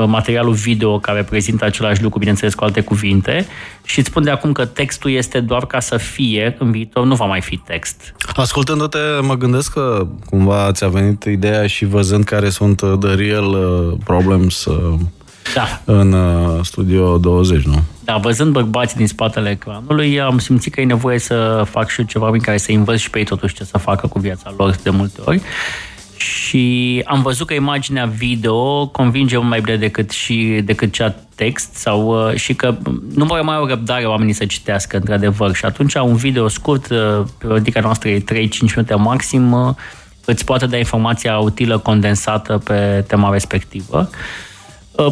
materialul 0.07 0.53
video 0.53 0.99
care 0.99 1.23
prezintă 1.23 1.65
același 1.65 2.03
lucru, 2.03 2.19
bineînțeles 2.19 2.53
cu 2.53 2.63
alte 2.63 2.81
cuvinte, 2.81 3.47
și 3.83 3.99
îți 3.99 4.07
spun 4.07 4.23
de 4.23 4.29
acum 4.29 4.51
că 4.51 4.65
textul 4.65 5.11
este 5.11 5.39
doar 5.39 5.65
ca 5.65 5.79
să 5.79 5.97
fie, 5.97 6.55
în 6.59 6.71
viitor 6.71 7.05
nu 7.05 7.15
va 7.15 7.25
mai 7.25 7.41
fi 7.41 7.57
text. 7.57 8.15
Ascultându-te, 8.35 8.97
mă 9.21 9.35
gândesc 9.35 9.73
că 9.73 10.07
cumva 10.25 10.71
ți-a 10.71 10.87
venit 10.87 11.23
ideea 11.23 11.67
și 11.67 11.85
văzând 11.85 12.23
care 12.23 12.49
sunt 12.49 12.81
uh, 12.81 12.93
the 12.99 13.13
real 13.13 13.45
uh, 13.45 13.97
problems 14.03 14.65
uh, 14.65 14.99
da. 15.53 15.81
în 15.85 16.15
Studio 16.63 17.17
20, 17.17 17.63
nu? 17.63 17.83
Da, 18.03 18.17
văzând 18.17 18.51
bărbații 18.51 18.97
din 18.97 19.07
spatele 19.07 19.49
ecranului, 19.49 20.21
am 20.21 20.37
simțit 20.37 20.73
că 20.73 20.81
e 20.81 20.85
nevoie 20.85 21.19
să 21.19 21.63
fac 21.69 21.89
și 21.89 21.99
eu 21.99 22.05
ceva 22.05 22.29
prin 22.29 22.41
care 22.41 22.57
să 22.57 22.71
învăț 22.71 22.99
și 22.99 23.09
pe 23.09 23.17
ei 23.17 23.25
totuși 23.25 23.53
ce 23.53 23.63
să 23.63 23.77
facă 23.77 24.07
cu 24.07 24.19
viața 24.19 24.53
lor 24.57 24.75
de 24.83 24.89
multe 24.89 25.21
ori 25.25 25.41
și 26.19 27.01
am 27.05 27.21
văzut 27.21 27.47
că 27.47 27.53
imaginea 27.53 28.05
video 28.05 28.87
convinge 28.87 29.37
mai 29.37 29.61
bine 29.61 29.77
decât 29.77 30.09
și 30.09 30.61
decât 30.63 30.91
cea 30.91 31.15
text 31.35 31.73
sau 31.73 32.27
uh, 32.27 32.35
și 32.35 32.53
că 32.53 32.75
nu 33.13 33.25
mai 33.25 33.41
mai 33.41 33.55
au 33.55 33.65
răbdare 33.65 34.05
oamenii 34.05 34.33
să 34.33 34.45
citească 34.45 34.97
într-adevăr 34.97 35.55
și 35.55 35.65
atunci 35.65 35.93
un 35.93 36.15
video 36.15 36.47
scurt, 36.47 36.89
uh, 36.89 37.25
periodica 37.37 37.79
noastră 37.79 38.09
e 38.09 38.19
3-5 38.19 38.23
minute 38.75 38.95
maxim, 38.95 39.51
uh, 39.51 39.75
îți 40.25 40.45
poate 40.45 40.65
da 40.65 40.77
informația 40.77 41.37
utilă 41.37 41.77
condensată 41.77 42.57
pe 42.57 43.03
tema 43.07 43.31
respectivă. 43.31 44.09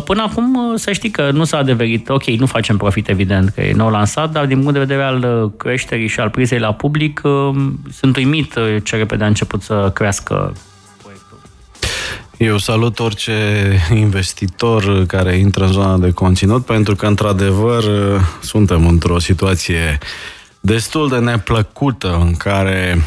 Până 0.05 0.21
acum, 0.21 0.73
să 0.75 0.91
știi 0.91 1.09
că 1.09 1.31
nu 1.31 1.43
s-a 1.43 1.57
adeverit, 1.57 2.09
ok, 2.09 2.25
nu 2.25 2.45
facem 2.45 2.77
profit, 2.77 3.09
evident, 3.09 3.49
că 3.49 3.61
e 3.61 3.73
nou 3.73 3.89
lansat, 3.89 4.31
dar 4.31 4.45
din 4.45 4.57
punct 4.57 4.73
de 4.73 4.79
vedere 4.79 5.03
al 5.03 5.51
creșterii 5.57 6.07
și 6.07 6.19
al 6.19 6.29
prizei 6.29 6.59
la 6.59 6.73
public, 6.73 7.21
sunt 7.91 8.15
uimit 8.17 8.53
ce 8.83 8.95
repede 8.95 9.23
a 9.23 9.27
început 9.27 9.61
să 9.61 9.91
crească 9.93 10.53
eu 12.37 12.57
salut 12.57 12.99
orice 12.99 13.33
investitor 13.93 15.05
care 15.05 15.35
intră 15.35 15.65
în 15.65 15.71
zona 15.71 15.97
de 15.97 16.11
conținut, 16.11 16.65
pentru 16.65 16.95
că, 16.95 17.05
într-adevăr, 17.05 17.83
suntem 18.41 18.87
într-o 18.87 19.19
situație 19.19 19.97
destul 20.59 21.09
de 21.09 21.17
neplăcută 21.17 22.17
în 22.21 22.35
care 22.35 23.01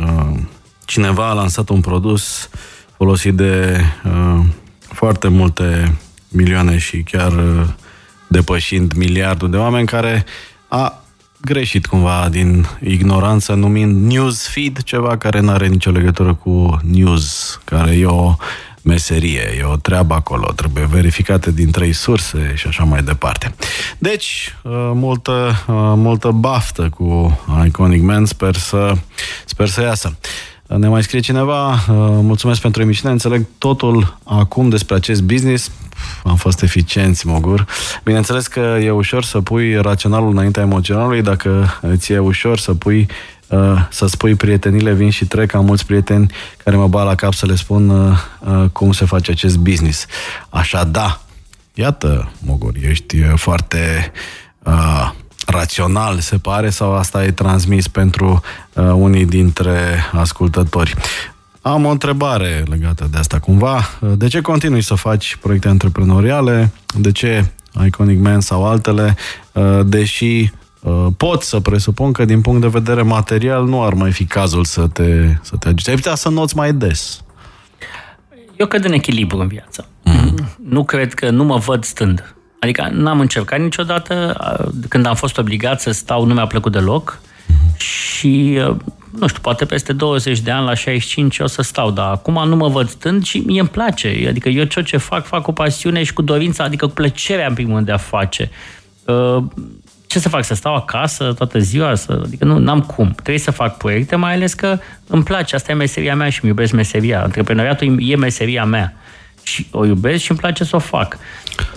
uh, 0.00 0.36
cineva 0.84 1.28
a 1.28 1.32
lansat 1.32 1.68
un 1.68 1.80
produs 1.80 2.48
folosit 2.96 3.34
de 3.34 3.80
uh, 4.04 4.44
foarte 4.80 5.28
multe 5.28 5.98
milioane 6.28 6.78
și 6.78 7.02
chiar 7.02 7.32
uh, 7.32 7.66
depășind 8.26 8.92
miliardul 8.92 9.50
de 9.50 9.56
oameni 9.56 9.86
care 9.86 10.24
a 10.68 11.04
greșit 11.40 11.86
cumva 11.86 12.28
din 12.30 12.66
ignoranță 12.82 13.54
numind 13.54 14.12
news 14.12 14.48
feed 14.48 14.82
ceva 14.82 15.16
care 15.16 15.40
nu 15.40 15.50
are 15.50 15.66
nicio 15.66 15.90
legătură 15.90 16.34
cu 16.34 16.78
news, 16.82 17.60
care 17.64 17.96
e 17.96 18.04
o 18.04 18.34
meserie, 18.82 19.56
e 19.58 19.62
o 19.62 19.76
treabă 19.76 20.14
acolo, 20.14 20.52
trebuie 20.54 20.86
verificate 20.90 21.50
din 21.50 21.70
trei 21.70 21.92
surse 21.92 22.52
și 22.56 22.66
așa 22.66 22.84
mai 22.84 23.02
departe. 23.02 23.54
Deci, 23.98 24.54
uh, 24.62 24.72
multă, 24.94 25.64
uh, 25.66 25.74
multă 25.96 26.30
baftă 26.30 26.88
cu 26.88 27.40
Iconic 27.66 28.02
Man, 28.02 28.24
sper 28.26 28.54
să, 28.56 28.92
sper 29.44 29.68
să 29.68 29.82
iasă. 29.82 30.16
Ne 30.66 30.88
mai 30.88 31.02
scrie 31.02 31.20
cineva, 31.20 31.72
uh, 31.72 31.78
mulțumesc 32.22 32.60
pentru 32.60 32.82
emisiune, 32.82 33.12
înțeleg 33.12 33.46
totul 33.58 34.18
acum 34.24 34.68
despre 34.68 34.94
acest 34.94 35.22
business, 35.22 35.70
am 36.24 36.36
fost 36.36 36.62
eficienți, 36.62 37.26
Mogur. 37.26 37.66
Bineînțeles 38.04 38.46
că 38.46 38.78
e 38.82 38.90
ușor 38.90 39.24
să 39.24 39.40
pui 39.40 39.76
raționalul 39.76 40.30
înaintea 40.30 40.62
emoționalului, 40.62 41.22
dacă 41.22 41.80
ți 41.96 42.12
e 42.12 42.18
ușor 42.18 42.58
să 42.58 42.74
pui 42.74 43.08
Uh, 43.08 43.39
să 43.90 44.06
spui 44.06 44.34
prietenile 44.34 44.92
vin 44.92 45.10
și 45.10 45.24
trec, 45.24 45.54
am 45.54 45.64
mulți 45.64 45.86
prieteni 45.86 46.32
care 46.64 46.76
mă 46.76 46.88
bat 46.88 47.04
la 47.04 47.14
cap 47.14 47.34
să 47.34 47.46
le 47.46 47.54
spun 47.54 47.88
uh, 47.88 48.16
uh, 48.40 48.64
cum 48.72 48.92
se 48.92 49.04
face 49.04 49.30
acest 49.30 49.56
business. 49.56 50.06
Așa, 50.48 50.84
da, 50.84 51.20
iată, 51.74 52.32
Mogur, 52.38 52.72
ești 52.80 53.22
foarte 53.22 54.12
uh, 54.62 55.10
rațional, 55.46 56.18
se 56.18 56.36
pare, 56.36 56.70
sau 56.70 56.94
asta 56.94 57.24
e 57.24 57.30
transmis 57.30 57.88
pentru 57.88 58.40
uh, 58.72 58.84
unii 58.84 59.26
dintre 59.26 59.78
ascultători. 60.12 60.94
Am 61.60 61.84
o 61.84 61.90
întrebare 61.90 62.62
legată 62.68 63.08
de 63.10 63.18
asta 63.18 63.38
cumva. 63.38 63.88
De 64.16 64.28
ce 64.28 64.40
continui 64.40 64.82
să 64.82 64.94
faci 64.94 65.36
proiecte 65.36 65.68
antreprenoriale? 65.68 66.72
De 66.94 67.12
ce 67.12 67.50
Iconic 67.84 68.20
Man 68.20 68.40
sau 68.40 68.68
altele? 68.68 69.16
Deși 69.84 70.24
Uh, 70.24 70.58
pot 71.16 71.42
să 71.42 71.60
presupun 71.60 72.12
că 72.12 72.24
din 72.24 72.40
punct 72.40 72.60
de 72.60 72.66
vedere 72.66 73.02
material 73.02 73.64
nu 73.64 73.82
ar 73.82 73.92
mai 73.92 74.12
fi 74.12 74.24
cazul 74.24 74.64
să 74.64 74.86
te, 74.86 75.34
să 75.42 75.56
te 75.56 75.68
agiți. 75.68 75.90
Ai 75.90 75.94
putea 75.94 76.14
să 76.14 76.28
noți 76.28 76.56
mai 76.56 76.72
des. 76.72 77.22
Eu 78.56 78.66
cred 78.66 78.84
în 78.84 78.92
echilibru 78.92 79.38
în 79.38 79.48
viață. 79.48 79.86
Mm-hmm. 79.86 80.56
Nu 80.68 80.84
cred 80.84 81.14
că 81.14 81.30
nu 81.30 81.44
mă 81.44 81.56
văd 81.56 81.84
stând. 81.84 82.34
Adică 82.60 82.88
n-am 82.92 83.20
încercat 83.20 83.60
niciodată, 83.60 84.36
uh, 84.60 84.72
când 84.88 85.06
am 85.06 85.14
fost 85.14 85.38
obligat 85.38 85.80
să 85.80 85.90
stau, 85.90 86.24
nu 86.24 86.34
mi-a 86.34 86.46
plăcut 86.46 86.72
deloc 86.72 87.20
mm-hmm. 87.20 87.76
și, 87.76 88.58
uh, 88.68 88.76
nu 89.18 89.26
știu, 89.26 89.40
poate 89.42 89.64
peste 89.64 89.92
20 89.92 90.40
de 90.40 90.50
ani, 90.50 90.66
la 90.66 90.74
65, 90.74 91.38
o 91.38 91.46
să 91.46 91.62
stau, 91.62 91.90
dar 91.90 92.10
acum 92.10 92.48
nu 92.48 92.56
mă 92.56 92.68
văd 92.68 92.88
stând 92.88 93.24
și 93.24 93.38
mie 93.38 93.60
îmi 93.60 93.68
place. 93.68 94.24
Adică 94.28 94.48
eu 94.48 94.64
ce, 94.64 94.82
ce 94.82 94.96
fac, 94.96 95.26
fac 95.26 95.42
cu 95.42 95.52
pasiune 95.52 96.02
și 96.02 96.12
cu 96.12 96.22
dorința, 96.22 96.64
adică 96.64 96.86
cu 96.86 96.92
plăcerea 96.92 97.46
în 97.46 97.54
primul 97.54 97.74
rând 97.74 97.86
de 97.86 97.92
a 97.92 97.96
face 97.96 98.50
ce 100.10 100.18
să 100.18 100.28
fac, 100.28 100.44
să 100.44 100.54
stau 100.54 100.74
acasă 100.74 101.32
toată 101.32 101.58
ziua? 101.58 101.94
Să, 101.94 102.20
adică 102.24 102.44
nu 102.44 102.70
am 102.70 102.80
cum. 102.80 103.10
Trebuie 103.10 103.38
să 103.38 103.50
fac 103.50 103.76
proiecte, 103.76 104.16
mai 104.16 104.34
ales 104.34 104.54
că 104.54 104.78
îmi 105.06 105.22
place. 105.22 105.54
Asta 105.54 105.72
e 105.72 105.74
meseria 105.74 106.14
mea 106.14 106.30
și 106.30 106.38
îmi 106.42 106.50
iubesc 106.50 106.72
meseria. 106.72 107.22
Antreprenoriatul 107.22 107.98
e 108.00 108.16
meseria 108.16 108.64
mea. 108.64 108.94
Și 109.42 109.66
o 109.70 109.86
iubesc 109.86 110.22
și 110.22 110.30
îmi 110.30 110.40
place 110.40 110.64
să 110.64 110.76
o 110.76 110.78
fac. 110.78 111.18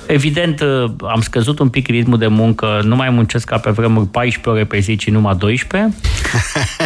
Evident, 0.07 0.61
uh, 0.61 0.91
am 1.07 1.21
scăzut 1.21 1.59
un 1.59 1.69
pic 1.69 1.87
ritmul 1.87 2.17
de 2.17 2.27
muncă, 2.27 2.81
nu 2.83 2.95
mai 2.95 3.09
muncesc 3.09 3.45
ca 3.45 3.57
pe 3.57 3.69
vremuri 3.69 4.07
14 4.07 4.49
ore 4.49 4.65
pe 4.65 4.79
zi, 4.79 4.95
ci 4.95 5.09
numai 5.09 5.35
12. 5.35 5.93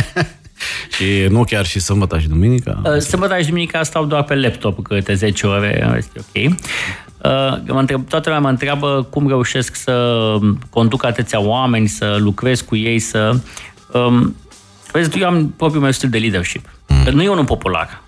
și 0.96 1.28
nu 1.30 1.44
chiar 1.44 1.66
și 1.66 1.80
sâmbătă 1.80 2.20
și 2.20 2.28
duminica? 2.28 2.82
Uh, 2.86 2.98
sâmbătă 2.98 3.40
și 3.40 3.48
duminica 3.48 3.84
stau 3.84 4.06
doar 4.06 4.24
pe 4.24 4.36
laptop 4.36 4.84
câte 4.84 5.14
10 5.14 5.48
ore, 5.48 5.94
este 5.98 6.20
ok. 6.20 6.56
Uh, 7.24 7.58
mă 7.68 7.80
întreb, 7.80 8.08
toată 8.08 8.30
lumea 8.30 8.44
mă 8.44 8.50
întreabă 8.50 9.08
cum 9.10 9.28
reușesc 9.28 9.76
să 9.76 10.16
conduc 10.70 11.06
atâția 11.06 11.42
oameni, 11.42 11.88
să 11.88 12.18
lucrez 12.20 12.62
cu 12.62 12.76
ei, 12.76 13.00
să... 13.00 13.40
Um, 13.94 14.36
vezi, 14.92 15.20
eu 15.20 15.28
am 15.28 15.54
propriul 15.58 15.84
meu 15.84 15.92
stil 15.92 16.10
de 16.10 16.18
leadership. 16.18 16.70
Mm. 16.88 17.14
Nu 17.14 17.22
e 17.22 17.30
unul 17.30 17.46
popular. 17.46 18.02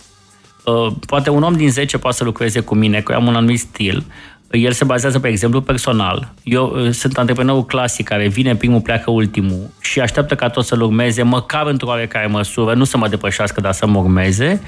Uh, 0.64 0.94
poate 1.06 1.30
un 1.30 1.44
om 1.44 1.54
din 1.54 1.72
10 1.72 1.98
poate 1.98 2.18
să 2.18 2.24
lucreze 2.24 2.60
cu 2.60 2.76
mine, 2.76 3.02
că 3.02 3.12
eu 3.12 3.18
am 3.18 3.28
un 3.28 3.36
anumit 3.36 3.60
stil. 3.60 4.06
El 4.52 4.72
se 4.72 4.84
bazează 4.84 5.20
pe 5.20 5.28
exemplu 5.28 5.62
personal. 5.62 6.34
Eu 6.44 6.76
uh, 6.76 6.92
sunt 6.92 7.18
antreprenorul 7.18 7.66
clasic 7.66 8.08
care 8.08 8.28
vine 8.28 8.56
primul, 8.56 8.82
pleacă 8.82 9.12
ultimul 9.12 9.70
și 9.82 10.00
așteaptă 10.00 10.36
ca 10.36 10.50
tot 10.50 10.66
să-l 10.66 10.82
urmeze, 10.82 11.24
măcar 11.24 11.68
într-o 11.68 11.88
oarecare 11.88 12.28
măsură, 12.28 12.74
nu 12.74 12.84
să 12.84 12.98
mă 12.98 13.08
depășească, 13.08 13.62
dar 13.62 13.74
să 13.74 13.88
mă 13.88 14.00
urmeze. 14.00 14.62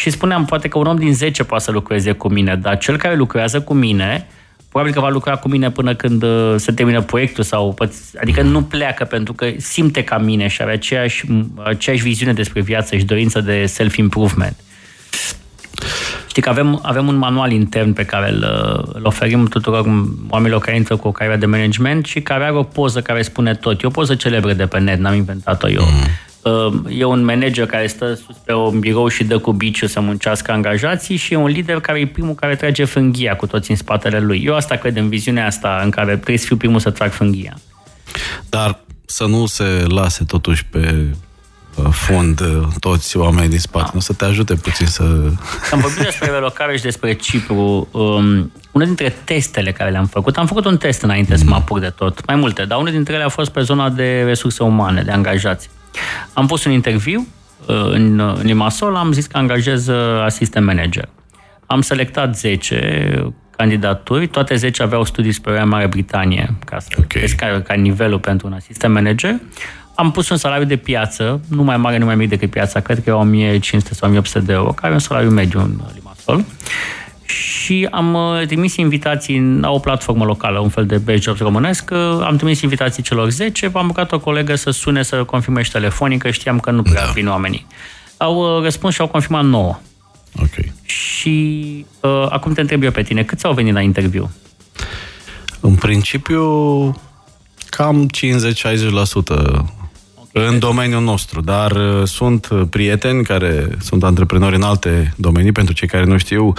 Și 0.00 0.10
spuneam, 0.10 0.44
poate 0.44 0.68
că 0.68 0.78
un 0.78 0.86
om 0.86 0.96
din 0.96 1.14
10 1.14 1.44
poate 1.44 1.64
să 1.64 1.70
lucreze 1.70 2.12
cu 2.12 2.28
mine, 2.28 2.56
dar 2.56 2.78
cel 2.78 2.96
care 2.96 3.14
lucrează 3.14 3.60
cu 3.60 3.74
mine, 3.74 4.26
probabil 4.68 4.92
că 4.92 5.00
va 5.00 5.08
lucra 5.08 5.36
cu 5.36 5.48
mine 5.48 5.70
până 5.70 5.94
când 5.94 6.22
uh, 6.22 6.54
se 6.56 6.72
termină 6.72 7.02
proiectul 7.02 7.44
sau, 7.44 7.78
adică 8.20 8.42
nu 8.42 8.62
pleacă 8.62 9.04
pentru 9.04 9.32
că 9.32 9.50
simte 9.56 10.04
ca 10.04 10.18
mine 10.18 10.48
și 10.48 10.62
are 10.62 10.72
aceeași, 10.72 11.24
aceeași 11.64 12.02
viziune 12.02 12.32
despre 12.32 12.60
viață 12.60 12.96
și 12.96 13.04
dorință 13.04 13.40
de 13.40 13.66
self-improvement. 13.66 14.56
Știi 16.28 16.42
că 16.42 16.48
avem, 16.48 16.78
avem 16.82 17.06
un 17.06 17.16
manual 17.16 17.52
intern 17.52 17.92
pe 17.92 18.04
care 18.04 18.30
îl, 18.30 18.38
uh, 18.38 18.94
îl 18.94 19.04
oferim 19.04 19.46
tuturor 19.46 19.84
oamenilor 20.28 20.60
care 20.60 20.76
intră 20.76 20.96
cu 20.96 21.08
o 21.08 21.12
carieră 21.12 21.38
de 21.38 21.46
management 21.46 22.04
și 22.06 22.20
care 22.20 22.44
are 22.44 22.56
o 22.56 22.62
poză 22.62 23.00
care 23.00 23.22
spune 23.22 23.54
tot. 23.54 23.82
E 23.82 23.86
o 23.86 23.90
poză 23.90 24.14
celebră 24.14 24.52
de 24.52 24.66
pe 24.66 24.78
net, 24.78 24.98
n-am 24.98 25.14
inventat-o 25.14 25.68
eu. 25.68 25.82
Mm. 25.82 26.06
Ehm, 26.42 26.86
e 26.88 27.04
un 27.04 27.24
manager 27.24 27.66
care 27.66 27.86
stă 27.86 28.14
sus 28.14 28.36
pe 28.44 28.52
un 28.52 28.78
birou 28.78 29.08
și 29.08 29.24
dă 29.24 29.38
cu 29.38 29.52
biciu 29.52 29.86
să 29.86 30.00
muncească 30.00 30.52
angajații 30.52 31.16
și 31.16 31.32
e 31.32 31.36
un 31.36 31.46
lider 31.46 31.80
care 31.80 31.98
e 32.00 32.06
primul 32.06 32.34
care 32.34 32.56
trage 32.56 32.84
fânghia 32.84 33.36
cu 33.36 33.46
toți 33.46 33.70
în 33.70 33.76
spatele 33.76 34.20
lui. 34.20 34.42
Eu 34.44 34.54
asta 34.54 34.74
cred 34.74 34.96
în 34.96 35.08
viziunea 35.08 35.46
asta 35.46 35.80
în 35.84 35.90
care 35.90 36.14
trebuie 36.14 36.38
să 36.38 36.46
fiu 36.46 36.56
primul 36.56 36.80
să 36.80 36.90
trag 36.90 37.10
fânghia. 37.10 37.56
Dar 38.48 38.78
să 39.04 39.24
nu 39.24 39.46
se 39.46 39.84
lase 39.88 40.24
totuși 40.24 40.64
pe 40.64 41.06
uh, 41.76 41.86
fund 41.90 42.40
uh, 42.40 42.66
toți 42.78 43.16
oamenii 43.16 43.48
din 43.48 43.58
spate. 43.58 43.84
Da. 43.84 43.90
Nu 43.94 44.00
să 44.00 44.12
te 44.12 44.24
ajute 44.24 44.54
puțin 44.54 44.86
să... 44.86 45.02
Am 45.72 45.80
vorbit 45.80 46.02
despre 46.02 46.30
relocare 46.30 46.76
și 46.76 46.82
despre 46.82 47.14
Cipru. 47.14 47.88
Um, 47.90 48.52
unul 48.72 48.86
dintre 48.86 49.14
testele 49.24 49.72
care 49.72 49.90
le-am 49.90 50.06
făcut, 50.06 50.36
am 50.36 50.46
făcut 50.46 50.64
un 50.64 50.76
test 50.76 51.02
înainte 51.02 51.32
mm. 51.32 51.38
să 51.38 51.44
mă 51.48 51.54
apuc 51.54 51.80
de 51.80 51.92
tot, 51.96 52.26
mai 52.26 52.36
multe, 52.36 52.64
dar 52.64 52.78
unul 52.78 52.92
dintre 52.92 53.14
ele 53.14 53.24
a 53.24 53.28
fost 53.28 53.50
pe 53.50 53.60
zona 53.60 53.88
de 53.88 54.22
resurse 54.22 54.62
umane, 54.62 55.02
de 55.02 55.10
angajați. 55.10 55.70
Am 56.32 56.46
pus 56.46 56.64
un 56.64 56.72
interviu 56.72 57.26
uh, 57.66 57.76
în, 57.90 58.18
în 58.18 58.42
Limasol, 58.42 58.94
am 58.94 59.12
zis 59.12 59.26
că 59.26 59.36
angajez 59.36 59.86
uh, 59.86 60.22
asistent 60.24 60.66
manager. 60.66 61.08
Am 61.66 61.80
selectat 61.80 62.36
10 62.36 63.32
candidaturi, 63.56 64.26
toate 64.26 64.54
10 64.54 64.82
aveau 64.82 65.04
studii 65.04 65.32
spre 65.32 65.64
Marea 65.64 65.88
Britanie, 65.88 66.54
ca 66.64 66.78
să 66.78 66.88
okay. 66.98 67.20
vezi 67.20 67.36
ca, 67.36 67.60
ca 67.60 67.74
nivelul 67.74 68.18
pentru 68.18 68.46
un 68.46 68.52
asistent 68.52 68.94
manager. 68.94 69.40
Am 69.94 70.10
pus 70.10 70.28
un 70.28 70.36
salariu 70.36 70.66
de 70.66 70.76
piață, 70.76 71.40
nu 71.48 71.62
mai 71.62 71.76
mare, 71.76 71.98
nu 71.98 72.04
mai 72.04 72.14
mic 72.14 72.28
decât 72.28 72.50
piața, 72.50 72.80
cred 72.80 73.02
că 73.04 73.10
e 73.10 73.12
1500 73.12 73.94
sau 73.94 74.08
1800 74.08 74.46
de 74.46 74.52
euro, 74.52 74.72
care 74.72 74.90
e 74.90 74.94
un 74.94 75.00
salariu 75.00 75.30
mediu 75.30 75.60
în 75.60 75.80
Limassol. 75.94 76.44
Și 77.32 77.88
am 77.90 78.14
uh, 78.14 78.46
trimis 78.46 78.76
invitații 78.76 79.40
la 79.60 79.70
o 79.70 79.78
platformă 79.78 80.24
locală, 80.24 80.58
un 80.58 80.68
fel 80.68 80.86
de 80.86 80.98
best 80.98 81.22
jobs 81.22 81.38
românesc. 81.38 81.90
Uh, 81.92 81.98
am 82.24 82.36
trimis 82.36 82.60
invitații 82.60 83.02
celor 83.02 83.28
10, 83.28 83.70
am 83.74 83.86
rugat 83.86 84.12
o 84.12 84.18
colegă 84.18 84.54
să 84.54 84.70
sune 84.70 85.02
să 85.02 85.24
confirme 85.24 85.62
și 85.62 85.70
telefonic, 85.70 86.22
că 86.22 86.30
știam 86.30 86.60
că 86.60 86.70
nu 86.70 86.82
prea 86.82 87.04
da. 87.04 87.10
vin 87.10 87.28
oamenii. 87.28 87.66
Au 88.16 88.56
uh, 88.56 88.62
răspuns 88.62 88.94
și 88.94 89.00
au 89.00 89.08
confirmat 89.08 89.44
9. 89.44 89.78
Ok. 90.42 90.64
Și 90.84 91.86
uh, 92.00 92.26
acum 92.28 92.52
te 92.52 92.60
întreb 92.60 92.82
eu 92.82 92.90
pe 92.90 93.02
tine, 93.02 93.22
câți 93.22 93.44
au 93.44 93.52
venit 93.52 93.72
la 93.72 93.80
interviu? 93.80 94.30
În 95.60 95.74
principiu, 95.74 96.42
cam 97.68 98.08
50-60% 98.08 99.79
în 100.32 100.58
domeniul 100.58 101.02
nostru, 101.02 101.40
dar 101.40 101.70
uh, 101.70 102.02
sunt 102.04 102.48
uh, 102.50 102.62
prieteni 102.70 103.24
care 103.24 103.68
sunt 103.80 104.04
antreprenori 104.04 104.56
în 104.56 104.62
alte 104.62 105.14
domenii. 105.16 105.52
Pentru 105.52 105.74
cei 105.74 105.88
care 105.88 106.04
nu 106.04 106.18
știu, 106.18 106.52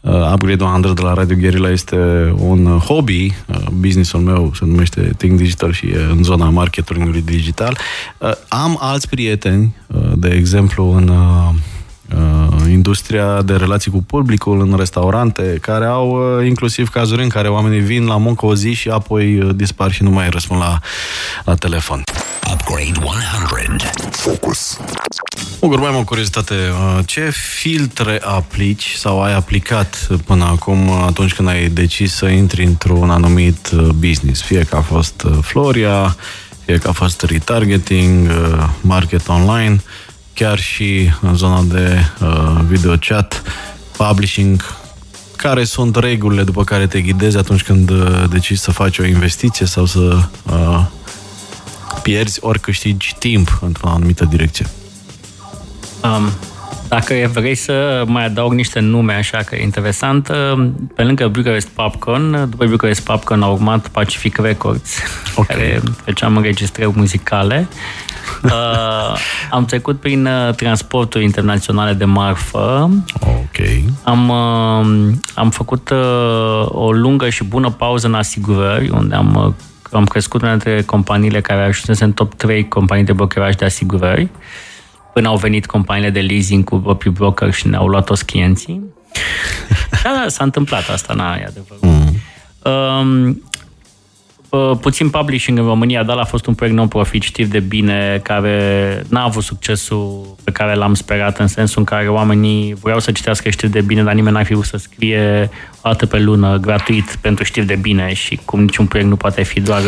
uh, 0.00 0.32
Upgrade 0.32 0.64
100 0.64 0.92
de 0.92 1.02
la 1.02 1.14
Radio 1.14 1.36
Guerilla 1.36 1.70
este 1.70 2.32
un 2.36 2.78
hobby. 2.78 3.32
Businessul 3.72 4.20
meu 4.20 4.52
se 4.54 4.64
numește 4.64 5.12
Think 5.16 5.36
Digital 5.36 5.72
și 5.72 5.86
e 5.86 6.06
în 6.10 6.22
zona 6.22 6.48
marketingului 6.48 7.22
digital. 7.22 7.78
Am 8.48 8.78
alți 8.80 9.08
prieteni, 9.08 9.76
de 10.14 10.28
exemplu, 10.28 10.92
în 10.92 11.10
industria 12.70 13.42
de 13.42 13.56
relații 13.56 13.90
cu 13.90 14.02
publicul, 14.02 14.60
în 14.60 14.76
restaurante, 14.76 15.58
care 15.60 15.84
au 15.84 16.40
inclusiv 16.40 16.88
cazuri 16.88 17.22
în 17.22 17.28
care 17.28 17.48
oamenii 17.48 17.80
vin 17.80 18.06
la 18.06 18.16
muncă 18.16 18.46
o 18.46 18.54
zi 18.54 18.72
și 18.72 18.88
apoi 18.88 19.52
dispar 19.54 19.92
și 19.92 20.02
nu 20.02 20.10
mai 20.10 20.28
răspund 20.28 20.60
la, 20.60 20.78
la 21.44 21.54
telefon. 21.54 22.02
Upgrade 22.50 22.92
100. 23.00 23.90
Focus. 24.10 24.78
Ugur, 25.58 25.78
mai 25.78 25.88
am 25.88 25.96
o 25.96 26.04
curiozitate. 26.04 26.54
Uh, 26.54 26.98
ce 27.06 27.30
filtre 27.30 28.20
aplici 28.24 28.92
sau 28.96 29.22
ai 29.22 29.34
aplicat 29.34 30.08
până 30.24 30.44
acum 30.44 30.90
atunci 30.90 31.34
când 31.34 31.48
ai 31.48 31.68
decis 31.68 32.14
să 32.14 32.26
intri 32.26 32.64
într-un 32.64 33.10
anumit 33.10 33.70
uh, 33.74 33.88
business? 33.88 34.42
Fie 34.42 34.62
că 34.62 34.76
a 34.76 34.80
fost 34.80 35.22
uh, 35.22 35.38
Floria, 35.42 36.16
fie 36.64 36.78
că 36.78 36.88
a 36.88 36.92
fost 36.92 37.22
retargeting, 37.22 38.30
market 38.80 39.28
online, 39.28 39.82
chiar 40.34 40.58
și 40.58 41.10
în 41.20 41.36
zona 41.36 41.62
de 41.62 41.98
video 42.66 42.94
chat, 43.08 43.42
publishing, 43.96 44.76
care 45.36 45.64
sunt 45.64 45.96
regulile 45.96 46.42
după 46.42 46.64
care 46.64 46.86
te 46.86 47.00
ghidezi 47.00 47.36
atunci 47.36 47.62
când 47.62 47.92
decizi 48.30 48.62
să 48.62 48.70
faci 48.70 48.98
o 48.98 49.04
investiție 49.04 49.66
sau 49.66 49.84
să 49.84 50.28
pierzi 52.02 52.38
ori 52.42 52.60
câștigi 52.60 53.14
timp 53.18 53.58
într-o 53.60 53.88
anumită 53.88 54.24
direcție. 54.24 54.66
Um, 56.04 56.30
dacă 56.88 57.30
vrei 57.32 57.54
să 57.54 58.04
mai 58.06 58.24
adaug 58.24 58.52
niște 58.52 58.80
nume 58.80 59.12
așa 59.12 59.38
că 59.38 59.56
e 59.56 59.62
interesant, 59.62 60.30
pe 60.94 61.02
lângă 61.02 61.28
Bucharest 61.28 61.68
Popcorn, 61.68 62.50
după 62.50 62.66
Bucharest 62.66 63.00
Popcorn 63.00 63.42
a 63.42 63.46
urmat 63.48 63.88
Pacific 63.88 64.36
Records, 64.36 64.98
okay. 65.34 65.46
care 65.56 65.80
făceam 66.04 66.36
înregistrări 66.36 66.92
muzicale. 66.94 67.68
Uh, 68.42 68.50
am 69.50 69.64
trecut 69.64 70.00
prin 70.00 70.26
uh, 70.26 70.54
transporturi 70.54 71.24
internaționale 71.24 71.92
de 71.92 72.04
marfă. 72.04 72.90
Ok. 73.20 73.66
Am, 74.04 74.28
uh, 74.28 75.12
am 75.34 75.50
făcut 75.50 75.90
uh, 75.90 76.64
o 76.66 76.92
lungă 76.92 77.28
și 77.28 77.44
bună 77.44 77.70
pauză 77.70 78.06
în 78.06 78.14
asigurări, 78.14 78.88
unde 78.88 79.14
am 79.14 79.34
uh, 79.46 79.52
am 79.92 80.04
crescut 80.04 80.42
una 80.42 80.50
dintre 80.50 80.82
companiile 80.82 81.40
care 81.40 81.60
au 81.60 81.66
ajuns 81.66 81.98
în 81.98 82.12
top 82.12 82.34
3 82.34 82.68
companii 82.68 83.04
de 83.04 83.12
brokeraj 83.12 83.54
de 83.54 83.64
asigurări, 83.64 84.28
până 85.12 85.28
au 85.28 85.36
venit 85.36 85.66
companiile 85.66 86.10
de 86.10 86.20
leasing 86.20 86.64
cu 86.64 86.76
proprii 86.76 87.12
broker 87.12 87.52
și 87.52 87.68
ne-au 87.68 87.86
luat 87.86 88.04
toți 88.04 88.26
clienții. 88.26 88.82
da, 90.02 90.10
da, 90.22 90.28
s-a 90.28 90.44
întâmplat 90.44 90.88
asta, 90.88 91.14
na, 91.14 91.36
e 91.40 91.44
adevărat. 91.44 91.80
Mm. 91.80 92.16
Um, 92.72 93.42
puțin 94.80 95.10
publishing 95.10 95.58
în 95.58 95.64
România, 95.64 96.02
dar 96.02 96.16
a 96.16 96.24
fost 96.24 96.46
un 96.46 96.54
proiect 96.54 96.78
non-profit, 96.78 97.22
știu 97.22 97.46
de 97.46 97.60
bine, 97.60 98.20
care 98.22 99.02
n-a 99.08 99.22
avut 99.22 99.42
succesul 99.42 100.34
pe 100.44 100.50
care 100.50 100.74
l-am 100.74 100.94
sperat, 100.94 101.38
în 101.38 101.46
sensul 101.46 101.78
în 101.78 101.84
care 101.84 102.08
oamenii 102.08 102.74
vreau 102.74 102.98
să 102.98 103.12
citească 103.12 103.50
știri 103.50 103.72
de 103.72 103.80
bine, 103.80 104.02
dar 104.02 104.14
nimeni 104.14 104.36
n-a 104.36 104.42
fi 104.42 104.52
vrut 104.52 104.64
să 104.64 104.76
scrie 104.76 105.50
o 105.76 105.88
dată 105.88 106.06
pe 106.06 106.18
lună, 106.18 106.56
gratuit, 106.56 107.18
pentru 107.20 107.44
știri 107.44 107.66
de 107.66 107.78
bine 107.80 108.12
și 108.12 108.40
cum 108.44 108.60
niciun 108.60 108.86
proiect 108.86 109.10
nu 109.10 109.16
poate 109.16 109.42
fi 109.42 109.60
doar 109.60 109.82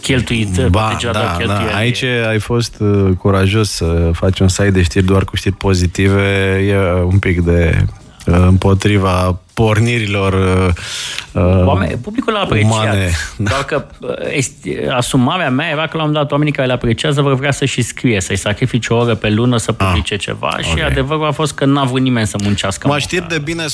cheltuit. 0.00 0.60
Ba, 0.60 0.96
da, 1.02 1.36
da. 1.46 1.76
Aici 1.76 2.02
ai 2.02 2.38
fost 2.38 2.76
uh, 2.80 3.10
curajos 3.18 3.70
să 3.70 4.10
faci 4.12 4.38
un 4.38 4.48
site 4.48 4.70
de 4.70 4.82
știri 4.82 5.04
doar 5.04 5.24
cu 5.24 5.36
știri 5.36 5.54
pozitive. 5.54 6.22
E 6.68 7.02
un 7.02 7.18
pic 7.18 7.40
de 7.40 7.76
uh, 7.82 8.01
împotriva 8.24 9.40
pornirilor 9.54 10.32
uh, 10.32 11.42
uh, 11.42 11.66
Oameni, 11.66 11.98
publicul 12.02 12.32
l-a 12.32 12.40
apreciat. 12.40 12.70
Umane. 12.70 13.10
Doar 13.36 13.64
că 13.64 13.84
uh, 14.00 14.94
asumarea 14.96 15.50
mea 15.50 15.68
era 15.68 15.86
că 15.86 15.96
la 15.96 16.04
un 16.04 16.12
dat 16.12 16.32
oamenii 16.32 16.52
care 16.52 16.66
le 16.66 16.72
apreciază 16.72 17.22
vor 17.22 17.34
vrea 17.34 17.50
să 17.50 17.64
și 17.64 17.82
scrie, 17.82 18.20
să-i 18.20 18.36
sacrifice 18.36 18.92
o 18.92 18.96
oră 18.96 19.14
pe 19.14 19.30
lună 19.30 19.56
să 19.56 19.74
ah, 19.76 19.86
publice 19.86 20.14
ah, 20.14 20.20
ceva 20.20 20.46
okay. 20.46 20.62
și 20.62 20.82
adevărul 20.82 21.26
a 21.26 21.30
fost 21.30 21.54
că 21.54 21.64
n-a 21.64 21.84
vrut 21.84 22.00
nimeni 22.00 22.26
să 22.26 22.36
muncească. 22.42 22.86
Mă 22.88 22.98
știri 22.98 23.28
de 23.28 23.38
bine, 23.38 23.64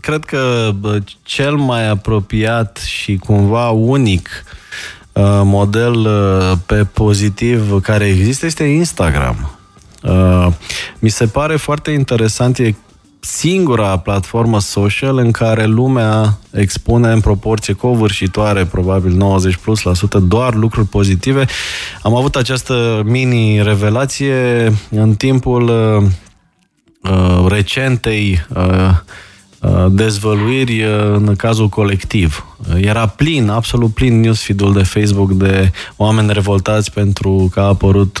cred 0.00 0.24
că 0.24 0.70
cel 1.22 1.54
mai 1.54 1.88
apropiat 1.88 2.76
și 2.86 3.16
cumva 3.16 3.70
unic 3.70 4.28
uh, 5.12 5.22
model 5.44 5.94
uh, 5.94 6.52
pe 6.66 6.84
pozitiv 6.84 7.80
care 7.82 8.04
există 8.04 8.46
este 8.46 8.64
Instagram. 8.64 9.58
Uh, 10.02 10.46
mi 10.98 11.08
se 11.08 11.26
pare 11.26 11.56
foarte 11.56 11.90
interesant, 11.90 12.58
e 12.58 12.74
singura 13.24 13.98
platformă 13.98 14.60
social 14.60 15.18
în 15.18 15.30
care 15.30 15.64
lumea 15.64 16.38
expune 16.50 17.12
în 17.12 17.20
proporție 17.20 17.74
covârșitoare, 17.74 18.64
probabil 18.64 19.12
90 19.12 19.56
plus 19.56 19.82
la 19.82 19.94
sută, 19.94 20.18
doar 20.18 20.54
lucruri 20.54 20.86
pozitive. 20.86 21.44
Am 22.02 22.14
avut 22.14 22.36
această 22.36 23.02
mini-revelație 23.04 24.72
în 24.90 25.14
timpul 25.14 25.68
uh, 25.68 26.06
uh 27.10 27.46
recentei 27.48 28.46
uh, 28.54 28.62
Uh, 28.64 29.00
dezvăluiri 29.90 30.82
uh, 30.82 30.90
în 31.12 31.34
cazul 31.36 31.68
colectiv. 31.68 32.46
Uh, 32.58 32.84
era 32.84 33.06
plin, 33.06 33.48
absolut 33.48 33.94
plin 33.94 34.20
newsfeed-ul 34.20 34.72
de 34.72 34.82
Facebook 34.82 35.32
de 35.32 35.70
oameni 35.96 36.32
revoltați 36.32 36.92
pentru 36.92 37.50
că 37.52 37.60
a 37.60 37.64
apărut 37.64 38.18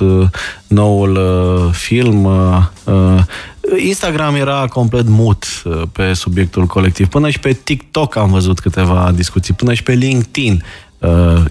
noul 0.66 1.18
film. 1.72 2.28
Instagram 3.86 4.34
era 4.34 4.66
complet 4.66 5.08
mut 5.08 5.44
pe 5.92 6.12
subiectul 6.12 6.66
colectiv. 6.66 7.08
Până 7.08 7.30
și 7.30 7.38
pe 7.38 7.52
TikTok 7.52 8.16
am 8.16 8.30
văzut 8.30 8.60
câteva 8.60 9.12
discuții, 9.14 9.54
până 9.54 9.74
și 9.74 9.82
pe 9.82 9.92
LinkedIn. 9.92 10.62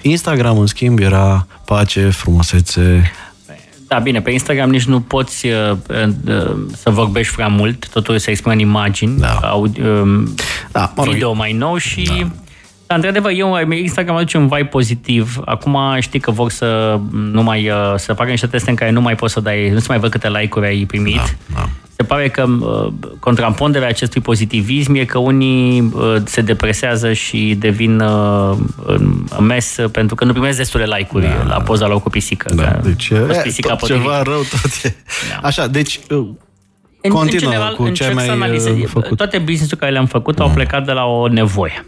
Instagram, 0.02 0.58
în 0.58 0.66
schimb, 0.66 1.00
era 1.00 1.48
pace, 1.66 2.10
frumusețe, 2.10 3.12
da, 3.94 4.00
bine, 4.00 4.22
pe 4.22 4.32
Instagram 4.32 4.70
nici 4.70 4.86
nu 4.86 5.00
poți 5.00 5.48
uh, 5.48 5.72
uh, 5.90 6.56
să 6.76 6.90
vorbești 6.90 7.36
prea 7.36 7.48
mult, 7.48 7.90
totul 7.90 8.18
se 8.18 8.30
exprimă 8.30 8.54
în 8.54 8.60
imagini, 8.60 9.20
da. 9.20 9.40
audio, 9.42 9.84
uh, 9.84 10.24
da, 10.72 10.92
mă 10.96 11.04
rog, 11.04 11.14
video 11.14 11.34
mai 11.34 11.52
nou 11.52 11.78
și... 11.78 12.04
Da. 12.04 12.28
Dar, 12.88 12.98
într-adevăr, 12.98 13.32
eu, 13.36 13.58
Instagram 13.72 14.16
aduce 14.16 14.38
un 14.38 14.48
vibe 14.48 14.66
pozitiv. 14.66 15.38
Acum 15.46 15.78
știi 16.00 16.20
că 16.20 16.32
vor 16.32 16.52
să 16.52 17.00
nu 17.12 17.44
mai, 17.44 17.70
uh, 17.70 17.94
să 17.96 18.14
facă 18.14 18.30
niște 18.30 18.48
teste 18.48 18.70
în 18.70 18.76
care 18.76 18.92
nu 18.92 19.02
mai 19.02 19.16
poți 19.16 19.34
să 19.34 19.40
dai, 19.40 19.70
nu 19.70 19.80
se 19.80 19.86
mai 19.90 20.00
văd 20.00 20.12
câte 20.12 20.30
like-uri 20.30 20.68
ai 20.68 20.86
primit. 20.86 21.16
Da, 21.16 21.24
da 21.54 21.70
se 22.04 22.10
pare 22.10 22.30
că 22.30 22.46
uh, 22.60 22.94
contraponderea 23.20 23.88
acestui 23.88 24.22
pozitivism 24.22 24.94
e 24.94 25.06
că 25.06 25.18
unii 25.18 25.82
uh, 25.82 26.16
se 26.26 26.42
depresează 26.42 27.14
și 27.14 27.56
devin 27.60 28.00
uh, 28.00 28.58
mes 29.40 29.76
pentru 29.92 30.16
că 30.16 30.26
nu 30.26 30.32
primesc 30.32 30.58
destule 30.58 30.86
like-uri 30.86 31.26
da, 31.26 31.44
la 31.44 31.62
poza 31.62 31.88
lor 31.88 32.02
cu 32.02 32.10
pisică. 32.10 32.54
Da, 32.56 32.80
deci 32.84 33.10
e, 33.10 33.42
pisica 33.44 33.76
tot 33.76 33.88
ceva 33.88 34.22
rău 34.22 34.42
tot 34.42 34.72
e. 34.84 34.96
Da. 35.30 35.48
Așa, 35.48 35.68
deci 35.68 36.00
în, 36.08 37.12
Continuă 37.12 37.22
în 37.22 37.30
general, 37.30 37.76
cu 37.76 37.90
ce 37.90 38.12
mai 38.14 38.28
analizez. 38.28 38.76
făcut. 38.86 39.18
Toate 39.18 39.38
business-uri 39.38 39.80
care 39.80 39.92
le-am 39.92 40.06
făcut 40.06 40.38
mm. 40.38 40.46
au 40.46 40.52
plecat 40.52 40.86
de 40.86 40.92
la 40.92 41.06
o 41.06 41.28
nevoie 41.28 41.86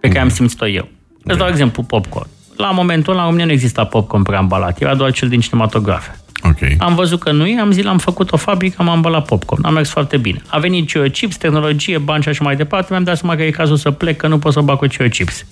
pe 0.00 0.08
care 0.08 0.20
mm. 0.20 0.24
am 0.24 0.34
simțit-o 0.34 0.66
eu. 0.66 0.88
Îți 1.24 1.38
dau 1.38 1.46
mm. 1.46 1.52
exemplu 1.52 1.82
popcorn. 1.82 2.28
La 2.56 2.70
momentul 2.70 3.12
ăla, 3.12 3.20
în 3.20 3.26
România 3.26 3.46
nu 3.46 3.52
exista 3.52 3.84
popcorn 3.84 4.22
preambalat, 4.22 4.80
era 4.80 4.94
doar 4.94 5.12
cel 5.12 5.28
din 5.28 5.40
cinematografe. 5.40 6.23
Ok. 6.54 6.68
Ok. 6.70 6.76
Am 6.78 6.94
văzut 6.94 7.20
că 7.20 7.32
nu 7.32 7.46
e, 7.46 7.60
am 7.60 7.70
zis, 7.70 7.84
am 7.84 7.98
făcut 7.98 8.32
o 8.32 8.36
fabrică, 8.36 8.76
am 8.78 8.88
ambalat 8.88 9.24
popcorn. 9.24 9.64
Am 9.64 9.72
mers 9.72 9.90
foarte 9.90 10.16
bine. 10.16 10.42
A 10.46 10.58
venit 10.58 10.92
Chips, 11.12 11.36
tehnologie, 11.36 11.98
bani 11.98 12.22
și 12.22 12.28
așa 12.28 12.44
mai 12.44 12.56
departe. 12.56 12.86
Mi-am 12.90 13.04
dat 13.04 13.16
seama 13.16 13.36
că 13.36 13.42
e 13.42 13.50
cazul 13.50 13.76
să 13.76 13.90
plec, 13.90 14.16
că 14.16 14.26
nu 14.26 14.38
pot 14.38 14.52
să 14.52 14.60
bag 14.60 14.78
cu 14.78 14.86
Chips. 15.10 15.44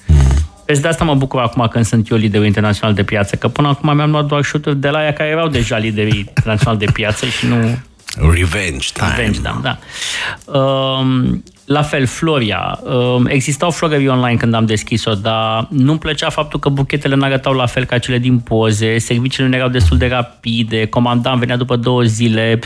Deci 0.65 0.79
de 0.79 0.89
asta 0.89 1.05
mă 1.05 1.15
bucur 1.15 1.41
acum 1.41 1.69
când 1.71 1.85
sunt 1.85 2.11
eu 2.11 2.17
liderul 2.17 2.47
internațional 2.47 2.95
de 2.95 3.03
piață, 3.03 3.37
că 3.37 3.49
până 3.49 3.69
acum 3.69 3.95
mi-am 3.95 4.11
luat 4.11 4.25
doar 4.25 4.43
șuturi 4.43 4.77
de 4.77 4.89
la 4.89 5.05
ea 5.05 5.13
care 5.13 5.29
erau 5.29 5.49
deja 5.49 5.77
liderii 5.77 6.19
internațional 6.19 6.79
de 6.79 6.87
piață 6.93 7.27
și 7.27 7.47
nu 7.47 7.79
Revenge 8.21 8.87
time. 8.93 9.15
Revenge, 9.17 9.41
da, 9.41 9.61
da. 9.63 9.79
Um, 10.59 11.43
la 11.65 11.83
fel, 11.83 12.07
Floria. 12.07 12.81
Um, 12.83 13.27
existau 13.27 13.71
florării 13.71 14.09
online 14.09 14.37
când 14.37 14.55
am 14.55 14.67
deschis-o, 14.67 15.15
dar 15.15 15.67
nu-mi 15.71 15.99
plăcea 15.99 16.31
faptul 16.31 16.59
că 16.59 16.69
buchetele 16.69 17.15
nu 17.15 17.25
arătau 17.25 17.53
la 17.53 17.67
fel 17.67 17.85
ca 17.85 17.99
cele 17.99 18.19
din 18.19 18.39
poze, 18.39 18.99
serviciile 18.99 19.49
nu 19.49 19.55
erau 19.57 19.69
destul 19.69 19.99
de 19.99 20.07
rapide, 20.07 20.87
comandam, 20.87 21.39
venea 21.39 21.57
după 21.57 21.77
două 21.77 22.03
zile, 22.03 22.59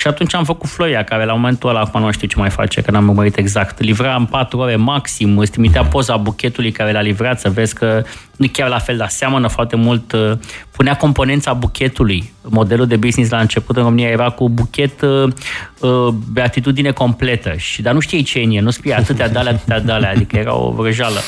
și 0.00 0.06
atunci 0.06 0.34
am 0.34 0.44
făcut 0.44 0.68
Floria, 0.68 1.04
care 1.04 1.24
la 1.24 1.32
momentul 1.32 1.68
ăla, 1.68 1.80
acum 1.80 2.00
nu 2.00 2.10
știu 2.10 2.26
ce 2.26 2.38
mai 2.38 2.50
face, 2.50 2.80
că 2.80 2.90
n-am 2.90 3.08
urmărit 3.08 3.36
exact, 3.36 3.80
livra 3.80 4.14
în 4.14 4.24
4 4.24 4.58
ore 4.58 4.76
maxim, 4.76 5.38
îți 5.38 5.50
trimitea 5.50 5.84
poza 5.84 6.16
buchetului 6.16 6.70
care 6.70 6.92
l-a 6.92 7.00
livrat, 7.00 7.40
să 7.40 7.50
vezi 7.50 7.74
că 7.74 8.02
nu 8.36 8.46
chiar 8.52 8.68
la 8.68 8.78
fel, 8.78 8.96
dar 8.96 9.08
seamănă 9.08 9.48
foarte 9.48 9.76
mult, 9.76 10.12
uh, 10.12 10.32
punea 10.70 10.96
componența 10.96 11.52
buchetului. 11.52 12.32
Modelul 12.42 12.86
de 12.86 12.96
business 12.96 13.30
la 13.30 13.40
început 13.40 13.76
în 13.76 13.82
România 13.82 14.08
era 14.08 14.30
cu 14.30 14.48
buchet 14.48 15.00
uh, 15.00 15.32
uh 15.80 16.08
beatitudine 16.32 16.90
completă, 16.90 17.54
și, 17.56 17.82
dar 17.82 17.94
nu 17.94 18.00
știai 18.00 18.22
ce 18.22 18.38
e 18.38 18.60
nu 18.60 18.70
scrie 18.70 18.94
atâtea 18.94 19.28
de 19.28 19.38
alea, 19.38 19.52
atâtea 19.52 19.80
de 19.80 19.92
alea, 19.92 20.10
adică 20.10 20.36
era 20.36 20.54
o 20.54 20.70
vrăjeală. 20.70 21.20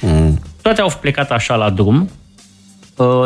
Mm. 0.00 0.40
Toate 0.62 0.80
au 0.80 0.98
plecat 1.00 1.30
așa 1.30 1.54
la 1.54 1.70
drum, 1.70 1.94
Uh, 1.94 2.19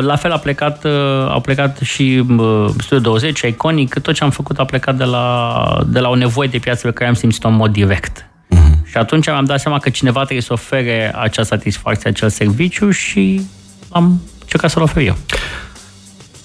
la 0.01 0.17
fel 0.17 0.33
a 0.33 0.39
plecat, 0.39 0.85
uh, 0.85 0.93
au 1.29 1.41
plecat 1.41 1.79
și 1.79 2.25
uh, 2.39 2.67
Studio 2.79 2.99
20, 2.99 3.41
Iconic, 3.41 3.99
tot 3.99 4.15
ce 4.15 4.25
am 4.25 4.31
făcut 4.31 4.59
a 4.59 4.65
plecat 4.65 4.97
de 4.97 5.05
la, 5.05 5.85
de 5.87 5.99
la 5.99 6.09
o 6.09 6.15
nevoie 6.15 6.49
de 6.49 6.59
piață 6.59 6.87
pe 6.87 6.93
care 6.93 7.09
am 7.09 7.15
simțit-o 7.15 7.49
în 7.49 7.55
mod 7.55 7.73
direct. 7.73 8.27
Uh-huh. 8.55 8.91
Și 8.91 8.97
atunci 8.97 9.27
mi-am 9.27 9.45
dat 9.45 9.61
seama 9.61 9.79
că 9.79 9.91
cineva 9.91 10.21
trebuie 10.21 10.41
să 10.41 10.53
ofere 10.53 11.13
acea 11.17 11.43
satisfacție, 11.43 12.11
acel 12.11 12.29
serviciu 12.29 12.91
și 12.91 13.47
am 13.91 14.21
încercat 14.41 14.71
să-l 14.71 14.83
ofer 14.83 15.03
eu. 15.03 15.17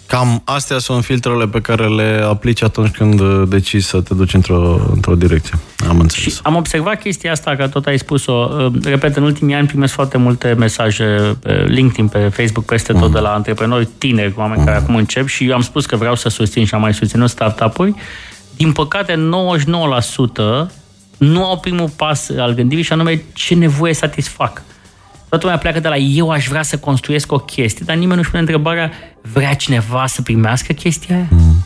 Cam 0.10 0.42
astea 0.46 0.78
sunt 0.78 1.04
filtrele 1.04 1.48
pe 1.48 1.62
care 1.62 1.88
le 1.88 2.24
aplici 2.28 2.64
atunci 2.64 2.96
când 2.96 3.20
uh, 3.20 3.44
decizi 3.48 3.88
să 3.88 4.02
te 4.02 4.14
duci 4.14 4.34
într-o, 4.34 4.90
într-o 4.94 5.16
direcție. 5.16 5.58
Am 5.90 6.00
înțeles. 6.00 6.34
Și 6.34 6.40
am 6.44 6.56
observat 6.56 7.02
chestia 7.02 7.32
asta, 7.32 7.56
că 7.56 7.68
tot 7.68 7.86
ai 7.86 7.98
spus-o. 7.98 8.34
Uh, 8.34 8.72
repet, 8.84 9.16
în 9.16 9.24
ultimii 9.24 9.56
ani 9.56 9.68
primesc 9.68 9.94
foarte 9.94 10.18
multe 10.18 10.54
mesaje 10.58 11.38
pe 11.42 11.66
LinkedIn, 11.68 12.08
pe 12.08 12.20
Facebook, 12.20 12.66
peste 12.66 12.94
tot, 12.94 13.02
mm. 13.02 13.12
de 13.12 13.20
la 13.20 13.34
antreprenori 13.34 13.90
tineri, 13.98 14.34
oameni 14.38 14.60
mm. 14.60 14.66
care 14.66 14.78
acum 14.78 14.96
încep 14.96 15.28
și 15.28 15.48
eu 15.48 15.54
am 15.54 15.62
spus 15.62 15.86
că 15.86 15.96
vreau 15.96 16.16
să 16.16 16.30
susțin 16.30 16.66
și 16.66 16.74
am 16.74 16.82
mai 16.82 16.94
susținut 16.94 17.30
startup-uri. 17.30 17.94
Din 18.56 18.72
păcate, 18.72 19.14
99% 19.14 19.18
nu 21.18 21.46
au 21.46 21.60
primul 21.60 21.90
pas 21.90 22.30
al 22.38 22.54
gândirii 22.54 22.84
și 22.84 22.94
anume 22.94 23.24
ce 23.34 23.56
nevoie 23.56 23.94
satisfac. 23.94 24.62
Toată 25.30 25.44
lumea 25.44 25.60
pleacă 25.60 25.80
de 25.80 25.88
la 25.88 25.98
eu 25.98 26.30
aș 26.30 26.48
vrea 26.48 26.62
să 26.62 26.78
construiesc 26.78 27.32
o 27.32 27.38
chestie, 27.38 27.84
dar 27.86 27.96
nimeni 27.96 28.18
nu-și 28.18 28.30
pune 28.30 28.42
întrebarea 28.42 28.92
vrea 29.34 29.54
cineva 29.54 30.06
să 30.08 30.22
primească 30.22 30.74
chestia 30.74 31.16
aia? 31.16 31.28
Mm. 31.30 31.64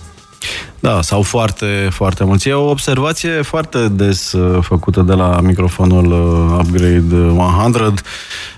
Da, 0.80 1.02
sau 1.02 1.22
foarte, 1.22 1.88
foarte 1.90 2.24
mulți. 2.24 2.48
E 2.48 2.54
o 2.54 2.70
observație 2.70 3.42
foarte 3.42 3.88
des 3.88 4.32
uh, 4.32 4.64
făcută 4.64 5.02
de 5.02 5.14
la 5.14 5.40
microfonul 5.42 6.06
uh, 6.06 6.60
Upgrade 6.60 7.16
100 7.16 7.94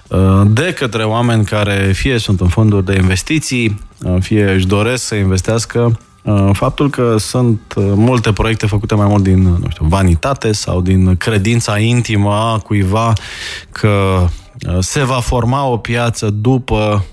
uh, 0.07 0.41
de 0.47 0.73
către 0.73 1.03
oameni 1.03 1.45
care 1.45 1.91
fie 1.93 2.17
sunt 2.17 2.41
în 2.41 2.47
fonduri 2.47 2.85
de 2.85 2.95
investiții, 2.95 3.81
fie 4.19 4.51
își 4.51 4.67
doresc 4.67 5.03
să 5.03 5.15
investească 5.15 5.99
faptul 6.51 6.89
că 6.89 7.15
sunt 7.17 7.73
multe 7.77 8.31
proiecte 8.31 8.67
făcute 8.67 8.95
mai 8.95 9.07
mult 9.07 9.23
din, 9.23 9.41
nu 9.41 9.69
știu, 9.69 9.85
vanitate 9.85 10.51
sau 10.51 10.81
din 10.81 11.15
credința 11.15 11.79
intimă 11.79 12.31
a 12.31 12.57
cuiva 12.57 13.13
că 13.71 14.25
se 14.79 15.03
va 15.03 15.19
forma 15.19 15.65
o 15.65 15.77
piață 15.77 16.29
după 16.29 17.05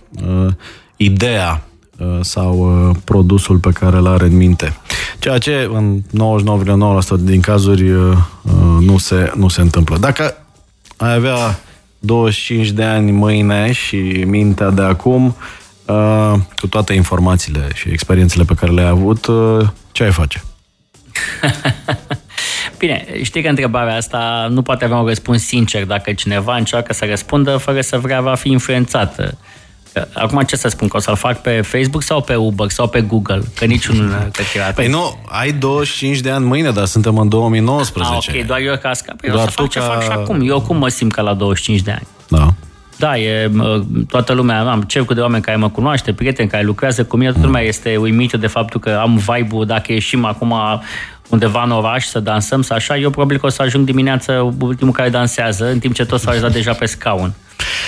ideea 0.96 1.62
Uh, 2.02 2.18
sau 2.20 2.88
uh, 2.88 2.96
produsul 3.04 3.58
pe 3.58 3.70
care 3.70 3.96
îl 3.96 4.06
are 4.06 4.24
în 4.24 4.36
minte. 4.36 4.76
Ceea 5.18 5.38
ce 5.38 5.70
în 5.72 6.02
99,9% 7.18 7.20
din 7.20 7.40
cazuri 7.40 7.90
uh, 7.90 8.16
nu 8.80 8.98
se, 8.98 9.32
nu 9.34 9.48
se 9.48 9.60
întâmplă. 9.60 9.96
Dacă 9.96 10.36
ai 10.96 11.14
avea 11.14 11.60
25 11.98 12.70
de 12.70 12.82
ani 12.82 13.10
mâine 13.10 13.72
și 13.72 13.96
mintea 14.26 14.70
de 14.70 14.82
acum, 14.82 15.34
cu 16.60 16.66
toate 16.68 16.92
informațiile 16.92 17.68
și 17.74 17.88
experiențele 17.88 18.44
pe 18.44 18.54
care 18.54 18.72
le-ai 18.72 18.88
avut, 18.88 19.26
ce 19.92 20.04
ai 20.04 20.12
face? 20.12 20.42
Bine, 22.78 23.06
știi 23.22 23.42
că 23.42 23.48
întrebarea 23.48 23.96
asta 23.96 24.46
nu 24.50 24.62
poate 24.62 24.84
avea 24.84 24.96
un 24.96 25.06
răspuns 25.06 25.42
sincer 25.42 25.84
dacă 25.84 26.12
cineva 26.12 26.56
încearcă 26.56 26.92
să 26.92 27.04
răspundă 27.08 27.56
fără 27.56 27.80
să 27.80 27.98
vrea 27.98 28.20
va 28.20 28.34
fi 28.34 28.50
influențată. 28.50 29.38
Acum 30.14 30.42
ce 30.42 30.56
să 30.56 30.68
spun, 30.68 30.88
că 30.88 30.96
o 30.96 31.00
să-l 31.00 31.16
fac 31.16 31.40
pe 31.40 31.60
Facebook 31.60 32.02
sau 32.02 32.20
pe 32.20 32.34
Uber 32.34 32.70
sau 32.70 32.88
pe 32.88 33.00
Google? 33.00 33.42
Că 33.54 33.64
niciunul 33.64 34.04
nu 34.06 34.14
a 34.14 34.70
Păi 34.74 34.88
nu, 34.88 35.18
ai 35.28 35.52
25 35.52 36.18
de 36.18 36.30
ani 36.30 36.44
mâine, 36.44 36.70
dar 36.70 36.84
suntem 36.84 37.18
în 37.18 37.28
2019. 37.28 38.14
Ah, 38.14 38.40
ok, 38.40 38.46
doar 38.46 38.60
eu 38.60 38.76
ca 38.76 38.92
scap. 38.92 39.20
Păi 39.20 39.28
doar 39.30 39.40
eu 39.40 39.46
o 39.46 39.50
să 39.50 39.54
fac 39.56 39.68
ce 39.68 39.78
ca... 39.78 39.84
fac 39.84 40.02
și 40.02 40.08
acum. 40.10 40.48
Eu 40.48 40.60
cum 40.60 40.76
mă 40.76 40.88
simt 40.88 41.12
ca 41.12 41.22
la 41.22 41.34
25 41.34 41.80
de 41.80 41.90
ani? 41.90 42.06
Da. 42.28 42.54
Da, 43.02 43.18
e, 43.18 43.50
toată 44.08 44.32
lumea, 44.32 44.60
am 44.70 44.82
cercul 44.82 45.14
de 45.14 45.20
oameni 45.20 45.42
care 45.42 45.56
mă 45.56 45.68
cunoaște, 45.68 46.12
prieteni 46.12 46.48
care 46.48 46.62
lucrează 46.62 47.04
cu 47.04 47.16
mine, 47.16 47.30
toată 47.30 47.46
lumea 47.46 47.62
este 47.62 47.96
uimită 47.96 48.36
de 48.36 48.46
faptul 48.46 48.80
că 48.80 48.98
am 49.00 49.16
vibe-ul, 49.16 49.66
dacă 49.66 49.92
ieșim 49.92 50.24
acum 50.24 50.54
undeva 51.28 51.62
în 51.62 51.70
oraș 51.70 52.04
să 52.04 52.20
dansăm, 52.20 52.62
să 52.62 52.74
așa, 52.74 52.96
eu 52.96 53.10
probabil 53.10 53.38
că 53.38 53.46
o 53.46 53.48
să 53.48 53.62
ajung 53.62 53.84
dimineața 53.84 54.52
ultimul 54.58 54.92
care 54.92 55.08
dansează, 55.08 55.70
în 55.70 55.78
timp 55.78 55.94
ce 55.94 56.04
toți 56.04 56.22
s-au 56.22 56.48
deja 56.48 56.72
pe 56.72 56.86
scaun. 56.86 57.32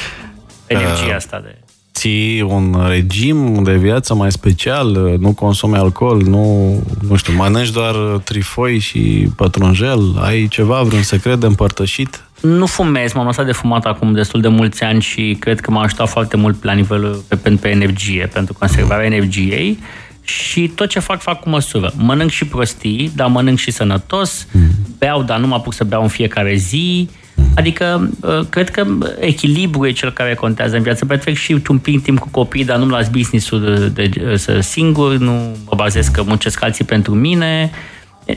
Energia 0.67 1.07
uh, 1.07 1.15
asta 1.15 1.41
de 1.45 1.59
ții 1.93 2.41
un 2.41 2.85
regim 2.89 3.63
de 3.63 3.77
viață 3.77 4.15
mai 4.15 4.33
special, 4.33 5.17
nu 5.19 5.33
consumi 5.33 5.77
alcool, 5.77 6.23
nu, 6.23 6.75
nu 7.09 7.17
știu, 7.17 7.33
mănânci 7.33 7.71
doar 7.71 7.95
trifoi 8.25 8.79
și 8.79 9.29
pătrunjel, 9.37 10.19
ai 10.21 10.49
ceva, 10.49 10.83
vreun 10.83 11.03
secret 11.03 11.41
de 11.41 11.47
împărtășit? 11.47 12.25
Nu 12.45 12.67
fumez, 12.67 13.13
m-am 13.13 13.27
lăsat 13.27 13.47
de 13.47 13.53
fumat 13.53 13.85
acum 13.85 14.13
destul 14.13 14.41
de 14.41 14.49
mulți 14.49 14.83
ani 14.83 15.01
și 15.01 15.37
cred 15.41 15.61
că 15.61 15.71
m-a 15.71 15.83
ajutat 15.83 16.09
foarte 16.09 16.37
mult 16.37 16.65
la 16.65 16.73
nivelul 16.73 17.25
pe, 17.29 17.37
pe, 17.37 17.51
pe 17.51 17.69
energie, 17.69 18.29
pentru 18.33 18.55
conservarea 18.59 19.05
energiei 19.05 19.79
și 20.23 20.69
tot 20.69 20.89
ce 20.89 20.99
fac, 20.99 21.21
fac 21.21 21.41
cu 21.41 21.49
măsură. 21.49 21.93
Mănânc 21.97 22.31
și 22.31 22.47
prostii, 22.47 23.13
dar 23.17 23.29
mănânc 23.29 23.59
și 23.59 23.71
sănătos, 23.71 24.47
mm. 24.51 24.71
beau, 24.99 25.23
dar 25.23 25.39
nu 25.39 25.47
mă 25.47 25.55
apuc 25.55 25.73
să 25.75 25.85
beau 25.85 26.03
în 26.03 26.09
fiecare 26.09 26.55
zi, 26.55 27.09
Adică, 27.55 28.11
uh, 28.21 28.41
cred 28.51 28.71
că 28.71 28.87
echilibru 29.21 29.87
e 29.87 29.91
cel 29.91 30.13
care 30.13 30.35
contează 30.35 30.77
în 30.77 30.83
viață. 30.83 31.05
Petrec 31.05 31.37
și 31.37 31.63
un 31.69 31.79
pic 31.79 32.03
timp 32.03 32.19
cu 32.19 32.29
copii, 32.31 32.65
dar 32.65 32.77
nu 32.77 32.89
las 32.89 33.09
business-ul 33.09 33.91
de, 33.95 34.07
de, 34.07 34.37
să 34.37 34.61
singur, 34.61 35.17
nu 35.17 35.33
mă 35.65 35.73
bazez 35.77 36.07
că 36.07 36.23
muncesc 36.23 36.63
alții 36.63 36.85
pentru 36.85 37.15
mine. 37.15 37.71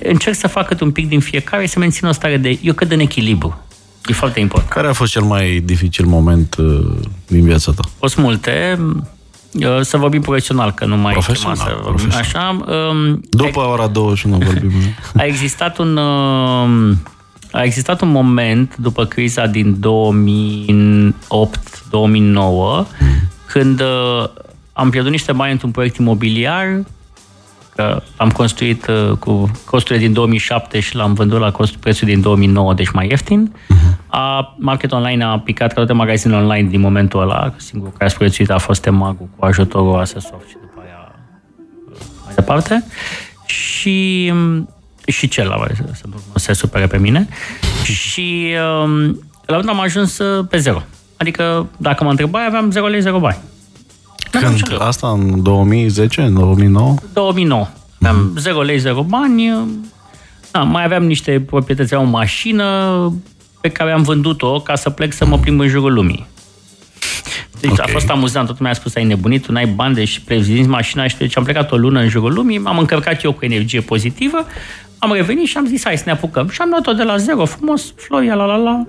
Încerc 0.03 0.35
să 0.35 0.47
fac 0.47 0.67
cât 0.67 0.79
un 0.79 0.91
pic 0.91 1.07
din 1.07 1.19
fiecare, 1.19 1.65
să 1.65 1.79
mențin 1.79 2.07
o 2.07 2.11
stare 2.11 2.37
de, 2.37 2.59
eu 2.61 2.73
cred 2.73 2.91
în 2.91 2.99
echilibru. 2.99 3.66
E 4.07 4.13
foarte 4.13 4.39
important. 4.39 4.71
Care 4.71 4.87
a 4.87 4.93
fost 4.93 5.11
cel 5.11 5.21
mai 5.21 5.61
dificil 5.65 6.05
moment 6.05 6.55
uh, 6.55 6.85
din 7.27 7.43
viața 7.43 7.71
ta? 7.71 7.81
O 7.99 8.07
sunt 8.07 8.25
multe. 8.25 8.79
Uh, 9.53 9.79
să 9.81 9.97
vorbim 9.97 10.21
profesional, 10.21 10.71
că 10.71 10.85
nu 10.85 10.97
mai 10.97 11.13
profesional, 11.13 11.55
să 11.55 11.77
vorbim 11.83 12.07
profesional. 12.07 12.63
așa. 12.65 12.73
Um, 12.89 13.21
După 13.29 13.59
ora 13.59 13.87
21 13.87 14.37
vorbim. 14.37 14.71
a 15.21 15.23
existat 15.23 15.77
un... 15.77 15.99
A 17.51 17.63
existat 17.63 18.01
un 18.01 18.09
moment 18.09 18.75
după 18.77 19.05
criza 19.05 19.45
din 19.45 19.77
2008-2009 19.79 19.79
când 23.45 23.81
uh, 23.81 24.29
am 24.73 24.89
pierdut 24.89 25.11
niște 25.11 25.31
bani 25.31 25.51
într-un 25.51 25.71
proiect 25.71 25.97
imobiliar 25.97 26.83
că 27.77 28.01
am 28.15 28.29
construit 28.29 28.87
uh, 28.87 29.11
cu 29.19 29.51
costurile 29.65 30.05
din 30.05 30.13
2007 30.13 30.79
și 30.79 30.95
l-am 30.95 31.13
vândut 31.13 31.39
la 31.39 31.51
costul 31.51 31.79
prețul 31.79 32.07
din 32.07 32.21
2009, 32.21 32.73
deci 32.73 32.89
mai 32.89 33.07
ieftin. 33.07 33.53
Uh-huh. 33.53 34.07
A, 34.07 34.55
market 34.57 34.91
online 34.91 35.23
a 35.23 35.39
picat 35.39 35.67
ca 35.67 35.75
toate 35.75 35.93
magazinele 35.93 36.41
online 36.41 36.69
din 36.69 36.79
momentul 36.79 37.21
ăla. 37.21 37.53
Singurul 37.57 37.93
care 37.93 38.05
a 38.05 38.09
supraviețuit 38.09 38.49
a 38.49 38.57
fost 38.57 38.85
Emagu 38.85 39.29
cu 39.35 39.45
ajutorul 39.45 39.99
Asesoft 39.99 40.47
și 40.47 40.55
după 40.61 40.81
aia 40.85 41.11
uh, 41.91 41.99
mai 42.25 42.33
departe. 42.35 42.83
Și 43.45 44.29
um, 44.33 44.69
și 45.07 45.27
celălalt 45.27 45.75
să 45.75 46.03
nu 46.07 46.17
se 46.35 46.53
supere 46.53 46.87
pe 46.87 46.97
mine. 46.97 47.27
Și 47.83 48.53
um, 48.83 49.21
la 49.45 49.57
un 49.57 49.67
am 49.67 49.79
ajuns 49.79 50.17
uh, 50.17 50.45
pe 50.49 50.57
zero. 50.57 50.83
Adică, 51.17 51.67
dacă 51.77 52.03
mă 52.03 52.09
întrebai, 52.09 52.45
aveam 52.45 52.71
0 52.71 52.87
lei, 52.87 53.01
0 53.01 53.19
bani. 53.19 53.37
Când? 54.31 54.77
Asta 54.79 55.07
în 55.07 55.43
2010, 55.43 56.21
în 56.21 56.33
2009? 56.33 56.95
2009. 57.13 57.67
Aveam 58.01 58.31
mm-hmm. 58.33 58.39
0 58.39 58.61
lei, 58.61 58.77
0 58.77 59.03
bani. 59.03 59.67
Da, 60.51 60.59
mai 60.59 60.83
aveam 60.83 61.03
niște 61.03 61.39
proprietăți, 61.39 61.93
o 61.93 62.03
mașină 62.03 63.13
pe 63.61 63.69
care 63.69 63.91
am 63.91 64.01
vândut-o 64.01 64.59
ca 64.59 64.75
să 64.75 64.89
plec 64.89 65.13
să 65.13 65.25
mă 65.25 65.37
plimb 65.37 65.59
în 65.59 65.67
jurul 65.67 65.93
lumii. 65.93 66.27
Deci 67.59 67.71
okay. 67.71 67.85
a 67.87 67.91
fost 67.91 68.09
amuzant, 68.09 68.47
totul 68.47 68.65
mi-a 68.65 68.73
spus, 68.73 68.95
ai 68.95 69.03
nebunit, 69.03 69.45
tu 69.45 69.51
n-ai 69.51 69.65
bani, 69.65 69.95
deci 69.95 70.19
prezinți 70.19 70.69
mașina 70.69 71.07
și 71.07 71.17
deci 71.17 71.37
am 71.37 71.43
plecat 71.43 71.71
o 71.71 71.77
lună 71.77 71.99
în 71.99 72.09
jurul 72.09 72.33
lumii, 72.33 72.57
m-am 72.57 72.77
încărcat 72.77 73.23
eu 73.23 73.33
cu 73.33 73.45
energie 73.45 73.81
pozitivă, 73.81 74.45
am 74.99 75.13
revenit 75.13 75.47
și 75.47 75.57
am 75.57 75.65
zis, 75.65 75.83
hai 75.83 75.97
să 75.97 76.03
ne 76.05 76.11
apucăm. 76.11 76.49
Și 76.49 76.61
am 76.61 76.69
luat-o 76.69 76.93
de 76.93 77.03
la 77.03 77.17
zero, 77.17 77.45
frumos, 77.45 77.93
floia, 77.95 78.35
la 78.35 78.45
la 78.45 78.55
la. 78.55 78.85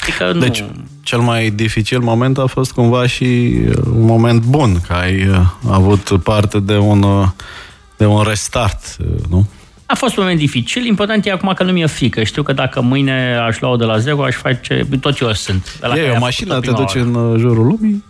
Adică 0.00 0.32
nu... 0.32 0.40
Deci, 0.40 0.64
cel 1.02 1.18
mai 1.18 1.50
dificil 1.50 1.98
moment 1.98 2.38
a 2.38 2.46
fost 2.46 2.72
cumva 2.72 3.06
și 3.06 3.24
uh, 3.24 3.76
un 3.84 4.04
moment 4.04 4.42
bun, 4.42 4.80
că 4.86 4.92
ai 4.92 5.28
uh, 5.28 5.36
avut 5.70 6.22
parte 6.22 6.60
de 6.60 6.76
un, 6.76 7.02
uh, 7.02 7.28
de 7.96 8.06
un 8.06 8.22
restart, 8.22 8.96
nu? 9.28 9.46
A 9.86 9.94
fost 9.94 10.16
un 10.16 10.22
moment 10.22 10.40
dificil, 10.40 10.86
important 10.86 11.26
e 11.26 11.30
acum 11.30 11.52
că 11.56 11.62
nu 11.62 11.72
mi-e 11.72 11.86
frică. 11.86 12.22
Știu 12.22 12.42
că 12.42 12.52
dacă 12.52 12.80
mâine 12.80 13.36
aș 13.36 13.60
lua-o 13.60 13.76
de 13.76 13.84
la 13.84 13.98
zero, 13.98 14.24
aș 14.24 14.34
face, 14.34 14.86
tot 15.00 15.18
eu 15.18 15.32
sunt. 15.32 15.78
De 15.80 15.86
la 15.86 15.98
e 15.98 16.10
o 16.10 16.18
mașină, 16.18 16.60
te 16.60 16.70
duci 16.70 16.94
în 16.94 17.36
jurul 17.38 17.66
lumii? 17.66 18.04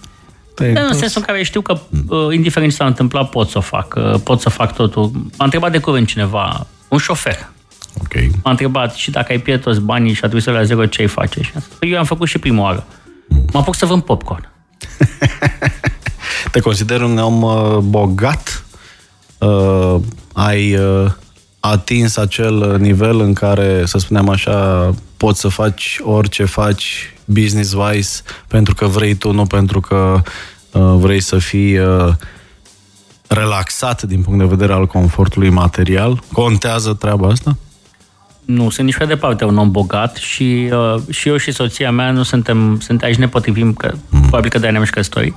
Da, 0.55 0.81
în 0.81 0.93
sensul 0.93 1.21
în 1.21 1.33
care 1.33 1.43
știu 1.43 1.61
că, 1.61 1.81
mm. 1.89 2.33
indiferent 2.33 2.71
ce 2.71 2.77
s-a 2.77 2.87
întâmplat, 2.87 3.29
pot 3.29 3.49
să 3.49 3.59
o 3.59 3.61
fac. 3.61 4.19
Pot 4.23 4.41
să 4.41 4.49
fac 4.49 4.75
totul. 4.75 5.11
M-a 5.39 5.45
întrebat 5.45 5.73
de 5.73 5.79
curând 5.79 6.07
cineva, 6.07 6.67
un 6.89 6.99
șofer. 6.99 7.51
Okay. 8.01 8.31
M-a 8.43 8.51
întrebat 8.51 8.95
și 8.95 9.11
dacă 9.11 9.33
ai 9.33 9.39
pierdut 9.39 9.65
toți 9.65 9.81
banii 9.81 10.13
și 10.13 10.19
a 10.19 10.21
trebuit 10.21 10.43
să 10.43 10.51
la 10.51 10.63
zero, 10.63 10.87
ce 10.87 11.01
ai 11.01 11.09
face? 11.09 11.43
Și 11.43 11.53
păi 11.79 11.91
eu 11.91 11.99
am 11.99 12.05
făcut 12.05 12.29
și 12.29 12.39
prima 12.39 12.63
oară. 12.63 12.87
Mă 13.53 13.59
apuc 13.59 13.75
să 13.75 13.87
vând 13.87 14.03
popcorn. 14.03 14.49
Te 16.53 16.61
consider 16.61 17.01
un 17.01 17.19
om 17.19 17.43
uh, 17.43 17.77
bogat? 17.79 18.65
Uh, 19.39 19.97
ai 20.33 20.75
uh, 20.75 21.11
atins 21.61 22.17
acel 22.17 22.77
nivel 22.79 23.21
în 23.21 23.33
care, 23.33 23.83
să 23.87 23.99
spunem 23.99 24.29
așa, 24.29 24.91
poți 25.17 25.41
să 25.41 25.49
faci 25.49 26.01
orice 26.03 26.45
faci 26.45 27.15
business-wise 27.25 28.23
pentru 28.49 28.75
că 28.75 28.87
vrei 28.87 29.15
tu, 29.15 29.33
nu 29.33 29.47
pentru 29.47 29.81
că 29.81 30.23
uh, 30.73 30.95
vrei 30.97 31.21
să 31.21 31.39
fii 31.39 31.79
uh, 31.79 32.13
relaxat 33.29 34.03
din 34.03 34.23
punct 34.23 34.39
de 34.39 34.45
vedere 34.45 34.73
al 34.73 34.87
confortului 34.87 35.51
material? 35.51 36.23
Contează 36.33 36.95
treaba 36.95 37.29
asta? 37.29 37.57
Nu, 38.45 38.71
sunt 38.71 38.87
nici 38.87 38.97
pe 38.97 39.05
departe 39.05 39.45
un 39.45 39.57
om 39.57 39.71
bogat 39.71 40.17
și, 40.17 40.71
uh, 40.73 41.03
și 41.11 41.29
eu 41.29 41.37
și 41.37 41.53
soția 41.53 41.91
mea 41.91 42.11
nu 42.11 42.23
suntem, 42.23 42.81
suntem 42.81 43.09
aici 43.09 43.19
ne 43.19 43.29
potrivim, 43.29 43.73
că 43.73 43.93
mm. 44.09 44.21
probabil 44.21 44.51
că 44.51 44.59
de-aia 44.59 44.73
ne-am 44.73 44.85
și 44.85 44.91
căsătorit. 44.91 45.35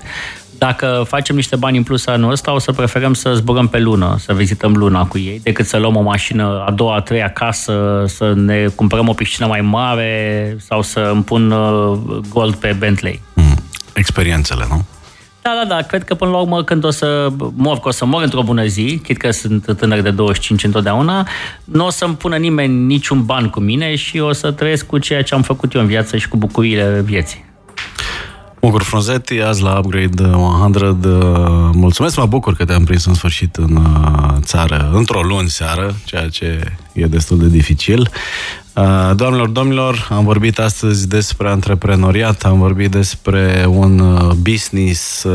Dacă 0.57 1.05
facem 1.07 1.35
niște 1.35 1.55
bani 1.55 1.77
în 1.77 1.83
plus 1.83 2.05
anul 2.05 2.31
ăsta, 2.31 2.53
o 2.53 2.59
să 2.59 2.71
preferăm 2.71 3.13
să 3.13 3.33
zburăm 3.33 3.67
pe 3.67 3.79
lună, 3.79 4.15
să 4.19 4.33
vizităm 4.33 4.75
luna 4.75 5.05
cu 5.05 5.17
ei, 5.17 5.39
decât 5.43 5.65
să 5.65 5.77
luăm 5.77 5.95
o 5.95 6.01
mașină 6.01 6.63
a 6.67 6.71
doua, 6.71 6.95
a 6.95 7.01
treia 7.01 7.29
casă, 7.29 8.03
să 8.07 8.33
ne 8.35 8.65
cumpărăm 8.75 9.09
o 9.09 9.13
piscină 9.13 9.47
mai 9.47 9.61
mare 9.61 10.57
sau 10.67 10.81
să 10.81 11.09
îmi 11.13 11.23
pun 11.23 11.51
uh, 11.51 11.99
gold 12.29 12.55
pe 12.55 12.75
Bentley. 12.79 13.21
Mm. 13.33 13.55
Experiențele, 13.93 14.65
nu? 14.69 14.85
Da, 15.43 15.51
da, 15.63 15.75
da. 15.75 15.81
Cred 15.81 16.03
că 16.03 16.15
până 16.15 16.31
la 16.31 16.37
urmă 16.37 16.63
când 16.63 16.83
o 16.83 16.89
să 16.89 17.31
mor, 17.55 17.79
că 17.79 17.87
o 17.87 17.91
să 17.91 18.05
mor 18.05 18.23
într-o 18.23 18.43
bună 18.43 18.65
zi, 18.65 18.99
chit 19.03 19.17
că 19.17 19.31
sunt 19.31 19.75
tânăr 19.77 20.01
de 20.01 20.11
25 20.11 20.63
întotdeauna, 20.63 21.27
nu 21.63 21.85
o 21.85 21.89
să-mi 21.89 22.15
pună 22.15 22.35
nimeni 22.35 22.85
niciun 22.85 23.25
ban 23.25 23.49
cu 23.49 23.59
mine 23.59 23.95
și 23.95 24.19
o 24.19 24.31
să 24.31 24.51
trăiesc 24.51 24.85
cu 24.85 24.97
ceea 24.97 25.23
ce 25.23 25.33
am 25.33 25.41
făcut 25.41 25.73
eu 25.73 25.81
în 25.81 25.87
viață 25.87 26.17
și 26.17 26.27
cu 26.27 26.37
bucuriile 26.37 27.01
vieții. 27.05 27.45
Mugur 28.61 28.83
Frunzeti, 28.83 29.41
azi 29.41 29.61
la 29.61 29.77
Upgrade 29.77 30.23
100. 30.23 31.71
Mulțumesc, 31.73 32.17
mă 32.17 32.25
bucur 32.25 32.55
că 32.55 32.65
te-am 32.65 32.83
prins 32.83 33.05
în 33.05 33.13
sfârșit 33.13 33.55
în 33.55 33.75
uh, 33.75 34.33
țară, 34.39 34.89
într-o 34.93 35.21
luni 35.21 35.49
seară, 35.49 35.95
ceea 36.05 36.29
ce 36.29 36.63
e 36.93 37.05
destul 37.05 37.37
de 37.37 37.47
dificil. 37.47 38.09
Uh, 38.75 39.11
doamnelor, 39.15 39.47
domnilor, 39.47 40.07
am 40.09 40.23
vorbit 40.23 40.59
astăzi 40.59 41.07
despre 41.07 41.49
antreprenoriat, 41.49 42.43
am 42.43 42.59
vorbit 42.59 42.91
despre 42.91 43.65
un 43.69 43.99
uh, 43.99 44.31
business 44.31 45.25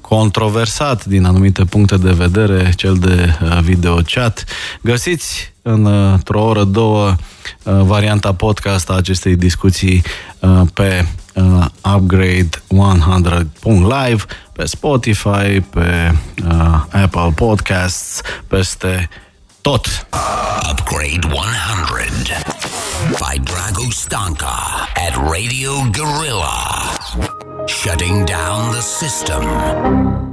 controversat 0.00 1.04
din 1.04 1.24
anumite 1.24 1.64
puncte 1.64 1.96
de 1.96 2.12
vedere, 2.12 2.72
cel 2.76 2.94
de 2.94 3.38
video 3.62 3.98
chat. 4.06 4.44
Găsiți 4.80 5.52
într-o 5.62 6.44
oră, 6.44 6.64
două, 6.64 7.14
varianta 7.62 8.34
podcast 8.34 8.90
a 8.90 8.94
acestei 8.94 9.36
discuții 9.36 10.02
pe 10.74 11.06
uh, 11.34 11.66
Upgrade 11.94 12.48
100.live, 12.68 14.22
pe 14.52 14.64
Spotify, 14.64 15.60
pe 15.70 16.14
uh, 16.44 16.82
Apple 16.90 17.32
Podcasts, 17.34 18.20
peste 18.46 19.08
tot. 19.62 19.86
Upgrade 20.12 21.24
100 21.24 23.18
by 23.18 23.36
Drago 23.38 23.92
Stanka 23.92 24.88
at 24.96 25.16
Radio 25.30 25.84
Gorilla. 25.90 26.96
Shutting 27.66 28.24
down 28.24 28.72
the 28.72 28.80
system. 28.80 30.31